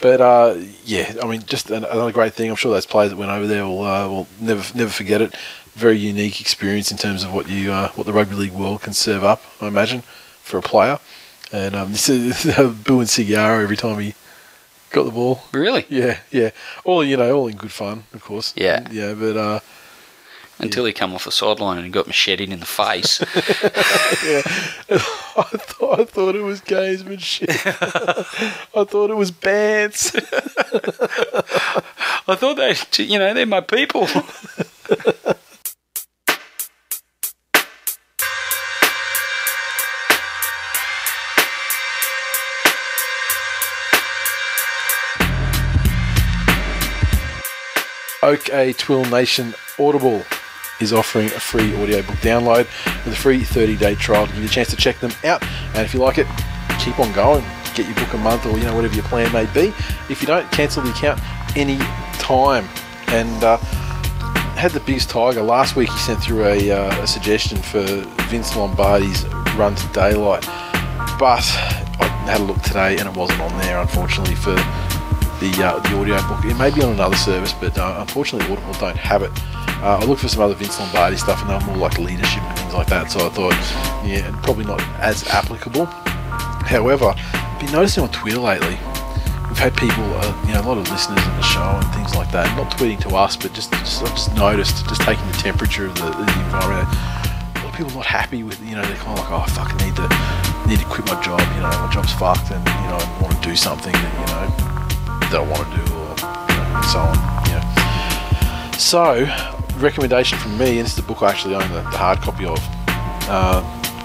but 0.01 0.21
uh, 0.21 0.57
yeah, 0.85 1.15
I 1.23 1.27
mean, 1.27 1.43
just 1.47 1.71
another 1.71 2.13
great 2.13 2.35
thing. 2.35 2.51
I'm 2.51 2.57
sure 2.57 2.73
those 2.73 2.87
players 2.87 3.11
that 3.11 3.17
went 3.17 3.31
over 3.31 3.47
there 3.47 3.65
will 3.67 3.83
uh, 3.85 4.09
will 4.09 4.27
never 4.41 4.63
never 4.77 4.91
forget 4.91 5.21
it. 5.21 5.35
Very 5.75 5.97
unique 5.99 6.41
experience 6.41 6.91
in 6.91 6.99
terms 6.99 7.25
of 7.25 7.33
what 7.33 7.49
you 7.49 7.73
uh, 7.73 7.89
what 7.93 8.07
the 8.07 8.13
rugby 8.13 8.35
league 8.35 8.53
world 8.53 8.83
can 8.83 8.93
serve 8.93 9.25
up. 9.25 9.43
I 9.61 9.67
imagine 9.69 10.03
for 10.43 10.59
a 10.59 10.63
player. 10.63 10.99
And 11.53 11.75
um, 11.75 11.93
this 11.93 12.09
is 12.09 12.45
Boo 12.85 13.01
and 13.01 13.09
Cigaro 13.09 13.63
every 13.63 13.77
time 13.77 13.99
he 14.01 14.15
got 14.91 15.05
the 15.05 15.11
ball. 15.11 15.43
really? 15.53 15.87
Yeah, 15.89 16.19
yeah. 16.31 16.51
All 16.85 17.03
you 17.05 17.17
know, 17.17 17.35
all 17.35 17.49
in 17.49 17.57
good 17.57 17.73
fun, 17.73 18.05
of 18.13 18.23
course. 18.23 18.53
Yeah. 18.57 18.87
yeah. 18.91 19.15
But 19.15 19.37
uh, 19.37 19.61
Until 20.59 20.85
he 20.85 20.93
come 20.93 21.15
off 21.15 21.25
the 21.25 21.33
sideline 21.33 21.79
and 21.79 21.93
got 21.93 22.07
macheted 22.07 22.51
in 22.51 22.61
the 22.61 22.67
face. 22.67 23.21
yeah, 24.25 24.43
I 25.37 25.57
thought 25.59 26.01
I 26.01 26.05
thought 26.05 26.37
it 26.37 26.43
was 26.43 26.61
gamesmanship. 26.61 27.49
I 28.75 28.85
thought 28.85 29.11
it 29.11 29.17
was 29.17 29.31
bands. 29.31 30.13
I 32.29 32.37
thought 32.37 32.57
they, 32.57 32.77
you 33.03 33.19
know, 33.19 33.35
they're 33.35 33.47
my 33.47 33.61
people. 33.61 34.07
OK 48.23 48.73
Twill 48.75 49.05
Nation 49.07 49.55
Audible 49.79 50.23
is 50.81 50.93
offering 50.93 51.27
a 51.27 51.41
free 51.41 51.75
audiobook 51.77 52.17
download 52.17 52.67
with 53.05 53.15
a 53.15 53.17
free 53.17 53.41
30-day 53.41 53.95
trial 53.97 54.27
to 54.27 54.33
give 54.33 54.43
you 54.43 54.49
a 54.49 54.53
chance 54.53 54.71
to 54.71 54.77
check 54.77 54.99
them 54.99 55.13
out. 55.25 55.43
And 55.75 55.79
if 55.79 55.95
you 55.95 56.01
like 56.01 56.19
it, 56.19 56.27
keep 56.79 56.99
on 56.99 57.13
going. 57.13 57.45
Get 57.75 57.87
your 57.87 57.95
book 57.95 58.13
a 58.15 58.19
month 58.19 58.47
or 58.47 58.57
you 58.59 58.65
know 58.65 58.75
whatever 58.75 58.95
your 58.95 59.05
plan 59.05 59.33
may 59.33 59.47
be. 59.47 59.73
If 60.11 60.21
you 60.21 60.27
don't, 60.27 60.51
cancel 60.53 60.83
the 60.83 60.91
account 60.91 61.21
any 61.57 61.79
time. 62.19 62.69
And 63.09 63.45
uh, 63.45 63.59
had 64.57 64.71
the 64.71 64.81
biggest 64.81 65.11
tiger 65.11 65.43
last 65.43 65.75
week. 65.75 65.91
He 65.91 65.99
sent 65.99 66.23
through 66.23 66.45
a, 66.45 66.71
uh, 66.71 67.03
a 67.03 67.07
suggestion 67.07 67.59
for 67.59 67.83
Vince 68.29 68.55
Lombardi's 68.55 69.25
Run 69.57 69.75
to 69.75 69.87
Daylight, 69.89 70.47
but 71.19 71.45
I 71.99 72.25
had 72.27 72.41
a 72.41 72.45
look 72.45 72.63
today 72.63 72.97
and 72.99 73.09
it 73.09 73.17
wasn't 73.17 73.41
on 73.41 73.59
there, 73.59 73.81
unfortunately, 73.81 74.37
for 74.37 74.55
the 75.43 75.65
uh, 75.65 75.81
the 75.81 75.99
audio 75.99 76.17
book. 76.29 76.45
It 76.45 76.57
may 76.57 76.71
be 76.71 76.83
on 76.83 76.93
another 76.93 77.17
service, 77.17 77.53
but 77.53 77.77
uh, 77.77 77.97
unfortunately, 77.99 78.47
Audible 78.53 78.73
don't 78.75 78.97
have 78.97 79.23
it. 79.23 79.33
Uh, 79.83 79.99
I 80.01 80.05
looked 80.05 80.21
for 80.21 80.29
some 80.29 80.43
other 80.43 80.55
Vince 80.55 80.79
Lombardi 80.79 81.17
stuff, 81.17 81.43
and 81.43 81.51
they 81.51 81.55
were 81.55 81.73
more 81.73 81.89
like 81.89 81.99
leadership 81.99 82.43
and 82.43 82.59
things 82.59 82.75
like 82.75 82.87
that. 82.87 83.11
So 83.11 83.27
I 83.27 83.31
thought, 83.31 83.55
yeah, 84.07 84.31
probably 84.43 84.65
not 84.65 84.81
as 85.01 85.27
applicable. 85.27 85.87
However, 86.71 87.13
I've 87.17 87.61
been 87.61 87.73
noticing 87.73 88.05
on 88.05 88.11
Twitter 88.11 88.39
lately, 88.39 88.79
we've 89.51 89.59
had 89.59 89.75
people, 89.77 90.05
uh, 90.15 90.45
you 90.47 90.55
know, 90.55 90.63
a 90.63 90.69
lot 90.69 90.79
of 90.79 90.89
listeners 90.89 91.19
in 91.19 91.35
the 91.35 91.43
show 91.43 91.75
and 91.83 91.95
things 91.95 92.15
like 92.15 92.31
that, 92.31 92.47
not 92.57 92.71
tweeting 92.79 93.01
to 93.01 93.17
us, 93.17 93.37
but 93.37 93.53
just 93.53 93.73
just, 93.83 94.07
just 94.07 94.35
noticed, 94.37 94.87
just 94.87 95.03
taking 95.03 95.27
the 95.27 95.39
temperature 95.39 95.87
of 95.87 95.95
the, 95.97 96.07
the 96.07 96.41
environment. 96.47 96.87
A 96.87 97.67
lot 97.67 97.67
of 97.67 97.75
people 97.75 97.91
not 97.99 98.07
happy 98.07 98.45
with 98.45 98.63
you 98.63 98.77
know 98.77 98.83
they're 98.83 99.03
kind 99.03 99.19
of 99.19 99.25
like 99.25 99.33
oh 99.33 99.43
I 99.43 99.51
fucking 99.51 99.79
need 99.83 99.97
to 99.97 100.07
need 100.69 100.79
to 100.79 100.87
quit 100.87 101.07
my 101.11 101.21
job 101.21 101.41
you 101.55 101.63
know 101.63 101.71
my 101.83 101.91
job's 101.93 102.13
fucked 102.15 102.51
and 102.53 102.63
you 102.63 102.89
know 102.95 102.99
I 103.03 103.19
want 103.21 103.35
to 103.35 103.49
do 103.49 103.57
something 103.57 103.93
that 103.93 104.13
you 104.21 104.27
know 104.31 104.82
that 105.33 105.41
I 105.41 105.49
want 105.49 105.65
to 105.71 105.77
do 105.77 105.95
or 105.97 106.17
so 106.93 106.99
on 107.01 107.17
know. 107.49 108.79
So 108.79 109.25
recommendation 109.79 110.39
from 110.39 110.59
me 110.59 110.79
and 110.79 110.85
this 110.85 110.91
is 110.91 110.97
the 110.97 111.03
book 111.03 111.23
I 111.23 111.31
actually 111.31 111.55
own 111.55 111.67
the, 111.73 111.81
the 111.81 111.97
hard 111.97 112.21
copy 112.21 112.45
of 112.45 112.59
uh, 113.29 113.63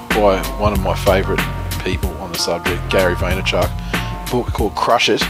by 0.10 0.42
one 0.58 0.72
of 0.72 0.80
my 0.80 0.96
favourite 0.96 1.42
people 1.84 2.10
on 2.22 2.32
the 2.32 2.38
subject 2.40 2.82
Gary 2.90 3.16
Vaynerchuk 3.16 3.70
book 4.32 4.48
called 4.48 4.74
Crush 4.76 5.10
It 5.10 5.22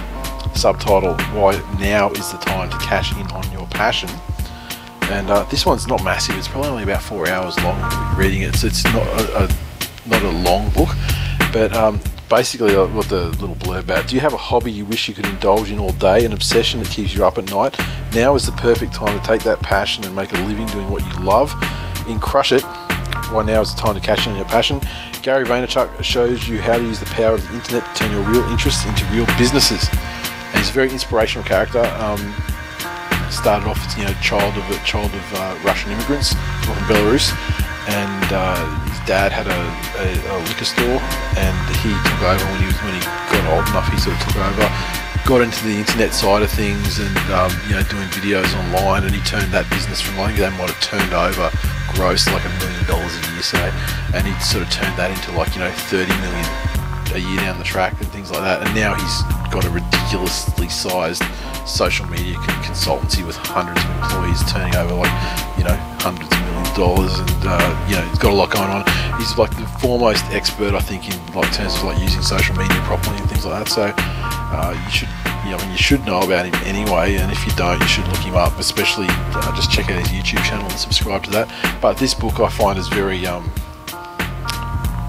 subtitle 0.53 1.15
Why 1.33 1.59
Now 1.79 2.11
is 2.11 2.31
the 2.31 2.37
Time 2.37 2.69
to 2.69 2.77
Cash 2.77 3.15
In 3.17 3.25
on 3.31 3.51
Your 3.51 3.65
Passion 3.67 4.09
and 5.09 5.31
uh, 5.31 5.43
this 5.45 5.65
one's 5.65 5.87
not 5.87 6.03
massive. 6.03 6.37
It's 6.37 6.47
probably 6.47 6.69
only 6.69 6.83
about 6.83 7.01
four 7.01 7.27
hours 7.27 7.57
long 7.63 8.17
reading 8.17 8.41
it. 8.41 8.55
So 8.55 8.67
it's 8.67 8.83
not 8.83 9.07
a, 9.07 9.45
a 9.45 9.49
not 10.07 10.21
a 10.21 10.29
long 10.29 10.69
book, 10.71 10.89
but 11.53 11.73
um, 11.73 11.99
basically 12.29 12.75
what 12.75 13.07
the 13.09 13.29
little 13.39 13.55
blurb 13.55 13.81
about. 13.81 14.07
Do 14.07 14.15
you 14.15 14.21
have 14.21 14.33
a 14.33 14.37
hobby 14.37 14.71
you 14.71 14.85
wish 14.85 15.07
you 15.07 15.13
could 15.13 15.25
indulge 15.25 15.71
in 15.71 15.79
all 15.79 15.93
day, 15.93 16.25
an 16.25 16.33
obsession 16.33 16.81
that 16.81 16.89
keeps 16.89 17.13
you 17.13 17.25
up 17.25 17.37
at 17.37 17.49
night? 17.49 17.77
Now 18.13 18.35
is 18.35 18.45
the 18.45 18.51
perfect 18.53 18.93
time 18.93 19.19
to 19.19 19.25
take 19.25 19.43
that 19.43 19.59
passion 19.61 20.03
and 20.03 20.15
make 20.15 20.31
a 20.33 20.39
living 20.41 20.65
doing 20.67 20.89
what 20.89 21.05
you 21.05 21.23
love. 21.23 21.53
In 22.07 22.19
Crush 22.19 22.51
It, 22.51 22.63
why 23.31 23.43
now 23.43 23.61
is 23.61 23.73
the 23.73 23.81
time 23.81 23.95
to 23.95 24.01
cash 24.01 24.25
in 24.25 24.33
on 24.33 24.37
your 24.37 24.47
passion. 24.47 24.81
Gary 25.21 25.45
Vaynerchuk 25.45 26.03
shows 26.03 26.47
you 26.47 26.61
how 26.61 26.77
to 26.77 26.83
use 26.83 26.99
the 26.99 27.05
power 27.07 27.35
of 27.35 27.47
the 27.47 27.55
internet 27.55 27.83
to 27.95 28.01
turn 28.01 28.11
your 28.11 28.23
real 28.23 28.43
interests 28.49 28.85
into 28.85 29.05
real 29.05 29.25
businesses. 29.37 29.89
And 29.91 30.57
he's 30.57 30.69
a 30.69 30.73
very 30.73 30.89
inspirational 30.89 31.45
character. 31.45 31.83
Um, 31.99 32.33
started 33.29 33.67
off 33.67 33.77
as 33.85 33.97
you 33.97 34.05
know 34.05 34.13
child 34.21 34.55
of 34.57 34.69
a 34.69 34.83
child 34.85 35.13
of 35.13 35.33
uh, 35.33 35.59
Russian 35.63 35.91
immigrants 35.91 36.33
from 36.63 36.75
Belarus, 36.87 37.31
and 37.89 38.31
uh, 38.31 38.86
dad 39.07 39.31
had 39.31 39.47
a, 39.47 39.59
a, 40.03 40.07
a, 40.19 40.35
liquor 40.51 40.67
store, 40.67 40.99
and 41.39 41.55
he 41.79 41.95
took 41.95 42.21
over 42.27 42.43
when 42.51 42.59
he 42.59 42.67
was 42.67 42.77
when 42.83 42.93
he 42.93 43.03
got 43.31 43.43
old 43.55 43.65
enough. 43.71 43.87
He 43.87 43.97
sort 43.97 44.19
of 44.19 44.21
took 44.27 44.35
over, 44.35 44.67
got 45.23 45.39
into 45.39 45.63
the 45.63 45.79
internet 45.79 46.11
side 46.13 46.43
of 46.43 46.51
things, 46.51 46.99
and 46.99 47.15
um, 47.31 47.49
you 47.71 47.79
know 47.79 47.83
doing 47.87 48.11
videos 48.11 48.51
online, 48.67 49.07
and 49.07 49.15
he 49.15 49.23
turned 49.23 49.49
that 49.55 49.65
business 49.71 50.03
from 50.03 50.19
I 50.19 50.35
think 50.35 50.43
they 50.43 50.51
might 50.59 50.69
have 50.69 50.83
turned 50.83 51.15
over 51.15 51.47
gross 51.95 52.27
like 52.27 52.43
a 52.43 52.53
million 52.59 52.83
dollars 52.85 53.15
a 53.15 53.23
year, 53.31 53.41
say, 53.41 53.71
and 54.13 54.27
he 54.27 54.35
sort 54.43 54.67
of 54.67 54.69
turned 54.69 54.93
that 54.99 55.09
into 55.09 55.31
like 55.39 55.55
you 55.55 55.63
know 55.63 55.71
thirty 55.87 56.11
million 56.19 56.45
a 57.15 57.19
year 57.19 57.39
down 57.39 57.57
the 57.57 57.63
track 57.63 57.95
and 58.03 58.11
things 58.11 58.29
like 58.29 58.43
that. 58.43 58.61
And 58.61 58.75
now 58.75 58.93
he's 58.93 59.23
got 59.49 59.63
a 59.63 59.71
ridiculously 59.71 60.67
sized 60.67 61.23
social 61.65 62.05
media 62.07 62.35
consultancy 62.67 63.25
with 63.25 63.35
hundreds 63.35 63.79
of 63.83 63.89
employees 64.03 64.43
turning 64.51 64.75
over 64.75 64.93
like, 64.93 65.11
you 65.57 65.63
know, 65.63 65.75
hundreds 66.03 66.27
dollars. 66.77 67.17
And, 67.17 67.43
uh, 67.43 67.85
you 67.89 67.95
know, 67.95 68.05
he's 68.07 68.19
got 68.19 68.31
a 68.31 68.37
lot 68.37 68.51
going 68.51 68.69
on. 68.69 68.85
He's 69.19 69.37
like 69.37 69.51
the 69.57 69.65
foremost 69.81 70.23
expert, 70.31 70.73
I 70.73 70.79
think, 70.79 71.09
in 71.09 71.17
like 71.33 71.51
terms 71.51 71.75
of 71.75 71.83
like 71.83 71.99
using 71.99 72.21
social 72.21 72.55
media 72.55 72.77
properly 72.85 73.17
and 73.17 73.27
things 73.29 73.45
like 73.45 73.65
that. 73.65 73.69
So 73.69 73.91
uh, 73.97 74.71
you 74.85 74.91
should. 74.91 75.09
I 75.47 75.55
mean, 75.61 75.71
you 75.71 75.77
should 75.77 76.05
know 76.05 76.19
about 76.19 76.45
him 76.45 76.53
anyway, 76.65 77.15
and 77.15 77.31
if 77.31 77.45
you 77.45 77.53
don't, 77.55 77.79
you 77.79 77.87
should 77.87 78.05
look 78.09 78.19
him 78.19 78.35
up. 78.35 78.59
Especially, 78.59 79.07
uh, 79.09 79.55
just 79.55 79.71
check 79.71 79.89
out 79.89 80.05
his 80.05 80.09
YouTube 80.09 80.43
channel 80.43 80.65
and 80.65 80.77
subscribe 80.77 81.23
to 81.23 81.29
that. 81.31 81.47
But 81.81 81.97
this 81.97 82.13
book 82.13 82.41
I 82.41 82.49
find 82.49 82.77
is 82.77 82.89
very 82.89 83.25
um, 83.25 83.49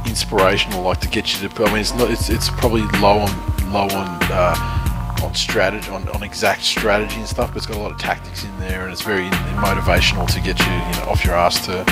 inspirational, 0.06 0.82
like 0.82 1.00
to 1.00 1.08
get 1.08 1.42
you 1.42 1.48
to. 1.48 1.64
I 1.64 1.66
mean, 1.72 1.78
it's 1.78 1.92
not. 1.94 2.10
It's 2.10 2.30
it's 2.30 2.50
probably 2.50 2.82
low 3.00 3.18
on 3.18 3.72
low 3.72 3.88
on 3.88 4.18
uh, 4.30 4.77
on 5.22 5.34
strategy, 5.34 5.90
on, 5.90 6.08
on 6.10 6.22
exact 6.22 6.62
strategy 6.62 7.16
and 7.16 7.28
stuff, 7.28 7.50
but 7.50 7.58
it's 7.58 7.66
got 7.66 7.76
a 7.76 7.80
lot 7.80 7.92
of 7.92 7.98
tactics 7.98 8.44
in 8.44 8.60
there, 8.60 8.84
and 8.84 8.92
it's 8.92 9.02
very 9.02 9.28
motivational 9.58 10.26
to 10.32 10.40
get 10.40 10.58
you, 10.58 10.66
you 10.66 11.04
know, 11.04 11.10
off 11.10 11.24
your 11.24 11.34
ass 11.34 11.64
to 11.66 11.84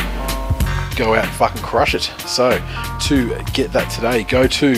go 0.97 1.15
out 1.15 1.25
and 1.25 1.33
fucking 1.35 1.63
crush 1.63 1.95
it. 1.95 2.03
So 2.27 2.59
to 3.03 3.45
get 3.53 3.73
that 3.73 3.91
today, 3.91 4.25
go 4.25 4.47
to 4.47 4.73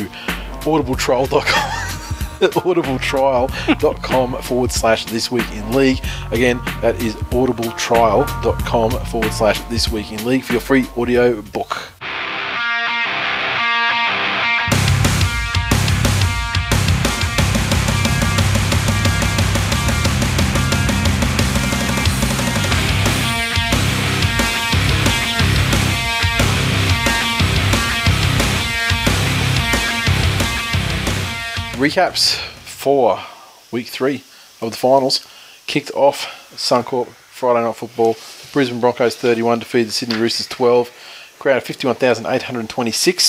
audibletrial.com. 0.64 1.88
audibletrial.com 2.38 4.42
forward 4.42 4.70
slash 4.70 5.05
this 5.07 5.28
week 5.30 5.51
in 5.53 5.72
league. 5.72 5.99
Again, 6.30 6.61
that 6.80 7.03
is 7.03 7.16
audibletrial.com 7.16 8.90
forward 9.07 9.32
slash 9.32 9.61
this 9.62 9.88
week 9.88 10.12
in 10.12 10.24
league 10.24 10.44
for 10.44 10.53
your 10.53 10.61
free 10.61 10.86
audio 10.96 11.42
book. 11.42 11.90
Recaps 31.79 32.35
for 32.35 33.20
week 33.70 33.87
three 33.87 34.24
of 34.61 34.72
the 34.72 34.76
finals. 34.76 35.24
Kicked 35.68 35.93
off 35.93 36.26
Suncorp 36.57 37.07
Friday 37.07 37.62
Night 37.62 37.76
Football. 37.76 38.16
Brisbane 38.53 38.81
Broncos 38.81 39.14
31 39.14 39.61
defeated 39.61 39.87
the 39.87 39.93
Sydney 39.93 40.16
Roosters 40.16 40.49
12. 40.49 41.37
Crowd 41.39 41.59
of 41.59 41.62
51,826. 41.62 43.22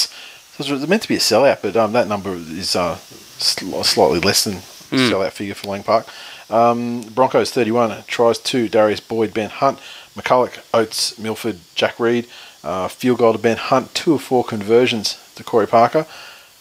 So 0.57 0.63
it 0.63 0.71
was 0.71 0.87
meant 0.87 1.03
to 1.03 1.07
be 1.07 1.13
a 1.13 1.19
sellout, 1.19 1.61
but 1.61 1.77
um, 1.77 1.93
that 1.93 2.07
number 2.07 2.33
is 2.33 2.75
uh, 2.75 2.95
sl- 2.95 3.83
slightly 3.83 4.19
less 4.19 4.45
than 4.45 4.55
the 4.55 4.97
mm. 4.97 5.11
sellout 5.11 5.31
figure 5.33 5.53
for 5.53 5.67
Lang 5.69 5.83
Park. 5.83 6.07
Um, 6.49 7.01
Broncos 7.01 7.51
31 7.51 8.03
tries 8.07 8.39
two 8.39 8.67
Darius 8.67 8.99
Boyd, 8.99 9.31
Ben 9.31 9.51
Hunt, 9.51 9.77
McCullough, 10.15 10.57
Oates, 10.73 11.19
Milford, 11.19 11.59
Jack 11.75 11.99
Reed. 11.99 12.27
Uh, 12.63 12.87
field 12.87 13.19
goal 13.19 13.33
to 13.33 13.37
Ben 13.37 13.57
Hunt, 13.57 13.93
two 13.93 14.15
of 14.15 14.23
four 14.23 14.43
conversions 14.43 15.21
to 15.35 15.43
Corey 15.43 15.67
Parker 15.67 16.07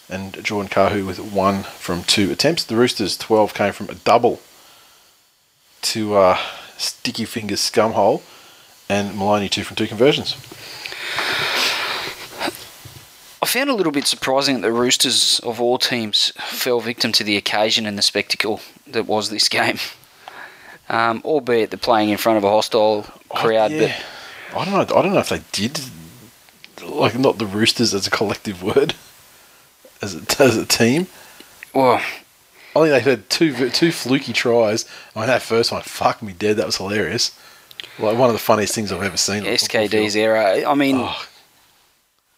and 0.09 0.43
Jordan 0.43 0.69
Kahu 0.69 1.05
with 1.05 1.19
one 1.19 1.63
from 1.63 2.03
two 2.03 2.31
attempts. 2.31 2.63
The 2.63 2.75
Roosters' 2.75 3.17
12 3.17 3.53
came 3.53 3.73
from 3.73 3.89
a 3.89 3.95
double 3.95 4.41
to 5.81 6.15
uh, 6.15 6.37
Sticky 6.77 7.25
Fingers 7.25 7.59
Scumhole, 7.59 8.21
and 8.89 9.15
Maloney 9.17 9.49
two 9.49 9.63
from 9.63 9.75
two 9.75 9.87
conversions. 9.87 10.35
I 13.41 13.45
found 13.45 13.69
a 13.69 13.73
little 13.73 13.91
bit 13.91 14.05
surprising 14.05 14.55
that 14.55 14.61
the 14.67 14.73
Roosters, 14.73 15.39
of 15.39 15.61
all 15.61 15.77
teams, 15.77 16.33
fell 16.37 16.81
victim 16.81 17.11
to 17.13 17.23
the 17.23 17.37
occasion 17.37 17.85
and 17.85 17.97
the 17.97 18.01
spectacle 18.01 18.59
that 18.87 19.05
was 19.05 19.29
this 19.29 19.49
game. 19.49 19.77
Um, 20.91 21.21
albeit 21.23 21.69
they're 21.69 21.77
playing 21.77 22.09
in 22.09 22.17
front 22.17 22.39
of 22.39 22.43
a 22.43 22.49
hostile 22.49 23.03
crowd, 23.29 23.71
oh, 23.71 23.75
yeah. 23.75 24.01
but 24.51 24.57
I 24.57 24.65
don't 24.65 24.73
know. 24.73 24.97
I 24.97 25.01
don't 25.03 25.13
know 25.13 25.19
if 25.19 25.29
they 25.29 25.43
did. 25.51 25.81
Like 26.83 27.15
not 27.15 27.37
the 27.37 27.45
Roosters 27.45 27.93
as 27.93 28.07
a 28.07 28.09
collective 28.09 28.63
word 28.63 28.95
as 30.01 30.15
a, 30.15 30.19
as 30.43 30.57
a 30.57 30.65
team. 30.65 31.07
Well, 31.73 32.01
I 32.75 32.79
think 32.87 33.03
they 33.03 33.09
had 33.11 33.29
two 33.29 33.69
two 33.69 33.91
fluky 33.91 34.33
tries. 34.33 34.85
I 35.15 35.19
mean, 35.19 35.27
that 35.27 35.41
first 35.41 35.71
one, 35.71 35.81
fuck 35.81 36.21
me 36.21 36.33
dead. 36.33 36.57
That 36.57 36.65
was 36.65 36.77
hilarious. 36.77 37.37
Like 37.97 38.17
one 38.17 38.29
of 38.29 38.33
the 38.33 38.39
funniest 38.39 38.75
things 38.75 38.91
I've 38.91 39.03
ever 39.03 39.17
seen. 39.17 39.43
SKD's 39.43 40.15
era. 40.15 40.63
I 40.65 40.73
mean, 40.75 40.97
oh. 40.97 41.25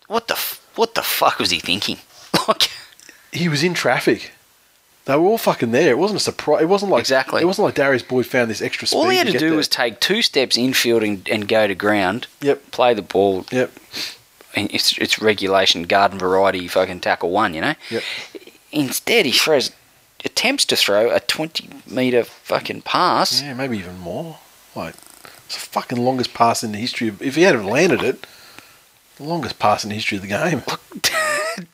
what 0.08 0.28
the 0.28 0.40
what 0.76 0.96
the 0.96 1.04
fuck 1.04 1.40
was 1.40 1.52
he 1.52 1.60
thinking? 1.60 1.98
Like, 2.48 2.72
he 3.32 3.48
was 3.50 3.62
in 3.62 3.76
traffic. 3.76 4.32
They 5.06 5.16
were 5.16 5.28
all 5.28 5.38
fucking 5.38 5.72
there. 5.72 5.92
It 5.92 5.98
wasn't 6.00 6.22
a 6.22 6.24
surprise. 6.24 6.64
It 6.64 6.70
wasn't 6.70 6.92
like 6.92 7.02
exactly. 7.02 7.44
It 7.44 7.46
wasn't 7.46 7.66
like 7.66 7.76
Darius 7.76 8.02
Boyd 8.02 8.26
found 8.26 8.50
this 8.50 8.64
extra 8.64 8.88
speed. 8.88 8.98
All 8.98 9.10
he 9.10 9.18
had 9.18 9.28
to, 9.28 9.34
to 9.34 9.38
do 9.38 9.50
there. 9.50 9.58
was 9.58 9.68
take 9.68 10.00
two 10.00 10.24
steps 10.24 10.58
infield 10.58 11.04
and, 11.04 11.30
and 11.30 11.48
go 11.48 11.68
to 11.68 11.76
ground. 11.76 12.26
Yep. 12.42 12.72
Play 12.72 12.96
the 12.96 13.04
ball. 13.04 13.46
Yep 13.52 13.72
it's, 14.56 14.98
it's 14.98 15.22
regulation 15.22 15.84
garden 15.84 16.20
variety 16.20 16.68
fucking 16.68 17.00
tackle 17.02 17.32
one, 17.32 17.54
you 17.54 17.62
know. 17.62 17.76
Yep. 17.90 18.04
Instead, 18.72 19.26
he 19.26 19.32
throws 19.32 19.72
attempts 20.24 20.66
to 20.66 20.76
throw 20.76 21.10
a 21.10 21.20
twenty 21.20 21.70
meter 21.88 22.24
fucking 22.24 22.84
pass. 22.84 23.42
Yeah, 23.42 23.54
maybe 23.54 23.78
even 23.78 24.00
more. 24.00 24.38
Like 24.76 24.96
it's 25.46 25.56
the 25.56 25.70
fucking 25.70 25.98
longest 25.98 26.34
pass 26.34 26.64
in 26.64 26.72
the 26.72 26.78
history 26.78 27.08
of. 27.08 27.22
If 27.22 27.36
he 27.36 27.44
had 27.44 27.64
landed 27.64 28.02
it, 28.02 28.26
the 29.18 29.24
longest 29.24 29.60
pass 29.60 29.84
in 29.84 29.90
the 29.90 29.96
history 29.96 30.18
of 30.18 30.22
the 30.22 30.30
game. 30.30 30.64
Look, 30.68 30.82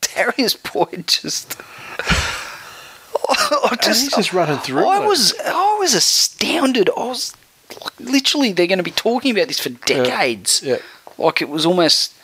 Darius 0.00 0.54
Boyd 0.54 1.06
just. 1.06 1.60
I 3.30 3.76
just, 3.82 4.02
he's 4.02 4.14
just 4.14 4.32
running 4.32 4.58
through. 4.58 4.86
I 4.86 5.02
it. 5.02 5.06
was 5.06 5.34
I 5.44 5.76
was 5.78 5.94
astounded. 5.94 6.88
I 6.96 7.06
was 7.06 7.34
literally 8.00 8.52
they're 8.52 8.66
going 8.66 8.78
to 8.78 8.84
be 8.84 8.90
talking 8.90 9.32
about 9.32 9.48
this 9.48 9.60
for 9.60 9.68
decades. 9.68 10.62
Yeah. 10.62 10.74
yeah. 10.74 10.80
Like 11.18 11.42
it 11.42 11.48
was 11.48 11.66
almost 11.66 12.14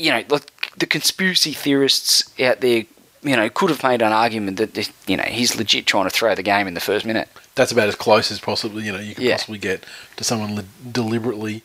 you 0.00 0.10
know, 0.10 0.24
like 0.28 0.72
the 0.76 0.86
conspiracy 0.86 1.52
theorists 1.52 2.24
out 2.40 2.60
there, 2.60 2.84
you 3.22 3.36
know, 3.36 3.48
could 3.50 3.70
have 3.70 3.82
made 3.82 4.02
an 4.02 4.12
argument 4.12 4.56
that 4.56 4.90
you 5.06 5.16
know 5.16 5.24
he's 5.24 5.56
legit 5.56 5.86
trying 5.86 6.04
to 6.04 6.10
throw 6.10 6.34
the 6.34 6.42
game 6.42 6.66
in 6.66 6.74
the 6.74 6.80
first 6.80 7.04
minute. 7.04 7.28
That's 7.54 7.70
about 7.70 7.88
as 7.88 7.94
close 7.94 8.30
as 8.30 8.40
possibly 8.40 8.84
you 8.84 8.92
know 8.92 8.98
you 8.98 9.14
could 9.14 9.24
yeah. 9.24 9.36
possibly 9.36 9.58
get 9.58 9.84
to 10.16 10.24
someone 10.24 10.56
li- 10.56 10.64
deliberately 10.90 11.62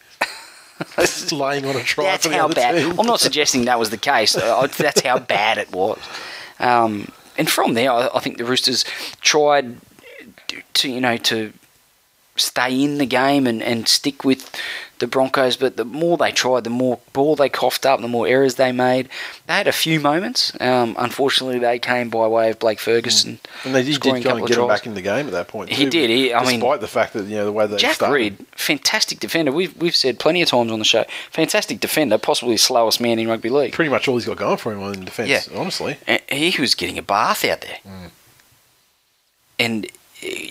laying 1.32 1.66
on 1.66 1.78
a 1.78 1.84
try. 1.84 2.04
That's 2.04 2.26
how 2.26 2.50
bad. 2.50 2.76
Team. 2.76 3.00
I'm 3.00 3.06
not 3.06 3.22
suggesting 3.22 3.66
that 3.66 3.80
was 3.80 3.90
the 3.90 3.98
case. 3.98 4.34
That's 4.34 5.02
how 5.02 5.20
bad 5.38 5.58
it 5.58 5.72
was. 5.72 6.00
Um, 6.60 7.12
and 7.38 7.50
from 7.50 7.74
there, 7.74 7.92
I, 7.92 8.10
I 8.14 8.20
think 8.20 8.38
the 8.38 8.46
Roosters 8.46 8.84
tried 9.22 9.78
to 10.74 10.92
you 10.92 11.00
know 11.00 11.16
to 11.18 11.54
stay 12.36 12.84
in 12.84 12.98
the 12.98 13.06
game 13.06 13.48
and, 13.48 13.62
and 13.64 13.88
stick 13.88 14.24
with 14.26 14.50
the 15.00 15.08
Broncos. 15.08 15.56
But 15.58 15.78
the 15.78 15.86
more 15.86 16.18
they 16.18 16.32
tried, 16.32 16.64
the 16.66 16.70
more 16.70 17.00
ball 17.14 17.36
they 17.36 17.50
coughed 17.50 17.86
up, 17.86 18.02
the 18.02 18.08
more 18.08 18.28
errors 18.28 18.56
they 18.56 18.72
made. 18.72 19.08
They 19.48 19.54
had 19.54 19.68
a 19.68 19.72
few 19.72 20.00
moments. 20.00 20.52
Um, 20.62 20.96
unfortunately, 20.98 21.60
they 21.60 21.80
came 21.80 22.10
by 22.10 22.28
way 22.28 22.50
of 22.50 22.60
Blake 22.60 22.80
Ferguson. 22.80 23.40
And 23.64 23.74
they 23.76 23.84
did, 23.84 24.02
did 24.02 24.16
of 24.28 24.48
get 24.48 24.58
him 24.58 24.68
back 24.68 24.86
in 24.86 24.94
the 24.96 25.02
game 25.02 25.28
at 25.28 25.32
that 25.34 25.48
point. 25.48 25.70
He 25.70 25.86
did, 25.86 26.10
he- 26.10 26.34
I 26.34 26.46
mean- 26.46 26.60
despite 26.60 26.82
the 26.82 26.88
fact 26.88 27.14
that 27.14 27.26
you 27.26 27.36
know 27.38 27.46
the 27.46 27.52
way 27.52 27.68
they 27.68 27.78
Jack 27.78 27.96
started. 27.96 28.14
Reed, 28.14 28.46
fantastic 28.52 29.20
defender. 29.20 29.52
We've 29.52 29.76
we've 29.78 29.96
said 29.96 30.20
plenty 30.20 30.42
of 30.42 30.50
times 30.50 30.72
on 30.72 30.80
the 30.80 30.86
show, 30.86 31.06
fantastic 31.32 31.80
defender, 31.80 32.18
possibly 32.18 32.58
slowest 32.58 33.00
man 33.00 33.18
in 33.20 33.28
rugby 33.28 33.50
league. 33.50 33.74
pretty 33.74 33.90
much 33.92 34.08
all 34.08 34.16
he's 34.16 34.26
got 34.26 34.38
going 34.38 34.58
for 34.58 34.74
him 34.74 34.82
in 34.94 35.06
defence. 35.06 35.30
Yeah. 35.30 35.58
honestly. 35.60 35.98
And 36.08 36.22
he 36.30 36.60
was 36.62 36.76
getting 36.76 36.98
a 36.98 37.02
bath 37.02 37.44
out 37.46 37.62
there, 37.62 37.80
and 39.60 39.86
eh, 39.86 39.90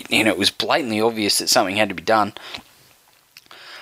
you 0.09 0.23
know 0.23 0.31
it 0.31 0.37
was 0.37 0.49
blatantly 0.49 1.01
obvious 1.01 1.39
that 1.39 1.49
something 1.49 1.75
had 1.75 1.89
to 1.89 1.95
be 1.95 2.03
done. 2.03 2.33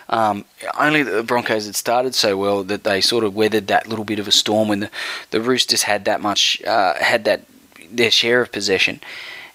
Um, 0.09 0.45
only 0.77 1.01
that 1.01 1.11
the 1.11 1.23
Broncos 1.23 1.65
had 1.65 1.75
started 1.75 2.13
so 2.13 2.37
well 2.37 2.63
that 2.65 2.83
they 2.83 3.01
sort 3.01 3.23
of 3.23 3.35
weathered 3.35 3.67
that 3.67 3.87
little 3.87 4.05
bit 4.05 4.19
of 4.19 4.27
a 4.27 4.31
storm 4.31 4.67
when 4.67 4.81
the, 4.81 4.91
the 5.31 5.41
Roosters 5.41 5.83
had 5.83 6.05
that 6.05 6.21
much 6.21 6.61
uh, 6.63 6.95
had 6.95 7.25
that 7.25 7.45
their 7.89 8.11
share 8.11 8.41
of 8.41 8.51
possession 8.51 8.99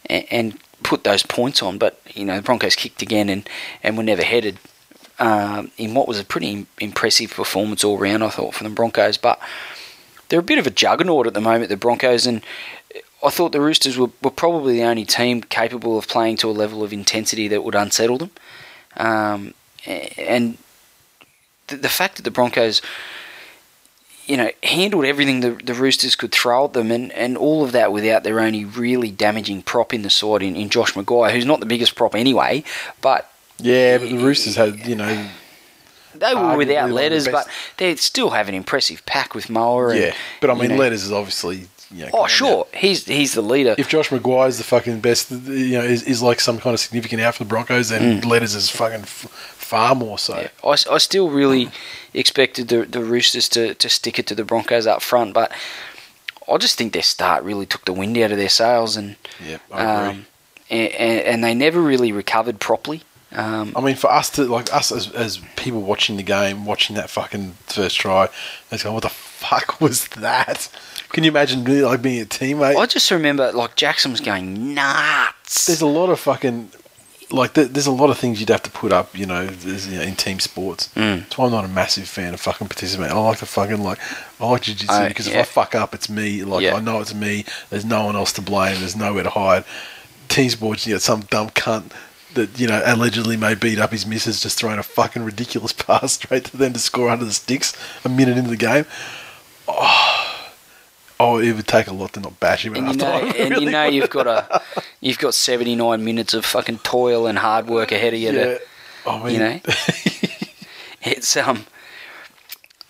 and, 0.07 0.27
and 0.31 0.59
put 0.83 1.05
those 1.05 1.23
points 1.23 1.63
on. 1.63 1.79
But 1.79 2.01
you 2.15 2.25
know 2.25 2.37
the 2.37 2.43
Broncos 2.43 2.77
kicked 2.77 3.03
again 3.03 3.29
and, 3.29 3.49
and 3.83 3.97
were 3.97 4.03
never 4.03 4.23
headed 4.23 4.59
um, 5.19 5.71
in 5.77 5.95
what 5.95 6.09
was 6.09 6.19
a 6.19 6.25
pretty 6.25 6.67
impressive 6.81 7.33
performance 7.33 7.85
all 7.85 7.99
round. 7.99 8.25
I 8.25 8.31
thought 8.31 8.55
from 8.55 8.69
the 8.69 8.75
Broncos, 8.75 9.19
but 9.19 9.39
they're 10.29 10.41
a 10.41 10.43
bit 10.43 10.59
of 10.59 10.67
a 10.67 10.71
juggernaut 10.71 11.27
at 11.27 11.35
the 11.35 11.41
moment, 11.41 11.69
the 11.69 11.77
Broncos, 11.77 12.27
and 12.27 12.43
I 13.23 13.31
thought 13.31 13.53
the 13.53 13.61
Roosters 13.61 13.99
were, 13.99 14.11
were 14.23 14.31
probably 14.31 14.75
the 14.75 14.85
only 14.85 15.05
team 15.05 15.43
capable 15.43 15.99
of 15.99 16.07
playing 16.07 16.37
to 16.39 16.51
a 16.51 16.53
level 16.53 16.85
of 16.85 16.93
intensity 16.93 17.49
that 17.49 17.65
would 17.65 17.75
unsettle 17.75 18.19
them. 18.19 18.31
Um, 18.97 19.55
and 19.87 20.59
the, 21.67 21.77
the 21.77 21.89
fact 21.89 22.17
that 22.17 22.23
the 22.23 22.31
Broncos, 22.31 22.81
you 24.27 24.37
know, 24.37 24.51
handled 24.63 25.05
everything 25.05 25.41
the, 25.41 25.51
the 25.51 25.75
Roosters 25.75 26.15
could 26.15 26.33
throw 26.33 26.67
at 26.67 26.75
them, 26.75 26.91
and, 26.93 27.11
and 27.13 27.37
all 27.37 27.65
of 27.65 27.73
that 27.73 27.93
without 27.93 28.23
their 28.23 28.41
only 28.41 28.65
really 28.65 29.11
damaging 29.11 29.63
prop 29.63 29.93
in 29.93 30.03
the 30.03 30.11
side 30.11 30.43
in, 30.43 30.55
in 30.55 30.69
Josh 30.69 30.95
McGuire, 30.95 31.33
who's 31.33 31.47
not 31.47 31.61
the 31.61 31.67
biggest 31.67 31.95
prop 31.97 32.15
anyway, 32.15 32.63
but 33.01 33.33
Yeah, 33.59 33.99
but 33.99 34.09
the 34.09 34.19
Roosters 34.19 34.57
had 34.57 34.87
you 34.87 34.95
know 34.95 35.29
they 36.15 36.35
were 36.35 36.57
without 36.57 36.85
of 36.85 36.89
the 36.91 36.95
letters, 36.95 37.29
but 37.29 37.49
they 37.77 37.95
still 37.97 38.31
have 38.31 38.49
an 38.49 38.55
impressive 38.55 39.05
pack 39.07 39.35
with 39.35 39.51
Moa. 39.51 39.89
And, 39.89 39.99
yeah, 39.99 40.15
but 40.41 40.51
I 40.51 40.55
mean 40.55 40.77
Letters 40.77 41.05
is 41.05 41.13
obviously 41.13 41.69
you 41.91 42.05
know, 42.05 42.11
Oh, 42.13 42.27
sure, 42.27 42.67
now. 42.73 42.79
he's 42.79 43.05
he's 43.07 43.35
the 43.35 43.43
leader. 43.43 43.75
If 43.79 43.89
Josh 43.89 44.11
McGuire's 44.11 44.59
the 44.59 44.65
fucking 44.65 45.01
best, 45.01 45.31
you 45.31 45.79
know, 45.79 45.85
is, 45.85 46.03
is 46.03 46.23
like 46.23 46.41
some 46.41 46.59
kind 46.59 46.75
of 46.75 46.81
significant 46.81 47.23
out 47.23 47.35
for 47.37 47.45
the 47.45 47.49
Broncos, 47.49 47.89
then 47.89 48.21
Letters 48.23 48.55
is 48.55 48.69
fucking 48.71 49.01
f- 49.03 49.55
far 49.57 49.95
more 49.95 50.19
so. 50.19 50.35
Mm. 50.35 50.43
Yeah, 50.43 50.49
I, 50.93 50.95
I 50.95 50.99
still 50.99 51.31
really 51.31 51.71
expected 52.15 52.69
the, 52.69 52.85
the 52.85 53.03
Roosters 53.05 53.49
to, 53.51 53.75
to 53.75 53.89
stick 53.89 54.19
it 54.19 54.27
to 54.29 54.35
the 54.35 54.45
Broncos 54.45 54.87
up 54.87 55.03
front, 55.03 55.35
but 55.35 55.53
I 56.51 56.57
just 56.59 56.77
think 56.79 56.93
their 56.95 57.03
start 57.03 57.45
really 57.45 57.67
took 57.67 57.85
the 57.85 57.93
wind 57.93 58.17
out 58.19 58.33
of 58.33 58.39
their 58.39 58.49
sails, 58.49 58.97
and 58.97 59.17
Yeah, 59.47 59.59
I 59.73 59.83
agree. 60.09 60.19
um, 60.21 60.27
and, 60.71 60.93
and 60.93 61.45
they 61.45 61.55
never 61.55 61.81
really 61.81 62.13
recovered 62.13 62.61
properly. 62.61 63.03
Um, 63.31 63.75
I 63.77 63.83
mean, 63.83 63.97
for 63.97 64.11
us 64.11 64.31
to 64.31 64.45
like 64.45 64.73
us 64.75 64.91
as, 64.91 65.11
as 65.13 65.39
people 65.57 65.83
watching 65.83 66.17
the 66.17 66.23
game, 66.23 66.65
watching 66.65 66.97
that 66.97 67.11
fucking 67.11 67.53
first 67.67 67.99
try, 68.01 68.29
it's 68.71 68.83
going, 68.83 68.95
what 68.95 69.03
the 69.03 69.11
fuck 69.11 69.79
was 69.83 70.09
that? 70.09 70.71
Can 71.11 71.25
you 71.25 71.31
imagine 71.31 71.65
really, 71.65 71.83
like 71.83 72.03
being 72.03 72.21
a 72.21 72.27
teammate? 72.27 72.77
I 72.77 72.87
just 72.87 73.11
remember 73.11 73.51
like 73.53 73.77
Jackson 73.77 74.11
was 74.13 74.21
going 74.21 74.75
nuts. 74.75 75.67
There's 75.67 75.81
a 75.81 75.87
lot 75.87 76.11
of 76.11 76.21
fucking 76.21 76.71
like 77.31 77.53
there's 77.55 77.87
a 77.87 77.91
lot 77.93 78.09
of 78.11 78.19
things 78.19 78.41
you'd 78.41 78.49
have 78.49 78.63
to 78.63 78.71
put 78.71 78.93
up, 78.93 79.17
you 79.17 79.27
know, 79.27 79.43
you 79.43 79.97
know 79.97 80.03
in 80.03 80.17
team 80.17 80.41
sports. 80.41 80.89
Mm. 80.95 81.21
That's 81.21 81.39
why 81.39 81.47
I'm 81.47 81.51
not 81.53 81.65
a 81.65 81.69
massive 81.69 82.09
fan 82.09 82.35
of 82.35 82.41
fucking 82.41 82.69
participating. 82.69 83.17
I 83.17 83.21
like 83.21 83.39
to 83.39 83.47
fucking 83.47 83.83
like 83.83 83.99
I 84.41 84.49
like 84.49 84.63
jiu-jitsu 84.63 84.93
Uh, 84.93 85.09
because 85.09 85.29
yeah. 85.29 85.41
if 85.41 85.49
I 85.59 85.63
fuck 85.63 85.75
up, 85.75 85.95
it's 85.95 86.09
me. 86.09 86.45
Like 86.45 86.63
Yeah. 86.63 86.75
I 86.77 86.81
know 86.81 87.01
it's 87.01 87.15
me. 87.15 87.45
There's 87.71 87.85
no 87.85 88.05
one 88.05 88.17
else 88.17 88.33
to 88.35 88.43
blame. 88.43 88.79
There's 88.81 88.97
nowhere 88.97 89.25
to 89.25 89.31
hide. 89.31 89.65
Team 90.29 90.51
sports, 90.51 90.87
you 90.87 90.95
know, 90.95 90.99
some 90.99 91.21
dumb 91.23 91.51
cunt 91.51 91.91
that 92.35 92.59
you 92.61 92.67
know 92.67 92.83
allegedly 92.85 93.37
may 93.37 93.55
beat 93.55 93.79
up 93.79 93.93
his 93.93 94.07
missus 94.07 94.41
just 94.43 94.59
throwing 94.59 94.79
a 94.79 94.83
fucking 94.83 95.25
ridiculous 95.25 95.73
pass 95.87 96.13
straight 96.13 96.45
to 96.47 96.57
them 96.57 96.73
to 96.73 96.79
score 96.79 97.09
under 97.11 97.25
the 97.25 97.33
sticks 97.33 97.75
a 98.05 98.09
minute 98.09 98.37
into 98.39 98.51
the 98.51 98.57
game. 98.57 98.87
Oh, 99.67 100.38
oh 101.21 101.39
it 101.39 101.53
would 101.53 101.67
take 101.67 101.87
a 101.87 101.93
lot 101.93 102.13
to 102.15 102.21
not 102.21 102.39
bash 102.41 102.65
him. 102.65 102.75
and 102.75 102.89
you 102.89 102.97
know, 102.97 103.05
and 103.39 103.51
really 103.51 103.65
you 103.65 103.71
know 103.71 103.85
would. 103.85 103.95
you've 103.95 104.11
got 104.11 104.27
a, 104.27 104.63
you've 105.01 105.19
got 105.19 105.35
seventy 105.35 105.75
nine 105.75 106.05
minutes 106.05 106.35
of 106.35 106.45
fucking 106.45 106.79
toil 106.79 107.27
and 107.27 107.39
hard 107.39 107.67
work 107.67 107.93
ahead 107.93 108.15
of 108.15 108.21
you. 108.21 108.33
yeah. 108.33 108.45
To, 108.45 108.61
I 109.07 109.25
mean, 109.25 109.33
you 109.35 109.39
know, 109.39 109.61
it's 111.03 111.37
um, 111.37 111.67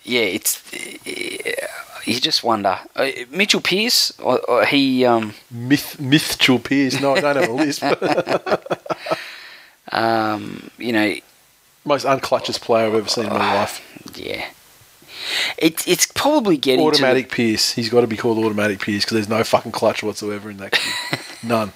yeah, 0.05 0.23
it's 0.23 0.63
you 2.09 2.21
just 2.21 2.43
wonder. 2.43 2.79
Uh, 2.97 3.11
Mitchell 3.31 3.61
Pearce, 3.61 4.19
or, 4.19 4.39
or 4.51 4.65
he 4.65 5.05
um, 5.05 5.35
Myth, 5.51 5.97
Mythchul 6.01 6.63
Pierce. 6.63 7.01
No, 7.01 7.15
I 7.15 7.21
don't 7.21 7.37
have 7.37 7.49
a 7.49 7.53
list. 7.53 7.81
But 7.81 9.19
um, 9.93 10.71
you 10.79 10.93
know, 10.93 11.15
most 11.85 12.07
unclutchest 12.07 12.61
player 12.63 12.87
I've 12.87 12.95
ever 12.95 13.09
seen 13.09 13.27
in 13.27 13.33
my 13.33 13.55
life. 13.55 14.17
yeah, 14.17 14.47
it, 15.59 15.87
it's 15.87 16.07
probably 16.07 16.57
getting 16.57 16.85
to 16.85 16.91
the- 16.91 16.97
Automatic 16.97 17.31
Pierce. 17.31 17.73
He's 17.73 17.89
got 17.91 18.01
to 18.03 18.07
be 18.07 18.17
called 18.17 18.39
Automatic 18.39 18.81
Pierce 18.81 19.05
because 19.05 19.15
there's 19.15 19.29
no 19.29 19.43
fucking 19.45 19.73
clutch 19.73 20.03
whatsoever 20.03 20.51
in 20.51 20.57
that 20.59 20.73
kid. 20.73 21.21
None. 21.43 21.73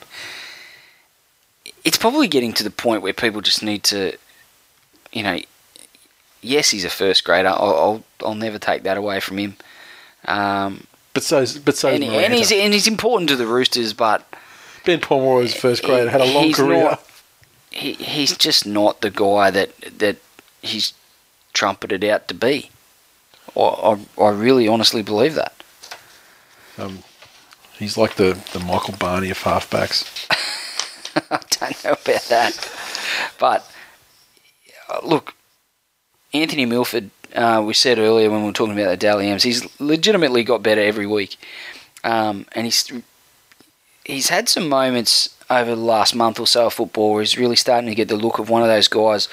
it's 1.84 1.96
probably 1.98 2.28
getting 2.28 2.52
to 2.54 2.64
the 2.64 2.70
point 2.70 3.02
where 3.02 3.12
people 3.12 3.40
just 3.40 3.62
need 3.62 3.82
to, 3.84 4.16
you 5.12 5.22
know, 5.22 5.38
yes, 6.40 6.70
he's 6.70 6.84
a 6.84 6.90
first 6.90 7.24
grader. 7.24 7.48
I'll 7.48 7.74
I'll, 7.74 8.04
I'll 8.24 8.34
never 8.34 8.58
take 8.58 8.82
that 8.84 8.96
away 8.96 9.20
from 9.20 9.38
him. 9.38 9.56
Um, 10.26 10.86
But 11.14 11.22
so, 11.24 11.44
but 11.64 11.76
so 11.76 11.88
and, 11.88 12.02
and 12.04 12.32
he's 12.34 12.52
and 12.52 12.72
he's 12.72 12.86
important 12.86 13.28
to 13.30 13.36
the 13.36 13.46
Roosters, 13.46 13.92
but 13.92 14.26
Ben 14.84 15.00
Pomeroy 15.00 15.42
was 15.42 15.54
first 15.54 15.82
grader, 15.82 16.10
had 16.10 16.20
a 16.20 16.24
long 16.32 16.52
career. 16.52 16.84
not- 16.84 17.06
he, 17.70 17.94
he's 17.94 18.36
just 18.36 18.66
not 18.66 19.00
the 19.00 19.10
guy 19.10 19.50
that 19.50 19.70
that 19.98 20.16
he's 20.60 20.92
trumpeted 21.54 22.04
out 22.04 22.28
to 22.28 22.34
be. 22.34 22.70
I, 23.56 23.60
I, 23.60 24.22
I 24.22 24.30
really 24.30 24.68
honestly 24.68 25.02
believe 25.02 25.34
that. 25.34 25.54
Um, 26.78 27.02
he's 27.78 27.96
like 27.96 28.14
the, 28.14 28.38
the 28.52 28.60
Michael 28.60 28.94
Barney 28.98 29.30
of 29.30 29.38
halfbacks. 29.38 30.26
I 31.30 31.40
don't 31.50 31.84
know 31.84 31.92
about 31.92 32.22
that. 32.28 32.70
But 33.38 33.70
uh, 34.88 35.00
look, 35.02 35.34
Anthony 36.32 36.66
Milford, 36.66 37.10
uh, 37.34 37.62
we 37.64 37.74
said 37.74 37.98
earlier 37.98 38.30
when 38.30 38.40
we 38.40 38.46
were 38.46 38.52
talking 38.52 38.78
about 38.78 38.90
the 38.90 38.96
Dally 38.96 39.28
M's, 39.28 39.42
he's 39.42 39.80
legitimately 39.80 40.44
got 40.44 40.62
better 40.62 40.80
every 40.80 41.06
week. 41.06 41.36
Um, 42.04 42.46
and 42.52 42.66
he's 42.66 42.90
he's 44.04 44.28
had 44.28 44.48
some 44.48 44.68
moments 44.68 45.36
over 45.48 45.70
the 45.70 45.76
last 45.76 46.14
month 46.14 46.40
or 46.40 46.46
so 46.46 46.66
of 46.66 46.74
football 46.74 47.12
where 47.12 47.22
he's 47.22 47.38
really 47.38 47.56
starting 47.56 47.88
to 47.88 47.94
get 47.94 48.08
the 48.08 48.16
look 48.16 48.38
of 48.38 48.50
one 48.50 48.62
of 48.62 48.68
those 48.68 48.88
guys 48.88 49.28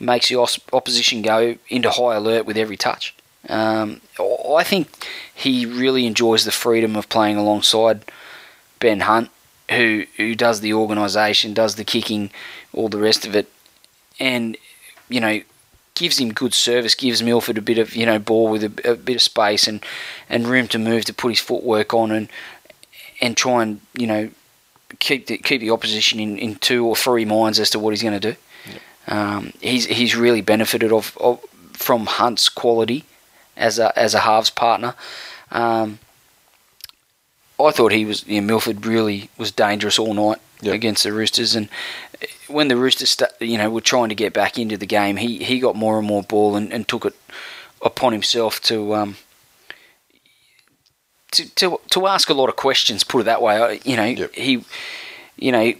makes 0.00 0.28
the 0.28 0.36
opposition 0.72 1.22
go 1.22 1.56
into 1.68 1.90
high 1.90 2.16
alert 2.16 2.44
with 2.44 2.56
every 2.56 2.76
touch. 2.76 3.14
Um, 3.48 4.00
I 4.18 4.64
think 4.64 5.06
he 5.34 5.66
really 5.66 6.06
enjoys 6.06 6.44
the 6.44 6.52
freedom 6.52 6.96
of 6.96 7.08
playing 7.08 7.36
alongside 7.36 8.04
Ben 8.80 9.00
Hunt, 9.00 9.30
who 9.70 10.04
who 10.16 10.34
does 10.34 10.60
the 10.60 10.72
organisation, 10.72 11.54
does 11.54 11.76
the 11.76 11.84
kicking, 11.84 12.30
all 12.72 12.88
the 12.88 12.98
rest 12.98 13.26
of 13.26 13.34
it, 13.34 13.50
and 14.18 14.56
you 15.08 15.20
know 15.20 15.40
gives 15.94 16.18
him 16.18 16.32
good 16.32 16.54
service, 16.54 16.94
gives 16.94 17.22
Milford 17.22 17.58
a 17.58 17.62
bit 17.62 17.78
of 17.78 17.94
you 17.94 18.06
know 18.06 18.18
ball 18.18 18.48
with 18.48 18.64
a, 18.64 18.92
a 18.92 18.94
bit 18.94 19.16
of 19.16 19.22
space 19.22 19.66
and 19.66 19.84
and 20.28 20.46
room 20.48 20.68
to 20.68 20.78
move 20.78 21.04
to 21.06 21.14
put 21.14 21.30
his 21.30 21.40
footwork 21.40 21.92
on 21.92 22.10
and 22.10 22.28
and 23.20 23.36
try 23.36 23.62
and 23.62 23.80
you 23.94 24.06
know 24.06 24.30
keep 24.98 25.26
the 25.26 25.38
keep 25.38 25.60
the 25.60 25.70
opposition 25.70 26.20
in, 26.20 26.38
in 26.38 26.56
two 26.56 26.86
or 26.86 26.96
three 26.96 27.24
minds 27.24 27.60
as 27.60 27.70
to 27.70 27.78
what 27.78 27.90
he's 27.90 28.02
going 28.02 28.18
to 28.18 28.32
do. 28.32 28.36
Um, 29.06 29.52
he's 29.60 29.84
he's 29.86 30.16
really 30.16 30.40
benefited 30.40 30.92
of, 30.92 31.16
of 31.20 31.40
from 31.72 32.06
Hunt's 32.06 32.48
quality 32.48 33.04
as 33.56 33.78
a 33.78 33.96
as 33.98 34.14
a 34.14 34.20
halves 34.20 34.50
partner. 34.50 34.94
Um, 35.50 35.98
I 37.60 37.70
thought 37.70 37.92
he 37.92 38.04
was 38.04 38.26
you 38.26 38.40
know, 38.40 38.46
Milford 38.48 38.84
really 38.84 39.30
was 39.38 39.50
dangerous 39.52 39.98
all 39.98 40.14
night 40.14 40.38
Yep. 40.60 40.74
against 40.74 41.02
the 41.02 41.12
Roosters, 41.12 41.54
and 41.54 41.68
when 42.48 42.68
the 42.68 42.76
Roosters 42.76 43.10
sta 43.10 43.26
you 43.40 43.58
know 43.58 43.68
were 43.68 43.82
trying 43.82 44.08
to 44.08 44.14
get 44.14 44.32
back 44.32 44.58
into 44.58 44.76
the 44.78 44.86
game, 44.86 45.16
he, 45.16 45.44
he 45.44 45.58
got 45.60 45.76
more 45.76 45.98
and 45.98 46.06
more 46.06 46.22
ball 46.22 46.56
and, 46.56 46.72
and 46.72 46.88
took 46.88 47.04
it 47.04 47.14
upon 47.82 48.12
himself 48.12 48.60
to 48.62 48.94
um 48.94 49.16
to, 51.32 51.54
to 51.56 51.80
to 51.90 52.06
ask 52.06 52.28
a 52.30 52.34
lot 52.34 52.48
of 52.48 52.56
questions. 52.56 53.04
Put 53.04 53.20
it 53.20 53.24
that 53.24 53.42
way, 53.42 53.80
you 53.84 53.96
know 53.96 54.04
Yep. 54.04 54.34
he 54.34 54.64
you 55.36 55.52
know 55.52 55.72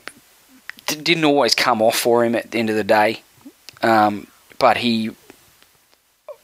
d- 0.86 0.96
didn't 0.96 1.24
always 1.24 1.54
come 1.54 1.80
off 1.80 1.98
for 1.98 2.24
him 2.24 2.34
at 2.34 2.50
the 2.50 2.58
end 2.58 2.68
of 2.68 2.76
the 2.76 2.84
day, 2.84 3.22
um, 3.82 4.26
but 4.58 4.78
he 4.78 5.12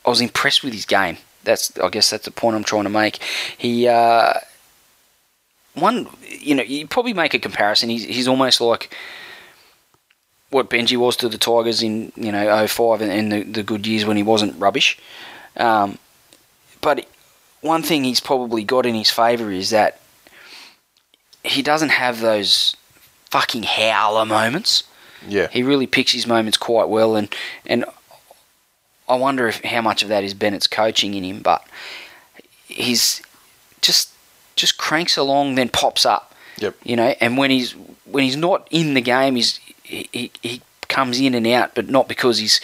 I 0.05 0.11
was 0.11 0.21
impressed 0.21 0.63
with 0.63 0.73
his 0.73 0.87
game. 0.87 1.19
That's 1.45 1.77
I 1.79 1.89
guess 1.89 2.11
that's 2.11 2.25
the 2.25 2.31
point 2.31 2.57
I'm 2.57 2.65
trying 2.65 2.85
to 2.85 2.91
make. 2.91 3.23
He 3.57 3.89
uh, 3.89 4.35
one 5.75 6.09
you 6.29 6.55
know 6.55 6.63
you 6.63 6.87
probably 6.87 7.15
make 7.15 7.35
a 7.35 7.39
comparison. 7.39 7.89
He's 7.89 8.05
he's 8.05 8.29
almost 8.29 8.61
like 8.61 8.95
what 10.51 10.69
Benji 10.69 10.97
was 10.97 11.17
to 11.17 11.29
the 11.29 11.39
Tigers 11.39 11.83
in 11.83 12.13
you 12.17 12.33
know 12.33 12.67
05 12.67 13.01
and, 13.01 13.11
and 13.13 13.33
the, 13.33 13.43
the 13.43 13.63
good 13.63 13.87
years 13.87 14.05
when 14.05 14.17
he 14.17 14.23
wasn't 14.23 14.59
rubbish. 14.61 14.99
Um, 15.57 15.99
but 16.81 17.07
one 17.61 17.83
thing 17.83 18.05
he's 18.05 18.21
probably 18.21 18.65
got 18.65 18.87
in 18.87 18.95
his 18.95 19.11
favour 19.11 19.51
is 19.51 19.71
that 19.71 20.01
he 21.43 21.63
doesn't 21.63 21.91
have 21.91 22.21
those 22.21 22.77
fucking 23.31 23.63
howler 23.63 24.25
moments. 24.25 24.85
Yeah. 25.27 25.49
He 25.49 25.63
really 25.63 25.87
picks 25.87 26.13
his 26.13 26.27
moments 26.27 26.57
quite 26.57 26.89
well, 26.89 27.17
and 27.17 27.35
and 27.67 27.85
I 29.11 29.17
wonder 29.17 29.49
if 29.49 29.63
how 29.65 29.83
much 29.83 30.03
of 30.03 30.09
that 30.09 30.23
is 30.25 30.35
Bennett's 30.35 30.67
coaching 30.67 31.15
in 31.15 31.25
him, 31.25 31.41
but 31.41 31.67
he's 32.67 33.23
just 33.81 34.11
just 34.57 34.79
cranks 34.79 35.17
along, 35.17 35.57
then 35.57 35.69
pops 35.69 36.07
up. 36.07 36.35
Yep. 36.59 36.77
You 36.85 36.97
know, 36.97 37.15
and 37.21 37.37
when 37.37 37.51
he's 37.51 37.73
when 38.05 38.25
he's 38.25 38.37
not 38.37 38.69
in 38.71 38.95
the 38.95 39.01
game, 39.01 39.37
he's 39.37 39.59
he, 39.83 40.31
he, 40.43 40.63
comes 40.89 41.21
in 41.21 41.35
and 41.35 41.47
out, 41.47 41.73
but 41.77 41.89
not 41.89 42.09
because 42.09 42.39
he's 42.39 42.61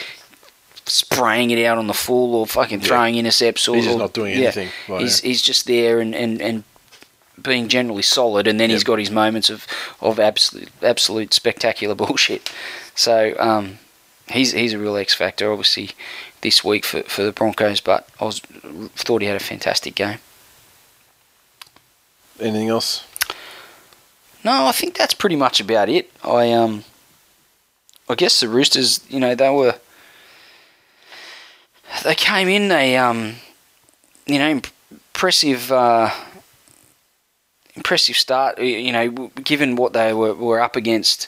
spraying 0.84 1.50
it 1.50 1.64
out 1.64 1.78
on 1.78 1.86
the 1.86 1.94
full 1.94 2.34
or 2.34 2.44
fucking 2.44 2.80
throwing 2.80 3.14
intercepts 3.14 3.68
or 3.68 3.76
He's 3.76 3.84
just 3.84 3.98
not 3.98 4.12
doing 4.12 4.32
yeah. 4.32 4.46
anything 4.46 4.68
like 4.88 5.02
he's 5.02 5.20
that. 5.20 5.28
he's 5.28 5.42
just 5.42 5.66
there 5.68 6.00
and, 6.00 6.12
and, 6.12 6.42
and 6.42 6.64
being 7.40 7.68
generally 7.68 8.02
solid, 8.02 8.48
and 8.48 8.58
then 8.58 8.70
he's 8.70 8.82
got 8.84 8.98
his 8.98 9.10
moments 9.10 9.48
of 9.48 9.66
of 10.00 10.18
absolute 10.18 10.70
absolute 10.82 11.32
spectacular 11.34 11.94
bullshit. 12.02 12.52
So 12.94 13.34
um, 13.38 13.78
he's 14.28 14.52
he's 14.52 14.72
a 14.72 14.78
real 14.78 14.96
X 14.96 15.14
factor, 15.14 15.50
obviously, 15.52 15.90
this 16.46 16.62
week 16.62 16.84
for, 16.84 17.02
for 17.02 17.24
the 17.24 17.32
Broncos. 17.32 17.80
But 17.80 18.08
I 18.20 18.24
was 18.24 18.38
thought 18.38 19.20
he 19.20 19.26
had 19.26 19.36
a 19.36 19.44
fantastic 19.44 19.96
game. 19.96 20.18
Anything 22.38 22.68
else? 22.68 23.04
No, 24.44 24.66
I 24.66 24.72
think 24.72 24.96
that's 24.96 25.12
pretty 25.12 25.34
much 25.34 25.58
about 25.58 25.88
it. 25.88 26.08
I 26.22 26.52
um, 26.52 26.84
I 28.08 28.14
guess 28.14 28.38
the 28.38 28.48
Roosters, 28.48 29.00
you 29.08 29.18
know, 29.18 29.34
they 29.34 29.50
were 29.50 29.74
they 32.04 32.14
came 32.14 32.46
in 32.48 32.68
they 32.68 32.96
um, 32.96 33.34
you 34.26 34.38
know, 34.38 34.60
impressive 34.90 35.72
uh, 35.72 36.10
impressive 37.74 38.16
start. 38.16 38.60
You 38.60 38.92
know, 38.92 39.10
given 39.42 39.74
what 39.74 39.94
they 39.94 40.14
were 40.14 40.34
were 40.34 40.60
up 40.60 40.76
against 40.76 41.26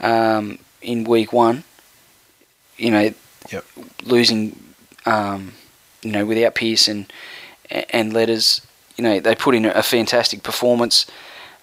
um, 0.00 0.58
in 0.82 1.04
week 1.04 1.32
one, 1.32 1.62
you 2.76 2.90
know, 2.90 3.14
Yep. 3.50 3.64
losing, 4.04 4.58
um, 5.06 5.52
you 6.02 6.12
know, 6.12 6.24
without 6.26 6.54
Pearce 6.54 6.88
and 6.88 7.10
and 7.90 8.12
letters, 8.12 8.60
you 8.96 9.04
know, 9.04 9.20
they 9.20 9.34
put 9.34 9.54
in 9.54 9.64
a 9.66 9.82
fantastic 9.82 10.42
performance. 10.42 11.06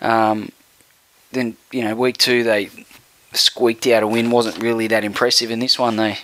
Um, 0.02 0.52
then 1.32 1.58
you 1.72 1.84
know, 1.84 1.96
week 1.96 2.18
two 2.18 2.44
they 2.44 2.70
squeaked 3.34 3.86
out 3.88 4.04
a 4.04 4.08
win. 4.08 4.32
wasn't 4.32 4.62
really 4.62 4.88
that 4.88 5.04
impressive. 5.04 5.52
In 5.52 5.60
this 5.60 5.78
one, 5.80 5.96
they 5.98 6.20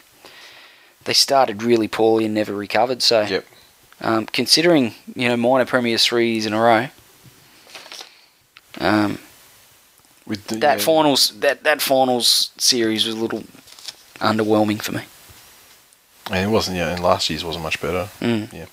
they 1.05 1.13
started 1.13 1.63
really 1.63 1.87
poorly 1.87 2.25
and 2.25 2.33
never 2.33 2.53
recovered. 2.53 3.01
So, 3.01 3.21
Yep. 3.21 3.45
um, 4.01 4.25
considering 4.27 4.93
you 5.15 5.27
know 5.27 5.37
minor 5.37 5.65
premiers 5.65 6.05
three 6.05 6.31
years 6.33 6.45
in 6.45 6.53
a 6.53 6.61
row, 6.61 6.87
um, 8.79 9.19
With 10.25 10.47
the, 10.47 10.55
that 10.57 10.79
yeah, 10.79 10.85
finals 10.85 11.33
that 11.39 11.63
that 11.63 11.81
finals 11.81 12.51
series 12.57 13.05
was 13.05 13.15
a 13.15 13.19
little 13.19 13.43
underwhelming 14.19 14.81
for 14.81 14.91
me. 14.93 15.01
And 16.29 16.45
it 16.45 16.53
wasn't, 16.53 16.77
yeah, 16.77 16.89
and 16.93 17.03
last 17.03 17.29
year's 17.29 17.43
wasn't 17.43 17.63
much 17.63 17.81
better. 17.81 18.09
Mm. 18.19 18.53
Yeah. 18.53 18.65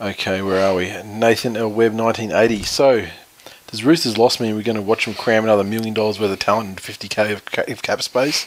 Okay, 0.00 0.42
where 0.42 0.66
are 0.66 0.74
we? 0.74 0.86
Nathan 1.04 1.56
L. 1.56 1.68
Webb, 1.70 1.92
1980. 1.94 2.62
So, 2.64 3.06
does 3.68 3.84
Roosters 3.84 4.18
lost 4.18 4.40
mean 4.40 4.56
we're 4.56 4.62
going 4.62 4.76
to 4.76 4.82
watch 4.82 5.04
them 5.04 5.14
cram 5.14 5.44
another 5.44 5.62
million 5.64 5.94
dollars 5.94 6.18
worth 6.18 6.32
of 6.32 6.38
talent 6.38 6.70
into 6.70 6.82
50k 6.82 7.32
of, 7.32 7.44
ca- 7.44 7.64
of 7.68 7.82
cap 7.82 8.02
space? 8.02 8.46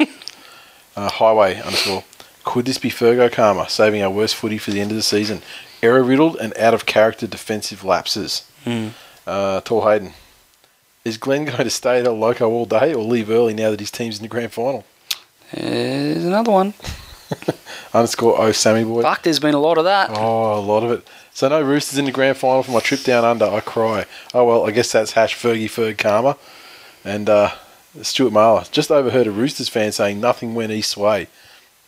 uh, 0.96 1.10
highway 1.10 1.56
underscore. 1.62 2.04
Could 2.44 2.66
this 2.66 2.78
be 2.78 2.90
Fergo 2.90 3.32
Karma, 3.32 3.70
saving 3.70 4.02
our 4.02 4.10
worst 4.10 4.36
footy 4.36 4.58
for 4.58 4.72
the 4.72 4.82
end 4.82 4.92
of 4.92 4.98
the 4.98 5.04
season? 5.04 5.42
Error 5.84 6.04
riddled 6.04 6.38
and 6.38 6.58
out 6.58 6.74
of 6.74 6.86
character 6.86 7.28
defensive 7.28 7.84
lapses. 7.84 8.50
Mm. 8.66 8.92
Uh, 9.26 9.62
Tor 9.62 9.84
Hayden. 9.90 10.14
Is 11.06 11.18
Glenn 11.18 11.46
going 11.46 11.64
to 11.64 11.70
stay 11.70 12.00
at 12.00 12.06
El 12.06 12.18
Loco 12.18 12.50
all 12.50 12.66
day 12.66 12.94
or 12.94 13.04
leave 13.04 13.30
early 13.30 13.54
now 13.54 13.72
that 13.72 13.80
his 13.80 13.92
team's 13.92 14.18
in 14.18 14.24
the 14.24 14.28
grand 14.28 14.52
final? 14.52 14.86
There's 15.54 16.26
another 16.26 16.52
one. 16.52 16.74
Underscore 17.94 18.40
O 18.40 18.52
Sammy 18.52 18.84
Boy. 18.84 19.02
Fuck, 19.02 19.24
there's 19.24 19.40
been 19.40 19.54
a 19.56 19.60
lot 19.60 19.78
of 19.78 19.86
that. 19.86 20.10
Oh, 20.12 20.60
a 20.60 20.62
lot 20.62 20.84
of 20.84 20.92
it. 20.92 21.08
So 21.34 21.48
no 21.48 21.62
Roosters 21.62 21.98
in 22.00 22.06
the 22.06 22.12
grand 22.12 22.38
final 22.38 22.64
for 22.64 22.72
my 22.72 22.80
trip 22.80 23.04
down 23.04 23.24
under. 23.24 23.46
I 23.46 23.60
cry. 23.60 24.06
Oh 24.34 24.46
well, 24.46 24.66
I 24.68 24.72
guess 24.72 24.92
that's 24.92 25.12
hash 25.14 25.36
Fergie 25.36 25.66
Ferg 25.66 25.98
Karma. 25.98 26.36
And 27.06 27.30
uh, 27.30 27.52
Stuart 28.02 28.34
Marler 28.34 28.70
just 28.72 28.92
overheard 28.92 29.28
a 29.28 29.32
Roosters 29.32 29.70
fan 29.70 29.92
saying 29.92 30.20
nothing 30.20 30.56
went 30.56 30.72
East 30.72 30.98
way, 30.98 31.28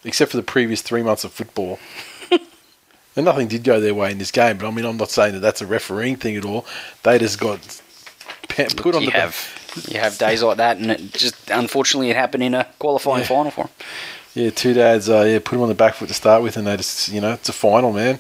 except 0.04 0.32
for 0.32 0.38
the 0.38 0.44
previous 0.44 0.82
three 0.82 1.04
months 1.04 1.24
of 1.24 1.34
football. 1.34 1.80
and 2.32 3.26
nothing 3.26 3.48
did 3.48 3.64
go 3.64 3.80
their 3.82 3.94
way 3.94 4.12
in 4.12 4.18
this 4.20 4.32
game. 4.32 4.58
But 4.58 4.68
I 4.68 4.72
mean, 4.72 4.86
I'm 4.86 4.98
not 4.98 5.10
saying 5.12 5.34
that 5.34 5.40
that's 5.42 5.62
a 5.62 5.68
refereeing 5.68 6.16
thing 6.16 6.36
at 6.38 6.46
all. 6.46 6.66
They 7.04 7.18
just 7.20 7.40
got 7.40 7.60
put 8.48 8.96
on 8.96 9.02
you 9.02 9.12
the 9.12 9.18
have 9.18 9.86
you 9.90 10.00
have 10.00 10.18
days 10.18 10.42
like 10.44 10.58
that, 10.58 10.78
and 10.78 10.92
it 10.92 11.12
just 11.14 11.50
unfortunately 11.50 12.10
it 12.10 12.16
happened 12.16 12.44
in 12.44 12.54
a 12.54 12.66
qualifying 12.80 13.22
Yeah. 13.22 13.28
final 13.28 13.52
for 13.52 13.62
him. 13.66 13.70
Yeah, 14.40 14.52
two 14.52 14.74
dads. 14.74 15.10
Uh, 15.10 15.24
yeah, 15.24 15.40
put 15.40 15.52
them 15.52 15.64
on 15.64 15.68
the 15.68 15.76
back 15.76 15.96
foot 15.96 16.08
to 16.08 16.14
start 16.14 16.42
with, 16.42 16.56
and 16.56 16.66
they 16.66 16.78
just, 16.78 17.10
you 17.10 17.20
know, 17.20 17.34
it's 17.34 17.50
a 17.50 17.54
final, 17.54 17.92
man. 17.92 18.20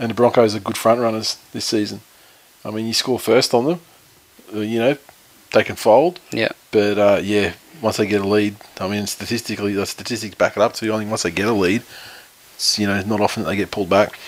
And 0.00 0.10
the 0.10 0.14
Broncos 0.14 0.56
are 0.56 0.58
good 0.58 0.76
front 0.76 1.00
runners 1.00 1.38
this 1.52 1.64
season. 1.64 2.00
I 2.64 2.72
mean, 2.72 2.86
you 2.88 2.92
score 2.92 3.20
first 3.20 3.54
on 3.54 3.64
them, 3.64 3.80
uh, 4.52 4.58
you 4.58 4.80
know, 4.80 4.98
they 5.52 5.62
can 5.62 5.76
fold. 5.76 6.18
Yeah, 6.32 6.48
But 6.72 6.98
uh, 6.98 7.20
yeah, 7.22 7.52
once 7.80 7.98
they 7.98 8.06
get 8.08 8.20
a 8.20 8.26
lead, 8.26 8.56
I 8.80 8.88
mean, 8.88 9.06
statistically, 9.06 9.74
the 9.74 9.86
statistics 9.86 10.34
back 10.34 10.56
it 10.56 10.60
up 10.60 10.72
to 10.72 10.86
you. 10.86 10.92
I 10.92 10.98
think 10.98 11.08
once 11.08 11.22
they 11.22 11.30
get 11.30 11.46
a 11.46 11.52
lead, 11.52 11.84
it's 12.56 12.76
you 12.76 12.88
know 12.88 13.00
not 13.02 13.20
often 13.20 13.44
that 13.44 13.50
they 13.50 13.56
get 13.56 13.70
pulled 13.70 13.88
back. 13.88 14.18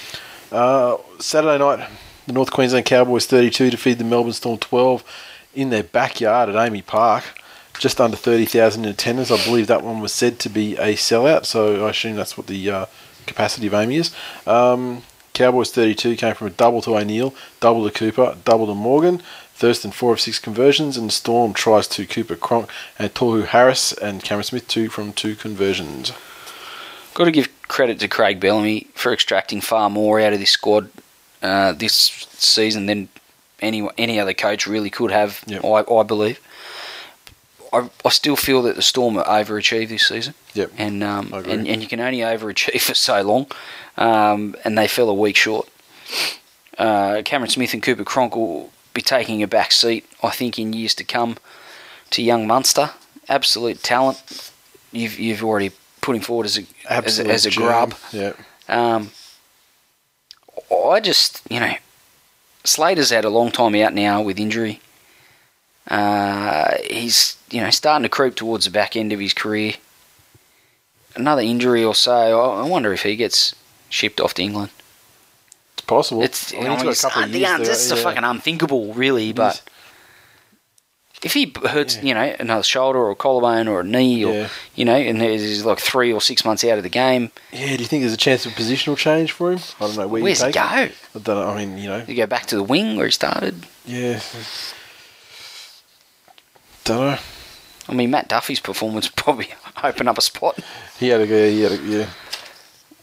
Uh, 0.52 0.96
Saturday 1.18 1.58
night, 1.58 1.88
the 2.28 2.34
North 2.34 2.52
Queensland 2.52 2.86
Cowboys 2.86 3.26
32 3.26 3.70
defeated 3.70 3.98
the 3.98 4.04
Melbourne 4.04 4.32
Storm 4.32 4.58
12 4.58 5.02
in 5.56 5.70
their 5.70 5.82
backyard 5.82 6.48
at 6.50 6.54
AAMI 6.54 6.86
Park. 6.86 7.24
Just 7.78 8.00
under 8.00 8.16
30,000 8.16 8.84
in 8.84 8.90
attendance. 8.90 9.30
I 9.30 9.42
believe 9.44 9.66
that 9.66 9.82
one 9.82 10.00
was 10.00 10.12
said 10.12 10.38
to 10.40 10.48
be 10.48 10.76
a 10.76 10.94
sellout, 10.94 11.44
so 11.44 11.86
I 11.86 11.90
assume 11.90 12.16
that's 12.16 12.36
what 12.36 12.46
the 12.46 12.70
uh, 12.70 12.86
capacity 13.26 13.66
of 13.66 13.72
AAMI 13.72 13.98
is. 13.98 14.14
Um, 14.46 15.02
Cowboys 15.34 15.70
32 15.70 16.16
came 16.16 16.34
from 16.34 16.46
a 16.46 16.50
double 16.50 16.80
to 16.82 16.96
O'Neill, 16.96 17.34
double 17.60 17.88
to 17.88 17.96
Cooper, 17.96 18.36
double 18.44 18.66
to 18.66 18.74
Morgan. 18.74 19.22
Thurston 19.56 19.90
four 19.90 20.12
of 20.12 20.20
six 20.20 20.38
conversions, 20.38 20.98
and 20.98 21.10
Storm 21.10 21.54
tries 21.54 21.88
to 21.88 22.06
Cooper 22.06 22.36
Cronk 22.36 22.68
and 22.98 23.12
Tohu 23.14 23.46
Harris 23.46 23.92
and 23.92 24.22
Cameron 24.22 24.44
Smith 24.44 24.68
two 24.68 24.90
from 24.90 25.14
two 25.14 25.34
conversions. 25.34 26.12
got 27.14 27.24
to 27.24 27.30
give 27.30 27.48
credit 27.66 27.98
to 28.00 28.08
Craig 28.08 28.38
Bellamy 28.38 28.88
for 28.94 29.14
extracting 29.14 29.62
far 29.62 29.88
more 29.88 30.20
out 30.20 30.34
of 30.34 30.40
this 30.40 30.50
squad 30.50 30.90
uh, 31.42 31.72
this 31.72 31.94
season 31.94 32.84
than 32.86 33.08
any 33.60 33.88
any 33.96 34.20
other 34.20 34.34
coach 34.34 34.66
really 34.66 34.90
could 34.90 35.10
have. 35.10 35.42
Yep. 35.46 35.64
I, 35.64 35.90
I 35.90 36.02
believe. 36.02 36.38
I, 37.76 37.90
I 38.04 38.08
still 38.10 38.36
feel 38.36 38.62
that 38.62 38.76
the 38.76 38.82
Storm 38.82 39.18
are 39.18 39.24
overachieved 39.24 39.88
this 39.88 40.06
season. 40.06 40.34
Yep. 40.54 40.72
and 40.78 41.02
um, 41.02 41.32
and, 41.32 41.66
and 41.66 41.82
you 41.82 41.88
can 41.88 42.00
only 42.00 42.18
overachieve 42.18 42.80
for 42.88 42.94
so 42.94 43.22
long, 43.22 43.46
um, 43.96 44.56
and 44.64 44.76
they 44.76 44.88
fell 44.88 45.08
a 45.08 45.14
week 45.14 45.36
short. 45.36 45.68
Uh, 46.78 47.22
Cameron 47.24 47.50
Smith 47.50 47.74
and 47.74 47.82
Cooper 47.82 48.04
Cronk 48.04 48.36
will 48.36 48.70
be 48.94 49.02
taking 49.02 49.42
a 49.42 49.46
back 49.46 49.72
seat, 49.72 50.06
I 50.22 50.30
think, 50.30 50.58
in 50.58 50.72
years 50.72 50.94
to 50.96 51.04
come 51.04 51.36
to 52.10 52.22
young 52.22 52.46
Munster. 52.46 52.90
Absolute 53.28 53.82
talent. 53.82 54.52
You've 54.92 55.18
you've 55.18 55.44
already 55.44 55.72
put 56.00 56.16
him 56.16 56.22
forward 56.22 56.46
as 56.46 56.58
a 56.58 56.64
as 56.88 57.18
a, 57.18 57.26
as 57.26 57.46
a 57.46 57.50
grub. 57.50 57.94
Yeah. 58.12 58.34
Um, 58.68 59.10
I 60.72 61.00
just, 61.00 61.42
you 61.50 61.60
know, 61.60 61.74
Slater's 62.64 63.10
had 63.10 63.24
a 63.24 63.30
long 63.30 63.50
time 63.50 63.74
out 63.76 63.94
now 63.94 64.22
with 64.22 64.38
injury. 64.38 64.80
Uh, 65.88 66.76
he's, 66.90 67.36
you 67.50 67.60
know, 67.60 67.70
starting 67.70 68.02
to 68.02 68.08
creep 68.08 68.34
towards 68.34 68.64
the 68.64 68.70
back 68.70 68.96
end 68.96 69.12
of 69.12 69.20
his 69.20 69.32
career. 69.34 69.74
Another 71.14 71.42
injury 71.42 71.82
or 71.84 71.94
so, 71.94 72.50
I 72.52 72.66
wonder 72.68 72.92
if 72.92 73.02
he 73.02 73.16
gets 73.16 73.54
shipped 73.88 74.20
off 74.20 74.34
to 74.34 74.42
England. 74.42 74.70
It's 75.74 75.82
possible. 75.86 76.22
It's, 76.22 76.52
I 76.52 76.56
I 76.56 76.60
mean, 76.60 76.68
mean, 76.68 76.72
he's 76.78 76.82
got 76.82 76.90
it's 76.90 77.04
a 77.04 77.08
couple 77.08 77.22
of 77.22 77.28
un- 77.34 77.40
years 77.60 77.88
there, 77.88 77.96
a 77.96 77.98
yeah. 77.98 78.04
fucking 78.04 78.24
unthinkable, 78.24 78.92
really. 78.94 79.32
But 79.32 79.62
if 81.22 81.32
he 81.32 81.54
hurts, 81.64 82.02
you 82.02 82.12
know, 82.12 82.34
another 82.38 82.62
shoulder 82.62 82.98
or 82.98 83.10
a 83.12 83.14
collarbone 83.14 83.68
or 83.68 83.80
a 83.80 83.84
knee, 83.84 84.24
or 84.24 84.32
Yeah. 84.34 84.48
you 84.74 84.84
know, 84.84 84.94
and 84.96 85.22
he's 85.22 85.64
like 85.64 85.78
three 85.78 86.12
or 86.12 86.20
six 86.20 86.44
months 86.44 86.64
out 86.64 86.76
of 86.76 86.82
the 86.84 86.90
game, 86.90 87.30
Yeah, 87.52 87.76
do 87.76 87.82
you 87.82 87.88
think 87.88 88.02
there's 88.02 88.12
a 88.12 88.16
chance 88.18 88.44
of 88.44 88.52
positional 88.52 88.96
change 88.98 89.32
for 89.32 89.52
him? 89.52 89.60
I 89.80 89.86
don't 89.86 89.96
know 89.96 90.08
where 90.08 90.22
where's 90.22 90.40
you 90.40 90.46
he 90.48 90.52
go? 90.52 90.60
I 90.60 90.92
don't 91.14 91.26
know. 91.28 91.48
I 91.48 91.64
mean, 91.64 91.78
you 91.78 91.88
know, 91.88 92.04
You 92.06 92.14
go 92.16 92.26
back 92.26 92.46
to 92.46 92.56
the 92.56 92.62
wing 92.62 92.96
where 92.96 93.06
he 93.06 93.12
started. 93.12 93.64
yeah. 93.86 94.20
Don't 96.86 97.00
know. 97.00 97.18
I 97.88 97.92
mean, 97.94 98.10
Matt 98.10 98.28
Duffy's 98.28 98.60
performance 98.60 99.08
probably 99.16 99.48
opened 99.82 100.08
up 100.08 100.18
a 100.18 100.22
spot. 100.22 100.58
He 100.98 101.08
had 101.08 101.20
a 101.20 101.26
go. 101.26 101.48
He 101.50 101.60
had 101.62 101.72
a 101.72 101.76
yeah. 101.82 102.06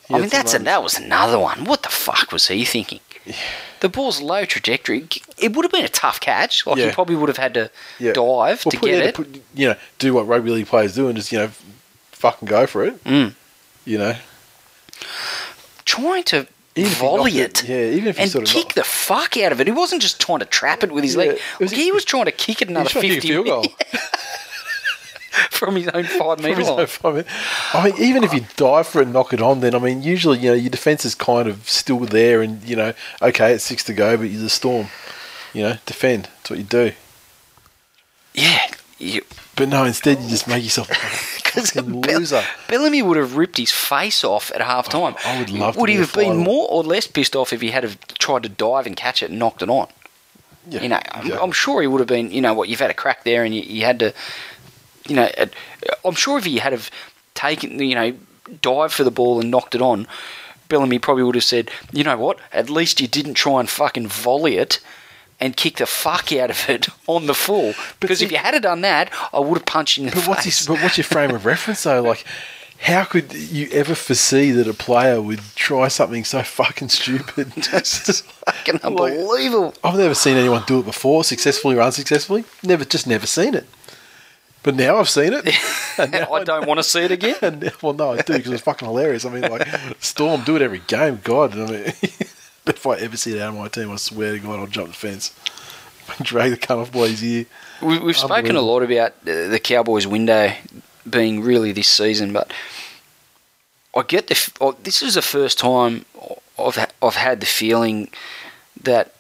He 0.08 0.16
I 0.16 0.20
mean, 0.20 0.30
that's 0.30 0.54
a, 0.54 0.60
that 0.60 0.84
was 0.84 0.98
another 0.98 1.40
one. 1.40 1.64
What 1.66 1.84
the 1.84 1.90
fuck 1.90 2.32
was 2.34 2.48
he 2.50 2.66
thinking? 2.66 3.00
The 3.80 3.88
ball's 3.88 4.22
low 4.22 4.44
trajectory. 4.44 5.08
It 5.38 5.56
would 5.56 5.64
have 5.64 5.72
been 5.72 5.86
a 5.86 5.90
tough 5.90 6.20
catch. 6.20 6.66
Like 6.68 6.78
Yeah. 6.78 6.88
he 6.88 6.92
probably 6.92 7.16
would 7.16 7.30
have 7.30 7.38
had 7.38 7.54
to 7.54 7.72
Yeah. 8.00 8.12
dive 8.12 8.66
Well, 8.66 8.72
to 8.72 8.78
put- 8.80 8.82
get 8.82 8.98
yeah, 8.98 9.10
it. 9.10 9.16
put- 9.16 9.42
you 9.54 9.68
know, 9.70 9.76
do 10.00 10.14
what 10.14 10.28
rugby 10.28 10.52
league 10.52 10.68
players 10.68 10.94
do 10.96 11.08
and 11.08 11.16
just 11.16 11.32
you 11.32 11.38
know 11.40 11.52
fucking 12.12 12.48
go 12.50 12.68
for 12.68 12.84
it. 12.84 13.02
Mm. 13.06 13.34
You 13.86 13.98
know, 13.98 14.16
Trying 15.86 16.24
to 16.26 16.48
Even 16.76 16.90
he 16.92 16.96
volley 16.96 17.32
it, 17.40 17.64
it- 17.64 17.70
yeah, 17.70 17.96
even 17.98 18.08
if 18.10 18.18
he 18.18 18.24
and 18.24 18.32
sort 18.32 18.48
of 18.48 18.54
kick 18.54 18.64
knocked- 18.66 18.76
the 18.76 18.84
fuck 18.84 19.38
out 19.38 19.52
of 19.52 19.62
it. 19.62 19.68
He 19.68 19.74
wasn't 19.74 20.02
just 20.02 20.20
trying 20.20 20.40
to 20.40 20.46
trap 20.46 20.84
it 20.84 20.92
with 20.92 21.04
his 21.04 21.14
Yeah, 21.16 21.20
leg. 21.24 21.40
was- 21.60 21.72
he 21.72 21.92
was 21.92 22.04
trying 22.04 22.26
to 22.26 22.32
kick 22.32 22.62
it 22.64 22.68
another 22.70 22.86
was 22.86 22.92
trying 22.94 23.04
to 23.04 23.08
kick 23.10 23.16
fifty 23.22 23.28
field 23.28 23.46
goal. 23.46 23.66
from 25.50 25.76
his 25.76 25.88
own 25.90 26.04
five 26.04 26.40
From 26.40 26.44
metre 26.50 26.64
line. 26.64 26.80
own 26.82 26.88
five 26.88 27.14
minute- 27.16 27.28
I 27.74 27.86
mean, 27.92 27.96
even 28.02 28.24
if 28.24 28.34
you 28.34 28.46
dive 28.56 28.88
for 28.88 29.00
it 29.02 29.06
and 29.06 29.14
knock 29.14 29.34
it 29.34 29.42
on, 29.42 29.60
then 29.62 29.76
I 29.76 29.80
mean, 29.80 30.02
usually 30.04 30.40
you 30.40 30.50
know 30.50 30.56
your 30.56 30.70
defense 30.70 31.06
is 31.06 31.16
kind 31.16 31.48
of 31.48 31.68
still 31.70 32.00
there, 32.00 32.42
and 32.42 32.64
you 32.64 32.76
know, 32.76 32.94
okay, 33.22 33.54
it's 33.54 33.64
six 33.64 33.84
to 33.86 33.94
go, 33.94 34.18
but 34.18 34.24
you're 34.30 34.42
the 34.42 34.50
storm. 34.50 34.88
You 35.54 35.62
know, 35.64 35.78
defend. 35.86 36.24
That's 36.38 36.50
what 36.50 36.58
you 36.60 36.66
do. 36.66 36.92
Yeah, 38.34 38.68
you, 38.98 39.22
But 39.56 39.70
no, 39.70 39.84
instead 39.84 40.20
you 40.20 40.30
just 40.30 40.48
make 40.48 40.64
yourself 40.64 40.90
a 40.92 41.44
Because 41.44 41.72
fucking 41.72 42.02
loser. 42.02 42.44
Bellamy 42.68 43.02
would 43.02 43.18
have 43.18 43.36
ripped 43.36 43.58
his 43.58 43.72
face 43.72 44.24
off 44.24 44.52
at 44.52 44.62
half 44.62 44.88
oh, 44.94 45.12
time. 45.12 45.16
I 45.26 45.40
would 45.40 45.52
love 45.52 45.76
to 45.76 45.80
Would 45.80 45.90
he 45.90 45.98
have 45.98 46.14
been 46.14 46.38
more 46.38 46.68
or 46.70 46.84
less 46.84 47.06
pissed 47.08 47.36
off 47.36 47.54
if 47.54 47.62
he 47.62 47.70
had 47.70 47.84
have 47.84 48.00
tried 48.20 48.44
to 48.44 48.50
dive 48.50 48.88
and 48.88 48.96
catch 48.96 49.22
it 49.22 49.30
and 49.30 49.40
knocked 49.40 49.62
it 49.62 49.70
on? 49.70 49.88
Yeah, 50.68 50.82
You 50.82 50.90
know, 50.90 50.96
I'm, 50.96 51.22
exactly. 51.22 51.44
I'm 51.44 51.52
sure 51.52 51.82
he 51.82 51.88
would 51.88 52.00
have 52.00 52.08
been. 52.08 52.32
You 52.32 52.42
know 52.42 52.54
what? 52.54 52.70
You've 52.70 52.80
had 52.80 52.90
a 52.90 52.96
crack 52.96 53.24
there, 53.24 53.44
and 53.44 53.54
you, 53.54 53.62
you 53.62 53.86
had 53.86 54.00
to. 54.00 54.14
You 55.08 55.18
know, 55.18 55.30
I'm 56.06 56.16
sure 56.16 56.38
if 56.38 56.46
he 56.46 56.60
had 56.60 56.72
have 56.72 56.90
taken, 57.36 57.78
you 57.80 57.96
know, 57.96 58.16
dived 58.62 58.94
for 58.94 59.04
the 59.04 59.12
ball 59.12 59.42
and 59.42 59.52
knocked 59.52 59.76
it 59.76 59.82
on, 59.82 60.08
Bellamy 60.70 61.00
probably 61.00 61.24
would 61.24 61.36
have 61.36 61.44
said, 61.44 61.70
"You 61.92 62.06
know 62.06 62.18
what? 62.18 62.40
At 62.54 62.70
least 62.70 63.02
you 63.02 63.08
didn't 63.08 63.34
try 63.34 63.60
and 63.60 63.70
fucking 63.70 64.08
volley 64.08 64.58
it." 64.58 64.80
And 65.44 65.58
kick 65.58 65.76
the 65.78 65.86
fuck 65.86 66.32
out 66.32 66.50
of 66.50 66.70
it 66.70 66.88
on 67.08 67.26
the 67.26 67.34
full. 67.34 67.74
Because 68.00 68.22
if 68.22 68.32
you 68.32 68.38
had 68.38 68.60
done 68.62 68.80
that, 68.82 69.12
I 69.34 69.40
would 69.40 69.58
have 69.58 69.66
punched 69.66 69.98
you 69.98 70.06
in 70.06 70.10
the 70.12 70.16
But 70.16 70.28
what's 70.28 70.44
face. 70.46 70.60
his, 70.60 70.68
but 70.68 70.82
what's 70.82 70.98
your 70.98 71.04
frame 71.04 71.32
of 71.36 71.46
reference 71.46 71.84
though? 71.84 72.02
Like, 72.02 72.24
how 72.80 73.04
could 73.04 73.34
you 73.34 73.68
ever 73.72 73.94
foresee 73.94 74.52
that 74.52 74.68
a 74.68 74.74
player 74.74 75.22
would 75.22 75.42
try 75.56 75.90
something 75.90 76.24
so 76.24 76.44
fucking 76.44 76.90
stupid? 76.90 77.48
fucking 77.54 78.74
Like- 78.76 78.84
unbelievable. 78.86 79.74
I've 79.84 79.98
never 79.98 80.16
seen 80.16 80.38
anyone 80.38 80.64
do 80.66 80.80
it 80.80 80.86
before, 80.86 81.26
successfully 81.26 81.76
or 81.76 81.82
unsuccessfully. 81.82 82.46
Never, 82.64 82.86
just 82.86 83.06
never 83.08 83.28
seen 83.28 83.54
it. 83.54 83.66
But 84.64 84.76
now 84.76 84.98
I've 84.98 85.10
seen 85.10 85.34
it. 85.34 85.46
And 86.00 86.12
now 86.12 86.32
I 86.34 86.44
don't 86.44 86.66
want 86.68 86.80
to 86.80 86.84
see 86.84 87.02
it 87.02 87.12
again. 87.12 87.36
And 87.44 87.72
well, 87.82 87.94
no, 87.94 88.14
I 88.14 88.22
do 88.22 88.34
because 88.34 88.52
it's 88.54 88.64
fucking 88.64 88.88
hilarious. 88.88 89.26
I 89.26 89.30
mean, 89.30 89.44
like 89.52 89.68
Storm 90.00 90.42
do 90.44 90.56
it 90.56 90.62
every 90.64 90.82
game. 90.88 91.20
God, 91.24 91.52
I 91.54 91.66
mean, 91.70 91.94
if 92.76 92.86
I 92.88 92.96
ever 92.98 93.18
see 93.18 93.36
it 93.36 93.42
out 93.42 93.50
of 93.54 93.60
my 93.60 93.68
team, 93.68 93.92
I 93.92 93.96
swear 93.98 94.34
to 94.34 94.40
God, 94.40 94.60
I'll 94.60 94.68
jump 94.68 94.88
the 94.90 94.94
fence, 94.94 95.36
drag 96.22 96.52
the 96.52 96.58
cut 96.58 96.78
off 96.78 96.92
by 96.92 97.08
ear. 97.22 97.46
We, 97.82 98.00
we've 98.00 98.18
spoken 98.18 98.56
a 98.56 98.62
lot 98.62 98.84
about 98.84 99.12
uh, 99.28 99.48
the 99.50 99.60
Cowboys' 99.62 100.08
window 100.08 100.54
being 101.10 101.42
really 101.42 101.72
this 101.72 101.90
season, 101.90 102.32
but 102.34 102.52
I 103.96 104.04
get 104.04 104.28
the. 104.28 104.36
f- 104.36 104.54
oh, 104.62 104.76
this 104.84 105.02
is 105.04 105.16
the 105.16 105.22
first 105.22 105.60
time 105.60 106.06
I've 106.58 106.76
ha- 106.76 106.88
I've 107.02 107.16
had 107.16 107.40
the 107.42 107.46
feeling 107.46 108.10
that 108.82 109.14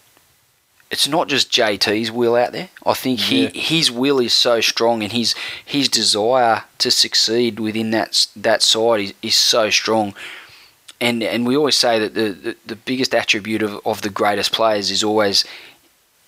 it's 0.90 1.08
not 1.08 1.28
just 1.28 1.52
JT's 1.52 2.12
will 2.12 2.36
out 2.36 2.52
there. 2.54 2.70
I 2.86 2.94
think 2.94 3.20
he 3.20 3.46
Yeah. 3.46 3.50
his 3.50 3.92
will 3.92 4.20
is 4.20 4.34
so 4.34 4.62
strong, 4.62 5.04
and 5.04 5.12
his 5.12 5.36
his 5.66 5.90
desire 5.90 6.64
to 6.78 6.92
succeed 6.92 7.60
within 7.60 7.92
that 7.92 8.28
that 8.36 8.62
side 8.62 9.00
is, 9.02 9.14
is 9.22 9.36
so 9.36 9.70
strong. 9.70 10.14
And 11.04 11.22
and 11.24 11.46
we 11.46 11.56
always 11.58 11.76
say 11.76 12.00
that 12.00 12.14
the, 12.14 12.30
the, 12.32 12.56
the 12.66 12.76
biggest 12.76 13.14
attribute 13.14 13.62
of, 13.62 13.80
of 13.86 14.02
the 14.02 14.10
greatest 14.10 14.52
players 14.52 14.90
is 14.92 15.04
always 15.04 15.46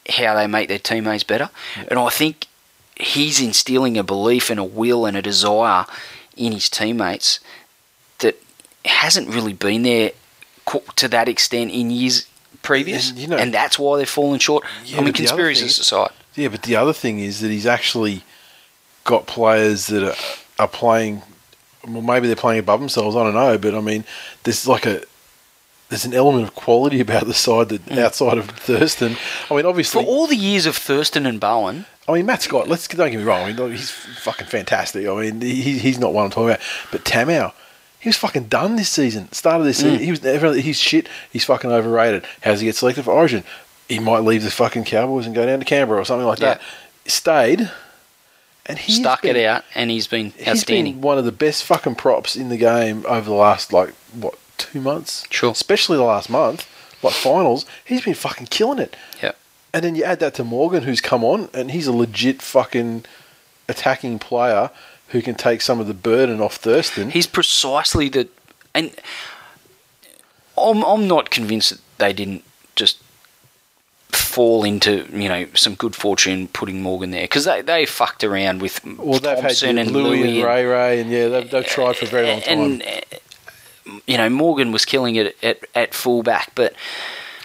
how 0.10 0.36
they 0.36 0.48
make 0.48 0.68
their 0.68 0.80
teammates 0.80 1.24
better. 1.24 1.50
And 1.90 1.98
I 1.98 2.10
think 2.10 2.48
he's 2.96 3.40
instilling 3.42 3.98
a 3.98 4.04
belief 4.04 4.50
and 4.50 4.60
a 4.60 4.64
will 4.64 5.06
and 5.06 5.18
a 5.18 5.22
desire 5.22 5.86
in 6.38 6.52
his 6.52 6.70
teammates 6.70 7.40
that 8.20 8.36
hasn't 8.86 9.30
really 9.30 9.54
been 9.54 9.84
there 9.84 10.12
to 10.96 11.08
that 11.08 11.28
extent 11.28 11.72
in 11.72 11.90
years 11.92 12.28
previous. 12.62 13.10
And, 13.12 13.20
you 13.20 13.28
know- 13.28 13.38
and 13.38 13.54
that's 13.54 13.78
why 13.80 13.98
they've 13.98 14.10
fallen 14.10 14.40
short. 14.40 14.64
Yeah, 14.86 14.98
I 14.98 15.02
mean, 15.02 15.12
but 15.12 15.18
the 15.18 15.24
other 15.24 15.28
conspiracies 15.28 15.76
thing- 15.78 15.82
aside. 15.82 16.12
Yeah, 16.36 16.50
but 16.50 16.64
the 16.64 16.76
other 16.76 16.94
thing 16.94 17.20
is 17.20 17.40
that 17.40 17.50
he's 17.50 17.66
actually 17.66 18.24
got 19.06 19.26
players 19.26 19.88
that 19.88 20.04
are, 20.04 20.16
are 20.60 20.68
playing. 20.68 21.22
Well, 21.88 22.02
maybe 22.02 22.28
they're 22.28 22.36
playing 22.36 22.60
above 22.60 22.80
themselves. 22.80 23.16
I 23.16 23.24
don't 23.24 23.34
know, 23.34 23.58
but 23.58 23.76
I 23.76 23.82
mean, 23.82 24.04
there's 24.44 24.68
like 24.68 24.86
a 24.86 25.04
there's 25.90 26.06
an 26.06 26.14
element 26.14 26.44
of 26.44 26.56
quality 26.56 27.00
about 27.02 27.26
the 27.26 27.34
side 27.34 27.70
that 27.70 27.82
hmm. 27.82 28.00
outside 28.00 28.38
of 28.38 28.50
Thurston. 28.50 29.18
I 29.50 29.56
mean, 29.56 29.66
obviously, 29.66 30.04
For 30.04 30.10
all 30.10 30.28
the 30.28 30.36
years 30.36 30.66
of 30.66 30.76
Thurston 30.76 31.26
and 31.26 31.40
Bowen, 31.40 31.86
I 32.08 32.14
mean, 32.14 32.26
Matt 32.26 32.42
Scott. 32.42 32.68
Let's 32.68 32.88
don't 32.88 33.12
get 33.12 33.18
me 33.18 33.24
wrong. 33.24 33.50
I 33.50 33.54
mean, 33.54 33.72
he's 33.72 33.92
fucking 33.92 34.48
fantastic. 34.48 35.08
I 35.08 35.16
mean, 35.16 35.42
he, 35.42 35.80
he's 35.80 36.00
not 36.00 36.14
one 36.14 36.26
I'm 36.26 36.32
talking 36.32 36.50
about. 36.50 36.62
But 36.92 37.04
Tamou, 37.04 37.52
he 38.00 38.10
was 38.10 38.18
fucking 38.18 38.46
done 38.46 38.76
this 38.76 38.90
season. 38.90 39.32
Start 39.32 39.60
of 39.60 39.66
this 39.66 39.82
hmm. 39.82 39.98
season, 39.98 40.04
he 40.04 40.12
was. 40.12 40.64
He's 40.64 40.80
shit. 40.80 41.08
He's 41.32 41.46
fucking 41.46 41.72
overrated. 41.72 42.26
How's 42.42 42.60
he 42.60 42.68
get 42.68 42.76
selected 42.76 43.04
for 43.04 43.12
Origin? 43.12 43.44
He 43.88 44.00
might 44.00 44.20
leave 44.20 44.44
the 44.44 44.52
fucking 44.52 44.84
Cowboys 44.86 45.28
and 45.28 45.36
go 45.36 45.46
down 45.46 45.60
to 45.60 45.66
Canberra 45.66 46.02
or 46.02 46.06
something 46.06 46.26
like 46.26 46.40
that. 46.40 46.60
Stayed, 47.06 47.70
and 48.66 48.80
he's 48.80 48.98
stuck 48.98 49.22
been, 49.22 49.36
it 49.36 49.46
out, 49.46 49.64
and 49.76 49.92
he's 49.92 50.08
been 50.08 50.32
He's 50.32 50.48
outstanding. 50.48 50.94
been 50.96 51.02
one 51.02 51.18
of 51.18 51.26
the 51.26 51.32
best 51.32 51.64
fucking 51.64 51.96
props 51.96 52.36
in 52.36 52.50
the 52.50 52.58
game 52.58 53.06
over 53.08 53.30
the 53.30 53.36
last 53.36 53.72
like 53.74 53.94
what 54.14 54.38
two 54.58 54.82
months? 54.82 55.26
Sure. 55.30 55.52
Especially 55.52 55.98
the 55.98 56.04
last 56.04 56.30
month, 56.30 56.68
like 57.04 57.14
finals. 57.14 57.66
He's 57.84 58.04
been 58.04 58.14
fucking 58.14 58.48
killing 58.48 58.80
it. 58.80 58.96
yeah. 59.22 59.34
And 59.74 59.84
then 59.84 59.96
you 59.96 60.06
add 60.06 60.22
that 60.22 60.34
to 60.36 60.44
Morgan, 60.46 60.84
who's 60.84 61.02
come 61.02 61.22
on, 61.24 61.50
and 61.54 61.72
he's 61.72 61.86
a 61.88 61.92
legit 61.92 62.42
fucking 62.42 63.04
attacking 63.68 64.20
player 64.20 64.70
who 65.10 65.22
can 65.22 65.36
take 65.36 65.62
some 65.62 65.82
of 65.82 65.88
the 65.88 65.94
burden 65.94 66.40
off 66.40 66.56
Thurston. 66.56 67.12
He's 67.12 67.28
precisely 67.28 68.08
the, 68.08 68.30
and 68.74 68.92
I'm 70.58 70.84
I'm 70.84 71.08
not 71.08 71.30
convinced 71.30 71.72
that 71.72 71.82
they 71.98 72.14
didn't 72.14 72.44
fall 74.16 74.64
into 74.64 75.06
you 75.12 75.30
know 75.30 75.48
some 75.54 75.76
good 75.76 75.96
fortune 75.96 76.48
putting 76.50 76.82
Morgan 76.82 77.12
there 77.12 77.24
because 77.24 77.46
they, 77.46 77.62
they 77.62 77.86
fucked 77.86 78.24
around 78.24 78.62
with 78.62 78.84
well, 78.86 79.20
they've 79.20 79.40
Thompson 79.40 79.78
had 79.78 79.88
and 79.88 79.96
Lui, 79.96 80.04
Lui 80.22 80.40
and 80.40 80.44
Ray 80.48 80.66
Ray, 80.66 81.02
and 81.02 81.10
yeah, 81.10 81.28
they've, 81.28 81.50
they've 81.50 81.66
tried 81.66 81.96
for 81.98 82.06
a 82.06 82.08
very 82.08 82.28
long 82.28 82.42
time. 82.42 82.60
and 82.60 82.82
uh, 82.84 83.98
you 84.08 84.18
know 84.18 84.30
Morgan 84.30 84.72
was 84.72 84.86
killing 84.86 85.16
it 85.16 85.36
at 85.44 85.60
at 85.76 85.94
fullback, 85.94 86.52
but 86.56 86.74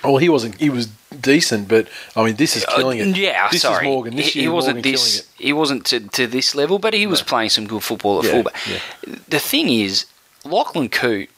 well, 0.03 0.17
he 0.17 0.29
wasn't. 0.31 0.55
He 0.59 0.71
was 0.71 0.87
decent, 1.21 1.69
but 1.69 1.87
I 2.17 2.25
mean, 2.25 2.37
this 2.37 2.57
is 2.57 2.65
killing 2.65 3.01
Uh, 3.01 3.05
it. 3.05 3.17
Yeah, 3.19 3.49
this 3.51 3.63
sorry. 3.63 3.87
is 3.87 3.91
Morgan. 3.91 4.17
This 4.17 4.33
he, 4.33 4.41
year, 4.41 4.49
he 4.49 4.55
wasn't 4.55 4.77
Morgan 4.77 4.93
this. 4.93 5.21
killing 5.21 5.47
He 5.47 5.53
wasn't 5.53 5.85
to, 5.87 6.01
to 6.01 6.27
this 6.27 6.55
level, 6.55 6.79
but 6.79 6.95
he 6.95 7.07
was 7.07 7.21
playing 7.21 7.51
some 7.51 7.67
good 7.67 7.83
football 7.83 8.19
at 8.21 8.25
Yeah, 8.25 8.31
fullback. 8.31 8.57
yeah. 8.67 9.17
The 9.29 9.39
thing 9.39 9.69
is, 9.69 10.07
Lachlan 10.45 10.89
Coote 10.89 11.29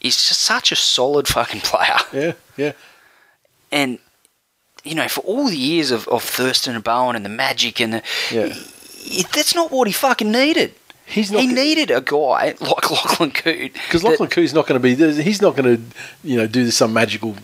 is 0.00 0.16
just 0.28 0.40
such 0.40 0.70
a 0.70 0.76
solid 0.76 1.26
fucking 1.26 1.62
player. 1.62 1.96
Yeah, 2.12 2.32
yeah. 2.56 2.72
and 3.72 3.98
you 4.84 4.94
know, 4.94 5.08
for 5.08 5.20
all 5.22 5.48
the 5.48 5.56
years 5.56 5.90
of, 5.90 6.06
of 6.08 6.22
Thurston 6.22 6.74
and 6.74 6.84
Bowen 6.84 7.16
and 7.16 7.24
the 7.24 7.30
magic 7.30 7.80
and 7.80 7.94
the, 7.94 8.02
Yeah. 8.30 8.48
he- 8.48 9.24
that's 9.32 9.54
not 9.54 9.70
what 9.70 9.86
he 9.86 9.92
fucking 9.92 10.30
needed. 10.30 10.74
He's 11.06 11.30
not 11.30 11.42
he 11.42 11.48
needed 11.48 11.90
a 11.90 12.00
guy 12.00 12.54
like 12.60 12.90
Lachlan 12.90 13.30
Coote 13.30 13.74
Because 13.74 14.02
Lachlan 14.02 14.30
Coote's 14.30 14.54
not 14.54 14.66
going 14.66 14.80
to 14.80 14.96
be. 14.96 15.22
He's 15.22 15.42
not 15.42 15.54
going 15.54 15.76
to, 15.76 15.82
you 16.22 16.36
know, 16.38 16.46
do 16.46 16.70
some 16.70 16.92
magical, 16.94 17.36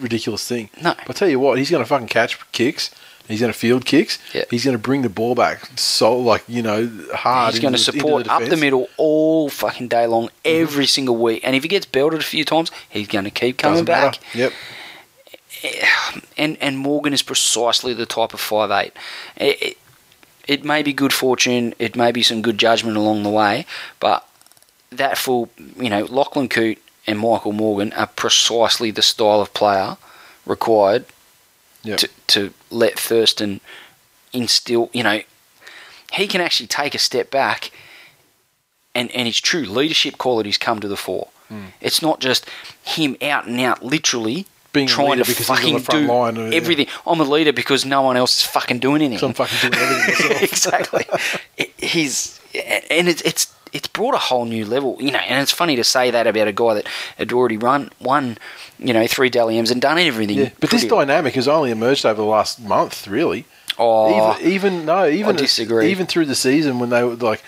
ridiculous 0.00 0.46
thing. 0.46 0.68
No. 0.82 0.94
But 1.06 1.16
I 1.16 1.18
tell 1.20 1.28
you 1.28 1.40
what, 1.40 1.56
he's 1.58 1.70
going 1.70 1.82
to 1.82 1.88
fucking 1.88 2.08
catch 2.08 2.38
kicks. 2.52 2.90
He's 3.26 3.40
going 3.40 3.52
to 3.52 3.58
field 3.58 3.86
kicks. 3.86 4.18
Yeah. 4.34 4.44
He's 4.50 4.64
going 4.64 4.76
to 4.76 4.82
bring 4.82 5.02
the 5.02 5.08
ball 5.08 5.34
back 5.34 5.66
so, 5.76 6.16
like 6.16 6.44
you 6.46 6.62
know, 6.62 6.90
hard. 7.12 7.54
He's 7.54 7.60
going 7.60 7.72
to 7.74 7.78
into 7.78 7.90
the- 7.92 7.98
support 7.98 8.28
up 8.28 8.44
the 8.44 8.56
middle 8.56 8.88
all 8.98 9.48
fucking 9.48 9.88
day 9.88 10.06
long, 10.06 10.26
mm-hmm. 10.26 10.62
every 10.62 10.86
single 10.86 11.16
week. 11.16 11.40
And 11.42 11.56
if 11.56 11.62
he 11.62 11.68
gets 11.68 11.86
belted 11.86 12.20
a 12.20 12.24
few 12.24 12.44
times, 12.44 12.70
he's 12.88 13.08
going 13.08 13.24
to 13.24 13.30
keep 13.30 13.58
coming 13.58 13.84
Doesn't 13.84 13.88
matter. 13.88 14.18
back. 14.18 14.34
Yep. 14.34 14.52
and 16.36 16.56
and 16.60 16.78
Morgan 16.78 17.12
is 17.12 17.22
precisely 17.22 17.94
the 17.94 18.06
type 18.06 18.34
of 18.34 18.40
five 18.40 18.70
eight. 18.70 18.92
It, 19.36 19.62
it, 19.62 19.78
it 20.46 20.64
may 20.64 20.82
be 20.82 20.92
good 20.92 21.12
fortune, 21.12 21.74
it 21.78 21.96
may 21.96 22.12
be 22.12 22.22
some 22.22 22.40
good 22.40 22.58
judgment 22.58 22.96
along 22.96 23.24
the 23.24 23.30
way, 23.30 23.66
but 23.98 24.28
that 24.90 25.18
full, 25.18 25.50
you 25.76 25.90
know, 25.90 26.04
Lachlan 26.04 26.48
Coote 26.48 26.78
and 27.06 27.18
Michael 27.18 27.52
Morgan 27.52 27.92
are 27.94 28.06
precisely 28.06 28.92
the 28.92 29.02
style 29.02 29.40
of 29.40 29.52
player 29.54 29.96
required 30.44 31.06
Yep. 31.82 31.98
to 31.98 32.08
to 32.26 32.52
let 32.70 32.98
Thurston 32.98 33.60
instill. 34.32 34.90
You 34.92 35.02
know, 35.04 35.20
he 36.12 36.26
can 36.26 36.40
actually 36.40 36.66
take 36.66 36.94
a 36.94 36.98
step 36.98 37.30
back. 37.30 37.70
And, 38.94 39.10
and 39.10 39.26
his 39.26 39.42
true 39.42 39.64
leadership 39.66 40.16
qualities 40.16 40.56
come 40.56 40.80
to 40.80 40.88
the 40.88 40.96
fore. 40.96 41.28
Hmm. 41.48 41.66
It's 41.82 42.00
not 42.00 42.18
just 42.18 42.48
him 42.82 43.14
out 43.20 43.46
and 43.46 43.60
out, 43.60 43.84
literally 43.84 44.46
Being 44.76 44.86
trying 44.88 45.18
to 45.18 45.24
because 45.24 45.38
he's 45.38 45.50
on 45.50 45.56
fucking 45.56 45.74
the 45.74 45.80
front 45.80 46.06
do 46.06 46.12
line, 46.12 46.36
yeah. 46.36 46.56
everything. 46.56 46.86
I'm 47.06 47.20
a 47.20 47.24
leader 47.24 47.52
because 47.52 47.84
no 47.84 48.02
one 48.02 48.16
else 48.16 48.36
is 48.38 48.42
fucking 48.46 48.78
doing 48.78 49.02
anything. 49.02 49.18
So 49.18 49.26
I'm 49.28 49.34
fucking 49.34 49.70
doing 49.70 49.82
everything 49.82 50.26
myself. 50.28 50.42
exactly. 50.42 51.04
It- 51.56 51.72
He's 51.78 52.40
and 52.54 53.08
it's 53.08 53.20
it's 53.22 53.52
it's 53.72 53.88
brought 53.88 54.14
a 54.14 54.18
whole 54.18 54.44
new 54.44 54.64
level, 54.64 54.96
you 55.00 55.10
know. 55.10 55.18
And 55.18 55.42
it's 55.42 55.50
funny 55.52 55.76
to 55.76 55.84
say 55.84 56.10
that 56.10 56.26
about 56.26 56.48
a 56.48 56.52
guy 56.52 56.74
that 56.74 56.86
had 57.18 57.32
already 57.32 57.56
run 57.56 57.90
won, 58.00 58.38
you 58.78 58.92
know, 58.94 59.06
three 59.06 59.28
Dally 59.28 59.58
M's 59.58 59.70
and 59.70 59.80
done 59.80 59.98
everything. 59.98 60.38
Yeah. 60.38 60.50
But 60.60 60.70
this 60.70 60.82
pretty- 60.82 60.88
dynamic 60.96 61.34
has 61.34 61.48
only 61.48 61.70
emerged 61.70 62.06
over 62.06 62.20
the 62.20 62.26
last 62.26 62.60
month, 62.60 63.06
really. 63.08 63.44
oh, 63.78 64.36
even, 64.38 64.52
even 64.52 64.84
no, 64.86 65.06
even 65.06 65.36
I 65.36 65.38
disagree. 65.38 65.90
Even 65.90 66.06
through 66.06 66.26
the 66.26 66.34
season 66.34 66.78
when 66.78 66.88
they 66.90 67.02
were 67.04 67.14
like, 67.16 67.42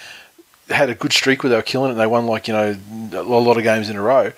had 0.68 0.90
a 0.90 0.94
good 0.94 1.12
streak 1.12 1.42
where 1.42 1.48
they 1.50 1.56
were 1.56 1.62
killing 1.62 1.88
it. 1.88 1.92
and 1.92 2.00
They 2.00 2.06
won 2.06 2.26
like 2.26 2.46
you 2.48 2.54
know 2.54 2.76
a 3.12 3.22
lot 3.22 3.56
of 3.56 3.62
games 3.62 3.88
in 3.88 3.96
a 3.96 4.02
row. 4.02 4.32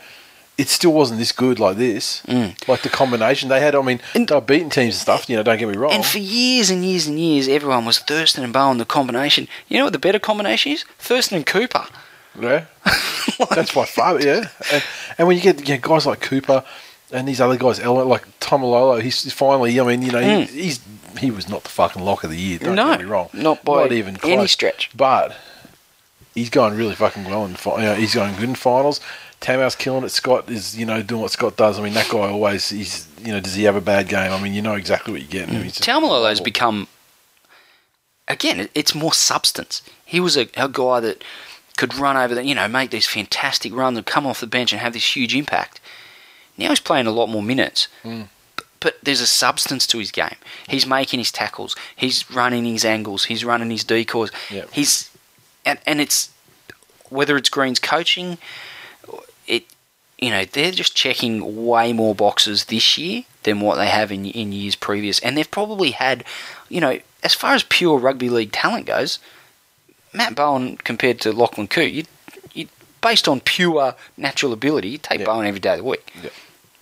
It 0.60 0.68
still 0.68 0.92
wasn't 0.92 1.18
this 1.20 1.32
good 1.32 1.58
like 1.58 1.78
this. 1.78 2.20
Mm. 2.28 2.68
Like 2.68 2.82
the 2.82 2.90
combination 2.90 3.48
they 3.48 3.60
had. 3.60 3.74
I 3.74 3.80
mean, 3.80 3.98
And- 4.14 4.28
they 4.28 4.34
were 4.34 4.42
beating 4.42 4.68
teams 4.68 4.94
and 4.94 5.00
stuff. 5.00 5.26
You 5.26 5.36
know, 5.36 5.42
don't 5.42 5.56
get 5.56 5.68
me 5.68 5.76
wrong. 5.78 5.90
And 5.90 6.04
for 6.04 6.18
years 6.18 6.68
and 6.68 6.84
years 6.84 7.06
and 7.06 7.18
years, 7.18 7.48
everyone 7.48 7.86
was 7.86 7.98
Thurston 7.98 8.44
and 8.44 8.52
Bowen, 8.52 8.76
the 8.76 8.84
combination. 8.84 9.48
You 9.68 9.78
know 9.78 9.84
what 9.84 9.94
the 9.94 9.98
better 9.98 10.18
combination 10.18 10.72
is? 10.72 10.84
Thurston 10.98 11.36
and 11.38 11.46
Cooper. 11.46 11.86
Yeah, 12.38 12.66
that's 13.50 13.74
by 13.74 13.86
far. 13.86 14.20
Yeah, 14.20 14.48
and, 14.70 14.84
and 15.16 15.26
when 15.26 15.38
you 15.38 15.42
get 15.42 15.66
you 15.66 15.76
know, 15.76 15.80
guys 15.80 16.04
like 16.04 16.20
Cooper 16.20 16.62
and 17.10 17.26
these 17.26 17.40
other 17.40 17.56
guys, 17.56 17.82
like 17.82 18.38
Taumalolo, 18.38 19.00
he's 19.00 19.22
he's 19.22 19.32
finally. 19.32 19.80
I 19.80 19.84
mean, 19.84 20.02
you 20.02 20.12
know, 20.12 20.20
he, 20.20 20.26
mm. 20.28 20.46
he's 20.46 20.80
he 21.18 21.30
was 21.30 21.48
not 21.48 21.62
the 21.64 21.70
fucking 21.70 22.02
lock 22.02 22.22
of 22.22 22.30
the 22.30 22.36
year. 22.36 22.58
Don't. 22.58 22.76
No, 22.76 22.90
get 22.90 23.00
me 23.00 23.06
wrong. 23.06 23.30
not 23.32 23.64
by 23.64 23.88
even 23.88 24.18
any 24.22 24.46
stretch. 24.46 24.90
But 24.94 25.34
he's 26.34 26.50
going 26.50 26.76
really 26.76 26.94
fucking 26.94 27.24
well 27.24 27.46
in. 27.46 27.52
You 27.52 27.82
know, 27.82 27.94
he's 27.94 28.14
going 28.14 28.34
good 28.34 28.50
in 28.50 28.54
finals. 28.54 29.00
Tamou's 29.40 29.74
killing 29.74 30.04
it. 30.04 30.10
Scott 30.10 30.50
is 30.50 30.76
you 30.78 30.84
know 30.86 31.02
doing 31.02 31.22
what 31.22 31.30
Scott 31.30 31.56
does. 31.56 31.78
I 31.78 31.82
mean, 31.82 31.94
that 31.94 32.08
guy 32.10 32.28
always 32.28 32.68
he's 32.70 33.08
you 33.24 33.32
know 33.32 33.40
does 33.40 33.54
he 33.54 33.64
have 33.64 33.76
a 33.76 33.80
bad 33.80 34.08
game? 34.08 34.32
I 34.32 34.40
mean, 34.40 34.52
you 34.54 34.62
know 34.62 34.74
exactly 34.74 35.12
what 35.12 35.22
you're 35.22 35.30
getting. 35.30 35.54
Taumalolo's 35.54 36.40
incredible. 36.40 36.44
become 36.44 36.88
again. 38.28 38.68
It's 38.74 38.94
more 38.94 39.12
substance. 39.12 39.82
He 40.04 40.20
was 40.20 40.36
a, 40.36 40.48
a 40.56 40.68
guy 40.68 41.00
that 41.00 41.22
could 41.76 41.94
run 41.94 42.16
over 42.16 42.34
the, 42.34 42.44
you 42.44 42.54
know, 42.54 42.68
make 42.68 42.90
these 42.90 43.06
fantastic 43.06 43.74
runs 43.74 43.96
and 43.96 44.06
come 44.06 44.26
off 44.26 44.40
the 44.40 44.46
bench 44.46 44.72
and 44.72 44.80
have 44.80 44.92
this 44.92 45.16
huge 45.16 45.34
impact. 45.34 45.80
Now 46.58 46.68
he's 46.68 46.80
playing 46.80 47.06
a 47.06 47.10
lot 47.12 47.28
more 47.28 47.42
minutes, 47.42 47.88
Hmm. 48.02 48.22
b- 48.58 48.64
but 48.80 48.98
there's 49.02 49.20
a 49.22 49.26
substance 49.26 49.86
to 49.86 49.98
his 49.98 50.10
game. 50.10 50.34
He's 50.68 50.86
making 50.86 51.20
his 51.20 51.32
tackles. 51.32 51.74
He's 51.96 52.30
running 52.30 52.64
his 52.66 52.84
angles. 52.84 53.24
He's 53.24 53.44
running 53.44 53.70
his 53.70 53.84
decoys. 53.84 54.30
Yep. 54.50 54.68
He's 54.72 55.10
and 55.64 55.78
and 55.86 56.00
it's 56.02 56.30
whether 57.08 57.36
it's 57.36 57.48
Green's 57.48 57.78
coaching, 57.80 58.36
you 60.20 60.30
know 60.30 60.44
they're 60.44 60.70
just 60.70 60.94
checking 60.94 61.64
way 61.66 61.92
more 61.92 62.14
boxes 62.14 62.66
this 62.66 62.98
year 62.98 63.24
than 63.42 63.60
what 63.60 63.76
they 63.76 63.88
have 63.88 64.12
in 64.12 64.26
in 64.26 64.52
years 64.52 64.76
previous, 64.76 65.18
and 65.20 65.36
they've 65.36 65.50
probably 65.50 65.92
had, 65.92 66.24
you 66.68 66.80
know, 66.80 67.00
as 67.22 67.34
far 67.34 67.54
as 67.54 67.62
pure 67.64 67.98
rugby 67.98 68.28
league 68.28 68.52
talent 68.52 68.86
goes, 68.86 69.18
Matt 70.12 70.34
Bowen 70.34 70.76
compared 70.76 71.20
to 71.20 71.32
Lachlan 71.32 71.68
Coote, 71.68 71.92
you 71.92 72.04
you 72.52 72.68
based 73.00 73.26
on 73.28 73.40
pure 73.40 73.94
natural 74.16 74.52
ability, 74.52 74.90
you 74.90 74.98
take 74.98 75.20
Yeah. 75.20 75.26
Bowen 75.26 75.46
every 75.46 75.60
day 75.60 75.72
of 75.72 75.78
the 75.78 75.84
week. 75.84 76.12
Yeah. 76.22 76.30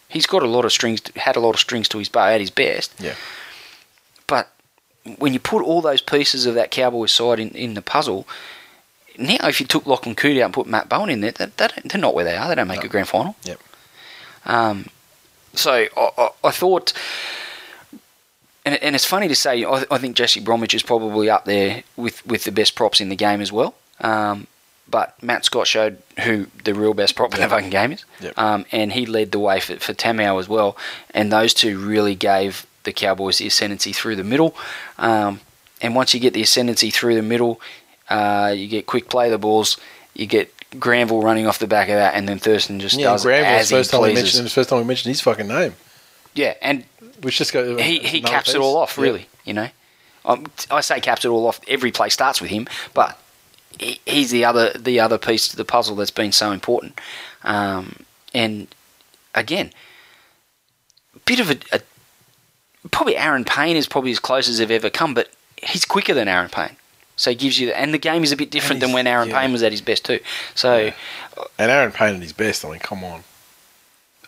He's 0.08 0.26
got 0.26 0.42
a 0.42 0.46
lot 0.46 0.64
of 0.64 0.72
strings, 0.72 1.02
had 1.16 1.36
a 1.36 1.40
lot 1.40 1.54
of 1.54 1.60
strings 1.60 1.88
to 1.90 1.98
his 1.98 2.08
bow 2.08 2.26
at 2.26 2.40
his 2.40 2.50
best. 2.50 2.94
Yeah. 2.98 3.14
But 4.26 4.50
when 5.18 5.32
you 5.32 5.38
put 5.38 5.62
all 5.62 5.80
those 5.80 6.00
pieces 6.00 6.46
of 6.46 6.54
that 6.54 6.70
Cowboys 6.70 7.12
side 7.12 7.38
in, 7.38 7.50
in 7.50 7.74
the 7.74 7.82
puzzle, 7.82 8.26
now 9.18 9.48
if 9.48 9.60
you 9.60 9.66
took 9.66 9.86
Lachlan 9.86 10.14
Coote 10.14 10.38
out 10.38 10.46
and 10.46 10.54
put 10.54 10.66
Matt 10.66 10.88
Bowen 10.88 11.10
in 11.10 11.20
there, 11.20 11.32
that, 11.32 11.56
that, 11.56 11.80
they're 11.84 12.00
not 12.00 12.14
where 12.14 12.24
they 12.24 12.36
are. 12.36 12.48
They 12.48 12.54
don't 12.54 12.68
make 12.68 12.84
a 12.84 12.88
grand 12.88 13.08
final. 13.08 13.36
Yep. 13.44 13.60
Um, 14.46 14.86
so 15.54 15.72
I, 15.72 15.88
I, 15.96 16.28
I 16.44 16.50
thought, 16.50 16.92
and, 18.64 18.80
and 18.82 18.94
it's 18.94 19.04
funny 19.04 19.28
to 19.28 19.34
say, 19.34 19.64
I, 19.64 19.84
I 19.90 19.98
think 19.98 20.16
Jesse 20.16 20.40
Bromwich 20.40 20.74
is 20.74 20.82
probably 20.82 21.28
up 21.28 21.44
there 21.44 21.82
with, 21.96 22.24
with 22.26 22.44
the 22.44 22.52
best 22.52 22.74
props 22.74 23.00
in 23.00 23.08
the 23.08 23.16
game 23.16 23.40
as 23.40 23.52
well. 23.52 23.74
Um, 24.00 24.46
but 24.90 25.22
Matt 25.22 25.44
Scott 25.44 25.66
showed 25.66 26.02
who 26.24 26.46
the 26.64 26.74
real 26.74 26.94
best 26.94 27.14
prop 27.14 27.34
in 27.34 27.40
the 27.40 27.48
fucking 27.48 27.70
game 27.70 27.92
is. 27.92 28.04
Yep. 28.20 28.38
Um, 28.38 28.64
and 28.72 28.92
he 28.92 29.04
led 29.04 29.32
the 29.32 29.38
way 29.38 29.60
for, 29.60 29.76
for 29.76 29.92
Tamou 29.92 30.38
as 30.38 30.48
well. 30.48 30.76
And 31.12 31.30
those 31.30 31.52
two 31.52 31.78
really 31.78 32.14
gave 32.14 32.66
the 32.84 32.92
Cowboys 32.92 33.38
the 33.38 33.46
ascendancy 33.46 33.92
through 33.92 34.16
the 34.16 34.24
middle. 34.24 34.56
Um, 34.96 35.40
and 35.82 35.94
once 35.94 36.14
you 36.14 36.20
get 36.20 36.32
the 36.32 36.42
ascendancy 36.42 36.90
through 36.90 37.16
the 37.16 37.22
middle, 37.22 37.60
uh, 38.10 38.52
you 38.56 38.66
get 38.68 38.86
quick 38.86 39.08
play 39.08 39.30
the 39.30 39.38
balls, 39.38 39.76
you 40.14 40.26
get 40.26 40.52
Granville 40.78 41.22
running 41.22 41.46
off 41.46 41.58
the 41.58 41.66
back 41.66 41.88
of 41.88 41.94
that, 41.94 42.14
and 42.14 42.28
then 42.28 42.38
Thurston 42.38 42.80
just 42.80 42.98
Yeah, 42.98 43.06
does 43.06 43.22
Granville. 43.24 43.50
as 43.52 43.70
first 43.70 43.90
time 43.90 44.02
we 44.02 44.08
pleases. 44.08 44.22
mentioned, 44.24 44.40
it 44.40 44.44
the 44.50 44.54
first 44.54 44.68
time 44.70 44.78
we 44.80 44.84
mentioned 44.84 45.10
his 45.10 45.20
fucking 45.20 45.48
name. 45.48 45.74
Yeah, 46.34 46.54
and 46.62 46.84
Which 47.22 47.38
just 47.38 47.52
go. 47.52 47.76
he, 47.78 47.98
he 48.00 48.20
caps 48.20 48.54
it 48.54 48.60
all 48.60 48.76
off, 48.76 48.96
Yeah. 48.98 49.04
really. 49.04 49.26
You 49.44 49.54
know, 49.54 49.68
um, 50.24 50.46
I 50.70 50.80
say 50.82 51.00
caps 51.00 51.24
it 51.24 51.28
all 51.28 51.46
off. 51.46 51.58
Every 51.68 51.90
play 51.90 52.10
starts 52.10 52.40
with 52.40 52.50
him, 52.50 52.68
but 52.94 53.18
he, 53.80 54.00
he's 54.04 54.30
the 54.30 54.44
other 54.44 54.70
the 54.72 55.00
other 55.00 55.16
piece 55.18 55.48
to 55.48 55.56
the 55.56 55.64
puzzle 55.64 55.96
that's 55.96 56.10
been 56.10 56.32
so 56.32 56.52
important. 56.52 57.00
Um, 57.44 57.96
and 58.34 58.68
again, 59.34 59.72
bit 61.24 61.40
of 61.40 61.50
a, 61.50 61.56
a 61.72 61.80
probably 62.90 63.16
Aaron 63.16 63.44
Payne 63.44 63.76
is 63.76 63.88
probably 63.88 64.10
as 64.10 64.18
close 64.18 64.48
as 64.48 64.58
they've 64.58 64.70
ever 64.70 64.90
come, 64.90 65.14
but 65.14 65.30
he's 65.62 65.84
quicker 65.84 66.12
than 66.14 66.28
Aaron 66.28 66.50
Payne. 66.50 66.76
So 67.18 67.30
he 67.30 67.36
gives 67.36 67.58
you, 67.58 67.70
and 67.72 67.92
the 67.92 67.98
game 67.98 68.24
is 68.24 68.32
a 68.32 68.36
bit 68.36 68.50
different 68.50 68.80
than 68.80 68.92
when 68.92 69.06
Aaron 69.06 69.28
yeah. 69.28 69.40
Payne 69.40 69.52
was 69.52 69.62
at 69.62 69.72
his 69.72 69.82
best 69.82 70.04
too. 70.06 70.20
So 70.54 70.92
And 71.58 71.70
Aaron 71.70 71.92
Payne 71.92 72.14
at 72.14 72.22
his 72.22 72.32
best. 72.32 72.64
I 72.64 72.70
mean, 72.70 72.78
come 72.78 73.04
on. 73.04 73.24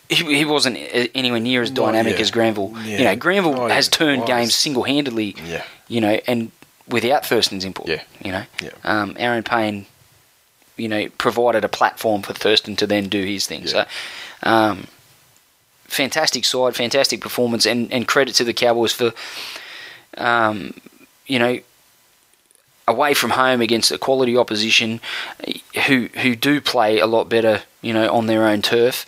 he, 0.09 0.15
he 0.37 0.45
wasn't 0.45 0.77
anywhere 1.15 1.39
near 1.39 1.61
as 1.61 1.71
dynamic 1.71 2.19
as 2.19 2.31
Granville. 2.31 2.73
Yeah. 2.83 2.97
You 2.97 3.03
know, 3.05 3.15
Granville 3.15 3.53
Not 3.53 3.71
has 3.71 3.87
turned 3.87 4.25
games 4.27 4.53
single 4.53 4.83
handedly. 4.83 5.35
Yeah. 5.45 5.63
You 5.87 6.01
know, 6.01 6.19
and 6.27 6.51
without 6.87 7.25
Thurston's 7.25 7.63
input. 7.63 7.87
Yeah. 7.87 8.03
You 8.23 8.33
know, 8.33 8.43
Yeah. 8.61 8.71
um, 8.83 9.15
Aaron 9.17 9.43
Payne, 9.43 9.85
you 10.75 10.89
know, 10.89 11.07
provided 11.17 11.63
a 11.63 11.69
platform 11.69 12.21
for 12.23 12.33
Thurston 12.33 12.75
to 12.75 12.85
then 12.87 13.07
do 13.07 13.23
his 13.23 13.47
thing. 13.47 13.61
Yeah. 13.61 13.67
So, 13.69 13.85
um, 14.43 14.87
fantastic 15.85 16.43
side, 16.43 16.75
fantastic 16.75 17.21
performance, 17.21 17.65
and, 17.65 17.91
and 17.93 18.05
credit 18.07 18.35
to 18.35 18.43
the 18.43 18.53
Cowboys 18.53 18.91
for, 18.91 19.13
um, 20.17 20.73
you 21.27 21.39
know, 21.39 21.59
away 22.87 23.13
from 23.13 23.31
home 23.31 23.61
against 23.61 23.91
a 23.91 23.97
quality 23.97 24.37
opposition 24.37 24.99
who 25.85 26.09
who 26.21 26.35
do 26.35 26.61
play 26.61 26.99
a 26.99 27.07
lot 27.07 27.29
better, 27.29 27.63
you 27.81 27.93
know, 27.93 28.11
on 28.11 28.27
their 28.27 28.45
own 28.45 28.61
turf. 28.61 29.05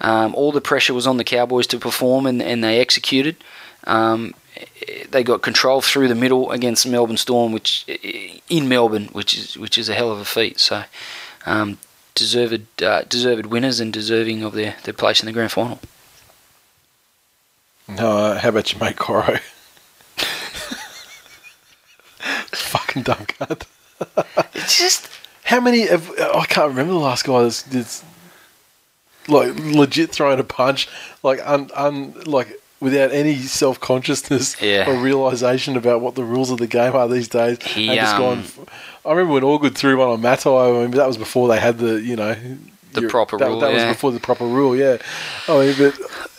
Um, 0.00 0.34
all 0.34 0.52
the 0.52 0.60
pressure 0.60 0.94
was 0.94 1.06
on 1.06 1.16
the 1.16 1.24
Cowboys 1.24 1.66
to 1.68 1.78
perform, 1.78 2.26
and, 2.26 2.42
and 2.42 2.62
they 2.62 2.80
executed. 2.80 3.36
Um, 3.84 4.34
they 5.10 5.22
got 5.22 5.42
control 5.42 5.80
through 5.80 6.08
the 6.08 6.14
middle 6.14 6.50
against 6.50 6.86
Melbourne 6.86 7.16
Storm, 7.16 7.52
which 7.52 7.84
in 8.48 8.68
Melbourne, 8.68 9.08
which 9.12 9.36
is 9.36 9.56
which 9.56 9.78
is 9.78 9.88
a 9.88 9.94
hell 9.94 10.10
of 10.10 10.18
a 10.18 10.24
feat. 10.24 10.58
So, 10.60 10.84
um, 11.46 11.78
deserved 12.14 12.82
uh, 12.82 13.02
deserved 13.02 13.46
winners 13.46 13.80
and 13.80 13.92
deserving 13.92 14.42
of 14.42 14.54
their, 14.54 14.76
their 14.84 14.94
place 14.94 15.20
in 15.20 15.26
the 15.26 15.32
grand 15.32 15.52
final. 15.52 15.80
No, 17.88 18.16
uh, 18.18 18.38
how 18.38 18.48
about 18.48 18.72
your 18.72 18.80
mate 18.80 18.96
Coro? 18.96 19.38
Fucking 22.96 23.02
dumb 23.02 23.26
cunt. 23.26 23.66
It's 24.54 24.78
just 24.78 25.08
How 25.44 25.60
many? 25.60 25.88
Of, 25.88 26.10
I 26.18 26.44
can't 26.46 26.68
remember 26.68 26.92
the 26.92 26.98
last 26.98 27.24
guy 27.24 27.42
that's, 27.42 27.62
that's 27.62 28.04
like 29.28 29.54
legit 29.58 30.10
throwing 30.10 30.38
a 30.38 30.44
punch, 30.44 30.88
like 31.22 31.40
un, 31.44 31.70
un 31.74 32.14
like 32.26 32.60
without 32.80 33.10
any 33.12 33.36
self 33.36 33.80
consciousness 33.80 34.60
Yeah. 34.60 34.88
or 34.90 35.00
realization 35.02 35.76
about 35.76 36.00
what 36.00 36.14
the 36.14 36.24
rules 36.24 36.50
of 36.50 36.58
the 36.58 36.66
game 36.66 36.94
are 36.94 37.08
these 37.08 37.28
days. 37.28 37.62
He, 37.62 37.88
and 37.88 37.98
just 37.98 38.14
um, 38.14 38.20
gone. 38.20 38.44
I 39.04 39.10
remember 39.12 39.34
when 39.34 39.42
Allgood 39.42 39.74
threw 39.74 39.96
one 39.98 40.08
on 40.08 40.20
Matai. 40.20 40.50
I 40.50 40.72
mean, 40.82 40.90
that 40.92 41.06
was 41.06 41.16
before 41.16 41.48
they 41.48 41.58
had 41.60 41.78
the 41.78 42.00
you 42.00 42.16
know 42.16 42.36
The 42.92 43.02
your- 43.02 43.10
proper 43.10 43.38
that, 43.38 43.48
rule, 43.48 43.60
That 43.60 43.72
yeah. 43.72 43.86
was 43.86 43.96
before 43.96 44.12
the 44.12 44.20
proper 44.20 44.44
rule. 44.46 44.76
Yeah. 44.76 44.98
I 45.48 45.58
mean, 45.66 45.74
but 45.78 45.98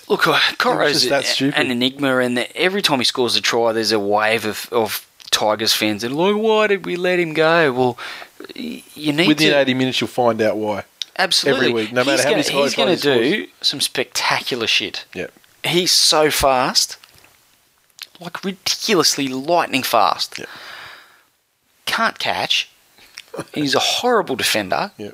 Look, 0.10 0.26
uh, 0.28 0.40
Coro's 0.58 1.06
an 1.06 1.70
enigma, 1.72 2.18
and 2.20 2.40
every 2.56 2.82
time 2.82 3.00
he 3.00 3.04
scores 3.04 3.36
a 3.36 3.42
try, 3.42 3.74
there's 3.74 3.92
a 3.92 4.00
wave 4.00 4.46
of, 4.46 4.70
of 4.72 5.06
Tigers 5.32 5.74
fans 5.74 6.04
are 6.04 6.10
like, 6.10 6.36
"Why 6.36 6.68
did 6.68 6.86
we 6.86 6.96
let 6.96 7.20
him 7.20 7.34
go?" 7.34 7.72
Well, 7.72 7.98
you 8.56 9.14
need 9.14 9.28
within 9.28 9.52
to 9.52 9.60
eighty 9.60 9.74
minutes, 9.74 10.00
you'll 10.02 10.08
find 10.08 10.42
out 10.42 10.58
why. 10.58 10.84
absolutely. 11.18 11.68
every 11.68 11.74
week, 11.74 11.94
no 11.94 12.04
matter 12.04 12.12
he's 12.12 12.20
how 12.20 12.26
gonna, 12.26 12.36
many 12.38 12.44
scores 12.44 12.74
he's 12.74 12.76
going 12.76 12.98
to 12.98 13.02
do 13.02 13.48
some 13.62 13.82
spectacular 13.82 14.68
shit. 14.68 15.06
Yeah. 15.14 15.28
He's 15.64 15.92
so 15.92 16.30
fast, 16.32 16.98
like 18.20 18.44
ridiculously 18.44 19.28
lightning 19.28 19.84
fast. 19.84 20.40
Yeah. 20.40 20.46
Can't 21.86 22.20
catch. 22.20 22.70
He's 23.54 23.76
a 23.76 23.80
horrible 23.80 24.36
defender. 24.36 24.92
Yeah. 24.98 25.12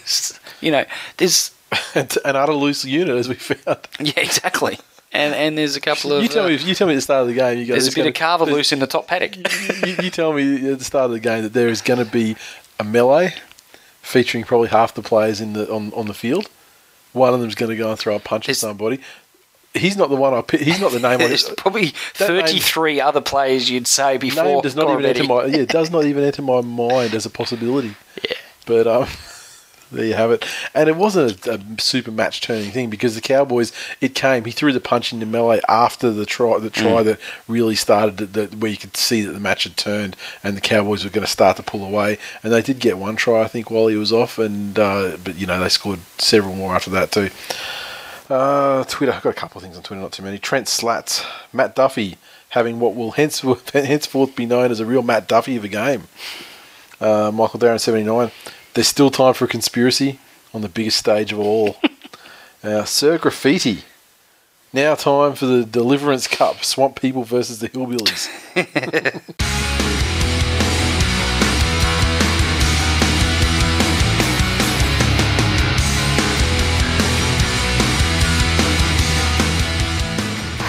you 0.60 0.70
know, 0.72 0.84
there's 1.18 1.52
an 1.94 2.36
utter 2.36 2.54
loose 2.54 2.84
unit, 2.84 3.16
as 3.16 3.28
we 3.28 3.34
found. 3.36 3.86
yeah, 4.00 4.12
exactly. 4.16 4.78
And 5.12 5.34
and 5.34 5.58
there's 5.58 5.74
a 5.76 5.80
couple 5.80 6.12
of 6.12 6.22
You 6.22 6.28
tell 6.28 6.44
uh, 6.44 6.48
me. 6.48 6.56
You 6.56 6.74
tell 6.74 6.86
me 6.86 6.92
at 6.94 6.96
the 6.96 7.02
start 7.02 7.22
of 7.22 7.28
the 7.28 7.34
game. 7.34 7.58
You 7.58 7.66
go. 7.66 7.72
there's 7.74 7.88
a 7.88 7.90
bit 7.90 7.96
gonna- 7.96 8.08
of 8.10 8.14
carver 8.14 8.44
loose 8.46 8.72
in 8.72 8.78
the 8.78 8.86
top 8.86 9.06
paddock. 9.08 9.36
you, 9.36 9.96
you 10.04 10.10
tell 10.10 10.32
me 10.32 10.70
at 10.70 10.78
the 10.78 10.84
start 10.84 11.06
of 11.06 11.10
the 11.12 11.20
game 11.20 11.42
that 11.42 11.52
there 11.52 11.68
is 11.68 11.80
going 11.82 11.98
to 12.04 12.10
be 12.10 12.36
a 12.78 12.84
melee 12.84 13.34
featuring 14.02 14.44
probably 14.44 14.68
half 14.68 14.94
the 14.94 15.02
players 15.02 15.40
in 15.40 15.52
the 15.54 15.70
on, 15.72 15.92
on 15.94 16.06
the 16.06 16.14
field. 16.14 16.48
One 17.12 17.34
of 17.34 17.40
them's 17.40 17.56
going 17.56 17.70
to 17.70 17.76
go 17.76 17.90
and 17.90 17.98
throw 17.98 18.14
a 18.14 18.20
punch 18.20 18.46
There's- 18.46 18.62
at 18.62 18.68
somebody. 18.68 19.00
He's 19.72 19.96
not 19.96 20.10
the 20.10 20.16
one 20.16 20.34
I. 20.34 20.42
pick- 20.42 20.62
He's 20.62 20.80
not 20.80 20.90
the 20.90 20.98
name. 20.98 21.20
I 21.20 21.26
There's 21.28 21.48
probably 21.50 21.92
That 22.18 22.28
name- 22.30 22.40
33 22.46 23.00
other 23.00 23.20
players 23.20 23.70
you'd 23.70 23.86
say 23.86 24.16
before. 24.16 24.42
name 24.44 24.60
does 24.62 24.74
not 24.74 24.90
even 24.92 25.04
enter 25.06 25.22
my. 25.24 25.44
Yeah, 25.44 25.58
it 25.58 25.68
does 25.68 25.90
not 25.92 26.04
even 26.06 26.24
enter 26.24 26.42
my 26.42 26.60
mind 26.60 27.14
as 27.14 27.24
a 27.24 27.30
possibility. 27.30 27.94
Yeah. 28.28 28.36
But 28.66 28.86
um, 28.88 29.06
there 29.90 30.04
you 30.04 30.14
have 30.14 30.30
it. 30.30 30.44
And 30.74 30.88
it 30.88 30.96
wasn't 30.96 31.46
a, 31.46 31.54
a 31.54 31.80
super 31.80 32.10
match 32.10 32.40
turning 32.40 32.70
thing 32.70 32.90
because 32.90 33.14
the 33.14 33.20
Cowboys, 33.20 33.72
it 34.00 34.14
came. 34.14 34.44
He 34.44 34.50
threw 34.50 34.72
the 34.72 34.80
punch 34.80 35.12
into 35.12 35.26
melee 35.26 35.60
after 35.68 36.10
the 36.10 36.26
try, 36.26 36.58
the 36.58 36.70
try 36.70 37.02
that 37.02 37.18
really 37.48 37.74
started, 37.74 38.16
the, 38.16 38.26
the, 38.26 38.56
where 38.56 38.70
you 38.70 38.76
could 38.76 38.96
see 38.96 39.22
that 39.22 39.32
the 39.32 39.40
match 39.40 39.64
had 39.64 39.76
turned, 39.76 40.16
and 40.42 40.56
the 40.56 40.60
Cowboys 40.60 41.04
were 41.04 41.10
going 41.10 41.26
to 41.26 41.30
start 41.30 41.56
to 41.56 41.62
pull 41.62 41.84
away. 41.84 42.18
And 42.42 42.52
they 42.52 42.62
did 42.62 42.78
get 42.78 42.98
one 42.98 43.16
try, 43.16 43.42
I 43.42 43.48
think, 43.48 43.70
while 43.70 43.88
he 43.88 43.96
was 43.96 44.12
off, 44.12 44.38
and 44.38 44.78
uh, 44.78 45.16
but 45.22 45.36
you 45.36 45.46
know 45.46 45.60
they 45.60 45.68
scored 45.68 46.00
several 46.18 46.54
more 46.54 46.74
after 46.74 46.90
that 46.90 47.12
too. 47.12 47.30
Uh, 48.28 48.84
Twitter, 48.84 49.12
I've 49.12 49.22
got 49.22 49.30
a 49.30 49.34
couple 49.34 49.58
of 49.58 49.64
things 49.64 49.76
on 49.76 49.82
Twitter, 49.82 50.00
not 50.00 50.12
too 50.12 50.22
many. 50.22 50.38
Trent 50.38 50.68
Slats, 50.68 51.24
Matt 51.52 51.74
Duffy 51.74 52.16
having 52.50 52.78
what 52.78 52.94
will 52.94 53.12
henceforth, 53.12 53.70
henceforth 53.72 54.36
be 54.36 54.46
known 54.46 54.70
as 54.70 54.78
a 54.78 54.86
real 54.86 55.02
Matt 55.02 55.26
Duffy 55.26 55.56
of 55.56 55.64
a 55.64 55.68
game. 55.68 56.04
Uh, 57.00 57.32
Michael 57.32 57.58
Darren, 57.58 57.80
79. 57.80 58.30
There's 58.74 58.86
still 58.86 59.10
time 59.10 59.34
for 59.34 59.46
a 59.46 59.48
conspiracy 59.48 60.20
on 60.54 60.60
the 60.60 60.68
biggest 60.68 60.98
stage 60.98 61.32
of 61.32 61.40
all. 61.40 61.76
uh, 62.62 62.84
Sir 62.84 63.18
Graffiti. 63.18 63.82
Now 64.72 64.94
time 64.94 65.34
for 65.34 65.46
the 65.46 65.64
Deliverance 65.64 66.28
Cup. 66.28 66.64
Swamp 66.64 67.00
People 67.00 67.24
versus 67.24 67.58
the 67.58 67.68
Hillbillies. 67.68 68.28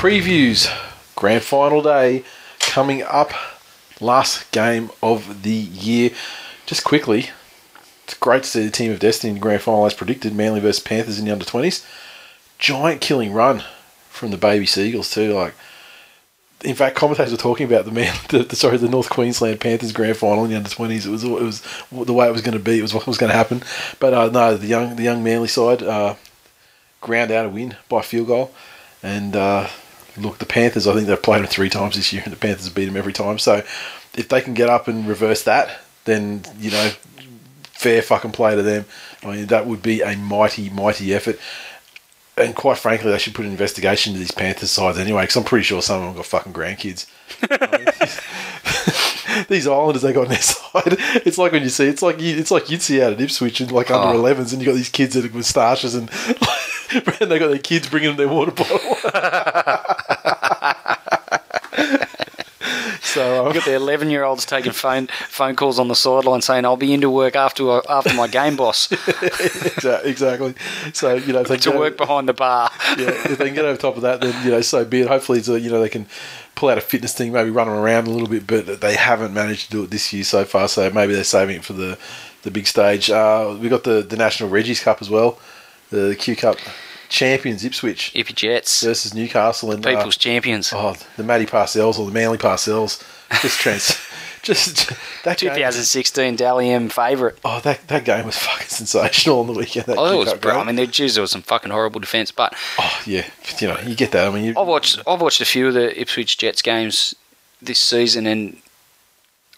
Previews. 0.02 0.68
Grand 1.16 1.44
final 1.44 1.84
day 1.84 2.24
coming 2.60 3.04
up. 3.04 3.32
Last 4.00 4.52
game 4.52 4.90
of 5.04 5.44
the 5.44 5.52
year. 5.52 6.10
Just 6.66 6.84
quickly, 6.84 7.30
it's 8.12 8.20
great 8.20 8.44
to 8.44 8.50
see 8.50 8.66
the 8.66 8.72
team 8.72 8.92
of 8.92 9.00
destiny 9.00 9.30
in 9.30 9.36
the 9.36 9.42
grand 9.42 9.62
final 9.62 9.86
as 9.86 9.94
predicted. 9.94 10.36
Manly 10.36 10.60
versus 10.60 10.84
Panthers 10.84 11.18
in 11.18 11.26
the 11.26 11.32
under 11.32 11.46
twenties. 11.46 11.86
Giant 12.60 13.00
killing 13.00 13.32
run 13.32 13.64
from 14.10 14.32
the 14.32 14.38
baby 14.38 14.66
Seagulls 14.66 15.10
too. 15.10 15.32
Like, 15.34 15.54
in 16.66 16.76
fact, 16.76 16.98
commentators 16.98 17.32
were 17.32 17.38
talking 17.38 17.66
about 17.66 17.86
the 17.86 17.92
man, 17.92 18.14
the, 18.30 18.40
the 18.40 18.58
sorry, 18.58 18.76
the 18.78 18.90
North 18.90 19.10
Queensland 19.10 19.62
Panthers 19.62 19.94
grand 19.94 20.18
final 20.18 20.44
in 20.44 20.50
the 20.50 20.58
under 20.58 20.70
twenties. 20.70 21.06
It 21.06 21.10
was 21.10 21.24
it 21.24 21.30
was 21.30 21.62
the 21.90 22.12
way 22.12 22.28
it 22.28 22.34
was 22.34 22.42
going 22.42 22.58
to 22.58 22.64
be. 22.64 22.80
It 22.80 22.82
was 22.82 22.94
what 22.94 23.08
was 23.08 23.18
going 23.18 23.32
to 23.32 23.38
happen. 23.38 23.64
But 24.00 24.14
uh, 24.14 24.30
no, 24.30 24.58
the 24.58 24.68
young 24.68 24.98
the 24.98 25.04
young 25.04 25.24
Manly 25.24 25.48
side 25.48 25.82
uh, 25.82 26.16
ground 27.00 27.32
out 27.32 27.46
a 27.46 27.50
win 27.50 27.78
by 27.88 28.02
field 28.02 28.28
goal, 28.28 28.52
and 29.02 29.38
uh, 29.38 29.70
look, 30.18 30.40
the 30.40 30.46
Panthers. 30.46 30.86
I 30.86 30.94
think 30.94 31.08
they've 31.08 31.22
played 31.22 31.40
them 31.40 31.48
three 31.48 31.70
times 31.70 31.96
this 31.96 32.12
year, 32.12 32.24
and 32.26 32.34
the 32.34 32.38
Panthers 32.38 32.66
have 32.66 32.76
beat 32.76 32.88
them 32.88 32.98
every 32.98 33.14
time. 33.14 33.40
So 33.40 33.64
if 34.16 34.28
they 34.28 34.42
can 34.42 34.54
get 34.54 34.70
up 34.70 34.90
and 34.90 35.08
reverse 35.08 35.44
that, 35.44 35.80
then 36.04 36.44
you 36.60 36.72
know, 36.72 36.92
fair 37.82 38.02
fucking 38.02 38.32
play 38.32 38.56
to 38.56 38.62
them. 38.62 38.86
I 39.24 39.28
mean, 39.28 39.46
that 39.48 39.66
would 39.66 39.82
be 39.82 40.02
a 40.02 40.16
mighty, 40.16 40.70
mighty 40.70 41.14
effort. 41.14 41.40
And 42.38 42.56
quite 42.56 42.78
frankly, 42.78 43.12
they 43.12 43.18
should 43.18 43.36
put 43.36 43.46
an 43.46 43.52
investigation 43.52 44.12
into 44.12 44.20
these 44.20 44.32
Panthers 44.32 44.72
sides 44.72 44.98
anyway, 44.98 45.24
because 45.24 45.36
I'm 45.36 45.44
pretty 45.44 45.64
sure 45.64 45.82
some 45.82 46.02
of 46.02 46.08
them 46.08 46.16
got 46.16 46.26
fucking 46.28 46.54
grandkids. 46.54 47.08
I 47.42 47.78
mean, 49.38 49.46
these 49.50 49.68
Islanders 49.68 50.04
they 50.04 50.14
got 50.14 50.24
on 50.24 50.30
their 50.30 50.42
side. 50.42 50.96
It's 51.26 51.38
like 51.38 51.52
when 51.52 51.64
you 51.64 51.70
see, 51.70 51.88
it's 51.88 52.02
like 52.02 52.22
you, 52.22 52.38
it's 52.38 52.52
like 52.52 52.70
you'd 52.70 52.82
see 52.82 53.02
out 53.02 53.14
at 53.14 53.22
Ipswich 53.22 53.60
and 53.62 53.72
like 53.72 53.92
under 53.92 54.18
ah. 54.18 54.22
11s, 54.22 54.54
and 54.54 54.62
you 54.62 54.68
got 54.68 54.76
these 54.76 54.90
kids 54.90 55.16
that 55.16 55.24
have 55.24 55.34
moustaches 55.34 55.96
and, 55.96 56.10
and 57.20 57.32
they 57.32 57.40
got 57.40 57.50
their 57.50 57.58
kids 57.58 57.90
bringing 57.90 58.10
them 58.10 58.18
their 58.18 58.28
water 58.28 58.52
bottle. 58.52 58.78
So 63.14 63.46
um, 63.48 63.54
Got 63.54 63.66
the 63.66 63.76
eleven-year-olds 63.76 64.46
taking 64.46 64.72
phone 64.72 65.08
phone 65.08 65.56
calls 65.56 65.80
on 65.80 65.88
the 65.88 65.96
sideline 65.96 66.42
saying, 66.42 66.66
"I'll 66.66 66.78
be 66.78 66.94
into 66.94 67.10
work 67.10 67.36
after 67.36 67.82
after 67.90 68.14
my 68.14 68.28
game 68.28 68.56
boss 68.56 68.92
exactly. 70.04 70.56
So 70.94 71.16
you 71.16 71.34
know, 71.34 71.42
if 71.42 71.48
they 71.48 71.58
to 71.58 71.72
work 71.72 71.80
over, 71.80 71.92
behind 71.92 72.30
the 72.30 72.34
bar." 72.34 72.72
yeah, 72.98 73.10
if 73.10 73.38
they 73.38 73.46
can 73.46 73.56
get 73.56 73.66
over 73.66 73.80
top 73.80 73.96
of 73.96 74.02
that, 74.04 74.22
then 74.22 74.46
you 74.46 74.52
know, 74.52 74.62
so 74.62 74.86
be 74.86 75.02
it. 75.02 75.08
Hopefully, 75.08 75.40
it's 75.40 75.50
a, 75.50 75.60
you 75.60 75.70
know 75.70 75.82
they 75.82 75.90
can 75.90 76.08
pull 76.56 76.70
out 76.70 76.78
a 76.78 76.82
fitness 76.82 77.14
thing, 77.14 77.32
maybe 77.32 77.50
run 77.50 77.68
them 77.68 77.76
around 77.76 78.08
a 78.08 78.10
little 78.10 78.28
bit, 78.28 78.46
but 78.48 78.82
they 78.82 78.96
haven't 78.96 79.34
managed 79.34 79.66
to 79.66 79.72
do 79.72 79.84
it 79.84 79.90
this 79.90 80.12
year 80.14 80.24
so 80.24 80.46
far. 80.46 80.68
So 80.68 80.90
maybe 80.92 81.14
they're 81.14 81.24
saving 81.24 81.58
it 81.58 81.64
for 81.64 81.74
the 81.74 81.98
the 82.44 82.52
big 82.52 82.68
stage. 82.68 83.10
Uh, 83.10 83.58
we 83.60 83.70
got 83.70 83.84
the 83.84 84.02
the 84.02 84.18
National 84.18 84.50
Reggie's 84.50 84.82
Cup 84.82 85.02
as 85.02 85.10
well, 85.10 85.40
the 85.90 86.16
Q 86.18 86.36
Cup 86.36 86.58
champions 87.12 87.64
Ipswich 87.66 88.12
Ippy 88.16 88.34
Jets, 88.34 88.82
versus 88.84 89.14
Newcastle 89.14 89.72
and 89.72 89.86
uh, 89.86 89.90
people's 89.96 90.18
champions. 90.18 90.72
oh 90.74 90.96
the 91.18 91.24
Matty 91.24 91.46
Parcells 91.46 92.00
or 92.00 92.06
the 92.06 92.12
Manly 92.12 92.38
Parcells 92.38 93.04
just 93.42 93.60
trans 93.60 94.00
just 94.42 94.90
that 95.24 95.38
game- 95.38 95.50
2016 95.54 96.36
Dally 96.38 96.70
M 96.72 96.90
favourite. 96.90 97.36
Oh, 97.46 97.60
that, 97.60 97.88
that 97.90 98.06
game 98.06 98.26
was 98.26 98.38
fucking 98.38 98.68
sensational 98.68 99.42
on 99.42 99.48
the 99.48 99.54
weekend. 99.54 99.86
That 99.88 99.98
Oh, 100.00 100.14
it 100.14 100.18
was 100.26 100.34
bro. 100.36 100.60
I 100.60 100.64
mean, 100.64 100.76
there, 100.78 100.86
geez, 100.88 101.14
there 101.16 101.22
was 101.22 101.32
some 101.32 101.44
fucking 101.44 101.70
horrible 101.72 102.00
defence, 102.00 102.32
but 102.32 102.56
oh 102.80 103.02
yeah, 103.06 103.28
you 103.60 103.68
know, 103.68 103.78
you 103.82 103.94
get 103.96 104.12
that. 104.14 104.28
I 104.28 104.32
mean, 104.34 104.46
you, 104.46 104.54
I've 104.58 104.68
watched 104.68 105.00
I've 105.06 105.22
watched 105.22 105.42
a 105.42 105.46
few 105.46 105.68
of 105.68 105.74
the 105.74 106.00
Ipswich 106.00 106.38
Jets 106.38 106.62
games 106.62 107.14
this 107.62 107.78
season, 107.78 108.26
and 108.26 108.58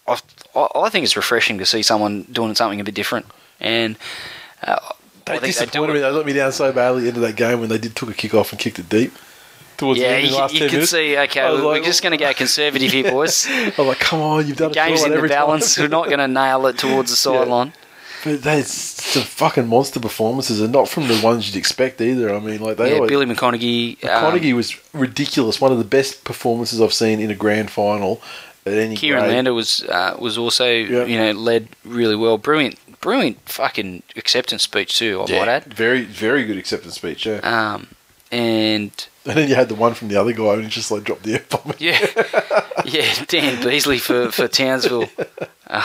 I 0.08 0.18
I 0.56 0.68
I 0.76 0.90
think 0.90 1.04
it's 1.06 1.16
refreshing 1.16 1.60
to 1.60 1.66
see 1.66 1.84
someone 1.84 2.24
doing 2.32 2.56
something 2.56 2.82
a 2.82 2.84
bit 2.84 2.96
different. 2.96 3.28
And 3.60 3.96
uh, 4.64 4.80
They 5.26 5.34
I 5.34 5.40
think 5.40 5.56
they 5.56 5.66
disappointed 5.66 5.94
me. 5.94 6.00
They 6.00 6.10
let 6.12 6.26
me 6.26 6.34
down 6.34 6.52
so 6.52 6.72
badly 6.72 7.00
at 7.00 7.02
the 7.04 7.08
end 7.10 7.18
of 7.18 7.24
that 7.24 7.36
game 7.36 7.60
when 7.60 7.70
they 7.70 7.78
did 7.78 7.96
took 7.96 8.10
a 8.10 8.14
kick 8.14 8.34
off 8.34 8.52
and 8.52 8.60
kicked 8.60 8.80
it 8.80 8.90
deep. 8.90 9.14
Towards 9.78 10.00
Yeah, 10.00 10.10
the 10.10 10.16
end, 10.16 10.26
you, 10.26 10.32
the 10.32 10.38
last 10.38 10.54
you 10.54 10.60
10 10.60 10.68
can 10.70 10.76
minutes. 10.78 10.92
see. 10.92 11.18
Okay, 11.18 11.44
we're 11.52 11.62
like, 11.74 11.84
just 11.84 12.04
going 12.04 12.12
to 12.12 12.18
go 12.18 12.32
conservative 12.34 12.92
here, 12.92 13.10
boys. 13.12 13.48
I'm 13.78 13.88
like, 13.88 14.00
come 14.00 14.22
on, 14.22 14.46
you've 14.48 14.58
done 14.58 14.72
it 14.72 14.76
Game's 14.76 15.04
in 15.04 15.12
the 15.12 15.28
balance. 15.28 15.78
We're 15.80 15.88
not 15.88 16.06
going 16.08 16.20
to 16.20 16.28
nail 16.28 16.66
it 16.68 16.78
towards 16.78 17.10
the 17.10 17.18
sideline. 17.28 17.74
But 18.24 18.44
there's 18.44 18.68
some 18.72 19.24
fucking 19.24 19.68
monster 19.68 20.00
performances, 20.00 20.62
and 20.62 20.72
not 20.72 20.88
from 20.88 21.08
the 21.08 21.20
ones 21.22 21.48
you'd 21.50 21.58
expect 21.60 22.00
either. 22.00 22.34
I 22.34 22.40
mean, 22.40 22.62
like 22.62 22.78
they 22.78 22.90
Yeah, 22.92 22.96
always, 22.98 23.10
Billy 23.10 23.26
McConaughey. 23.26 24.04
um, 24.06 24.10
McConaughey 24.40 24.54
was 24.54 24.80
ridiculous. 24.94 25.60
One 25.60 25.72
of 25.72 25.78
the 25.78 25.84
best 25.84 26.24
performances 26.24 26.80
I've 26.80 26.94
seen 26.94 27.20
in 27.20 27.30
a 27.32 27.36
grand 27.36 27.70
final 27.72 28.22
at 28.66 28.74
any 28.76 28.96
Kieran 28.96 29.24
grade. 29.24 29.34
Lander 29.34 29.54
was 29.54 29.84
uh, 29.90 30.16
was 30.20 30.38
also 30.38 30.70
Yeah. 30.70 31.04
you 31.04 31.18
know 31.18 31.32
led 31.32 31.68
really 31.84 32.16
well. 32.16 32.38
Brilliant, 32.38 32.78
brilliant 33.04 33.38
fucking 33.50 34.02
acceptance 34.16 34.64
speech 34.64 34.98
too. 34.98 35.26
I 35.28 35.40
might 35.40 35.48
add. 35.50 35.66
very, 35.66 36.04
very 36.04 36.46
good 36.46 36.58
acceptance 36.58 36.96
speech. 36.96 37.26
Yeah, 37.26 37.40
Um, 37.44 37.90
and 38.32 39.08
and 39.26 39.38
then 39.38 39.50
you 39.50 39.56
had 39.56 39.70
the 39.70 39.76
one 39.76 39.94
from 39.94 40.08
the 40.08 40.16
other 40.16 40.34
guy, 40.34 40.54
and 40.54 40.64
he 40.64 40.70
just 40.70 40.90
like 40.90 41.04
dropped 41.04 41.24
the 41.24 41.36
f 41.36 41.50
bomb. 41.50 41.74
yeah, 41.78 42.00
yeah, 42.86 43.24
Dan 43.28 43.62
Beasley 43.62 44.00
for 44.00 44.32
for 44.32 44.48
Townsville. 44.48 45.10
Uh, 45.68 45.84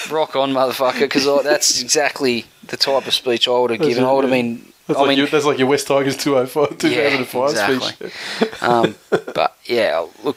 rock 0.10 0.34
on, 0.36 0.52
motherfucker, 0.52 1.00
because 1.00 1.24
that's 1.44 1.80
exactly 1.80 2.46
the 2.66 2.76
type 2.76 3.06
of 3.06 3.14
speech 3.14 3.46
I 3.46 3.52
would 3.52 3.70
have 3.70 3.80
given. 3.80 4.04
I 4.04 4.12
would 4.12 4.24
have 4.24 4.32
yeah. 4.32 4.42
been. 4.42 4.72
That's, 4.86 4.98
I 4.98 5.02
like 5.02 5.08
mean, 5.10 5.18
your, 5.18 5.26
that's 5.28 5.46
like 5.46 5.58
your 5.58 5.68
West 5.68 5.86
Tigers 5.86 6.16
205, 6.16 6.76
2005 6.76 7.50
exactly. 7.50 8.10
speech. 8.10 8.62
um, 8.62 8.94
but 9.10 9.56
yeah, 9.64 10.06
look, 10.22 10.36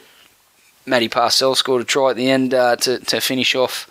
Matty 0.86 1.08
Parcell 1.08 1.54
scored 1.54 1.82
a 1.82 1.84
try 1.84 2.10
at 2.10 2.16
the 2.16 2.30
end 2.30 2.54
uh, 2.54 2.76
to 2.76 2.98
to 2.98 3.20
finish 3.20 3.54
off 3.54 3.90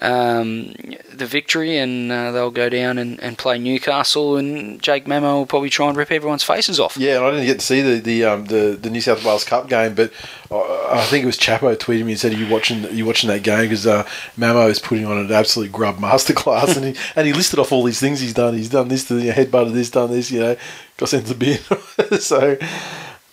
um, 0.00 0.74
the 1.12 1.26
victory, 1.26 1.76
and 1.76 2.12
uh, 2.12 2.30
they'll 2.30 2.50
go 2.50 2.68
down 2.68 2.98
and, 2.98 3.20
and 3.20 3.36
play 3.36 3.58
Newcastle, 3.58 4.36
and 4.36 4.80
Jake 4.80 5.06
Mamo 5.06 5.34
will 5.34 5.46
probably 5.46 5.70
try 5.70 5.88
and 5.88 5.96
rip 5.96 6.12
everyone's 6.12 6.44
faces 6.44 6.78
off. 6.78 6.96
Yeah, 6.96 7.16
and 7.16 7.24
I 7.24 7.30
didn't 7.32 7.46
get 7.46 7.60
to 7.60 7.66
see 7.66 7.82
the 7.82 8.00
the 8.00 8.24
um, 8.24 8.44
the, 8.46 8.78
the 8.80 8.90
New 8.90 9.00
South 9.00 9.24
Wales 9.24 9.44
Cup 9.44 9.68
game, 9.68 9.94
but 9.94 10.12
I, 10.50 11.00
I 11.00 11.04
think 11.06 11.24
it 11.24 11.26
was 11.26 11.38
Chapo 11.38 11.74
tweeted 11.76 12.04
me 12.04 12.12
and 12.12 12.20
said, 12.20 12.32
"Are 12.32 12.36
you 12.36 12.48
watching? 12.48 12.86
Are 12.86 12.90
you 12.90 13.06
watching 13.06 13.28
that 13.28 13.42
game?" 13.42 13.62
Because 13.62 13.86
uh, 13.86 14.04
Mamo 14.38 14.68
is 14.70 14.78
putting 14.78 15.04
on 15.04 15.18
an 15.18 15.32
absolute 15.32 15.72
grub 15.72 15.96
masterclass, 15.96 16.76
and 16.76 16.86
he 16.86 17.02
and 17.16 17.26
he 17.26 17.32
listed 17.32 17.58
off 17.58 17.72
all 17.72 17.82
these 17.82 18.00
things 18.00 18.20
he's 18.20 18.34
done. 18.34 18.54
He's 18.54 18.70
done 18.70 18.88
this, 18.88 19.04
to 19.08 19.14
the 19.14 19.30
headbutted 19.30 19.72
this, 19.72 19.90
done 19.90 20.10
this, 20.10 20.30
you 20.30 20.40
know, 20.40 20.56
got 20.96 21.08
sent 21.08 21.26
to 21.26 21.34
the 21.34 21.38
bin. 21.38 22.20
so, 22.20 22.56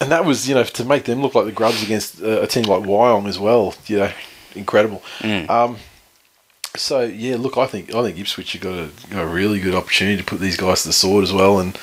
and 0.02 0.12
that 0.12 0.26
was 0.26 0.50
you 0.50 0.56
know 0.56 0.64
to 0.64 0.84
make 0.84 1.06
them 1.06 1.22
look 1.22 1.36
like 1.36 1.46
the 1.46 1.52
grubs 1.52 1.84
against 1.84 2.24
uh, 2.24 2.42
a 2.42 2.48
team 2.48 2.64
like 2.64 2.84
Wyong 2.84 3.28
as 3.28 3.38
well. 3.38 3.76
You 3.86 3.98
know, 3.98 4.12
incredible. 4.56 5.04
Um, 5.22 5.78
so 6.78 7.02
yeah, 7.02 7.36
look, 7.38 7.58
I 7.58 7.66
think 7.68 7.94
I 7.94 8.02
think 8.04 8.20
Ipswich 8.20 8.54
have 8.54 8.62
got 8.62 8.74
a, 8.74 8.90
got 9.10 9.24
a 9.24 9.28
really 9.28 9.60
good 9.60 9.76
opportunity 9.76 10.18
to 10.18 10.24
put 10.24 10.40
these 10.40 10.58
guys 10.58 10.82
to 10.84 10.90
the 10.90 10.94
sword 10.94 11.24
as 11.24 11.34
well, 11.34 11.60
and 11.60 11.78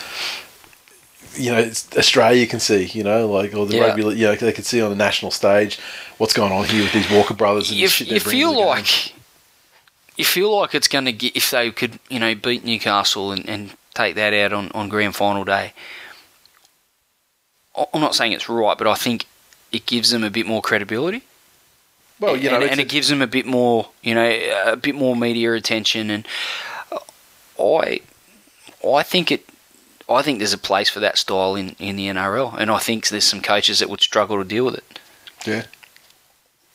you 1.34 1.50
know, 1.50 1.58
it's 1.58 1.88
Australia 1.96 2.46
can 2.46 2.60
see, 2.60 2.84
you 2.84 3.02
know, 3.02 3.26
like 3.26 3.54
or 3.54 3.66
the 3.66 3.76
Yeah. 3.76 3.86
rugby, 3.86 4.02
you 4.02 4.26
know, 4.26 4.34
they 4.34 4.52
can 4.52 4.64
see 4.64 4.82
on 4.82 4.90
the 4.90 4.96
national 4.96 5.30
stage 5.30 5.78
what's 6.18 6.32
going 6.34 6.52
on 6.52 6.64
here 6.66 6.82
with 6.82 6.92
these 6.92 7.10
Walker 7.10 7.34
brothers 7.34 7.70
and 7.70 7.78
you, 7.78 7.88
shit 7.88 8.08
you 8.08 8.18
they 8.18 8.24
bring 8.24 8.32
to 8.32 8.38
feel 8.38 8.54
game. 8.54 8.66
like 8.66 9.14
you 10.16 10.24
feel 10.24 10.54
like 10.58 10.74
it's 10.74 10.88
going 10.88 11.06
to 11.06 11.12
get 11.12 11.34
if 11.34 11.50
they 11.50 11.70
could 11.70 11.98
you 12.10 12.18
know 12.18 12.34
beat 12.34 12.64
Newcastle 12.64 13.32
and, 13.32 13.48
and 13.48 13.70
take 13.94 14.14
that 14.16 14.34
out 14.34 14.52
on, 14.52 14.70
on 14.72 14.88
grand 14.88 15.16
final 15.16 15.44
day. 15.44 15.72
I'm 17.74 18.00
not 18.02 18.14
saying 18.14 18.32
it's 18.32 18.48
right, 18.48 18.76
but 18.76 18.86
I 18.86 18.94
think 18.94 19.24
it 19.70 19.86
gives 19.86 20.10
them 20.10 20.24
a 20.24 20.30
bit 20.30 20.46
more 20.46 20.60
credibility. 20.60 21.22
Well, 22.22 22.36
you 22.36 22.48
know, 22.50 22.60
and, 22.60 22.70
and 22.70 22.80
it 22.80 22.88
gives 22.88 23.08
them 23.08 23.20
a 23.20 23.26
bit 23.26 23.46
more, 23.46 23.88
you 24.02 24.14
know, 24.14 24.62
a 24.64 24.76
bit 24.76 24.94
more 24.94 25.16
media 25.16 25.52
attention. 25.54 26.08
And 26.08 26.26
I, 27.58 28.00
I 28.86 29.02
think 29.02 29.32
it, 29.32 29.44
I 30.08 30.22
think 30.22 30.38
there's 30.38 30.52
a 30.52 30.58
place 30.58 30.88
for 30.88 31.00
that 31.00 31.18
style 31.18 31.56
in, 31.56 31.70
in 31.80 31.96
the 31.96 32.06
NRL, 32.06 32.56
and 32.56 32.70
I 32.70 32.78
think 32.78 33.08
there's 33.08 33.24
some 33.24 33.42
coaches 33.42 33.80
that 33.80 33.90
would 33.90 34.00
struggle 34.00 34.38
to 34.38 34.44
deal 34.44 34.64
with 34.64 34.76
it. 34.76 35.00
yeah, 35.44 35.64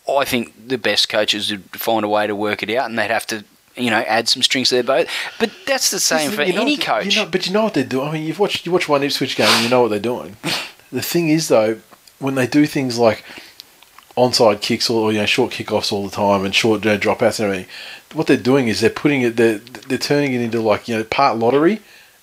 I 0.10 0.26
think 0.26 0.68
the 0.68 0.78
best 0.78 1.10
coaches 1.10 1.50
would 1.50 1.64
find 1.72 2.04
a 2.04 2.10
way 2.10 2.28
to 2.28 2.36
work 2.36 2.62
it 2.62 2.70
out, 2.72 2.90
and 2.90 3.00
they'd 3.00 3.10
have 3.10 3.28
to 3.28 3.46
you 3.78 3.92
know, 3.92 4.00
add 4.08 4.28
some 4.28 4.42
strings 4.42 4.70
to 4.70 4.76
their 4.76 4.84
boat. 4.84 5.08
But 5.40 5.52
that's 5.66 5.92
the 5.92 6.00
same 6.00 6.32
for 6.32 6.44
know 6.46 6.62
any 6.62 6.78
coach. 6.78 7.16
You 7.16 7.24
know, 7.24 7.30
but 7.30 7.46
you 7.46 7.54
know 7.54 7.64
what 7.64 7.74
they're 7.74 7.84
doing. 7.84 8.10
I 8.10 8.14
mean, 8.14 8.24
you've 8.24 8.40
watched 8.40 8.66
you 8.66 8.72
watch 8.72 8.90
one 8.90 9.04
Ipswich 9.04 9.36
game, 9.36 9.48
and 9.48 9.64
you 9.64 9.70
know 9.70 9.84
what 9.84 9.90
they're 9.90 10.00
doing. 10.00 10.36
the 10.92 11.02
thing 11.02 11.30
is, 11.30 11.48
though, 11.48 11.80
when 12.20 12.36
they 12.36 12.48
do 12.48 12.66
things 12.66 12.98
like 12.98 13.24
onside 14.18 14.62
kicks 14.62 14.90
or 14.90 15.12
you 15.12 15.20
know 15.20 15.26
short 15.26 15.52
kickoffs 15.52 15.92
all 15.92 16.04
the 16.08 16.16
time 16.16 16.44
and 16.44 16.54
short 16.56 16.84
you 16.84 16.92
know, 16.92 16.98
dropouts 16.98 17.40
and 17.40 17.46
everything, 17.50 17.68
what 18.14 18.28
they're 18.28 18.36
doing 18.38 18.68
is 18.68 18.82
they're 18.82 18.90
putting 18.90 19.22
it 19.22 19.36
they're 19.38 19.60
they're 19.60 19.98
turning 19.98 20.34
it 20.34 20.42
into 20.42 20.60
like 20.60 20.88
you 20.88 20.96
know 20.98 21.04
part 21.04 21.38
lottery 21.38 21.80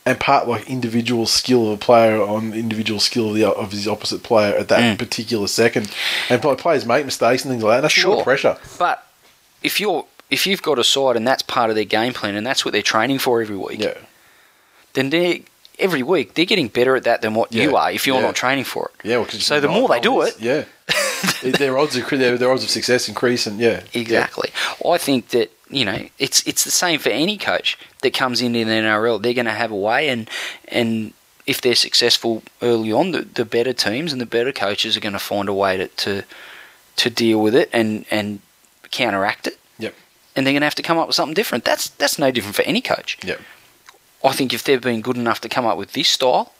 and 0.06 0.20
part 0.20 0.46
like 0.46 0.68
individual 0.68 1.24
skill 1.24 1.68
of 1.68 1.72
a 1.72 1.76
player 1.78 2.20
on 2.20 2.52
individual 2.52 3.00
skill 3.00 3.28
of 3.30 3.34
the 3.36 3.48
of 3.48 3.72
his 3.72 3.88
opposite 3.88 4.22
player 4.22 4.54
at 4.54 4.68
that 4.68 4.80
Mm. 4.80 4.98
particular 4.98 5.46
second, 5.46 5.90
and 6.28 6.42
players 6.42 6.84
make 6.84 7.04
mistakes 7.06 7.44
and 7.44 7.52
things 7.52 7.62
like 7.62 7.70
that. 7.70 7.76
And 7.76 7.84
that's 7.84 7.96
a 7.96 8.00
lot 8.08 8.12
Sure. 8.14 8.18
of 8.18 8.24
pressure. 8.24 8.56
But 8.78 9.06
if 9.62 9.80
you're 9.80 10.04
if 10.30 10.46
you've 10.46 10.62
got 10.62 10.78
a 10.78 10.84
side 10.84 11.16
and 11.16 11.26
that's 11.26 11.42
part 11.42 11.70
of 11.70 11.76
their 11.76 11.84
game 11.84 12.12
plan 12.12 12.34
and 12.34 12.46
that's 12.46 12.64
what 12.64 12.72
they're 12.72 12.82
training 12.82 13.18
for 13.20 13.40
every 13.40 13.56
week, 13.56 13.80
Yeah, 13.80 13.94
then 14.94 15.10
they 15.10 15.44
every 15.78 16.02
week 16.02 16.34
they're 16.34 16.44
getting 16.44 16.68
better 16.68 16.96
at 16.96 17.04
that 17.04 17.22
than 17.22 17.34
what 17.34 17.52
you 17.52 17.74
are 17.76 17.90
if 17.90 18.06
you're 18.06 18.16
Yeah. 18.20 18.26
not 18.26 18.34
training 18.34 18.64
for 18.64 18.90
it. 18.94 19.08
yeah. 19.08 19.16
Well, 19.18 19.28
So 19.28 19.58
the 19.60 19.68
more 19.68 19.88
they 19.88 20.00
do 20.00 20.20
it, 20.22 20.34
yeah, 20.38 20.64
their 21.42 21.78
odds 21.78 21.96
of 21.96 22.08
their, 22.08 22.36
their 22.38 22.50
odds 22.50 22.64
of 22.64 22.70
success 22.70 23.08
increase, 23.08 23.46
and 23.46 23.58
yeah, 23.58 23.82
Exactly. 23.92 24.50
I 24.84 24.98
think 24.98 25.28
that 25.28 25.50
you 25.70 25.84
know 25.84 26.08
it's 26.18 26.46
it's 26.46 26.64
the 26.64 26.70
same 26.70 26.98
for 26.98 27.10
any 27.10 27.38
coach 27.38 27.78
that 28.02 28.14
comes 28.14 28.40
into 28.40 28.64
the 28.64 28.70
NRL. 28.70 29.22
They're 29.22 29.34
going 29.34 29.46
to 29.46 29.52
have 29.52 29.70
a 29.70 29.76
way, 29.76 30.08
and 30.08 30.28
and 30.68 31.12
if 31.46 31.60
they're 31.60 31.74
successful 31.74 32.42
early 32.62 32.92
on, 32.92 33.10
the, 33.10 33.22
the 33.22 33.44
better 33.44 33.72
teams 33.72 34.12
and 34.12 34.20
the 34.20 34.26
better 34.26 34.52
coaches 34.52 34.96
are 34.96 35.00
going 35.00 35.12
to 35.12 35.18
find 35.18 35.48
a 35.48 35.54
way 35.54 35.76
to, 35.76 35.88
to 35.88 36.22
to 36.96 37.10
deal 37.10 37.40
with 37.40 37.54
it 37.54 37.68
and 37.72 38.04
and 38.10 38.40
counteract 38.90 39.46
it. 39.46 39.58
Yep. 39.78 39.94
And 40.36 40.46
they're 40.46 40.52
going 40.52 40.62
to 40.62 40.66
have 40.66 40.74
to 40.76 40.82
come 40.82 40.98
up 40.98 41.06
with 41.06 41.16
something 41.16 41.34
different. 41.34 41.64
That's 41.64 41.90
that's 41.90 42.18
no 42.18 42.30
different 42.30 42.56
for 42.56 42.62
any 42.62 42.80
coach. 42.80 43.18
Yep. 43.24 43.40
I 44.22 44.32
think 44.32 44.54
if 44.54 44.64
they've 44.64 44.80
been 44.80 45.02
good 45.02 45.16
enough 45.16 45.40
to 45.42 45.48
come 45.48 45.66
up 45.66 45.76
with 45.76 45.92
this 45.92 46.08
style, 46.08 46.54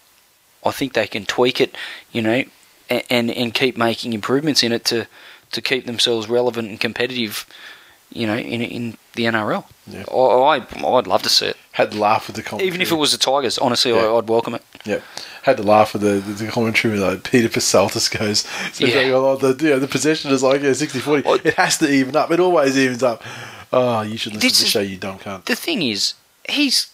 I 0.64 0.70
think 0.70 0.92
they 0.92 1.06
can 1.06 1.24
tweak 1.24 1.60
it, 1.60 1.74
you 2.12 2.20
know, 2.20 2.44
and 2.89 3.31
and, 3.31 3.55
keep 3.55 3.77
making 3.77 4.12
improvements 4.12 4.62
in 4.62 4.73
it 4.73 4.85
to, 4.86 5.06
to 5.52 5.61
keep 5.62 5.86
themselves 5.86 6.28
relevant 6.28 6.69
and 6.69 6.81
competitive, 6.81 7.47
you 8.11 8.27
know, 8.27 8.36
in 8.36 8.61
in 8.61 8.97
the 9.15 9.24
NRL. 9.24 9.65
Yeah. 9.86 10.05
I, 10.11 10.59
I 10.59 10.97
I'd 10.98 11.06
love 11.06 11.23
to 11.23 11.28
see 11.28 11.47
it, 11.47 11.56
Had 11.73 11.93
to 11.93 11.98
laugh 11.98 12.27
with 12.27 12.36
the 12.36 12.43
commentary. 12.43 12.66
even 12.69 12.81
if 12.81 12.90
it 12.90 12.97
was 12.97 13.12
the 13.12 13.19
Tigers. 13.19 13.59
Honestly, 13.59 13.93
Yeah. 13.93 14.05
I, 14.06 14.19
I'd 14.19 14.28
welcome 14.28 14.55
it. 14.55 14.62
Yeah, 14.85 15.01
had 15.43 15.56
to 15.59 15.62
laugh 15.62 15.93
with 15.93 16.02
the, 16.02 16.15
the, 16.20 16.44
the 16.44 16.51
commentary 16.51 16.94
with 16.94 17.02
like 17.02 17.23
Peter 17.24 17.48
Psaltis 17.48 18.09
goes, 18.11 18.40
so 18.73 18.85
Yeah. 18.86 19.12
oh, 19.15 19.36
the, 19.36 19.65
you 19.65 19.70
know, 19.70 19.78
the 19.78 19.89
possession 19.89 20.31
is 20.31 20.43
like 20.43 20.62
yeah, 20.62 20.70
60-40. 20.70 21.24
Well- 21.24 21.35
it 21.44 21.55
has 21.55 21.78
to 21.78 21.90
even 21.90 22.15
up. 22.16 22.31
It 22.31 22.40
always 22.40 22.77
evens 22.77 23.02
up. 23.02 23.23
Oh, 23.73 24.02
you 24.02 24.16
should 24.16 24.35
listen 24.35 24.51
to 24.51 24.62
the 24.62 24.69
show, 24.69 24.81
you 24.81 24.97
dumb 24.97 25.19
cunt. 25.19 25.47
The 25.47 25.56
thing 25.56 25.82
is, 25.82 26.15
he's 26.48 26.90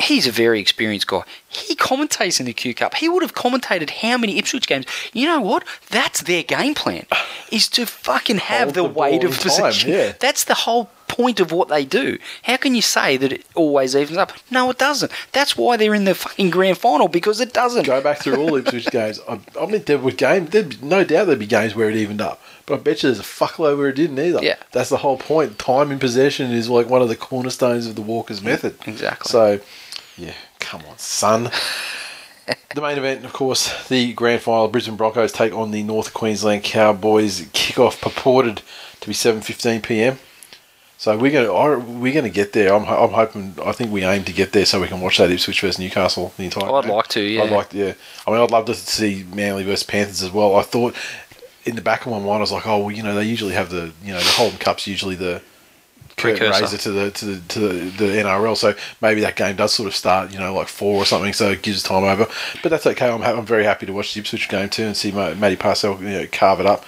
he's 0.00 0.26
a 0.26 0.30
very 0.32 0.60
experienced 0.60 1.06
guy. 1.06 1.22
He 1.48 1.76
commentates 1.76 2.40
in 2.40 2.46
the 2.46 2.52
Q 2.52 2.74
Cup. 2.74 2.94
He 2.94 3.08
would 3.08 3.22
have 3.22 3.34
commentated 3.34 3.90
how 3.90 4.18
many 4.18 4.38
Ipswich 4.38 4.66
games. 4.66 4.86
You 5.12 5.26
know 5.26 5.40
what? 5.40 5.64
That's 5.90 6.22
their 6.22 6.42
game 6.42 6.74
plan. 6.74 7.06
Is 7.52 7.68
to 7.68 7.86
fucking 7.86 8.38
have 8.38 8.74
Hold 8.74 8.74
the, 8.74 8.82
the 8.82 8.98
weight 8.98 9.22
of 9.24 9.38
possession. 9.40 9.90
yeah. 9.90 10.12
That's 10.18 10.42
the 10.44 10.54
whole 10.54 10.90
point 11.06 11.38
of 11.38 11.52
what 11.52 11.68
they 11.68 11.84
do. 11.84 12.18
How 12.42 12.56
can 12.56 12.74
you 12.74 12.82
say 12.82 13.16
that 13.16 13.32
it 13.32 13.44
always 13.54 13.94
evens 13.94 14.16
up? 14.18 14.32
No, 14.50 14.68
it 14.70 14.78
doesn't. 14.78 15.12
That's 15.30 15.56
why 15.56 15.76
they're 15.76 15.94
in 15.94 16.04
the 16.04 16.16
fucking 16.16 16.50
grand 16.50 16.78
final 16.78 17.06
because 17.06 17.40
it 17.40 17.52
doesn't. 17.52 17.86
Go 17.86 18.00
back 18.00 18.18
through 18.18 18.36
all 18.38 18.56
Ipswich 18.56 18.86
games. 18.90 19.20
I, 19.28 19.38
I 19.60 19.66
mean, 19.66 19.84
there 19.84 19.98
were 19.98 20.10
games. 20.10 20.50
There'd 20.50 20.80
be, 20.80 20.84
no 20.84 21.04
doubt 21.04 21.26
there'd 21.26 21.38
be 21.38 21.46
games 21.46 21.76
where 21.76 21.88
it 21.88 21.94
evened 21.94 22.20
up, 22.22 22.42
but 22.66 22.74
I 22.74 22.78
bet 22.78 23.04
you 23.04 23.10
there's 23.10 23.20
a 23.20 23.22
fuckload 23.22 23.78
where 23.78 23.88
it 23.90 23.94
didn't 23.96 24.18
either. 24.18 24.42
Yeah. 24.42 24.56
that's 24.72 24.90
the 24.90 24.96
whole 24.96 25.18
point. 25.18 25.56
Time 25.60 25.92
in 25.92 26.00
possession 26.00 26.50
is 26.50 26.68
like 26.68 26.88
one 26.88 27.02
of 27.02 27.08
the 27.08 27.16
cornerstones 27.16 27.86
of 27.86 27.94
the 27.94 28.02
Walker's 28.02 28.42
method. 28.42 28.74
exactly. 28.86 29.30
So, 29.30 29.60
yeah, 30.16 30.34
come 30.60 30.82
on, 30.88 30.98
son. 30.98 31.50
the 32.74 32.80
main 32.80 32.98
event, 32.98 33.24
of 33.24 33.32
course, 33.32 33.88
the 33.88 34.12
grand 34.12 34.42
final. 34.42 34.68
Brisbane 34.68 34.96
Broncos 34.96 35.32
take 35.32 35.52
on 35.54 35.70
the 35.70 35.82
North 35.82 36.12
Queensland 36.12 36.64
Cowboys. 36.64 37.42
Kickoff 37.52 38.00
purported 38.00 38.62
to 39.00 39.08
be 39.08 39.14
seven 39.14 39.40
fifteen 39.40 39.80
p.m. 39.80 40.18
So 40.96 41.16
we're 41.18 41.30
gonna 41.30 41.78
we're 41.78 42.14
gonna 42.14 42.30
get 42.30 42.52
there. 42.52 42.72
I'm, 42.74 42.84
I'm 42.84 43.10
hoping. 43.10 43.54
I 43.62 43.72
think 43.72 43.92
we 43.92 44.04
aim 44.04 44.24
to 44.24 44.32
get 44.32 44.52
there 44.52 44.64
so 44.64 44.80
we 44.80 44.88
can 44.88 45.00
watch 45.00 45.18
that 45.18 45.30
Ipswich 45.30 45.60
versus 45.60 45.78
Newcastle 45.78 46.32
the 46.36 46.44
entire. 46.44 46.70
I'd 46.70 46.84
game. 46.84 46.92
like 46.92 47.08
to, 47.08 47.20
yeah. 47.20 47.42
I'd 47.42 47.50
like 47.50 47.70
to. 47.70 47.76
Yeah. 47.76 47.92
I 48.26 48.30
mean, 48.30 48.40
I'd 48.40 48.50
love 48.50 48.66
to 48.66 48.74
see 48.74 49.24
Manly 49.34 49.64
versus 49.64 49.82
Panthers 49.82 50.22
as 50.22 50.30
well. 50.30 50.56
I 50.56 50.62
thought 50.62 50.94
in 51.64 51.76
the 51.76 51.82
back 51.82 52.06
of 52.06 52.12
my 52.12 52.18
mind, 52.18 52.30
I 52.30 52.38
was 52.38 52.52
like, 52.52 52.66
oh, 52.66 52.78
well, 52.78 52.90
you 52.90 53.02
know, 53.02 53.14
they 53.14 53.24
usually 53.24 53.54
have 53.54 53.70
the 53.70 53.92
you 54.02 54.12
know 54.12 54.18
the 54.20 54.30
Holden 54.30 54.58
Cup's 54.58 54.86
usually 54.86 55.14
the 55.14 55.42
Precursor. 56.16 56.78
to 56.78 56.90
the 56.90 57.10
to 57.10 57.24
the 57.24 57.40
to 57.48 57.58
the, 57.60 57.74
the 57.90 58.04
NRL. 58.04 58.56
So 58.56 58.74
maybe 59.00 59.20
that 59.22 59.36
game 59.36 59.56
does 59.56 59.74
sort 59.74 59.88
of 59.88 59.94
start, 59.94 60.32
you 60.32 60.38
know, 60.38 60.54
like 60.54 60.68
four 60.68 60.96
or 60.96 61.04
something. 61.04 61.32
So 61.32 61.50
it 61.50 61.62
gives 61.62 61.82
time 61.82 62.04
over. 62.04 62.26
But 62.62 62.68
that's 62.68 62.86
okay. 62.86 63.08
I'm 63.08 63.20
ha- 63.20 63.36
I'm 63.36 63.46
very 63.46 63.64
happy 63.64 63.86
to 63.86 63.92
watch 63.92 64.14
the 64.14 64.20
Ipswich 64.20 64.48
game 64.48 64.68
too 64.68 64.84
and 64.84 64.96
see 64.96 65.12
Ma- 65.12 65.34
Matty 65.34 65.56
Parcell 65.56 66.02
you 66.02 66.10
know 66.10 66.26
carve 66.30 66.60
it 66.60 66.66
up 66.66 66.84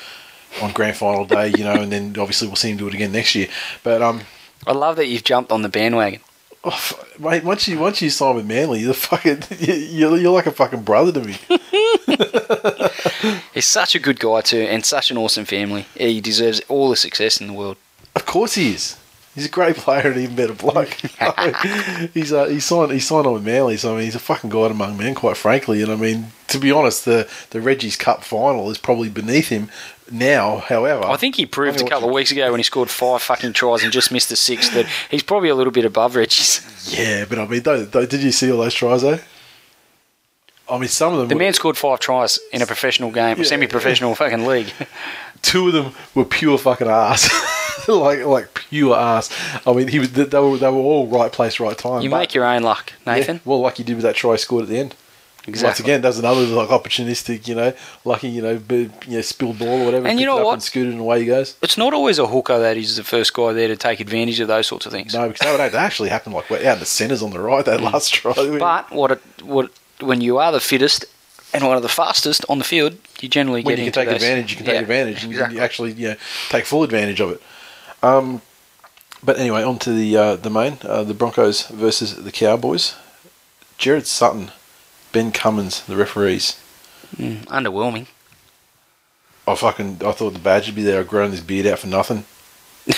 on 0.62 0.72
grand 0.72 0.96
final 0.96 1.24
day. 1.24 1.52
You 1.56 1.64
know, 1.64 1.74
and 1.74 1.90
then 1.90 2.14
obviously 2.18 2.48
we'll 2.48 2.56
see 2.56 2.70
him 2.70 2.76
do 2.76 2.88
it 2.88 2.94
again 2.94 3.12
next 3.12 3.34
year. 3.34 3.48
But 3.82 4.02
um. 4.02 4.22
I 4.66 4.72
love 4.72 4.96
that 4.96 5.06
you've 5.06 5.24
jumped 5.24 5.52
on 5.52 5.62
the 5.62 5.68
bandwagon. 5.68 6.20
Oh, 6.68 6.90
mate, 7.20 7.44
once 7.44 7.68
you 7.68 7.78
once 7.78 8.02
you 8.02 8.10
sign 8.10 8.34
with 8.34 8.46
Manly, 8.46 8.80
you're 8.80 8.92
fucking 8.92 9.44
you're, 9.60 10.16
you're 10.16 10.32
like 10.32 10.46
a 10.46 10.50
fucking 10.50 10.82
brother 10.82 11.12
to 11.12 11.20
me. 11.20 11.36
He's 13.54 13.66
such 13.66 13.94
a 13.94 14.00
good 14.00 14.18
guy 14.18 14.40
too, 14.40 14.62
and 14.62 14.84
such 14.84 15.12
an 15.12 15.16
awesome 15.16 15.44
family. 15.44 15.86
He 15.94 16.20
deserves 16.20 16.60
all 16.68 16.90
the 16.90 16.96
success 16.96 17.40
in 17.40 17.46
the 17.46 17.52
world. 17.52 17.76
Of 18.16 18.26
course 18.26 18.54
he 18.54 18.74
is. 18.74 18.96
He's 19.36 19.44
a 19.44 19.50
great 19.50 19.76
player 19.76 20.10
and 20.10 20.16
even 20.16 20.34
better 20.34 20.54
bloke. 20.54 20.88
he's 22.14 22.32
uh, 22.32 22.46
he 22.46 22.58
signed 22.58 22.90
he 22.90 22.98
signed 22.98 23.26
on 23.26 23.34
with 23.34 23.44
Manly, 23.44 23.76
so 23.76 23.92
I 23.92 23.96
mean 23.96 24.06
he's 24.06 24.14
a 24.14 24.18
fucking 24.18 24.48
god 24.50 24.70
among 24.70 24.96
men, 24.96 25.14
quite 25.14 25.36
frankly. 25.36 25.82
And 25.82 25.92
I 25.92 25.96
mean, 25.96 26.32
to 26.48 26.58
be 26.58 26.72
honest, 26.72 27.04
the 27.04 27.28
the 27.50 27.60
Reggie's 27.60 27.96
Cup 27.96 28.24
final 28.24 28.70
is 28.70 28.78
probably 28.78 29.10
beneath 29.10 29.48
him 29.48 29.70
now. 30.10 30.58
However, 30.60 31.04
I 31.04 31.16
think 31.16 31.36
he 31.36 31.44
proved 31.44 31.80
a 31.82 31.84
couple 31.84 32.08
of 32.08 32.14
weeks 32.14 32.30
ago 32.32 32.50
when 32.50 32.58
he 32.58 32.64
scored 32.64 32.88
five 32.88 33.20
fucking 33.20 33.52
tries 33.52 33.82
and 33.82 33.92
just 33.92 34.10
missed 34.10 34.30
the 34.30 34.36
sixth 34.36 34.72
that 34.72 34.86
he's 35.10 35.22
probably 35.22 35.50
a 35.50 35.54
little 35.54 35.72
bit 35.72 35.84
above 35.84 36.16
Reggie's. 36.16 36.62
Yeah, 36.98 37.26
but 37.28 37.38
I 37.38 37.46
mean, 37.46 37.62
did 37.62 38.22
you 38.22 38.32
see 38.32 38.50
all 38.50 38.58
those 38.58 38.72
tries 38.74 39.02
though? 39.02 39.20
I 40.68 40.78
mean, 40.78 40.88
some 40.88 41.12
of 41.12 41.20
them. 41.20 41.28
The 41.28 41.34
were, 41.34 41.40
man 41.40 41.52
scored 41.52 41.76
five 41.76 42.00
tries 42.00 42.38
in 42.52 42.60
a 42.62 42.66
professional 42.66 43.10
game, 43.10 43.38
Yeah. 43.38 43.44
semi-professional 43.44 44.14
fucking 44.14 44.46
league. 44.46 44.72
two 45.42 45.68
of 45.68 45.72
them 45.72 45.94
were 46.14 46.24
pure 46.24 46.58
fucking 46.58 46.88
ass, 46.88 47.28
like 47.92 48.24
like 48.24 48.54
pure 48.54 48.96
ass. 48.96 49.30
I 49.66 49.72
mean, 49.72 49.88
he 49.88 49.98
was 49.98 50.12
they 50.12 50.24
they 50.24 50.38
were 50.40 50.56
they 50.58 50.68
were 50.68 50.76
all 50.76 51.06
right 51.06 51.30
place, 51.32 51.60
right 51.60 51.76
time. 51.76 52.02
You 52.02 52.10
make 52.10 52.34
your 52.34 52.44
own 52.44 52.62
luck, 52.62 52.92
Nathan. 53.06 53.36
Yeah, 53.36 53.42
well, 53.44 53.60
like 53.60 53.78
you 53.78 53.84
did 53.84 53.94
with 53.96 54.02
that 54.04 54.16
try 54.16 54.36
scored 54.36 54.64
at 54.64 54.68
the 54.68 54.78
end. 54.78 54.94
Once 55.46 55.58
Exactly. 55.60 55.84
again, 55.84 56.00
does 56.00 56.18
another 56.18 56.40
like 56.46 56.70
opportunistic, 56.70 57.46
you 57.46 57.54
know, 57.54 57.72
lucky, 58.04 58.28
you 58.28 58.42
know, 58.42 58.58
b- 58.58 58.90
you 59.06 59.16
know, 59.18 59.20
spilled 59.20 59.60
ball 59.60 59.82
or 59.82 59.84
whatever. 59.84 60.08
And 60.08 60.18
you 60.18 60.26
know 60.26 60.38
it 60.38 60.40
up 60.40 60.46
what? 60.46 60.52
And 60.54 60.62
scooted 60.64 60.90
and 60.92 61.00
away 61.00 61.20
he 61.20 61.26
goes. 61.26 61.56
It's 61.62 61.78
not 61.78 61.94
always 61.94 62.18
a 62.18 62.26
hooker 62.26 62.58
that 62.58 62.76
is 62.76 62.96
the 62.96 63.04
first 63.04 63.32
guy 63.32 63.52
there 63.52 63.68
to 63.68 63.76
take 63.76 64.00
advantage 64.00 64.40
of 64.40 64.48
those 64.48 64.66
sorts 64.66 64.86
of 64.86 64.92
things. 64.92 65.14
No, 65.14 65.28
because 65.28 65.46
that, 65.56 65.72
actually 65.74 66.08
happened 66.08 66.34
like 66.34 66.50
out 66.50 66.60
in 66.62 66.78
the 66.80 66.84
centres 66.84 67.22
on 67.22 67.30
the 67.30 67.38
right 67.38 67.64
that 67.64 67.80
last 67.80 68.12
try. 68.12 68.32
Mm. 68.32 68.58
But 68.66 68.90
what 68.90 69.12
it, 69.12 69.22
what 69.44 69.70
when 70.00 70.20
you 70.20 70.38
are 70.38 70.50
the 70.50 70.58
fittest 70.58 71.04
and 71.54 71.64
one 71.64 71.76
of 71.76 71.84
the 71.84 71.88
fastest 71.88 72.44
on 72.48 72.58
the 72.58 72.64
field, 72.64 72.98
you 73.20 73.28
generally 73.28 73.62
when 73.62 73.76
get 73.76 73.84
you 73.84 73.92
can 73.92 74.02
take 74.02 74.08
those- 74.08 74.22
advantage, 74.24 74.50
you 74.50 74.56
can 74.56 74.66
take 74.66 74.74
Yeah, 74.74 74.80
advantage, 74.80 75.22
and 75.22 75.32
exactly. 75.32 75.56
you 75.58 75.62
actually 75.62 75.92
you 75.92 76.08
know 76.08 76.16
take 76.48 76.64
full 76.64 76.82
advantage 76.82 77.20
of 77.20 77.30
it. 77.30 77.40
Um, 78.06 78.42
but 79.22 79.38
anyway, 79.38 79.62
on 79.62 79.78
to 79.80 79.92
the 79.92 80.16
uh, 80.16 80.36
the 80.36 80.50
main, 80.50 80.78
uh, 80.82 81.02
the 81.02 81.14
Broncos 81.14 81.66
versus 81.68 82.22
the 82.22 82.32
Cowboys. 82.32 82.94
Gerard 83.78 84.06
Sutton, 84.06 84.52
Ben 85.12 85.32
Cummins, 85.32 85.82
the 85.82 85.96
referees. 85.96 86.60
Mm, 87.16 87.44
underwhelming. 87.46 88.06
I 89.48 89.54
fucking 89.54 90.02
I 90.04 90.12
thought 90.12 90.32
the 90.32 90.38
badge 90.38 90.66
would 90.66 90.76
be 90.76 90.82
there. 90.82 91.00
I've 91.00 91.08
grown 91.08 91.30
this 91.30 91.40
beard 91.40 91.66
out 91.66 91.80
for 91.80 91.88
nothing. 91.88 92.24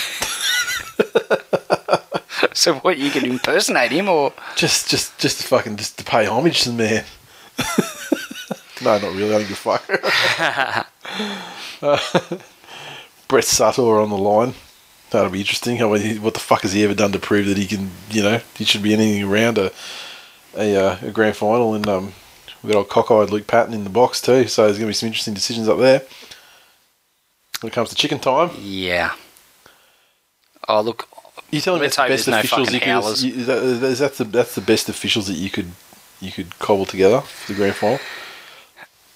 So 2.58 2.74
what 2.74 2.98
you 2.98 3.10
can 3.10 3.24
impersonate 3.24 3.92
him 3.92 4.08
or 4.08 4.32
Just, 4.56 4.88
just, 4.88 5.16
just 5.16 5.40
to 5.40 5.46
fucking 5.46 5.76
just 5.76 5.96
to 5.98 6.04
pay 6.04 6.26
homage 6.26 6.62
to 6.62 6.70
the 6.70 6.76
man. 6.76 7.04
no, 8.82 8.98
not 8.98 9.14
really. 9.14 9.32
I 9.32 9.38
don't 9.38 9.48
give 9.48 9.52
a 9.52 9.78
fuck. 9.78 9.84
Uh, 11.80 11.98
Brett 13.28 13.44
Suttor 13.44 14.02
on 14.02 14.10
the 14.10 14.18
line. 14.18 14.54
That'll 15.10 15.30
be 15.30 15.40
interesting. 15.40 15.76
He- 15.76 16.18
what 16.18 16.34
the 16.34 16.40
fuck 16.40 16.62
has 16.62 16.72
he 16.72 16.84
ever 16.84 16.94
done 16.94 17.12
to 17.12 17.18
prove 17.18 17.46
that 17.46 17.56
he 17.56 17.66
can? 17.66 17.90
You 18.10 18.22
know, 18.22 18.40
he 18.56 18.64
should 18.64 18.82
be 18.82 18.92
anything 18.92 19.24
around 19.24 19.58
a 19.58 19.72
a, 20.56 20.76
uh, 20.76 20.98
a 21.02 21.10
grand 21.10 21.36
final. 21.36 21.74
And 21.74 21.88
um, 21.88 22.12
we've 22.62 22.72
got 22.72 22.78
old 22.78 22.88
cockeyed 22.88 23.30
Luke 23.30 23.46
Patten 23.46 23.74
in 23.74 23.84
the 23.84 23.90
box 23.90 24.20
too. 24.20 24.48
So 24.48 24.64
there's 24.64 24.76
going 24.78 24.86
to 24.86 24.90
be 24.90 24.94
some 24.94 25.06
interesting 25.08 25.34
decisions 25.34 25.68
up 25.68 25.78
there. 25.78 26.02
When 27.60 27.70
it 27.70 27.74
comes 27.74 27.88
to 27.90 27.94
chicken 27.96 28.18
time, 28.20 28.50
yeah. 28.58 29.14
Oh 30.68 30.80
look, 30.80 31.08
you 31.50 31.60
telling 31.60 31.80
me 31.80 31.86
that's 31.86 31.96
the 31.96 32.02
best 32.06 32.28
no 32.28 32.38
officials 32.38 32.72
you 32.72 32.80
could? 32.80 33.22
You, 33.22 33.44
that, 33.46 33.62
is 33.62 33.98
that 33.98 34.14
the 34.14 34.24
that's 34.24 34.54
the 34.54 34.60
best 34.60 34.88
officials 34.88 35.26
that 35.26 35.34
you 35.34 35.50
could 35.50 35.72
you 36.20 36.30
could 36.30 36.56
cobble 36.58 36.84
together 36.84 37.20
for 37.20 37.52
the 37.52 37.56
grand 37.56 37.74
final? 37.74 37.98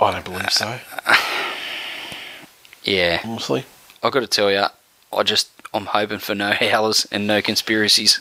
I 0.01 0.11
don't 0.11 0.25
believe 0.25 0.51
so. 0.51 0.81
yeah. 2.83 3.21
Honestly, 3.25 3.65
I've 4.03 4.13
got 4.13 4.21
to 4.21 4.27
tell 4.27 4.51
you, 4.51 4.65
I 5.13 5.23
just 5.23 5.51
I'm 5.75 5.87
hoping 5.87 6.19
for 6.19 6.35
no 6.35 6.53
howlers 6.53 7.07
and 7.11 7.27
no 7.27 7.41
conspiracies. 7.43 8.21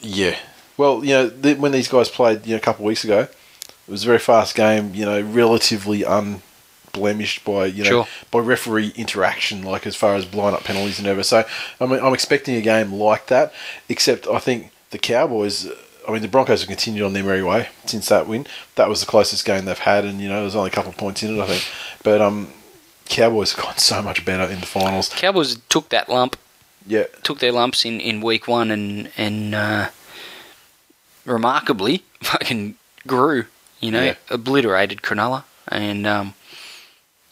Yeah. 0.00 0.36
Well, 0.76 1.04
you 1.04 1.10
know, 1.12 1.30
th- 1.30 1.58
when 1.58 1.72
these 1.72 1.88
guys 1.88 2.08
played, 2.08 2.46
you 2.46 2.52
know, 2.52 2.56
a 2.58 2.60
couple 2.60 2.84
of 2.84 2.88
weeks 2.88 3.04
ago, 3.04 3.20
it 3.20 3.30
was 3.90 4.04
a 4.04 4.06
very 4.06 4.18
fast 4.18 4.54
game. 4.54 4.94
You 4.94 5.04
know, 5.04 5.20
relatively 5.20 6.02
unblemished 6.04 7.44
by 7.44 7.66
you 7.66 7.84
know 7.84 7.90
Sure. 7.90 8.06
by 8.30 8.38
referee 8.40 8.92
interaction, 8.96 9.62
like 9.62 9.86
as 9.86 9.96
far 9.96 10.14
as 10.14 10.24
blind 10.24 10.56
up 10.56 10.64
penalties 10.64 10.98
and 10.98 11.06
ever. 11.08 11.22
So, 11.22 11.44
I 11.80 11.86
mean, 11.86 12.00
I'm 12.00 12.14
expecting 12.14 12.54
a 12.56 12.60
game 12.62 12.92
like 12.92 13.26
that. 13.26 13.52
Except, 13.88 14.26
I 14.26 14.38
think 14.38 14.70
the 14.90 14.98
Cowboys. 14.98 15.68
I 16.08 16.12
mean, 16.12 16.22
the 16.22 16.28
Broncos 16.28 16.60
have 16.62 16.68
continued 16.68 17.04
on 17.04 17.12
their 17.12 17.22
merry 17.22 17.42
way 17.42 17.68
since 17.84 18.08
that 18.08 18.26
win. 18.26 18.46
That 18.76 18.88
was 18.88 19.00
the 19.00 19.06
closest 19.06 19.44
game 19.44 19.66
they've 19.66 19.78
had, 19.78 20.04
and 20.04 20.18
you 20.20 20.28
know, 20.28 20.40
there's 20.40 20.56
only 20.56 20.68
a 20.70 20.72
couple 20.72 20.90
of 20.90 20.96
points 20.96 21.22
in 21.22 21.36
it, 21.36 21.40
I 21.42 21.46
think. 21.46 21.64
But 22.02 22.20
um, 22.22 22.48
Cowboys 23.06 23.52
have 23.52 23.62
gotten 23.64 23.78
so 23.78 24.00
much 24.02 24.24
better 24.24 24.44
in 24.50 24.60
the 24.60 24.66
finals. 24.66 25.10
Cowboys 25.10 25.58
took 25.68 25.90
that 25.90 26.08
lump, 26.08 26.36
Yeah, 26.90 27.04
took 27.22 27.38
their 27.38 27.52
lumps 27.52 27.84
in, 27.84 28.00
in 28.00 28.20
week 28.20 28.48
one, 28.48 28.70
and 28.72 29.10
and 29.16 29.54
uh, 29.54 29.88
remarkably 31.24 32.02
fucking 32.22 32.74
grew. 33.06 33.46
You 33.80 33.90
know, 33.92 34.04
Yeah. 34.04 34.14
obliterated 34.28 35.00
Cronulla, 35.02 35.44
and 35.68 36.06
um, 36.06 36.34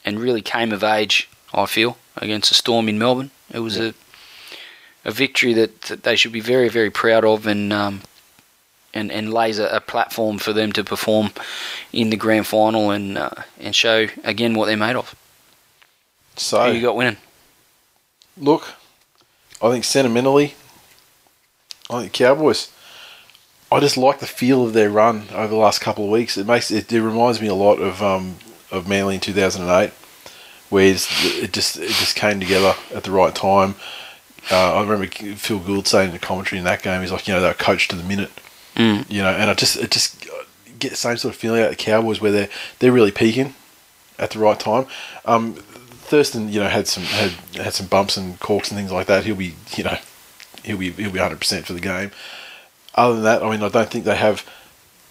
and 0.04 0.20
really 0.20 0.42
came 0.42 0.72
of 0.72 0.82
age. 0.84 1.28
I 1.52 1.66
feel 1.66 1.96
against 2.16 2.50
the 2.50 2.54
Storm 2.54 2.88
in 2.88 2.98
Melbourne. 2.98 3.30
It 3.52 3.58
was 3.60 3.76
a 3.78 3.94
a 5.04 5.10
victory 5.10 5.54
that, 5.54 5.82
that 5.82 6.02
they 6.02 6.16
should 6.16 6.32
be 6.32 6.40
very 6.40 6.68
very 6.68 6.90
proud 6.90 7.24
of, 7.24 7.46
and 7.46 7.72
um, 7.72 8.02
and 8.94 9.10
and 9.10 9.32
lays 9.34 9.58
a, 9.58 9.66
a 9.66 9.80
platform 9.80 10.38
for 10.38 10.52
them 10.52 10.70
to 10.72 10.84
perform 10.84 11.30
in 11.92 12.10
the 12.10 12.16
grand 12.16 12.46
final 12.46 12.90
and 12.90 13.18
uh, 13.18 13.30
and 13.58 13.74
show 13.74 14.06
again 14.24 14.54
what 14.54 14.66
they're 14.66 14.76
made 14.76 14.96
of. 14.96 15.14
so 16.36 16.64
Who 16.66 16.72
you 16.76 16.82
got 16.82 16.94
winning? 16.96 17.16
look, 18.36 18.74
I 19.60 19.70
think 19.70 19.84
sentimentally, 19.84 20.54
I 21.90 22.00
think 22.02 22.12
Cowboys. 22.12 22.70
I 23.70 23.80
just 23.80 23.96
like 23.98 24.20
the 24.20 24.26
feel 24.26 24.64
of 24.64 24.72
their 24.72 24.88
run 24.88 25.24
over 25.32 25.48
the 25.48 25.56
last 25.56 25.80
couple 25.80 26.04
of 26.04 26.10
weeks. 26.10 26.38
It 26.38 26.46
makes 26.46 26.70
it, 26.70 26.90
it 26.92 27.02
reminds 27.02 27.40
me 27.40 27.48
a 27.48 27.54
lot 27.54 27.76
of 27.80 28.02
um, 28.02 28.36
of 28.70 28.88
Manly 28.88 29.16
in 29.16 29.20
two 29.20 29.32
thousand 29.32 29.62
and 29.62 29.70
eight, 29.70 29.92
where 30.70 30.84
it 30.86 31.52
just 31.52 31.76
it 31.76 31.90
just 31.90 32.16
came 32.16 32.40
together 32.40 32.74
at 32.94 33.04
the 33.04 33.10
right 33.10 33.34
time. 33.34 33.74
Uh, 34.50 34.76
I 34.76 34.80
remember 34.82 35.06
Phil 35.06 35.58
Gould 35.58 35.86
saying 35.86 36.06
in 36.08 36.12
the 36.14 36.18
commentary 36.18 36.58
in 36.58 36.64
that 36.64 36.82
game, 36.82 37.02
he's 37.02 37.12
like, 37.12 37.28
you 37.28 37.34
know, 37.34 37.40
they 37.40 37.48
were 37.48 37.54
coached 37.54 37.90
to 37.90 37.96
the 37.96 38.04
minute, 38.04 38.30
Mm. 38.76 39.10
you 39.10 39.20
know, 39.20 39.28
and 39.30 39.50
I 39.50 39.54
just 39.54 39.76
it 39.76 39.90
just 39.90 40.24
get 40.78 40.90
the 40.90 40.96
same 40.96 41.16
sort 41.18 41.34
of 41.34 41.40
feeling 41.40 41.60
out 41.60 41.70
of 41.72 41.76
the 41.76 41.82
Cowboys 41.82 42.20
where 42.20 42.32
they're 42.32 42.48
they're 42.78 42.92
really 42.92 43.10
peaking 43.10 43.54
at 44.18 44.30
the 44.30 44.38
right 44.38 44.58
time. 44.58 44.86
Um, 45.26 45.56
Thurston, 46.08 46.48
you 46.48 46.60
know, 46.60 46.68
had 46.68 46.88
some 46.88 47.04
had 47.04 47.30
had 47.54 47.74
some 47.74 47.86
bumps 47.86 48.16
and 48.16 48.38
corks 48.40 48.70
and 48.70 48.78
things 48.78 48.92
like 48.92 49.06
that. 49.06 49.24
He'll 49.24 49.36
be, 49.36 49.54
you 49.76 49.84
know, 49.84 49.96
he'll 50.64 50.78
be 50.78 50.90
he'll 50.92 51.12
be 51.12 51.18
hundred 51.18 51.40
percent 51.40 51.66
for 51.66 51.72
the 51.72 51.80
game. 51.80 52.10
Other 52.94 53.14
than 53.14 53.24
that, 53.24 53.42
I 53.42 53.50
mean, 53.50 53.62
I 53.62 53.68
don't 53.68 53.90
think 53.90 54.04
they 54.04 54.16
have 54.16 54.48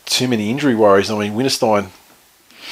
too 0.06 0.28
many 0.28 0.50
injury 0.50 0.76
worries. 0.76 1.12
I 1.12 1.18
mean, 1.18 1.34
Winterstein 1.34 1.90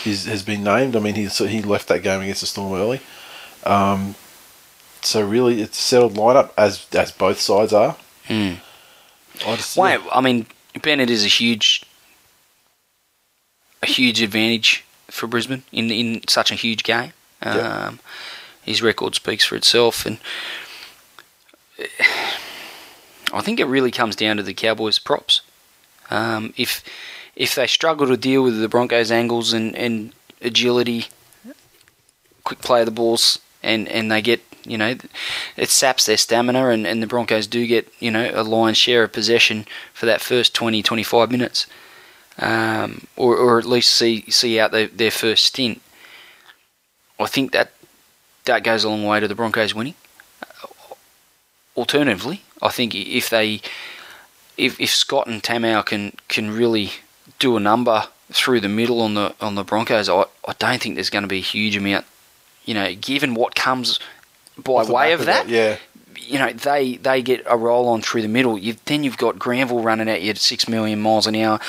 is 0.06 0.26
has 0.26 0.44
been 0.44 0.64
named. 0.64 0.96
I 0.96 1.00
mean, 1.00 1.16
he 1.16 1.28
so 1.28 1.46
he 1.46 1.62
left 1.62 1.88
that 1.88 2.04
game 2.04 2.22
against 2.22 2.42
the 2.42 2.48
Storm 2.48 2.74
early. 2.74 3.02
Um, 3.64 4.16
so 5.02 5.26
really, 5.26 5.62
it's 5.62 5.78
a 5.78 5.82
settled 5.82 6.14
lineup 6.16 6.52
as 6.58 6.88
as 6.94 7.12
both 7.12 7.40
sides 7.40 7.74
are. 7.74 7.96
Mm. 8.28 8.58
I 9.46 9.56
just, 9.56 9.78
Wait, 9.78 10.00
I 10.12 10.22
mean, 10.22 10.48
Bennett 10.82 11.10
is 11.10 11.26
a 11.26 11.28
huge, 11.28 11.84
a 13.84 13.86
huge 13.86 14.22
advantage 14.22 14.86
for 15.10 15.28
Brisbane 15.28 15.64
in 15.72 15.92
in 15.92 16.22
such 16.28 16.52
a 16.52 16.56
huge 16.56 16.84
game. 16.84 17.14
Yep. 17.44 17.56
Um, 17.56 18.00
his 18.64 18.82
record 18.82 19.16
speaks 19.16 19.46
for 19.46 19.56
itself, 19.56 20.06
and 20.06 20.18
I 23.34 23.42
think 23.42 23.60
it 23.60 23.66
really 23.66 23.92
comes 23.92 24.16
down 24.16 24.38
to 24.38 24.44
the 24.44 24.54
Cowboys' 24.54 25.00
props. 25.00 25.42
Um, 26.10 26.54
if 26.58 26.84
if 27.36 27.56
they 27.56 27.68
struggle 27.68 28.08
to 28.08 28.18
deal 28.18 28.44
with 28.44 28.60
the 28.60 28.70
Broncos' 28.70 29.12
angles 29.12 29.54
and, 29.54 29.76
and 29.76 30.14
agility, 30.42 31.08
quick 32.44 32.60
play 32.60 32.82
of 32.82 32.86
the 32.86 32.92
balls, 32.92 33.40
and, 33.62 33.88
and 33.90 34.12
they 34.12 34.22
get 34.22 34.42
you 34.64 34.78
know 34.78 34.96
it 35.58 35.70
saps 35.70 36.06
their 36.06 36.18
stamina, 36.18 36.70
and, 36.70 36.88
and 36.88 37.04
the 37.04 37.08
Broncos 37.08 37.48
do 37.48 37.68
get 37.68 37.92
you 38.00 38.12
know 38.12 38.32
a 38.34 38.44
lion's 38.44 38.78
share 38.78 39.04
of 39.04 39.14
possession 39.14 39.66
for 39.94 40.06
that 40.06 40.22
first 40.22 40.54
20, 40.54 40.82
25 40.82 41.32
minutes, 41.32 41.68
um, 42.40 43.08
or 43.16 43.36
or 43.36 43.60
at 43.60 43.66
least 43.66 43.92
see 43.92 44.22
see 44.30 44.60
out 44.60 44.72
their, 44.72 44.88
their 44.88 45.12
first 45.12 45.46
stint. 45.46 45.82
I 47.20 47.28
think 47.28 47.52
that 47.52 47.72
that 48.46 48.64
goes 48.64 48.84
a 48.84 48.90
long 48.90 49.06
way 49.06 49.20
to 49.20 49.28
the 49.28 49.36
Broncos 49.36 49.74
winning. 49.74 49.96
Uh, 50.44 50.68
alternatively, 51.76 52.44
I 52.62 52.70
think 52.70 52.96
if 52.96 53.30
they 53.30 53.62
if 54.58 54.80
if 54.80 54.90
Scott 54.90 55.28
and 55.28 55.42
Tamou 55.42 55.86
can 55.86 56.14
can 56.28 56.52
really 56.52 56.92
do 57.40 57.58
a 57.58 57.60
number 57.60 58.08
through 58.32 58.60
the 58.60 58.70
middle 58.70 59.02
on 59.02 59.14
the 59.14 59.34
on 59.42 59.56
the 59.56 59.64
Broncos, 59.64 60.10
I, 60.10 60.26
I 60.48 60.54
don't 60.58 60.82
think 60.82 60.96
there's 60.96 61.10
going 61.10 61.24
to 61.24 61.28
be 61.28 61.40
a 61.40 61.44
huge 61.44 61.76
amount. 61.76 62.06
You 62.66 62.74
know, 62.74 62.96
given 62.96 63.36
what 63.36 63.56
comes 63.56 64.00
by 64.58 64.84
way 64.84 65.14
of 65.14 65.26
that, 65.26 65.48
yeah. 65.48 65.78
you 66.18 66.40
know 66.40 66.52
they 66.52 66.96
they 66.98 67.22
get 67.22 67.44
a 67.48 67.58
roll 67.58 67.90
on 67.90 68.02
through 68.02 68.22
the 68.22 68.28
middle. 68.28 68.58
You 68.58 68.76
then 68.86 69.04
you've 69.04 69.18
got 69.18 69.38
Granville 69.38 69.82
running 69.82 70.10
at 70.10 70.22
you 70.22 70.32
at 70.32 70.38
six 70.38 70.68
million 70.68 71.02
miles 71.02 71.28
an 71.28 71.36
hour, 71.36 71.60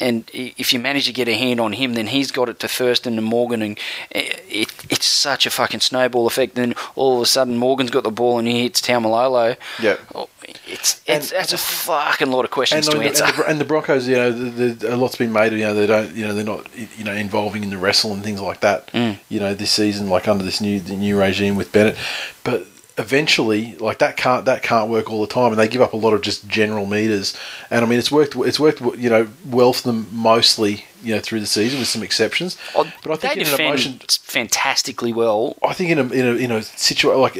and 0.00 0.28
if 0.32 0.72
you 0.72 0.78
manage 0.80 1.06
to 1.06 1.12
get 1.12 1.28
a 1.28 1.34
hand 1.34 1.60
on 1.60 1.74
him, 1.74 1.94
then 1.94 2.06
he's 2.08 2.30
got 2.30 2.48
it 2.48 2.58
to 2.60 2.68
Thurston 2.68 3.18
and 3.18 3.26
Morgan, 3.26 3.62
and 3.62 3.78
it, 4.10 4.42
it, 4.48 4.72
it's 4.90 5.06
such 5.06 5.46
a 5.46 5.50
fucking 5.50 5.80
snowball 5.80 6.26
effect. 6.26 6.54
Then 6.54 6.74
all 6.96 7.16
of 7.16 7.22
a 7.22 7.26
sudden 7.26 7.56
Morgan's 7.56 7.90
got 7.90 8.04
the 8.04 8.10
ball 8.10 8.38
and 8.38 8.48
he 8.48 8.62
hits 8.62 8.80
Taumalolo. 8.80 9.56
Yeah. 9.80 9.96
Oh, 10.14 10.28
it's 10.66 11.00
And- 11.06 11.18
it's 11.18 11.30
that's 11.30 11.52
a 11.52 11.58
fucking 11.58 12.30
lot 12.30 12.44
of 12.44 12.50
questions 12.50 12.86
and, 12.88 12.94
to 12.96 12.98
the, 13.00 13.06
answer. 13.08 13.24
and, 13.24 13.34
the, 13.34 13.46
and 13.46 13.60
the 13.60 13.64
Broncos, 13.64 14.08
you 14.08 14.16
know, 14.16 14.32
the, 14.32 14.68
the, 14.72 14.94
a 14.94 14.96
lot's 14.96 15.16
been 15.16 15.32
made. 15.32 15.52
Of, 15.52 15.58
you 15.58 15.64
know, 15.66 15.74
they 15.74 15.86
don't, 15.86 16.14
you 16.14 16.26
know, 16.26 16.34
they're 16.34 16.44
not, 16.44 16.66
you 16.98 17.04
know, 17.04 17.12
involving 17.14 17.62
in 17.62 17.70
the 17.70 17.78
wrestle 17.78 18.12
and 18.12 18.22
things 18.24 18.40
like 18.40 18.60
that. 18.60 18.86
Mm. 18.92 19.18
You 19.28 19.40
know, 19.40 19.54
this 19.54 19.70
season, 19.72 20.08
like 20.08 20.26
under 20.26 20.44
this 20.44 20.60
new 20.60 20.80
the 20.80 20.96
new 20.96 21.18
regime 21.20 21.56
with 21.56 21.72
Bennett, 21.72 21.96
but 22.42 22.66
eventually, 23.00 23.74
like 23.76 23.98
that 23.98 24.16
can't 24.16 24.44
that 24.44 24.62
can't 24.62 24.90
work 24.90 25.10
all 25.10 25.20
the 25.20 25.26
time, 25.26 25.52
and 25.52 25.58
they 25.58 25.66
give 25.66 25.80
up 25.80 25.94
a 25.94 25.96
lot 25.96 26.12
of 26.12 26.20
just 26.20 26.46
general 26.46 26.86
meters. 26.86 27.36
And 27.70 27.84
I 27.84 27.88
mean, 27.88 27.98
it's 27.98 28.12
worked. 28.12 28.36
It's 28.36 28.60
worked, 28.60 28.80
you 28.98 29.10
know, 29.10 29.28
well 29.46 29.72
for 29.72 29.88
them 29.88 30.06
mostly, 30.12 30.84
you 31.02 31.14
know, 31.14 31.20
through 31.20 31.40
the 31.40 31.46
season 31.46 31.78
with 31.78 31.88
some 31.88 32.02
exceptions. 32.02 32.56
Oh, 32.76 32.90
but 33.02 33.12
I 33.12 33.16
think 33.16 33.36
in 33.38 33.52
an 33.52 33.60
emotion, 33.60 34.00
fantastically 34.22 35.12
well. 35.12 35.56
I 35.66 35.72
think 35.72 35.90
in 35.90 35.98
a 35.98 36.02
in 36.12 36.26
a 36.26 36.34
in 36.34 36.50
a 36.52 36.62
situation 36.62 37.20
like 37.20 37.38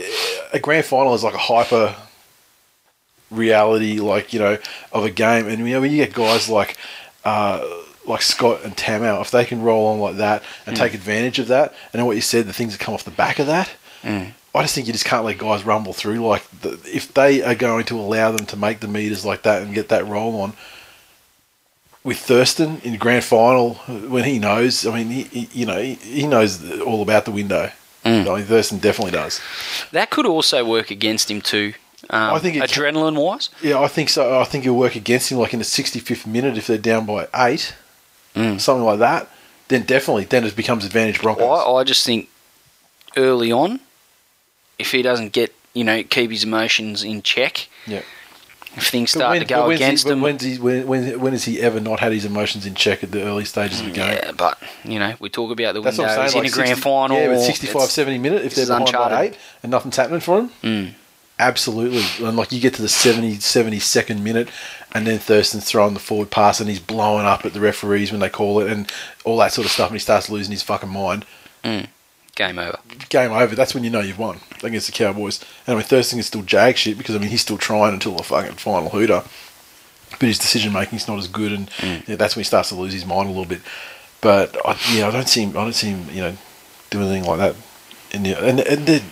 a 0.52 0.58
grand 0.58 0.86
final 0.86 1.14
is 1.14 1.22
like 1.22 1.34
a 1.34 1.38
hyper 1.38 1.94
reality, 3.30 4.00
like 4.00 4.32
you 4.32 4.40
know, 4.40 4.58
of 4.92 5.04
a 5.04 5.10
game, 5.10 5.46
and 5.46 5.58
you 5.60 5.74
know 5.74 5.80
when 5.82 5.90
you 5.90 5.98
get 5.98 6.14
guys 6.14 6.48
like 6.48 6.76
uh, 7.24 7.64
like 8.06 8.22
Scott 8.22 8.60
and 8.64 8.76
Tamou, 8.76 9.20
if 9.20 9.30
they 9.30 9.44
can 9.44 9.62
roll 9.62 9.88
on 9.88 10.00
like 10.00 10.16
that 10.16 10.42
and 10.66 10.76
take 10.76 10.94
advantage 10.94 11.38
of 11.38 11.48
that, 11.48 11.74
and 11.92 11.98
then 12.00 12.06
what 12.06 12.16
you 12.16 12.22
said, 12.22 12.46
the 12.46 12.52
things 12.52 12.72
that 12.72 12.82
come 12.82 12.94
off 12.94 13.04
the 13.04 13.10
back 13.10 13.38
of 13.38 13.46
that. 13.46 13.70
I 14.54 14.62
just 14.62 14.74
think 14.74 14.86
you 14.86 14.92
just 14.92 15.04
can't 15.04 15.24
let 15.24 15.38
guys 15.38 15.64
rumble 15.64 15.92
through. 15.92 16.26
Like 16.26 16.48
the, 16.62 16.80
if 16.84 17.14
they 17.14 17.42
are 17.42 17.54
going 17.54 17.84
to 17.86 17.98
allow 17.98 18.32
them 18.32 18.46
to 18.46 18.56
make 18.56 18.80
the 18.80 18.88
meters 18.88 19.24
like 19.24 19.42
that 19.42 19.62
and 19.62 19.74
get 19.74 19.88
that 19.90 20.06
roll 20.06 20.40
on, 20.40 20.54
with 22.02 22.18
Thurston 22.18 22.80
in 22.82 22.96
grand 22.96 23.24
final 23.24 23.74
when 23.74 24.24
he 24.24 24.38
knows. 24.38 24.86
I 24.86 24.94
mean, 24.94 25.08
he, 25.08 25.22
he 25.24 25.60
you 25.60 25.66
know 25.66 25.80
he, 25.80 25.94
he 25.94 26.26
knows 26.26 26.80
all 26.80 27.02
about 27.02 27.24
the 27.24 27.30
window. 27.30 27.70
I 28.04 28.24
mean, 28.24 28.44
Thurston 28.44 28.78
definitely 28.78 29.12
does. 29.12 29.40
That 29.92 30.08
could 30.10 30.24
also 30.26 30.64
work 30.64 30.90
against 30.90 31.30
him 31.30 31.42
too. 31.42 31.74
Um, 32.08 32.34
I 32.34 32.38
think 32.38 32.56
adrenaline 32.56 33.22
wise. 33.22 33.50
Yeah, 33.62 33.78
I 33.78 33.88
think 33.88 34.08
so. 34.08 34.40
I 34.40 34.44
think 34.44 34.64
it'll 34.64 34.78
work 34.78 34.96
against 34.96 35.30
him, 35.30 35.38
like 35.38 35.52
in 35.52 35.58
the 35.58 35.66
65th 35.66 36.26
minute 36.26 36.56
if 36.56 36.66
they're 36.66 36.78
down 36.78 37.04
by 37.04 37.28
eight, 37.34 37.74
something 38.34 38.84
like 38.84 39.00
that. 39.00 39.28
Then 39.68 39.82
definitely, 39.82 40.24
then 40.24 40.44
it 40.44 40.56
becomes 40.56 40.84
advantage 40.84 41.20
Broncos. 41.20 41.44
I, 41.44 41.70
I 41.70 41.84
just 41.84 42.04
think 42.04 42.28
early 43.16 43.52
on, 43.52 43.80
if 44.80 44.90
he 44.92 45.02
doesn't 45.02 45.32
get 45.32 45.54
you 45.74 45.84
know 45.84 46.02
keep 46.02 46.30
his 46.30 46.44
emotions 46.44 47.02
in 47.04 47.22
check, 47.22 47.68
yeah. 47.86 48.02
if 48.76 48.88
things 48.88 49.10
start 49.12 49.30
when- 49.30 49.40
to 49.40 49.46
go 49.46 49.68
he- 49.68 49.76
against 49.76 50.04
but 50.04 50.12
him, 50.14 50.20
When's 50.20 50.42
he, 50.42 50.58
when, 50.58 50.86
when, 50.86 51.20
when 51.20 51.32
has 51.32 51.44
he 51.44 51.60
ever 51.60 51.78
not 51.80 52.00
had 52.00 52.12
his 52.12 52.24
emotions 52.24 52.66
in 52.66 52.74
check 52.74 53.02
at 53.04 53.10
the 53.12 53.22
early 53.22 53.44
stages 53.44 53.80
of 53.80 53.86
the 53.86 53.92
game? 53.92 54.12
yeah, 54.22 54.32
but 54.32 54.60
you 54.84 54.98
know 54.98 55.14
we 55.20 55.28
talk 55.28 55.50
about 55.52 55.74
the 55.74 55.80
That's 55.80 55.98
what 55.98 56.08
I'm 56.10 56.16
windows 56.18 56.34
in 56.34 56.40
Like 56.42 56.50
a 56.52 56.54
grand 56.54 56.68
60 56.70 56.82
final. 56.82 57.16
Yeah, 57.18 57.26
but 57.28 57.40
65, 57.40 57.82
70 57.90 58.18
minute 58.18 58.44
if 58.44 58.54
they're 58.54 58.66
behind 58.66 58.84
by 58.86 58.88
uncharted. 58.90 59.18
eight 59.34 59.38
and 59.62 59.70
nothing's 59.70 59.96
happening 59.96 60.20
for 60.20 60.36
them, 60.40 60.50
Mm. 60.62 60.94
absolutely. 61.38 62.04
And 62.26 62.36
like 62.36 62.52
you 62.52 62.60
get 62.60 62.74
to 62.74 62.82
the 62.82 62.88
70, 62.88 63.36
72nd 63.36 64.20
minute, 64.22 64.48
and 64.92 65.06
then 65.06 65.18
Thurston's 65.18 65.64
throwing 65.64 65.94
the 65.94 66.00
forward 66.00 66.30
pass 66.30 66.58
and 66.60 66.68
he's 66.68 66.80
blowing 66.80 67.26
up 67.26 67.44
at 67.46 67.52
the 67.52 67.60
referees 67.60 68.10
when 68.10 68.20
they 68.20 68.28
call 68.28 68.60
it 68.60 68.70
and 68.70 68.90
all 69.24 69.36
that 69.38 69.52
sort 69.52 69.66
of 69.66 69.70
stuff, 69.72 69.88
and 69.90 69.94
he 69.96 70.00
starts 70.00 70.28
losing 70.30 70.52
his 70.52 70.62
fucking 70.62 70.88
mind. 70.88 71.24
Game 72.40 72.58
over. 72.58 72.78
Game 73.10 73.32
over. 73.32 73.54
That's 73.54 73.74
when 73.74 73.84
you 73.84 73.90
know 73.90 74.00
you've 74.00 74.18
won 74.18 74.40
against 74.62 74.86
the 74.86 74.92
Cowboys. 74.92 75.44
And 75.66 75.74
I 75.74 75.78
mean, 75.78 75.86
Thurston 75.86 76.18
is 76.18 76.26
still 76.26 76.42
jag 76.42 76.76
shit 76.76 76.96
because 76.96 77.14
I 77.14 77.18
mean 77.18 77.28
he's 77.28 77.42
still 77.42 77.58
trying 77.58 77.92
until 77.92 78.16
the 78.16 78.22
fucking 78.22 78.54
final 78.54 78.90
hooter. 78.90 79.22
But 80.12 80.26
his 80.26 80.38
decision 80.38 80.72
making's 80.72 81.06
not 81.06 81.18
as 81.18 81.28
good, 81.28 81.52
and 81.52 81.70
yeah, 82.06 82.16
that's 82.16 82.34
when 82.34 82.40
he 82.40 82.46
starts 82.46 82.70
to 82.70 82.74
lose 82.74 82.92
his 82.92 83.06
mind 83.06 83.26
a 83.28 83.32
little 83.32 83.46
bit. 83.46 83.60
But 84.20 84.56
I, 84.66 84.76
yeah, 84.92 85.08
I 85.08 85.10
don't 85.10 85.28
see 85.28 85.42
him. 85.42 85.50
I 85.50 85.62
don't 85.62 85.72
see 85.72 85.90
him. 85.90 86.06
You 86.10 86.20
know, 86.22 86.36
doing 86.90 87.06
anything 87.06 87.28
like 87.28 87.38
that. 87.38 87.56
And 88.12 88.26
yeah, 88.26 88.44
and, 88.44 88.60
and 88.60 88.86
the 88.86 89.02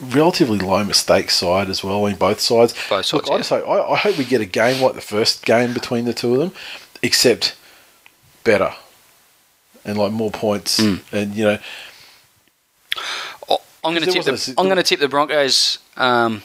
relatively 0.00 0.58
low 0.58 0.84
mistake 0.84 1.30
side 1.30 1.68
as 1.68 1.84
well. 1.84 2.04
I 2.06 2.10
mean, 2.10 2.18
both 2.18 2.40
sides. 2.40 2.72
Both 2.88 3.06
sides, 3.06 3.12
Look, 3.12 3.28
I 3.28 3.32
yeah. 3.32 3.38
just 3.38 3.50
hope, 3.50 3.68
I, 3.68 3.92
I 3.92 3.96
hope 3.96 4.16
we 4.16 4.24
get 4.24 4.40
a 4.40 4.46
game 4.46 4.82
like 4.82 4.94
the 4.94 5.00
first 5.00 5.44
game 5.44 5.74
between 5.74 6.06
the 6.06 6.14
two 6.14 6.34
of 6.34 6.38
them, 6.40 6.52
except 7.02 7.56
better 8.42 8.72
and 9.84 9.98
like 9.98 10.12
more 10.12 10.30
points. 10.30 10.80
Hmm. 10.80 10.96
And 11.12 11.34
you 11.34 11.44
know, 11.44 11.58
Oh, 13.48 13.60
I'm 13.84 13.94
going 13.94 14.06
to 14.06 14.12
tip 14.12 14.24
the 14.24 14.54
a- 14.56 14.60
I'm 14.60 14.66
going 14.66 14.76
to 14.76 14.82
tip 14.82 15.00
the 15.00 15.08
Broncos 15.08 15.78
um, 15.96 16.42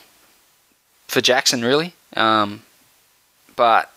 for 1.08 1.22
Jackson 1.22 1.62
really, 1.62 1.94
um, 2.16 2.64
but 3.56 3.92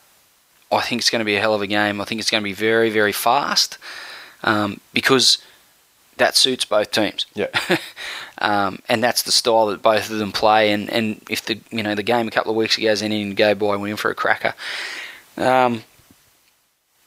I 0.71 0.81
think 0.83 1.01
it's 1.01 1.11
going 1.11 1.21
to 1.21 1.25
be 1.25 1.37
a 1.37 1.41
hell 1.41 1.55
of 1.55 1.63
a 1.63 1.67
game. 1.67 2.01
I 2.01 2.05
think 2.05 2.21
it's 2.21 2.31
going 2.31 2.43
to 2.43 2.45
be 2.49 2.53
very 2.53 2.91
very 2.91 3.13
fast 3.13 3.79
um, 4.43 4.81
because 4.93 5.39
that 6.17 6.37
suits 6.37 6.65
both 6.65 6.91
teams. 6.91 7.27
yeah, 7.35 7.49
um, 8.39 8.81
and 8.89 9.03
that's 9.03 9.23
the 9.23 9.33
style 9.33 9.67
that 9.67 9.83
both 9.83 10.11
of 10.11 10.19
them 10.19 10.33
play. 10.33 10.71
And, 10.73 10.89
and 10.91 11.23
if 11.29 11.45
the 11.45 11.59
you 11.71 11.83
know 11.83 11.95
the 11.95 12.03
game 12.03 12.29
a 12.29 12.31
couple 12.31 12.51
of 12.51 12.57
weeks 12.57 12.79
ago 12.79 12.91
is 12.91 13.01
to 13.01 13.35
go 13.35 13.55
by, 13.55 13.77
we're 13.77 13.89
in 13.89 13.97
for 13.97 14.11
a 14.11 14.15
cracker. 14.15 14.55
Um, 15.37 15.85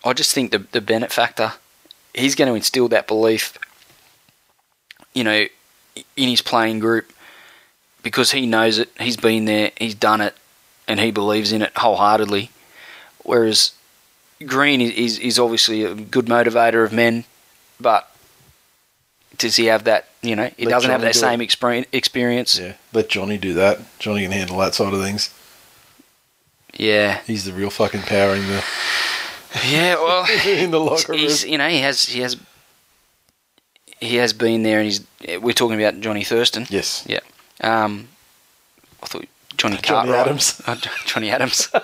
I 0.03 0.13
just 0.13 0.33
think 0.33 0.51
the 0.51 0.59
the 0.59 0.81
Bennett 0.81 1.11
factor, 1.11 1.53
he's 2.13 2.35
going 2.35 2.49
to 2.49 2.55
instill 2.55 2.87
that 2.89 3.07
belief, 3.07 3.57
you 5.13 5.23
know, 5.23 5.45
in 6.15 6.29
his 6.29 6.41
playing 6.41 6.79
group 6.79 7.11
because 8.01 8.31
he 8.31 8.45
knows 8.45 8.79
it, 8.79 8.89
he's 8.99 9.17
been 9.17 9.45
there, 9.45 9.71
he's 9.77 9.95
done 9.95 10.21
it, 10.21 10.35
and 10.87 10.99
he 10.99 11.11
believes 11.11 11.51
in 11.51 11.61
it 11.61 11.71
wholeheartedly. 11.77 12.51
Whereas 13.23 13.71
Green 14.45 14.81
is, 14.81 15.17
is, 15.19 15.39
obviously 15.39 15.83
a 15.83 15.95
good 15.95 16.25
motivator 16.25 16.83
of 16.83 16.91
men, 16.91 17.23
but 17.79 18.11
does 19.37 19.55
he 19.55 19.65
have 19.65 19.85
that? 19.85 20.09
You 20.21 20.35
know, 20.35 20.51
he 20.57 20.65
Let 20.65 20.71
doesn't 20.71 20.91
have 20.91 21.01
that 21.01 21.13
do 21.13 21.19
same 21.19 21.41
it. 21.41 21.87
experience. 21.91 22.59
Yeah. 22.59 22.73
Let 22.91 23.09
Johnny 23.09 23.37
do 23.37 23.53
that. 23.53 23.79
Johnny 23.99 24.23
can 24.23 24.31
handle 24.31 24.57
that 24.57 24.75
side 24.75 24.93
of 24.93 25.01
things. 25.01 25.33
Yeah, 26.75 27.21
He's 27.27 27.45
the 27.45 27.53
real 27.53 27.69
fucking 27.69 28.01
power 28.01 28.35
in 28.35 28.47
the 28.47 28.63
yeah. 29.65 29.95
Well, 29.95 30.25
in 30.47 30.71
the 30.71 30.79
locker 30.79 31.11
room. 31.11 31.19
he's 31.21 31.45
you 31.45 31.57
know 31.57 31.69
he 31.69 31.79
has 31.79 32.05
he 32.05 32.21
has 32.21 32.35
he 33.99 34.15
has 34.17 34.33
been 34.33 34.63
there, 34.63 34.79
and 34.79 34.85
he's 34.89 35.39
we're 35.41 35.53
talking 35.53 35.81
about 35.81 35.99
Johnny 36.01 36.23
Thurston. 36.23 36.65
Yes. 36.69 37.05
Yeah. 37.07 37.19
Um, 37.61 38.07
I 39.01 39.05
thought 39.07 39.25
Johnny 39.57 39.77
Johnny 39.81 40.11
Adams. 40.11 40.61
Oh, 40.67 40.79
Johnny 41.05 41.29
Adams. 41.29 41.69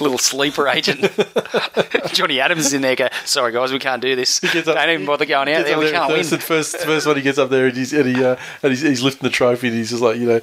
Little 0.00 0.18
sleeper 0.18 0.66
agent. 0.68 1.00
Johnny 2.12 2.40
Adams 2.40 2.66
is 2.66 2.72
in 2.72 2.82
there. 2.82 2.96
Go, 2.96 3.08
sorry 3.24 3.52
guys, 3.52 3.72
we 3.72 3.78
can't 3.78 4.00
do 4.02 4.16
this. 4.16 4.42
up- 4.42 4.64
Don't 4.64 4.90
even 4.90 5.06
bother 5.06 5.26
going 5.26 5.48
out 5.50 5.64
there. 5.64 5.78
We 5.78 5.90
can't 5.90 6.12
win. 6.12 6.24
First, 6.24 6.78
first 6.78 7.06
one 7.06 7.16
he 7.16 7.22
gets 7.22 7.38
up 7.38 7.50
there 7.50 7.66
and 7.66 7.76
he's 7.76 7.92
and, 7.92 8.06
he, 8.16 8.24
uh, 8.24 8.36
and 8.62 8.70
he's, 8.72 8.80
he's 8.80 9.02
lifting 9.02 9.24
the 9.24 9.30
trophy 9.30 9.68
and 9.68 9.76
he's 9.76 9.90
just 9.90 10.02
like 10.02 10.16
you 10.18 10.26
know, 10.26 10.40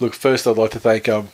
look. 0.00 0.14
First, 0.14 0.46
I'd 0.46 0.56
like 0.56 0.70
to 0.72 0.80
thank 0.80 1.08
um, 1.08 1.28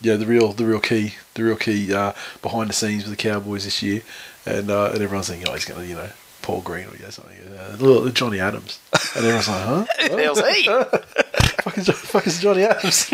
yeah, 0.00 0.16
the 0.16 0.26
real 0.26 0.52
the 0.52 0.64
real 0.66 0.80
key 0.80 1.14
the 1.34 1.44
real 1.44 1.56
key 1.56 1.92
uh, 1.92 2.12
behind 2.42 2.68
the 2.70 2.74
scenes 2.74 3.04
with 3.04 3.16
the 3.16 3.22
Cowboys 3.22 3.64
this 3.64 3.82
year, 3.82 4.02
and 4.46 4.70
uh, 4.70 4.90
and 4.92 5.02
everyone's 5.02 5.28
thinking, 5.28 5.48
oh, 5.48 5.54
he's 5.54 5.64
gonna 5.64 5.84
you 5.84 5.94
know 5.94 6.10
Paul 6.42 6.60
Green 6.62 6.86
or 6.86 7.10
something, 7.10 7.36
uh, 7.58 7.76
little 7.78 8.08
Johnny 8.10 8.40
Adams, 8.40 8.78
and 9.14 9.24
everyone's 9.24 9.48
like, 9.48 9.62
huh? 9.62 9.84
Who 10.02 10.16
the 10.16 10.22
hell's 10.22 10.40
he? 10.40 10.64
fucking, 11.62 11.84
Jo- 11.84 11.92
fucking 11.92 12.32
Johnny 12.32 12.64
Adams. 12.64 13.04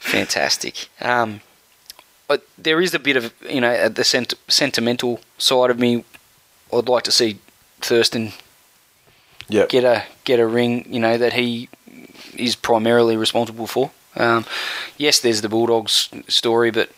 Fantastic. 0.00 0.88
Um, 1.00 1.40
but 2.28 2.46
there 2.56 2.80
is 2.80 2.94
a 2.94 2.98
bit 2.98 3.16
of 3.16 3.32
you 3.48 3.60
know 3.60 3.88
the 3.88 4.04
sent- 4.04 4.34
sentimental 4.48 5.20
side 5.38 5.70
of 5.70 5.78
me. 5.78 6.04
I'd 6.72 6.88
like 6.88 7.04
to 7.04 7.12
see 7.12 7.38
Thurston 7.80 8.32
yeah, 9.48 9.66
get 9.66 9.84
a 9.84 10.04
get 10.24 10.40
a 10.40 10.46
ring. 10.46 10.86
You 10.92 11.00
know 11.00 11.18
that 11.18 11.34
he 11.34 11.68
is 12.34 12.56
primarily 12.56 13.16
responsible 13.16 13.66
for. 13.66 13.90
Um, 14.16 14.44
yes, 14.96 15.20
there's 15.20 15.40
the 15.40 15.48
Bulldogs 15.48 16.08
story, 16.28 16.70
but 16.70 16.90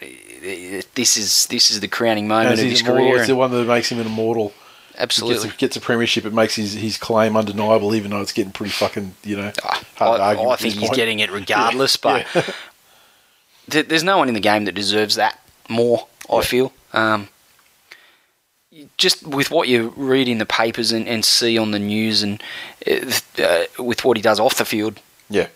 this 0.00 1.16
is 1.16 1.46
this 1.46 1.70
is 1.70 1.80
the 1.80 1.88
crowning 1.88 2.28
moment 2.28 2.52
As 2.54 2.60
of 2.62 2.68
his 2.68 2.80
immortal, 2.82 3.06
career. 3.06 3.18
it's 3.18 3.26
the 3.26 3.36
one 3.36 3.50
that 3.50 3.66
makes 3.66 3.90
him 3.90 3.98
an 4.00 4.06
immortal. 4.06 4.52
Absolutely. 4.98 5.44
Gets 5.48 5.54
a, 5.54 5.58
gets 5.58 5.76
a 5.76 5.80
premiership. 5.80 6.24
It 6.24 6.32
makes 6.32 6.54
his, 6.54 6.72
his 6.72 6.96
claim 6.96 7.36
undeniable, 7.36 7.94
even 7.94 8.10
though 8.12 8.22
it's 8.22 8.32
getting 8.32 8.52
pretty 8.52 8.72
fucking 8.72 9.14
you 9.24 9.36
know. 9.36 9.52
Ah, 9.62 9.82
hard 9.96 10.18
to 10.18 10.22
I, 10.24 10.28
argue 10.34 10.48
I 10.48 10.56
think 10.56 10.74
he's 10.74 10.82
point. 10.84 10.94
getting 10.96 11.18
it 11.20 11.30
regardless, 11.40 11.98
Yeah. 12.02 12.24
but 12.34 12.54
th- 13.70 13.88
there's 13.88 14.02
no 14.04 14.16
one 14.18 14.28
in 14.28 14.34
the 14.34 14.40
game 14.40 14.64
that 14.64 14.72
deserves 14.74 15.16
that 15.16 15.40
more. 15.68 16.06
I 16.32 16.42
feel. 16.42 16.72
Um, 16.92 17.28
just 18.96 19.26
with 19.26 19.50
what 19.50 19.68
you 19.68 19.92
read 19.96 20.28
in 20.28 20.38
the 20.38 20.46
papers 20.46 20.92
and, 20.92 21.06
and 21.08 21.24
see 21.24 21.56
on 21.56 21.70
the 21.70 21.78
news, 21.78 22.22
and 22.22 22.42
uh, 22.90 23.10
uh, 23.42 23.64
with 23.78 24.04
what 24.04 24.16
he 24.16 24.22
does 24.22 24.40
off 24.40 24.56
the 24.56 24.64
field, 24.64 25.00
Yeah, 25.30 25.48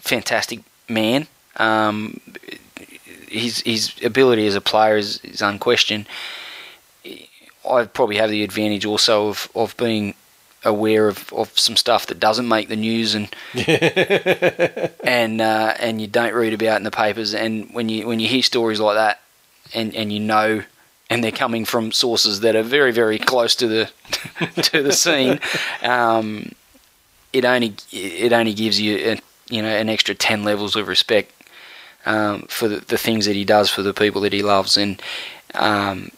fantastic 0.00 0.60
man. 0.88 1.26
Um, 1.56 2.20
his 3.34 3.60
his 3.60 3.92
ability 4.02 4.46
as 4.46 4.54
a 4.54 4.60
player 4.60 4.96
is, 4.96 5.20
is 5.24 5.42
unquestioned. 5.42 6.06
I 7.68 7.84
probably 7.84 8.16
have 8.16 8.30
the 8.30 8.42
advantage 8.42 8.84
also 8.84 9.28
of, 9.28 9.50
of 9.54 9.76
being 9.76 10.14
aware 10.64 11.08
of, 11.08 11.32
of 11.32 11.58
some 11.58 11.76
stuff 11.76 12.06
that 12.06 12.20
doesn't 12.20 12.48
make 12.48 12.68
the 12.68 12.76
news 12.76 13.14
and 13.14 13.34
and 15.04 15.40
uh, 15.40 15.74
and 15.78 16.00
you 16.00 16.06
don't 16.06 16.34
read 16.34 16.54
about 16.54 16.76
in 16.76 16.84
the 16.84 16.90
papers. 16.90 17.34
And 17.34 17.72
when 17.72 17.88
you 17.88 18.06
when 18.06 18.20
you 18.20 18.28
hear 18.28 18.42
stories 18.42 18.80
like 18.80 18.96
that, 18.96 19.20
and, 19.74 19.94
and 19.94 20.12
you 20.12 20.20
know, 20.20 20.62
and 21.10 21.24
they're 21.24 21.32
coming 21.32 21.64
from 21.64 21.92
sources 21.92 22.40
that 22.40 22.56
are 22.56 22.62
very 22.62 22.92
very 22.92 23.18
close 23.18 23.54
to 23.56 23.66
the 23.66 23.90
to 24.62 24.82
the 24.82 24.92
scene, 24.92 25.40
um, 25.82 26.52
it 27.32 27.44
only 27.44 27.74
it 27.92 28.32
only 28.32 28.54
gives 28.54 28.80
you 28.80 28.96
a, 28.96 29.20
you 29.48 29.62
know 29.62 29.68
an 29.68 29.88
extra 29.88 30.14
ten 30.14 30.44
levels 30.44 30.76
of 30.76 30.88
respect 30.88 31.33
um, 32.06 32.42
for 32.42 32.68
the, 32.68 32.76
the 32.80 32.98
things 32.98 33.26
that 33.26 33.34
he 33.34 33.44
does 33.44 33.70
for 33.70 33.82
the 33.82 33.94
people 33.94 34.20
that 34.22 34.32
he 34.32 34.42
loves. 34.42 34.76
And 34.76 35.00
um, 35.54 36.10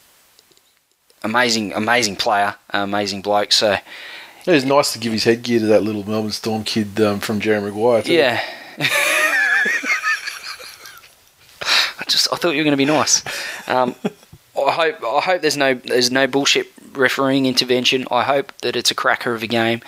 amazing 1.22 1.72
amazing 1.72 2.16
player 2.16 2.54
amazing 2.70 3.22
bloke. 3.22 3.52
So 3.52 3.76
it 4.46 4.50
was 4.50 4.64
nice 4.64 4.92
to 4.92 4.98
give 4.98 5.12
his 5.12 5.24
headgear 5.24 5.60
to 5.60 5.66
that 5.66 5.82
little 5.82 6.08
Melbourne 6.08 6.30
Storm 6.30 6.64
kid 6.64 7.00
um, 7.00 7.20
from 7.20 7.40
Jerry 7.40 7.60
Maguire. 7.60 8.02
too. 8.02 8.12
yeah. 8.12 8.40
I 11.98 12.04
just 12.08 12.28
I 12.32 12.36
thought 12.36 12.50
you 12.50 12.58
were 12.58 12.64
going 12.64 12.72
to 12.72 12.76
be 12.76 12.84
nice. 12.84 13.24
Um, 13.68 13.96
I 14.56 14.70
hope 14.70 15.02
I 15.02 15.20
hope 15.20 15.42
there's 15.42 15.56
no 15.56 15.74
there's 15.74 16.10
no 16.10 16.26
bullshit 16.26 16.72
refereeing 16.92 17.46
intervention. 17.46 18.06
I 18.10 18.22
hope 18.22 18.52
that 18.58 18.76
it's 18.76 18.90
a 18.90 18.94
cracker 18.94 19.34
of 19.34 19.42
a 19.42 19.46
game. 19.46 19.80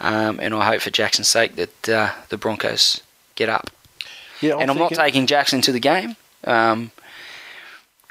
Um, 0.00 0.38
and 0.40 0.54
I 0.54 0.64
hope 0.66 0.80
for 0.80 0.90
Jackson's 0.90 1.28
sake 1.28 1.56
that 1.56 1.88
uh, 1.88 2.12
the 2.28 2.36
Broncos 2.36 3.02
get 3.34 3.48
up 3.48 3.70
yeah. 4.44 4.58
and 4.58 4.70
I'm 4.70 4.78
not 4.78 4.92
taking 4.92 5.26
Jackson 5.26 5.60
to 5.62 5.72
the 5.72 5.80
game. 5.80 6.16
Um, 6.44 6.90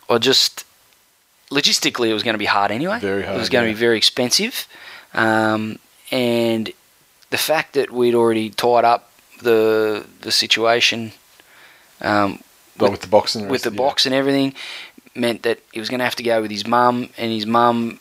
I 0.09 0.17
just 0.17 0.65
logistically 1.49 2.09
it 2.09 2.13
was 2.13 2.23
going 2.23 2.33
to 2.33 2.39
be 2.39 2.45
hard 2.45 2.71
anyway. 2.71 2.99
Very 2.99 3.23
hard, 3.23 3.35
It 3.35 3.39
was 3.39 3.49
going 3.49 3.65
yeah. 3.65 3.71
to 3.71 3.75
be 3.75 3.79
very 3.79 3.97
expensive, 3.97 4.67
um, 5.13 5.79
and 6.11 6.71
the 7.29 7.37
fact 7.37 7.73
that 7.73 7.91
we'd 7.91 8.15
already 8.15 8.49
tied 8.49 8.85
up 8.85 9.11
the 9.41 10.05
the 10.21 10.31
situation 10.31 11.11
um, 12.01 12.41
Well, 12.79 12.91
with 12.91 13.01
the 13.01 13.07
box 13.07 13.35
and 13.35 13.45
the 13.45 13.49
with 13.49 13.63
the 13.63 13.71
yeah. 13.71 13.77
box 13.77 14.05
and 14.05 14.15
everything 14.15 14.53
meant 15.15 15.43
that 15.43 15.59
he 15.71 15.79
was 15.79 15.89
going 15.89 15.99
to 15.99 16.05
have 16.05 16.15
to 16.15 16.23
go 16.23 16.41
with 16.41 16.51
his 16.51 16.65
mum, 16.65 17.09
and 17.17 17.31
his 17.31 17.45
mum. 17.45 17.99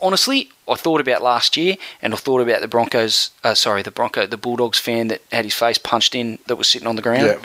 Honestly, 0.00 0.50
I 0.68 0.74
thought 0.74 1.00
about 1.00 1.22
last 1.22 1.56
year, 1.56 1.76
and 2.02 2.12
I 2.14 2.16
thought 2.16 2.40
about 2.40 2.60
the 2.60 2.68
Broncos. 2.68 3.30
Uh, 3.44 3.54
sorry, 3.54 3.82
the 3.82 3.90
Bronco, 3.90 4.26
the 4.26 4.36
Bulldogs 4.36 4.78
fan 4.78 5.08
that 5.08 5.22
had 5.32 5.44
his 5.44 5.54
face 5.54 5.78
punched 5.78 6.14
in, 6.14 6.38
that 6.46 6.56
was 6.56 6.68
sitting 6.68 6.88
on 6.88 6.96
the 6.96 7.02
ground, 7.02 7.26
Yeah, 7.26 7.38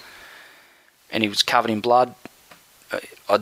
and 1.11 1.23
he 1.23 1.29
was 1.29 1.43
covered 1.43 1.71
in 1.71 1.81
blood. 1.81 2.15
I, 2.91 3.01
I, 3.29 3.35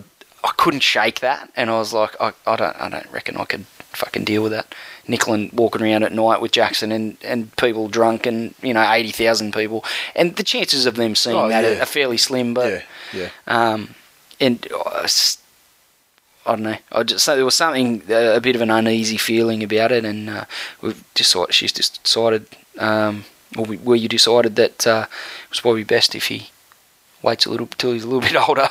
I 0.44 0.52
couldn't 0.58 0.82
shake 0.82 1.20
that, 1.22 1.50
and 1.56 1.70
I 1.70 1.78
was 1.80 1.94
like, 1.94 2.16
I, 2.22 2.34
I 2.48 2.56
don't, 2.56 2.76
I 2.82 2.90
don't 2.90 3.12
reckon 3.12 3.38
I 3.38 3.46
could 3.46 3.66
fucking 3.92 4.24
deal 4.26 4.44
with 4.44 4.52
that. 4.52 4.74
Nicklin 5.08 5.52
walking 5.54 5.82
around 5.82 6.04
at 6.04 6.12
night 6.14 6.40
with 6.40 6.52
Jackson 6.52 6.92
and, 6.92 7.18
and 7.24 7.56
people 7.58 7.88
drunk, 7.88 8.26
and 8.26 8.54
you 8.62 8.74
know, 8.74 8.92
eighty 8.92 9.12
thousand 9.12 9.54
people, 9.54 9.84
and 10.16 10.36
the 10.36 10.44
chances 10.44 10.86
of 10.86 10.96
them 10.96 11.16
seeing 11.16 11.36
Oh, 11.36 11.50
that 11.50 11.64
yeah. 11.64 11.80
are, 11.80 11.82
are 11.84 11.86
fairly 11.88 12.18
slim. 12.18 12.54
But 12.54 12.84
yeah, 13.14 13.22
yeah. 13.22 13.30
um, 13.48 13.96
and 14.40 14.68
uh, 14.86 15.08
I 16.50 16.56
don't 16.56 16.64
know. 16.64 16.78
I 16.92 17.04
just 17.04 17.24
so 17.26 17.36
there 17.36 17.46
was 17.46 17.56
something 17.56 18.02
uh, 18.10 18.34
a 18.36 18.42
bit 18.42 18.56
of 18.56 18.62
an 18.62 18.72
uneasy 18.72 19.18
feeling 19.18 19.62
about 19.64 19.92
it, 19.92 20.04
and 20.06 20.30
uh, 20.30 20.46
we've 20.82 21.04
decided 21.14 21.54
she's 21.54 21.72
just 21.74 22.02
decided, 22.04 22.48
um, 22.80 23.26
or 23.58 23.66
we, 23.66 23.78
well, 23.78 23.96
you 23.96 24.08
decided 24.10 24.56
that 24.56 24.88
uh, 24.88 25.06
it 25.44 25.50
was 25.50 25.60
probably 25.62 25.84
best 25.84 26.16
if 26.16 26.28
he 26.28 26.50
waits 27.22 27.46
a 27.46 27.50
little 27.52 27.68
till 27.78 27.94
he's 27.94 28.04
a 28.04 28.08
little 28.08 28.22
bit 28.30 28.36
older. 28.36 28.68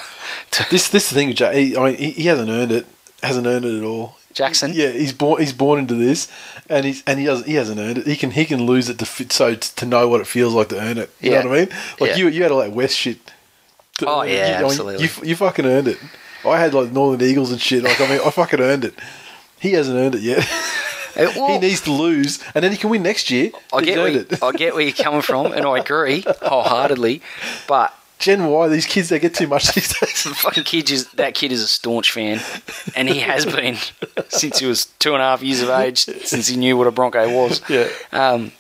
To 0.53 0.67
This 0.71 0.89
this 0.89 1.09
the 1.09 1.15
thing 1.15 1.33
Jack. 1.35 1.55
He, 1.55 1.77
I 1.77 1.91
mean, 1.91 1.97
he, 1.97 2.27
hasn't 2.27 2.51
earned 2.51 2.73
it. 2.73 2.87
Hasn't 3.23 3.47
earned 3.47 3.65
it 3.65 3.79
at 3.79 3.85
all. 3.85 4.17
Jackson, 4.33 4.73
Yeah, 4.75 4.91
he's 4.91 5.13
born. 5.13 5.41
He's 5.41 5.53
born 5.53 5.79
into 5.81 5.95
this, 5.95 6.29
and 6.69 6.85
he's 6.85 7.03
and 7.07 7.19
he 7.19 7.27
doesn't. 7.27 7.47
He 7.47 7.55
hasn't 7.55 7.79
earned 7.81 7.99
it. 7.99 8.07
He 8.07 8.17
can 8.17 8.31
he 8.33 8.45
can 8.45 8.67
lose 8.67 8.89
it 8.89 8.99
to 8.99 9.07
fit, 9.07 9.33
so 9.33 9.55
to 9.55 9.87
know 9.87 10.09
what 10.09 10.21
it 10.21 10.27
feels 10.27 10.53
like 10.55 10.69
to 10.71 10.81
earn 10.81 10.99
it. 10.99 11.11
You 11.21 11.33
Yeah. 11.33 11.43
know 11.43 11.51
what 11.51 11.59
I 11.59 11.65
mean? 11.67 11.69
Like 12.01 12.11
Yeah. 12.11 12.17
you 12.17 12.29
you 12.29 12.43
had 12.43 12.51
all 12.53 12.61
that 12.61 12.73
West 12.73 12.97
shit. 12.97 13.19
to 13.99 14.07
Oh, 14.07 14.23
yeah, 14.23 14.33
You- 14.33 14.55
I 14.55 14.59
mean, 14.59 14.65
absolutely. 14.67 15.05
You, 15.07 15.11
you 15.31 15.37
fucking 15.37 15.65
earned 15.67 15.89
it. 15.89 15.99
I 16.47 16.59
had 16.59 16.75
like 16.75 16.93
Northern 16.93 17.27
Eagles 17.29 17.53
and 17.53 17.61
shit. 17.61 17.83
Like 17.83 18.01
I 18.01 18.09
mean, 18.09 18.21
I 18.25 18.31
fucking 18.31 18.61
earned 18.61 18.85
it. 18.85 18.95
He 19.61 19.73
hasn't 19.73 19.97
earned 19.97 20.15
it 20.15 20.23
yet. 20.23 20.49
Well- 21.17 21.49
he 21.53 21.59
needs 21.59 21.81
to 21.83 21.93
lose, 21.93 22.43
and 22.55 22.63
then 22.63 22.71
he 22.73 22.79
can 22.79 22.91
win 22.91 23.03
next 23.03 23.31
year. 23.31 23.51
I 23.73 23.83
get, 23.83 23.99
where 23.99 24.09
you, 24.09 24.21
it. 24.21 24.43
I 24.43 24.53
get 24.53 24.75
where 24.75 24.83
you're 24.85 24.93
coming 24.93 25.23
from, 25.23 25.53
and 25.53 25.67
I 25.67 25.79
agree 25.79 26.25
wholeheartedly. 26.43 27.23
But 27.67 27.93
Gen 28.19 28.47
Y, 28.47 28.69
these 28.69 28.87
kids 28.87 29.09
they 29.09 29.19
get 29.19 29.35
too 29.35 29.47
much 29.47 29.73
these 29.75 29.89
days. 29.99 30.25
the 30.25 30.31
fucking 30.35 30.65
kid 30.65 30.91
is 30.91 31.09
that 31.13 31.35
kid 31.35 31.53
is 31.53 31.63
a 31.63 31.69
staunch 31.69 32.13
fan, 32.13 32.41
and 32.97 33.09
he 33.09 33.21
has 33.21 33.47
been 33.47 33.77
since 34.29 34.59
he 34.59 34.67
was 34.67 34.87
two 34.99 35.13
and 35.15 35.23
a 35.23 35.25
half 35.25 35.43
years 35.43 35.63
of 35.63 35.71
age, 35.71 35.99
since 35.99 36.49
he 36.49 36.57
knew 36.57 36.77
what 36.77 36.87
a 36.87 36.91
Bronco 36.91 37.33
was. 37.33 37.63
Yeah. 37.69 37.89
Um, 38.13 38.53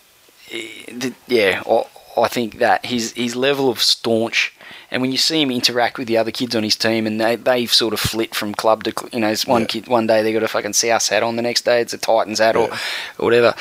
eh, 0.51 1.11
yeah, 1.27 1.63
I, 1.69 1.85
I 2.17 2.29
think 2.29 2.59
that 2.59 2.87
his 2.87 3.13
his 3.13 3.35
level 3.35 3.69
of 3.69 3.81
staunch, 3.81 4.55
and 4.90 5.02
when 5.02 5.12
you 5.12 5.19
see 5.19 5.43
him 5.43 5.51
interact 5.51 5.98
with 5.98 6.09
the 6.09 6.16
other 6.16 6.31
kids 6.31 6.55
on 6.56 6.62
his 6.62 6.77
team, 6.77 7.06
and 7.06 7.20
they 7.20 7.36
they've 7.36 7.73
sort 7.73 7.93
of 7.94 8.01
flit 8.01 8.35
from 8.35 8.55
club 8.55 8.85
to 8.85 8.93
you 9.12 9.20
know, 9.20 9.35
one 9.47 9.62
Yeah. 9.62 9.66
kid 9.69 9.86
one 9.89 10.06
day 10.06 10.23
they 10.23 10.32
got 10.32 10.43
a 10.43 10.48
fucking 10.48 10.73
South 10.74 11.09
hat 11.09 11.23
on, 11.23 11.36
the 11.36 11.43
next 11.43 11.65
day 11.65 11.81
it's 11.81 11.93
a 11.93 11.98
Titans 11.98 12.39
hat 12.39 12.56
or, 12.56 12.69
Yeah. 12.69 12.78
or 13.19 13.24
whatever, 13.27 13.55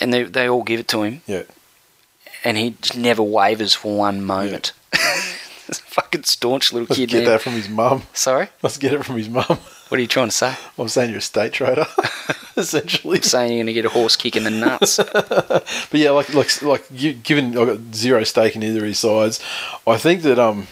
and 0.00 0.12
they 0.12 0.22
they 0.24 0.48
all 0.48 0.62
give 0.62 0.80
it 0.80 0.88
to 0.88 1.02
him, 1.02 1.22
Yeah. 1.26 1.42
and 2.44 2.56
he 2.56 2.74
just 2.80 2.96
never 2.96 3.22
wavers 3.22 3.74
for 3.74 3.96
one 3.96 4.24
moment. 4.24 4.72
This 5.68 5.80
fucking 5.80 6.22
staunch 6.22 6.72
little 6.72 6.86
kid. 6.86 7.10
Let's 7.10 7.12
kid. 7.12 7.18
get 7.18 7.22
man. 7.24 7.32
that 7.32 7.42
from 7.42 7.52
his 7.54 7.68
mum. 7.68 8.02
Sorry, 8.12 8.46
Let's 8.62 8.78
get 8.78 8.92
it 8.92 9.04
from 9.04 9.16
his 9.16 9.28
mum. 9.28 9.58
What 9.88 9.98
are 9.98 10.00
you 10.00 10.06
trying 10.08 10.28
to 10.28 10.32
say? 10.34 10.54
I'm 10.78 10.88
saying 10.88 11.10
you're 11.10 11.18
a 11.18 11.22
state 11.22 11.52
trader, 11.52 11.86
essentially. 12.56 13.20
Saying 13.22 13.50
you're 13.52 13.58
going 13.58 13.66
to 13.66 13.72
get 13.72 13.84
a 13.84 13.88
horse 13.90 14.16
kick 14.16 14.36
in 14.36 14.44
the 14.44 14.50
nuts. 14.50 14.98
But 15.90 16.00
yeah, 16.00 16.10
like 16.10 16.32
like 16.34 16.62
like 16.62 16.84
you, 16.92 17.12
given 17.12 17.56
I've 17.56 17.66
got 17.66 17.94
zero 17.94 18.24
stake 18.24 18.56
in 18.56 18.62
either 18.62 18.80
of 18.80 18.84
his 18.86 18.98
sides, 18.98 19.40
I 19.86 19.96
think 19.98 20.22
that 20.22 20.38
um 20.38 20.66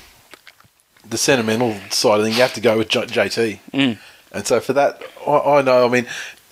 the 1.09 1.19
sentimental 1.19 1.77
side 1.91 2.19
of 2.21 2.25
thing 2.25 2.35
you 2.35 2.41
have 2.41 2.55
to 2.55 2.61
go 2.61 2.79
with 2.79 2.89
J- 2.89 3.07
JT, 3.07 3.59
Mm. 3.73 3.99
and 4.33 4.47
so 4.47 4.61
for 4.61 4.73
that 4.73 5.03
I, 5.27 5.31
I 5.59 5.63
know 5.63 5.85
I 5.87 5.89
mean 5.89 6.07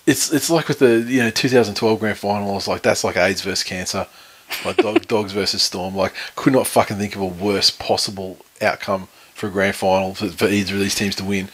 it's 0.05 0.31
it's 0.31 0.49
like 0.49 0.67
with 0.67 0.79
the 0.79 0.99
you 1.07 1.19
know 1.23 1.29
2012 1.29 1.99
grand 1.99 2.17
final 2.17 2.55
it's 2.57 2.67
like 2.67 2.81
that's 2.83 3.03
like 3.03 3.17
AIDS 3.17 3.41
versus 3.41 3.63
cancer, 3.63 4.07
like 4.65 4.77
dog, 4.77 5.07
dogs 5.07 5.31
versus 5.33 5.63
storm. 5.63 5.95
Like 5.95 6.13
could 6.35 6.53
not 6.53 6.67
fucking 6.67 6.97
think 6.97 7.15
of 7.15 7.21
a 7.21 7.25
worse 7.25 7.69
possible 7.69 8.37
outcome 8.61 9.07
for 9.33 9.47
a 9.47 9.51
grand 9.51 9.75
final 9.75 10.13
for, 10.15 10.27
for 10.29 10.47
either 10.47 10.75
of 10.75 10.79
these 10.79 10.95
teams 10.95 11.15
to 11.17 11.23
win. 11.23 11.49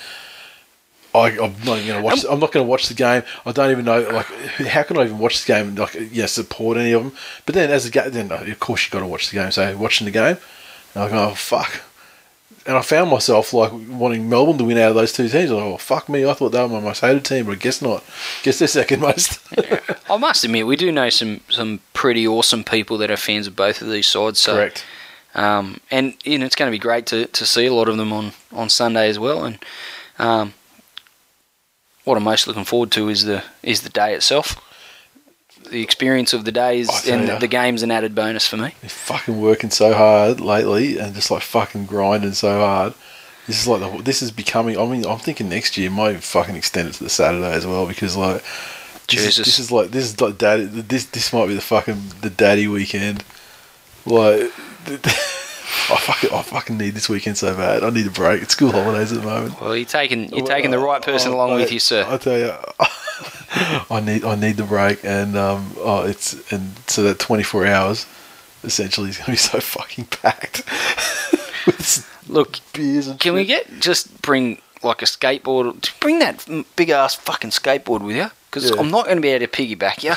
I, 1.13 1.29
I'm 1.31 1.53
not 1.65 1.77
even 1.77 1.87
going 1.87 1.99
to 1.99 2.01
watch. 2.01 2.25
I'm 2.29 2.39
not 2.39 2.51
going 2.51 2.65
to 2.65 2.69
watch 2.69 2.87
the 2.87 2.93
game. 2.93 3.23
I 3.45 3.51
don't 3.51 3.71
even 3.71 3.85
know. 3.85 4.01
Like, 4.01 4.27
how 4.27 4.83
can 4.83 4.97
I 4.97 5.05
even 5.05 5.17
watch 5.17 5.43
the 5.43 5.47
game? 5.53 5.69
and 5.69 5.79
Like, 5.79 5.97
yeah, 6.11 6.27
support 6.27 6.77
any 6.77 6.91
of 6.91 7.03
them. 7.03 7.13
But 7.45 7.55
then, 7.55 7.71
as 7.71 7.85
a 7.85 7.91
game, 7.91 8.11
then 8.11 8.31
of 8.31 8.59
course 8.59 8.85
you 8.85 8.91
got 8.91 8.99
to 8.99 9.07
watch 9.07 9.29
the 9.29 9.35
game. 9.35 9.51
So 9.51 9.75
watching 9.77 10.05
the 10.05 10.11
game, 10.11 10.37
and 10.93 11.03
I 11.03 11.09
go, 11.09 11.29
oh 11.29 11.35
fuck. 11.35 11.81
And 12.65 12.77
I 12.77 12.81
found 12.83 13.09
myself 13.09 13.53
like 13.53 13.71
wanting 13.71 14.29
Melbourne 14.29 14.59
to 14.59 14.63
win 14.63 14.77
out 14.77 14.89
of 14.89 14.95
those 14.95 15.13
two 15.13 15.27
teams. 15.27 15.51
I 15.51 15.55
go, 15.55 15.73
oh 15.73 15.77
fuck 15.77 16.09
me. 16.09 16.25
I 16.25 16.33
thought 16.33 16.49
they 16.49 16.61
were 16.61 16.67
my 16.67 16.79
most 16.79 16.99
hated 16.99 17.25
team, 17.25 17.45
but 17.45 17.53
I 17.53 17.55
guess 17.55 17.81
not. 17.81 18.03
Guess 18.43 18.59
they're 18.59 18.67
second 18.67 19.01
most. 19.01 19.39
I 20.09 20.17
must 20.17 20.43
admit, 20.43 20.67
we 20.67 20.75
do 20.75 20.91
know 20.91 21.09
some, 21.09 21.41
some 21.49 21.79
pretty 21.93 22.27
awesome 22.27 22.63
people 22.63 22.99
that 22.99 23.09
are 23.09 23.17
fans 23.17 23.47
of 23.47 23.55
both 23.55 23.81
of 23.81 23.89
these 23.89 24.07
sides. 24.07 24.39
So, 24.39 24.53
Correct. 24.53 24.85
Um, 25.33 25.79
and 25.89 26.15
you 26.23 26.37
know, 26.37 26.45
it's 26.45 26.55
going 26.55 26.69
to 26.69 26.75
be 26.75 26.79
great 26.79 27.05
to, 27.07 27.25
to 27.27 27.45
see 27.45 27.65
a 27.65 27.73
lot 27.73 27.89
of 27.89 27.97
them 27.97 28.13
on, 28.13 28.33
on 28.51 28.69
Sunday 28.69 29.09
as 29.09 29.17
well. 29.17 29.45
And 29.45 29.59
um, 30.19 30.53
what 32.09 32.17
I'm 32.17 32.23
most 32.23 32.47
looking 32.47 32.65
forward 32.65 32.91
to 32.91 33.07
is 33.07 33.23
the 33.23 33.43
is 33.63 33.81
the 33.81 33.89
day 33.89 34.13
itself. 34.13 34.65
The 35.69 35.83
experience 35.83 36.33
of 36.33 36.45
the 36.45 36.51
day 36.51 36.79
is, 36.79 37.07
and 37.07 37.27
ya. 37.27 37.37
the 37.37 37.47
game's 37.47 37.83
an 37.83 37.91
added 37.91 38.15
bonus 38.15 38.47
for 38.47 38.57
me. 38.57 38.73
They're 38.81 38.89
fucking 38.89 39.39
working 39.39 39.69
so 39.69 39.93
hard 39.93 40.41
lately, 40.41 40.97
and 40.97 41.13
just 41.13 41.29
like 41.29 41.43
fucking 41.43 41.85
grinding 41.85 42.33
so 42.33 42.59
hard. 42.59 42.93
This 43.45 43.61
is 43.61 43.67
like 43.67 43.79
the, 43.81 44.01
this 44.01 44.21
is 44.21 44.31
becoming. 44.31 44.77
I 44.79 44.85
mean, 44.85 45.05
I'm 45.05 45.19
thinking 45.19 45.49
next 45.49 45.77
year 45.77 45.91
might 45.91 46.23
fucking 46.23 46.55
extend 46.55 46.89
it 46.89 46.93
to 46.95 47.03
the 47.03 47.09
Saturday 47.09 47.51
as 47.53 47.67
well 47.67 47.85
because 47.85 48.17
like 48.17 48.43
this 49.07 49.25
is, 49.25 49.35
Jesus. 49.35 49.45
this 49.45 49.59
is 49.59 49.71
like 49.71 49.91
this 49.91 50.05
is 50.05 50.19
like 50.19 50.37
daddy. 50.37 50.65
This 50.65 51.05
this 51.05 51.31
might 51.31 51.47
be 51.47 51.53
the 51.53 51.61
fucking 51.61 52.01
the 52.21 52.29
daddy 52.31 52.67
weekend. 52.67 53.23
Like, 54.05 54.51
I 55.91 55.97
fucking 55.97 56.31
I 56.33 56.41
fucking 56.41 56.77
need 56.77 56.91
this 56.95 57.09
weekend 57.09 57.37
so 57.37 57.55
bad. 57.55 57.83
I 57.83 57.89
need 57.89 58.07
a 58.07 58.11
break. 58.11 58.41
It's 58.41 58.53
school 58.53 58.71
holidays 58.71 59.11
at 59.11 59.19
the 59.21 59.25
moment. 59.27 59.59
Well, 59.61 59.75
you're 59.75 59.85
taking 59.85 60.29
you're 60.35 60.45
taking 60.45 60.71
the 60.71 60.79
right 60.79 61.01
person 61.01 61.31
Oh, 61.31 61.35
along 61.35 61.55
with 61.55 61.71
you, 61.71 61.79
sir. 61.79 62.05
I 62.07 62.17
tell 62.17 62.37
you, 62.37 62.53
I 63.95 63.99
need 63.99 64.23
I 64.23 64.35
need 64.35 64.57
the 64.57 64.63
break, 64.63 65.03
and 65.03 65.35
um, 65.37 65.73
oh, 65.77 66.03
it's 66.03 66.33
and 66.51 66.71
so 66.87 67.03
that 67.03 67.19
24 67.19 67.65
hours 67.67 68.05
essentially 68.63 69.09
is 69.09 69.17
going 69.17 69.25
to 69.25 69.31
be 69.31 69.37
so 69.37 69.59
fucking 69.59 70.05
packed 70.05 70.63
with 71.65 72.05
Look, 72.27 72.59
beers 72.73 73.07
and 73.07 73.19
Can 73.19 73.33
we 73.33 73.45
get 73.45 73.79
just 73.79 74.21
bring 74.21 74.61
like 74.83 75.01
a 75.01 75.05
skateboard? 75.05 75.81
Just 75.81 75.99
bring 75.99 76.19
that 76.19 76.45
big 76.75 76.89
ass 76.89 77.15
fucking 77.15 77.51
skateboard 77.51 78.01
with 78.01 78.15
you, 78.15 78.29
because 78.49 78.69
Yeah. 78.69 78.77
I'm 78.79 78.91
not 78.91 79.05
going 79.05 79.17
to 79.17 79.21
be 79.21 79.29
able 79.29 79.47
to 79.47 79.51
piggyback 79.51 80.03
you. 80.03 80.13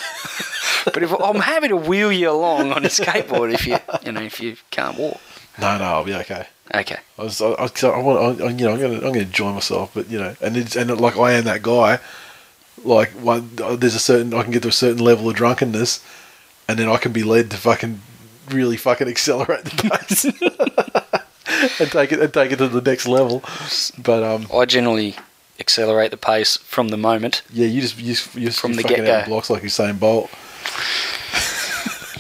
but 0.93 1.03
if 1.03 1.13
I'm 1.13 1.41
happy 1.41 1.69
to 1.69 1.77
wheel 1.77 2.11
you 2.13 2.31
along 2.31 2.73
on 2.73 2.85
a 2.85 2.89
skateboard 2.89 3.53
if 3.55 3.67
you 3.67 3.79
you 4.05 4.13
know 4.13 4.21
if 4.23 4.41
you 4.41 4.57
can't 4.71 4.99
walk. 4.99 5.21
No, 5.61 5.79
no, 5.79 5.85
I'll 5.85 6.05
be 6.05 6.15
okay. 6.15 6.47
Okay. 6.75 6.97
I 7.19 7.23
was, 7.23 7.41
I, 7.43 7.51
I, 7.51 7.67
I 7.89 7.99
want, 7.99 8.41
I, 8.41 8.49
you 8.49 8.65
know, 8.67 8.73
I'm 8.73 8.81
gonna, 8.81 8.95
I'm 8.95 9.01
gonna 9.01 9.19
enjoy 9.21 9.53
myself, 9.53 9.91
but 9.95 10.09
you 10.09 10.19
know, 10.19 10.35
and 10.41 10.57
it's, 10.57 10.75
and 10.77 10.91
like 11.01 11.17
I 11.17 11.33
am 11.33 11.45
that 11.45 11.63
guy. 11.63 11.99
Like, 12.85 13.11
one, 13.11 13.51
there's 13.55 13.95
a 13.95 13.99
certain, 14.01 14.35
I 14.35 14.43
can 14.43 14.51
get 14.51 14.63
to 14.63 14.69
a 14.69 14.73
certain 14.73 15.05
level 15.05 15.29
of 15.29 15.37
drunkenness, 15.37 16.05
and 16.67 16.79
then 16.79 16.89
I 16.89 16.97
can 16.97 17.13
be 17.13 17.23
led 17.23 17.51
to 17.51 17.57
fucking 17.57 18.01
really 18.51 18.77
fucking 18.77 19.07
accelerate 19.09 19.65
the 19.65 19.71
pace 19.91 20.25
and 21.81 21.91
take 21.93 22.11
it 22.13 22.19
and 22.21 22.33
take 22.33 22.51
it 22.51 22.57
to 22.57 22.69
the 22.69 22.81
next 22.81 23.07
level. 23.07 23.43
But 24.03 24.23
um, 24.25 24.47
I 24.53 24.65
generally 24.65 25.15
accelerate 25.61 26.11
the 26.11 26.17
pace 26.17 26.57
from 26.57 26.89
the 26.89 26.97
moment. 26.97 27.43
yeah, 27.53 27.67
you 27.67 27.83
just, 27.83 27.99
you 27.99 28.15
just, 28.15 28.35
you 28.35 28.47
just 28.47 28.59
From 28.61 28.73
you 28.73 28.79
the 28.79 28.83
get-go. 28.85 29.13
out 29.15 29.27
blocks 29.27 29.49
like 29.51 29.63
Usain 29.63 30.01
Bolt. 30.01 30.31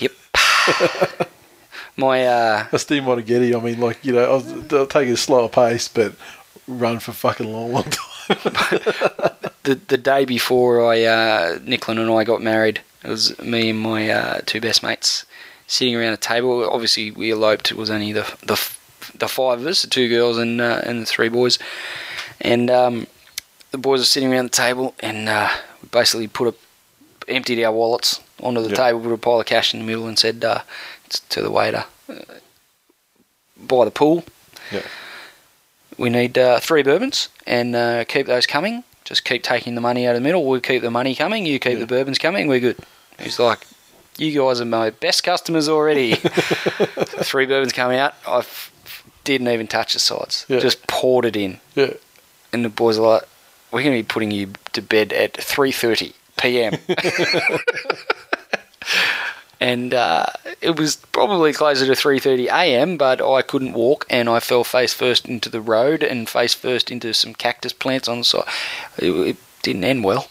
Yep. 0.01 0.13
My 1.97 2.25
uh, 2.27 2.67
A 2.73 2.79
Steve 2.79 3.03
Moneghetti, 3.03 3.55
I 3.55 3.63
mean, 3.63 3.81
like 3.81 4.05
you 4.05 4.13
know, 4.13 4.25
I'll, 4.25 4.79
I'll 4.79 4.87
take 4.87 5.09
it 5.09 5.13
a 5.13 5.17
slower 5.17 5.49
pace, 5.49 5.89
but 5.89 6.15
run 6.67 6.99
for 7.01 7.13
fucking 7.13 7.53
long, 7.53 7.73
long 7.73 7.85
time. 7.85 8.09
the 9.65 9.79
the 9.89 9.99
day 9.99 10.25
before 10.25 10.85
I 10.91 11.03
uh, 11.05 11.59
Nicklin 11.59 11.99
and 11.99 12.11
I 12.11 12.25
got 12.25 12.41
married, 12.43 12.81
it 13.05 13.09
was 13.09 13.39
me 13.41 13.71
and 13.71 13.79
my 13.81 14.09
uh, 14.09 14.41
two 14.47 14.61
best 14.61 14.83
mates 14.83 15.27
sitting 15.67 15.95
around 15.95 16.13
a 16.15 16.17
table. 16.17 16.69
Obviously, 16.69 17.11
we 17.11 17.31
eloped. 17.31 17.71
It 17.71 17.77
was 17.77 17.91
only 17.91 18.13
the 18.13 18.23
the 18.43 18.59
the 19.19 19.29
five 19.29 19.61
of 19.61 19.67
us, 19.67 19.83
the 19.83 19.89
two 19.89 20.09
girls 20.09 20.39
and 20.39 20.61
uh, 20.61 20.81
and 20.85 21.03
the 21.03 21.07
three 21.07 21.29
boys, 21.29 21.59
and 22.41 22.71
um, 22.71 23.07
the 23.71 23.79
boys 23.79 24.01
are 24.01 24.05
sitting 24.07 24.33
around 24.33 24.45
the 24.47 24.51
table, 24.57 24.95
and 25.01 25.29
uh, 25.29 25.51
we 25.83 25.89
basically 25.91 26.29
put 26.29 26.49
a 26.49 26.55
emptied 27.31 27.63
our 27.65 27.73
wallets 27.73 28.21
onto 28.43 28.61
the 28.63 28.71
Yeah. 28.71 28.75
table, 28.77 29.01
put 29.01 29.13
a 29.13 29.19
pile 29.19 29.41
of 29.41 29.47
cash 29.47 29.75
in 29.75 29.81
the 29.81 29.87
middle, 29.87 30.07
and 30.09 30.19
said 30.19 30.43
uh, 30.45 30.63
to 31.21 31.43
the 31.43 31.51
waiter, 31.51 31.85
"Buy 33.57 33.85
the 33.85 33.91
pool." 33.91 34.25
Yeah. 34.71 34.83
we 35.99 36.09
need 36.11 36.39
uh, 36.39 36.59
three 36.61 36.83
bourbons 36.83 37.29
and 37.47 37.77
uh, 37.77 38.05
keep 38.05 38.27
those 38.27 38.47
coming. 38.47 38.85
Just 39.05 39.25
keep 39.25 39.43
taking 39.43 39.75
the 39.75 39.81
money 39.81 40.07
out 40.07 40.15
of 40.17 40.23
the 40.23 40.27
middle. 40.27 40.45
We'll 40.47 40.61
keep 40.61 40.81
the 40.83 40.91
money 40.91 41.15
coming. 41.15 41.45
You 41.45 41.59
keep 41.59 41.75
Yeah. 41.75 41.79
the 41.81 41.87
bourbons 41.87 42.19
coming. 42.19 42.49
We're 42.49 42.61
good. 42.61 42.79
He's 43.19 43.39
like, 43.39 43.67
you 44.17 44.33
guys 44.41 44.61
are 44.61 44.65
my 44.65 44.91
best 44.91 45.23
customers 45.25 45.69
already. 45.69 46.15
three 46.15 47.47
bourbons 47.47 47.73
coming 47.73 47.99
out. 47.99 48.15
I 48.27 48.39
f- 48.39 48.73
didn't 49.25 49.49
even 49.49 49.67
touch 49.67 49.93
the 49.93 49.99
sides. 49.99 50.47
Yeah. 50.49 50.61
Just 50.61 50.87
poured 50.87 51.25
it 51.27 51.37
in. 51.37 51.61
Yeah. 51.75 51.95
And 52.53 52.65
the 52.65 52.69
boys 52.71 52.99
are 52.99 53.07
like, 53.07 53.23
we're 53.73 53.83
going 53.83 53.97
to 53.97 54.03
be 54.03 54.07
putting 54.07 54.31
you 54.31 54.53
to 54.73 54.81
bed 54.83 55.13
at 55.13 55.35
3.30 55.35 56.15
p.m. 56.39 56.75
and 59.63 59.95
uh, 59.95 60.27
it 60.61 60.77
was 60.77 60.97
probably 60.97 61.53
closer 61.53 61.87
to 61.87 61.93
3.30 61.93 62.47
a.m., 62.47 62.97
but 62.97 63.23
I 63.23 63.43
couldn't 63.43 63.75
walk 63.75 64.05
and 64.11 64.29
I 64.29 64.41
fell 64.41 64.65
face 64.65 64.93
first 64.93 65.29
into 65.29 65.49
the 65.49 65.61
road 65.61 66.03
and 66.03 66.29
face 66.29 66.53
first 66.53 66.91
into 66.91 67.15
some 67.15 67.33
cactus 67.33 67.73
plants 67.73 68.09
on 68.09 68.19
the 68.19 68.25
side. 68.25 68.49
It, 68.99 69.11
it 69.13 69.37
didn't 69.63 69.85
end 69.85 70.03
well. 70.03 70.27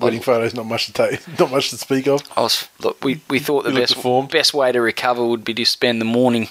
Wedding 0.00 0.22
photos, 0.22 0.54
not 0.54 0.64
much 0.64 0.86
to 0.86 0.94
take, 0.94 1.20
not 1.38 1.50
much 1.50 1.68
to 1.70 1.76
speak 1.76 2.08
of. 2.08 2.22
I 2.38 2.40
was 2.40 2.66
look, 2.80 3.04
we, 3.04 3.20
we 3.28 3.38
thought 3.38 3.64
the 3.64 3.70
You 3.70 3.80
best 3.80 4.02
best 4.30 4.54
way 4.54 4.72
to 4.72 4.80
recover 4.80 5.24
would 5.24 5.44
be 5.44 5.54
to 5.54 5.66
spend 5.66 6.00
the 6.00 6.06
morning 6.06 6.48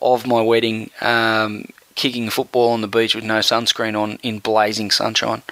of 0.00 0.26
my 0.26 0.40
wedding 0.40 0.90
um, 1.02 1.66
kicking 1.94 2.30
football 2.30 2.70
on 2.70 2.80
the 2.80 2.88
beach 2.88 3.14
with 3.14 3.22
no 3.22 3.40
sunscreen 3.40 4.00
on 4.00 4.18
in 4.22 4.38
blazing 4.38 4.90
sunshine. 4.90 5.42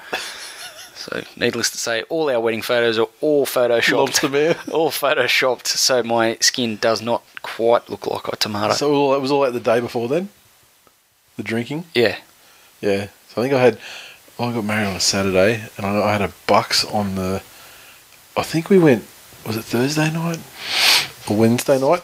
So, 1.09 1.23
needless 1.37 1.71
to 1.71 1.79
say, 1.79 2.03
all 2.05 2.29
our 2.29 2.41
wedding 2.41 2.61
photos 2.61 2.99
are 2.99 3.09
all 3.21 3.47
photoshopped. 3.47 3.93
Lobster 3.93 4.29
man. 4.29 4.57
all 4.73 4.91
photoshopped, 4.91 5.67
so 5.67 6.03
my 6.03 6.37
skin 6.41 6.77
does 6.77 7.01
not 7.01 7.23
quite 7.43 7.89
look 7.89 8.07
like 8.07 8.29
a 8.29 8.37
tomato. 8.37 8.75
So 8.75 8.93
all, 8.93 9.13
that 9.13 9.21
was 9.21 9.31
all 9.31 9.45
out 9.45 9.55
the 9.55 9.61
day 9.61 9.81
before 9.81 10.09
then. 10.09 10.29
The 11.37 11.43
drinking. 11.43 11.85
yeah, 11.95 12.17
Yeah. 12.81 13.09
So 13.29 13.41
I 13.41 13.45
think 13.45 13.55
I 13.55 13.61
had. 13.61 13.79
Oh, 14.39 14.51
I 14.51 14.53
got 14.53 14.65
married 14.65 14.87
on 14.87 14.97
a 14.97 15.01
Saturday, 15.01 15.65
and 15.77 15.87
I, 15.87 16.01
I 16.01 16.13
had 16.13 16.23
a 16.23 16.33
bucks 16.47 16.85
on 16.85 17.15
the. 17.15 17.43
I 18.37 18.43
think 18.43 18.69
we 18.69 18.79
went. 18.79 19.05
Was 19.47 19.57
it 19.57 19.63
Thursday 19.63 20.13
night 20.13 20.41
or 21.29 21.37
Wednesday 21.37 21.81
night? 21.81 22.03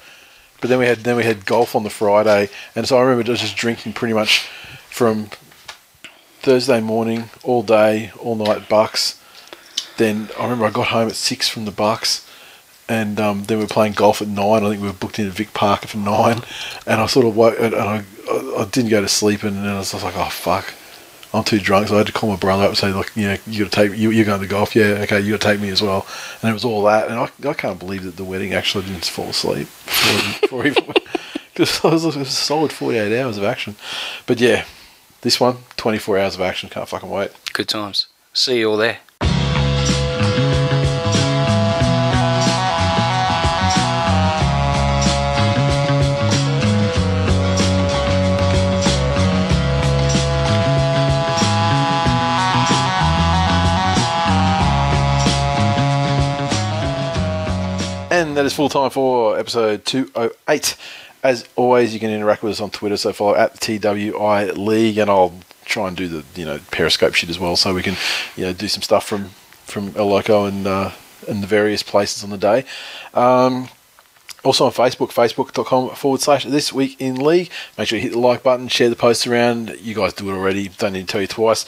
But 0.60 0.70
then 0.70 0.78
we 0.78 0.86
had 0.86 0.98
then 0.98 1.16
we 1.16 1.24
had 1.24 1.44
golf 1.44 1.74
on 1.74 1.82
the 1.82 1.90
Friday, 1.90 2.48
and 2.74 2.88
so 2.88 2.96
I 2.96 3.02
remember 3.02 3.22
just 3.22 3.56
drinking 3.56 3.92
pretty 3.92 4.14
much 4.14 4.48
from 4.88 5.28
Thursday 6.44 6.78
morning 6.78 7.30
all 7.42 7.62
day, 7.62 8.12
all 8.20 8.36
night 8.36 8.68
bucks, 8.68 9.18
then 9.96 10.28
I 10.38 10.42
remember 10.42 10.66
I 10.66 10.70
got 10.70 10.88
home 10.88 11.08
at 11.08 11.16
six 11.16 11.48
from 11.48 11.64
the 11.64 11.70
Bucks, 11.70 12.28
and 12.86 13.18
um, 13.18 13.44
then 13.44 13.56
we 13.56 13.64
were 13.64 13.68
playing 13.68 13.94
golf 13.94 14.20
at 14.20 14.28
nine. 14.28 14.62
I 14.62 14.68
think 14.68 14.82
we 14.82 14.88
were 14.88 14.92
booked 14.92 15.18
into 15.18 15.30
Vic 15.30 15.54
Parker 15.54 15.88
for 15.88 15.96
nine, 15.96 16.42
and 16.86 17.00
I 17.00 17.06
sort 17.06 17.24
of 17.24 17.34
woke 17.34 17.58
and 17.58 17.74
I, 17.74 18.04
I, 18.58 18.68
didn't 18.70 18.90
go 18.90 19.00
to 19.00 19.08
sleep, 19.08 19.42
and 19.42 19.56
then 19.56 19.68
I 19.68 19.78
was 19.78 19.94
like, 19.94 20.16
oh 20.18 20.28
fuck. 20.28 20.74
I'm 21.32 21.44
too 21.44 21.58
drunk, 21.58 21.88
so 21.88 21.94
I 21.94 21.98
had 21.98 22.06
to 22.08 22.12
call 22.12 22.28
my 22.28 22.36
brother 22.36 22.62
up 22.62 22.68
and 22.68 22.78
say, 22.78 22.92
"Look, 22.92 23.16
you 23.16 23.26
know, 23.26 23.36
you 23.46 23.64
got 23.64 23.72
to 23.72 23.88
take 23.88 23.98
you, 23.98 24.10
you're 24.10 24.26
going 24.26 24.40
to 24.40 24.46
golf, 24.46 24.76
yeah, 24.76 25.00
okay, 25.02 25.18
you 25.20 25.32
got 25.32 25.40
to 25.40 25.46
take 25.48 25.60
me 25.60 25.70
as 25.70 25.82
well." 25.82 26.06
And 26.42 26.50
it 26.50 26.52
was 26.52 26.64
all 26.64 26.84
that, 26.84 27.08
and 27.08 27.18
I, 27.18 27.48
I 27.48 27.54
can't 27.54 27.78
believe 27.78 28.04
that 28.04 28.16
the 28.16 28.22
wedding 28.22 28.52
actually 28.52 28.84
didn't 28.84 29.06
fall 29.06 29.30
asleep 29.30 29.66
before, 29.84 30.40
before 30.42 30.66
even 30.66 30.94
because 31.54 31.78
it 31.84 31.92
was 31.92 32.04
a 32.04 32.24
solid 32.26 32.70
48 32.70 33.18
hours 33.18 33.38
of 33.38 33.44
action. 33.44 33.74
But 34.26 34.40
yeah, 34.40 34.64
this 35.24 35.40
one, 35.40 35.56
24 35.78 36.18
hours 36.18 36.34
of 36.34 36.42
action, 36.42 36.68
can't 36.68 36.86
fucking 36.86 37.08
wait. 37.08 37.32
Good 37.54 37.66
times. 37.66 38.08
See 38.34 38.58
you 38.58 38.70
all 38.70 38.76
there. 38.76 38.98
And 58.10 58.36
that 58.36 58.44
is 58.44 58.52
full 58.52 58.68
time 58.68 58.90
for 58.90 59.38
episode 59.38 59.86
208. 59.86 60.76
As 61.24 61.44
always, 61.56 61.94
you 61.94 61.98
can 61.98 62.10
interact 62.10 62.42
with 62.42 62.52
us 62.52 62.60
on 62.60 62.70
Twitter, 62.70 62.96
so 62.96 63.12
follow 63.12 63.34
at 63.34 63.54
the 63.54 63.78
TWI 63.78 64.52
League, 64.52 64.98
and 64.98 65.10
I'll 65.10 65.32
try 65.64 65.88
and 65.88 65.96
do 65.96 66.06
the 66.06 66.24
you 66.38 66.44
know 66.44 66.60
Periscope 66.70 67.14
shit 67.14 67.30
as 67.30 67.38
well, 67.38 67.56
so 67.56 67.74
we 67.74 67.82
can 67.82 67.96
you 68.36 68.44
know 68.44 68.52
do 68.52 68.68
some 68.68 68.82
stuff 68.82 69.06
from 69.06 69.30
from 69.64 69.94
El 69.96 70.06
Loco 70.06 70.44
and 70.44 70.66
uh, 70.66 70.92
and 71.26 71.42
the 71.42 71.46
various 71.46 71.82
places 71.82 72.22
on 72.22 72.30
the 72.30 72.38
day. 72.38 72.64
Um, 73.14 73.68
also 74.44 74.66
on 74.66 74.72
Facebook, 74.72 75.08
facebook.com 75.08 75.94
forward 75.96 76.20
slash 76.20 76.44
this 76.44 76.72
week 76.72 77.00
in 77.00 77.16
league. 77.16 77.50
Make 77.78 77.88
sure 77.88 77.98
you 77.98 78.02
hit 78.02 78.12
the 78.12 78.18
like 78.18 78.42
button, 78.42 78.68
share 78.68 78.90
the 78.90 78.96
post 78.96 79.26
around. 79.26 79.74
You 79.80 79.94
guys 79.94 80.12
do 80.12 80.28
it 80.28 80.34
already, 80.34 80.68
don't 80.68 80.92
need 80.92 81.08
to 81.08 81.12
tell 81.12 81.20
you 81.22 81.26
twice. 81.26 81.64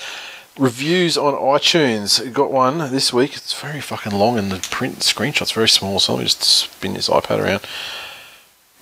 Reviews 0.58 1.18
on 1.18 1.34
iTunes. 1.34 2.32
Got 2.32 2.50
one 2.50 2.78
this 2.90 3.12
week. 3.12 3.36
It's 3.36 3.58
very 3.58 3.80
fucking 3.80 4.12
long 4.12 4.38
and 4.38 4.50
the 4.50 4.66
print 4.70 4.96
screenshot's 5.00 5.52
very 5.52 5.68
small, 5.68 5.98
so 5.98 6.14
let 6.14 6.20
me 6.20 6.24
just 6.24 6.42
spin 6.42 6.94
this 6.94 7.08
iPad 7.08 7.42
around. 7.42 7.62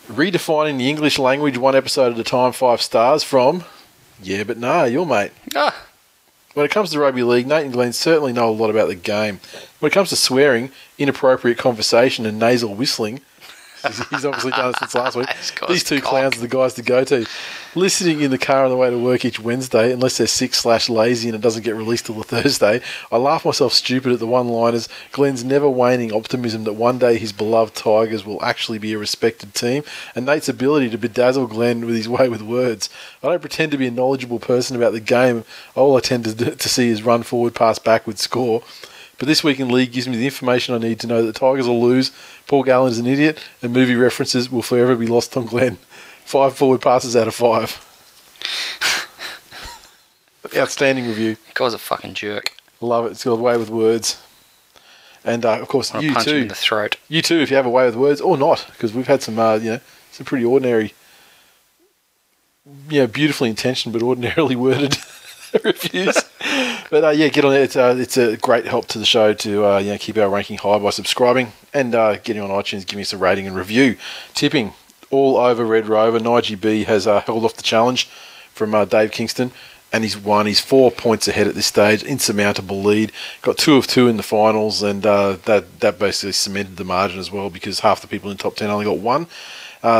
Redefining 0.08 0.78
the 0.78 0.88
English 0.88 1.18
language 1.18 1.56
one 1.56 1.74
episode 1.74 2.12
at 2.12 2.18
a 2.18 2.24
time, 2.24 2.52
five 2.52 2.82
stars 2.82 3.22
from 3.22 3.64
Yeah, 4.22 4.44
but 4.44 4.58
nah, 4.58 4.84
your 4.84 5.06
mate. 5.06 5.32
Ah, 5.56 5.86
When 6.52 6.66
it 6.66 6.70
comes 6.70 6.90
to 6.90 6.98
rugby 7.00 7.22
league, 7.22 7.46
Nate 7.46 7.64
and 7.64 7.72
Glenn 7.72 7.92
certainly 7.92 8.32
know 8.32 8.48
a 8.48 8.52
lot 8.52 8.70
about 8.70 8.88
the 8.88 8.94
game. 8.94 9.40
When 9.80 9.90
it 9.90 9.94
comes 9.94 10.10
to 10.10 10.16
swearing, 10.16 10.70
inappropriate 10.98 11.58
conversation, 11.58 12.26
and 12.26 12.38
nasal 12.38 12.74
whistling, 12.74 13.20
he's 14.10 14.24
obviously 14.24 14.50
done 14.50 14.70
it 14.70 14.76
since 14.78 14.94
last 14.94 15.16
week. 15.16 15.28
These 15.68 15.84
two 15.84 16.00
cock. 16.00 16.10
clowns 16.10 16.36
are 16.36 16.40
the 16.40 16.48
guys 16.48 16.74
to 16.74 16.82
go 16.82 17.04
to. 17.04 17.26
Listening 17.74 18.20
in 18.20 18.30
the 18.30 18.38
car 18.38 18.64
on 18.64 18.70
the 18.70 18.76
way 18.76 18.88
to 18.88 18.98
work 18.98 19.24
each 19.24 19.40
Wednesday, 19.40 19.92
unless 19.92 20.18
they're 20.18 20.26
sick 20.26 20.54
slash 20.54 20.88
lazy 20.88 21.28
and 21.28 21.34
it 21.34 21.40
doesn't 21.40 21.64
get 21.64 21.74
released 21.74 22.06
till 22.06 22.14
the 22.14 22.24
Thursday, 22.42 22.80
I 23.10 23.16
laugh 23.16 23.44
myself 23.44 23.72
stupid 23.72 24.12
at 24.12 24.18
the 24.20 24.26
one-liners. 24.26 24.88
Glenn's 25.12 25.44
never 25.44 25.68
waning 25.68 26.12
optimism 26.12 26.64
that 26.64 26.74
one 26.74 26.98
day 26.98 27.18
his 27.18 27.32
beloved 27.32 27.74
Tigers 27.74 28.24
will 28.24 28.42
actually 28.44 28.78
be 28.78 28.92
a 28.92 28.98
respected 28.98 29.54
team, 29.54 29.82
and 30.14 30.24
Nate's 30.24 30.48
ability 30.48 30.90
to 30.90 30.98
bedazzle 30.98 31.50
Glenn 31.50 31.84
with 31.84 31.96
his 31.96 32.08
way 32.14 32.28
with 32.28 32.42
words. 32.42 32.88
I 33.22 33.28
don't 33.28 33.40
pretend 33.40 33.72
to 33.72 33.78
be 33.78 33.88
a 33.88 33.90
knowledgeable 33.90 34.38
person 34.38 34.76
about 34.76 34.92
the 34.92 35.00
game. 35.00 35.44
All 35.74 35.96
I 35.96 36.00
tend 36.00 36.24
to, 36.24 36.54
to 36.54 36.68
see 36.68 36.88
is 36.88 37.02
run 37.02 37.22
forward, 37.22 37.54
pass 37.54 37.78
backward, 37.78 38.18
score. 38.18 38.62
But 39.18 39.28
this 39.28 39.44
week 39.44 39.60
in 39.60 39.68
league 39.68 39.92
gives 39.92 40.08
me 40.08 40.16
the 40.16 40.24
information 40.24 40.74
I 40.74 40.78
need 40.78 41.00
to 41.00 41.06
know 41.06 41.22
that 41.22 41.32
the 41.32 41.38
Tigers 41.38 41.68
will 41.68 41.80
lose. 41.80 42.10
Paul 42.46 42.64
Gallen 42.64 42.90
is 42.90 42.98
an 42.98 43.06
idiot, 43.06 43.38
and 43.62 43.72
movie 43.72 43.94
references 43.94 44.50
will 44.50 44.62
forever 44.62 44.96
be 44.96 45.06
lost 45.06 45.36
on 45.36 45.46
Glenn. 45.46 45.76
Five 46.24 46.56
forward 46.56 46.80
passes 46.80 47.14
out 47.14 47.28
of 47.28 47.34
five. 47.34 47.80
Outstanding 50.56 51.06
review. 51.06 51.36
guy's 51.54 51.74
a 51.74 51.78
fucking 51.78 52.14
jerk. 52.14 52.56
Love 52.80 53.06
it. 53.06 53.12
It's 53.12 53.24
got 53.24 53.32
a 53.32 53.36
way 53.36 53.56
with 53.56 53.70
words. 53.70 54.20
And 55.24 55.44
uh, 55.46 55.60
of 55.60 55.68
course, 55.68 55.92
you 55.94 56.12
punch 56.12 56.26
him 56.26 56.32
too. 56.32 56.36
in 56.42 56.48
the 56.48 56.54
throat. 56.54 56.96
You 57.08 57.22
too, 57.22 57.38
if 57.40 57.50
you 57.50 57.56
have 57.56 57.66
a 57.66 57.70
way 57.70 57.86
with 57.86 57.96
words, 57.96 58.20
or 58.20 58.36
not, 58.36 58.66
because 58.72 58.92
we've 58.92 59.06
had 59.06 59.22
some, 59.22 59.38
uh, 59.38 59.54
you 59.54 59.70
know, 59.72 59.80
some 60.12 60.26
pretty 60.26 60.44
ordinary, 60.44 60.92
you 62.90 63.00
know, 63.00 63.06
beautifully 63.06 63.48
intentioned 63.48 63.92
but 63.92 64.02
ordinarily 64.02 64.54
worded 64.56 64.98
reviews. 65.64 66.16
But 66.90 67.04
uh, 67.04 67.10
yeah, 67.10 67.28
get 67.28 67.44
on 67.44 67.52
it. 67.52 67.60
It's, 67.60 67.76
uh, 67.76 67.94
it's 67.98 68.16
a 68.16 68.36
great 68.36 68.66
help 68.66 68.86
to 68.88 68.98
the 68.98 69.04
show 69.04 69.34
to 69.34 69.64
uh, 69.64 69.78
you 69.78 69.92
know 69.92 69.98
keep 69.98 70.16
our 70.16 70.28
ranking 70.28 70.58
high 70.58 70.78
by 70.78 70.90
subscribing 70.90 71.52
and 71.72 71.94
uh, 71.94 72.16
getting 72.18 72.42
on 72.42 72.50
iTunes, 72.50 72.86
giving 72.86 73.02
us 73.02 73.12
a 73.12 73.18
rating 73.18 73.46
and 73.46 73.56
review. 73.56 73.96
Tipping 74.34 74.72
all 75.10 75.36
over 75.36 75.64
Red 75.64 75.86
Rover. 75.88 76.18
Nige 76.18 76.60
B 76.60 76.84
has 76.84 77.06
uh, 77.06 77.20
held 77.20 77.44
off 77.44 77.54
the 77.54 77.62
challenge 77.62 78.06
from 78.52 78.74
uh, 78.74 78.84
Dave 78.84 79.10
Kingston. 79.10 79.52
And 79.92 80.02
he's 80.02 80.18
won. 80.18 80.46
He's 80.46 80.60
four 80.60 80.90
points 80.90 81.28
ahead 81.28 81.46
at 81.46 81.54
this 81.54 81.66
stage, 81.66 82.02
insurmountable 82.02 82.82
lead. 82.82 83.12
Got 83.42 83.58
two 83.58 83.76
of 83.76 83.86
two 83.86 84.08
in 84.08 84.16
the 84.16 84.24
finals, 84.24 84.82
and 84.82 85.04
that 85.04 85.78
that 85.78 85.98
basically 86.00 86.32
cemented 86.32 86.78
the 86.78 86.84
margin 86.84 87.20
as 87.20 87.30
well 87.30 87.48
because 87.48 87.78
half 87.78 88.00
the 88.00 88.08
people 88.08 88.28
in 88.28 88.36
the 88.36 88.42
top 88.42 88.56
ten 88.56 88.70
only 88.70 88.86
got 88.86 88.98
one. 88.98 89.28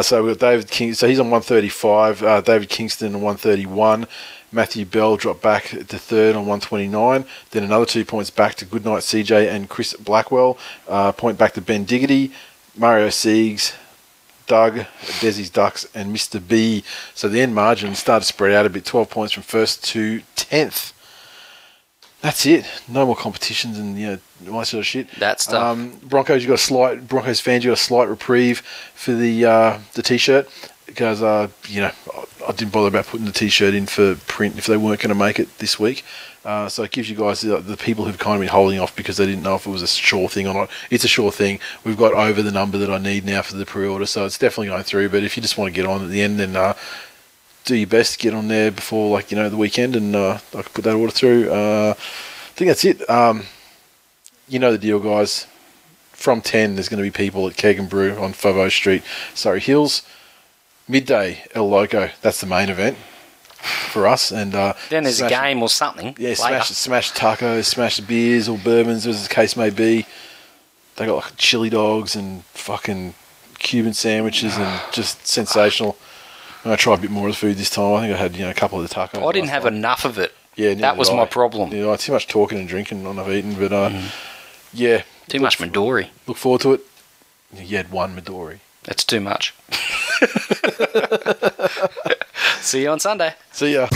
So 0.03 0.25
we've 0.25 0.37
got 0.37 0.51
David 0.51 0.69
King. 0.69 0.95
So 0.95 1.07
he's 1.07 1.21
on 1.21 1.27
135. 1.27 2.23
Uh, 2.25 2.41
David 2.41 2.71
Kingston 2.71 3.15
on 3.15 3.23
131. 3.23 4.09
Matthew 4.55 4.85
Bell 4.85 5.17
dropped 5.17 5.43
back 5.43 5.65
to 5.65 5.85
third 5.85 6.37
on 6.37 6.47
129. 6.47 7.25
Then 7.51 7.65
another 7.65 7.85
two 7.85 8.05
points 8.05 8.31
back 8.31 8.55
to 8.57 8.65
Goodnight 8.65 9.03
CJ 9.03 9.53
and 9.53 9.69
Chris 9.69 9.95
Blackwell. 9.95 10.57
Uh, 10.89 11.13
point 11.13 11.37
back 11.37 11.53
to 11.55 11.61
Ben 11.61 11.85
Diggity, 11.85 12.33
Mario 12.77 13.09
Siegs, 13.09 13.75
Doug, 14.47 14.87
Desi's 15.21 15.51
Ducks, 15.51 15.87
and 15.95 16.15
Mr. 16.15 16.41
B. 16.47 16.85
So 17.15 17.29
the 17.29 17.41
end 17.41 17.55
margin 17.55 17.95
started 17.95 18.21
to 18.21 18.27
spread 18.27 18.53
out 18.53 18.65
a 18.65 18.71
bit. 18.71 18.85
12 18.85 19.11
points 19.11 19.33
from 19.33 19.43
first 19.43 19.85
to 19.87 20.23
10th. 20.37 20.93
That's 22.21 22.47
it. 22.47 22.65
No 22.89 23.05
more 23.05 23.17
competitions 23.17 23.79
and 23.79 23.99
you 23.99 24.07
know 24.07 24.53
all 24.53 24.61
that 24.61 24.67
sort 24.67 24.81
of 24.81 24.87
shit. 24.87 25.11
That 25.19 25.43
stuff. 25.43 25.63
Um, 25.63 25.99
Broncos, 26.05 26.43
you 26.43 26.49
got 26.49 26.55
a 26.55 26.59
slight 26.59 27.07
Broncos 27.07 27.39
fans, 27.41 27.65
you 27.65 27.71
got 27.71 27.79
a 27.79 27.83
slight 27.83 28.09
reprieve 28.09 28.61
for 28.95 29.13
the 29.13 29.45
uh, 29.45 29.79
the 29.93 30.01
t-shirt 30.01 30.49
because 30.95 31.23
uh, 31.23 31.49
you 31.67 31.81
know 31.81 31.91
I, 32.47 32.53
didn't 32.53 32.73
bother 32.73 32.89
about 32.89 33.07
putting 33.07 33.27
the 33.27 33.33
t-shirt 33.33 33.75
in 33.75 33.87
for 33.87 34.15
print 34.29 34.57
if 34.57 34.67
they 34.67 34.77
weren't 34.77 35.01
going 35.01 35.09
to 35.09 35.15
make 35.15 35.41
it 35.41 35.59
this 35.59 35.79
week. 35.79 36.05
Uh, 36.45 36.69
so 36.69 36.83
it 36.85 36.93
gives 36.93 37.11
you 37.11 37.17
guys 37.17 37.41
the, 37.41 37.59
the 37.59 37.77
people 37.77 38.05
who've 38.05 38.19
kind 38.19 38.37
of 38.37 38.41
been 38.41 38.51
holding 38.51 38.79
off 38.79 38.95
because 38.95 39.17
they 39.17 39.27
didn't 39.27 39.43
know 39.43 39.57
if 39.57 39.67
it 39.67 39.71
was 39.71 39.83
a 39.83 39.87
sure 39.87 40.29
thing 40.29 40.47
or 40.47 40.55
not. 40.55 40.71
It's 40.91 41.03
a 41.03 41.09
sure 41.09 41.33
thing. 41.33 41.59
We've 41.85 41.97
got 41.97 42.13
over 42.13 42.43
the 42.43 42.53
number 42.53 42.79
that 42.79 42.91
I 42.91 42.99
need 42.99 43.25
now 43.25 43.43
for 43.43 43.57
the 43.57 43.67
pre-order, 43.67 44.07
so 44.07 44.25
it's 44.25 44.39
definitely 44.39 44.69
going 44.69 44.85
through. 44.85 45.09
But 45.09 45.25
if 45.25 45.37
you 45.37 45.43
just 45.43 45.59
want 45.59 45.75
to 45.75 45.81
get 45.81 45.89
on 45.89 46.05
at 46.05 46.11
the 46.11 46.23
end, 46.23 46.39
then 46.39 46.55
uh, 46.55 46.75
do 47.65 47.75
your 47.75 47.89
best 47.89 48.13
to 48.13 48.19
get 48.19 48.35
on 48.35 48.49
there 48.49 48.71
before 48.71 49.11
like 49.11 49.31
you 49.31 49.37
know 49.37 49.49
the 49.49 49.57
weekend, 49.57 49.97
and 49.97 50.15
uh, 50.15 50.39
I 50.55 50.63
can 50.63 50.73
put 50.75 50.85
that 50.85 50.95
order 50.95 51.13
through. 51.13 51.51
Uh, 51.51 51.95
I 51.97 52.57
think 52.57 52.69
that's 52.69 52.85
it. 52.85 53.09
Um, 53.11 53.47
you 54.47 54.59
know 54.59 54.71
the 54.71 54.79
deal, 54.79 55.01
guys. 55.01 55.47
From 56.13 56.41
ten, 56.41 56.77
there's 56.77 56.89
going 56.89 57.03
to 57.03 57.03
be 57.03 57.11
people 57.11 57.49
at 57.49 57.57
Keg 57.57 57.79
and 57.79 57.89
Brew 57.89 58.17
on 58.17 58.33
Foveaux 58.33 58.71
Street, 58.71 59.03
Surry 59.35 59.61
Hills. 59.61 60.03
Midday, 60.89 61.45
El 61.55 61.69
Loco. 61.69 62.11
That's 62.23 62.41
the 62.41 62.47
main 62.47 62.69
event 62.69 62.97
for 63.91 64.07
us. 64.07 64.31
And 64.31 64.55
uh, 64.55 64.75
Then 64.91 65.05
there's 65.05 65.21
a 65.21 65.29
game 65.29 65.63
or 65.63 65.69
something. 65.69 66.17
Yeah, 66.19 66.35
smash 66.35 66.69
smash 66.69 67.13
tacos, 67.13 67.65
smash 67.65 68.01
beers 68.01 68.49
or 68.49 68.59
bourbons, 68.59 69.07
as 69.07 69.27
the 69.27 69.35
case 69.35 69.57
may 69.57 69.71
be. 69.71 70.07
They 70.97 71.07
got 71.07 71.17
like 71.17 71.37
chili 71.37 71.71
dogs 71.71 72.15
and 72.15 72.45
fucking 72.47 73.15
Cuban 73.59 73.95
sandwiches 73.95 74.57
and 74.57 74.81
just 74.93 75.27
sensational. 75.27 75.97
Gonna 76.63 76.77
try 76.77 76.95
a 76.95 76.99
bit 76.99 77.11
more 77.11 77.29
of 77.29 77.35
the 77.35 77.39
food 77.39 77.57
this 77.57 77.71
time. 77.71 77.95
I 77.95 78.01
think 78.03 78.15
I 78.15 78.17
had 78.19 78.37
you 78.37 78.45
know 78.45 78.51
a 78.51 78.55
couple 78.55 78.81
of 78.81 78.89
the 78.89 78.95
tacos. 78.95 79.27
I 79.27 79.33
didn't 79.33 79.49
have 79.51 79.65
time. 79.65 79.75
enough 79.75 80.05
of 80.05 80.19
it. 80.19 80.33
Yeah, 80.57 80.75
that 80.75 80.97
was 80.97 81.09
did 81.09 81.17
my 81.17 81.25
problem. 81.27 81.73
Yeah, 81.73 81.91
I 81.91 81.97
too 81.97 82.13
much 82.13 82.29
talking 82.29 82.59
and 82.59 82.69
drinking 82.69 83.03
when 83.03 83.19
I've 83.19 83.31
eaten, 83.31 83.55
but 83.55 83.73
uh, 83.73 84.03
yeah, 84.73 85.03
Too 85.29 85.41
much 85.41 85.59
Midori. 85.59 86.11
look 86.27 86.37
forward 86.37 86.61
to 86.61 86.75
it. 86.75 86.81
You 87.53 87.77
had 87.77 87.91
one 87.91 88.17
Midori. 88.17 88.61
That's 88.85 89.05
too 89.05 89.21
much. 89.21 89.53
See 92.61 92.83
you 92.83 92.91
on 92.91 93.01
Sunday. 93.01 93.35
See 93.53 93.75
ya. 93.75 93.89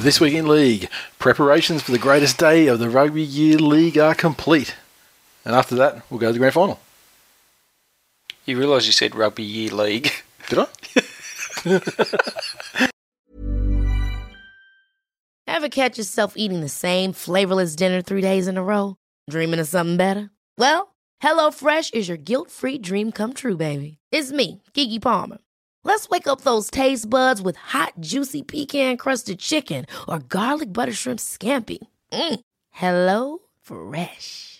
This 0.00 0.18
week 0.18 0.32
in 0.32 0.48
league, 0.48 0.88
preparations 1.18 1.82
for 1.82 1.92
the 1.92 1.98
greatest 1.98 2.38
day 2.38 2.68
of 2.68 2.78
the 2.78 2.88
rugby 2.88 3.22
year 3.22 3.58
league 3.58 3.98
are 3.98 4.14
complete. 4.14 4.74
And 5.44 5.54
after 5.54 5.74
that, 5.74 6.02
we'll 6.08 6.18
go 6.18 6.28
to 6.28 6.32
the 6.32 6.38
grand 6.38 6.54
final. 6.54 6.80
You 8.46 8.58
realise 8.58 8.86
you 8.86 8.92
said 8.92 9.14
rugby 9.14 9.42
year 9.44 9.70
league. 9.70 10.10
Did 10.48 10.60
I? 10.60 10.66
Ever 15.46 15.68
catch 15.68 15.98
yourself 15.98 16.34
eating 16.36 16.60
the 16.60 16.68
same 16.68 17.12
flavorless 17.12 17.76
dinner 17.76 18.00
three 18.02 18.22
days 18.22 18.48
in 18.48 18.56
a 18.56 18.62
row? 18.62 18.96
Dreaming 19.28 19.60
of 19.60 19.68
something 19.68 19.96
better? 19.98 20.30
Well, 20.56 20.94
HelloFresh 21.22 21.92
is 21.92 22.08
your 22.08 22.16
guilt-free 22.16 22.78
dream 22.78 23.12
come 23.12 23.34
true, 23.34 23.56
baby. 23.56 23.98
It's 24.10 24.32
me, 24.32 24.62
Keke 24.74 25.02
Palmer. 25.02 25.38
Let's 25.84 26.08
wake 26.08 26.26
up 26.26 26.42
those 26.42 26.70
taste 26.70 27.08
buds 27.10 27.42
with 27.42 27.56
hot, 27.56 27.92
juicy 28.00 28.42
pecan-crusted 28.42 29.38
chicken 29.38 29.86
or 30.08 30.18
garlic 30.18 30.72
butter 30.72 30.92
shrimp 30.92 31.20
scampi. 31.20 31.78
Mm. 32.12 32.40
Hello 32.70 33.38
Fresh. 33.62 34.59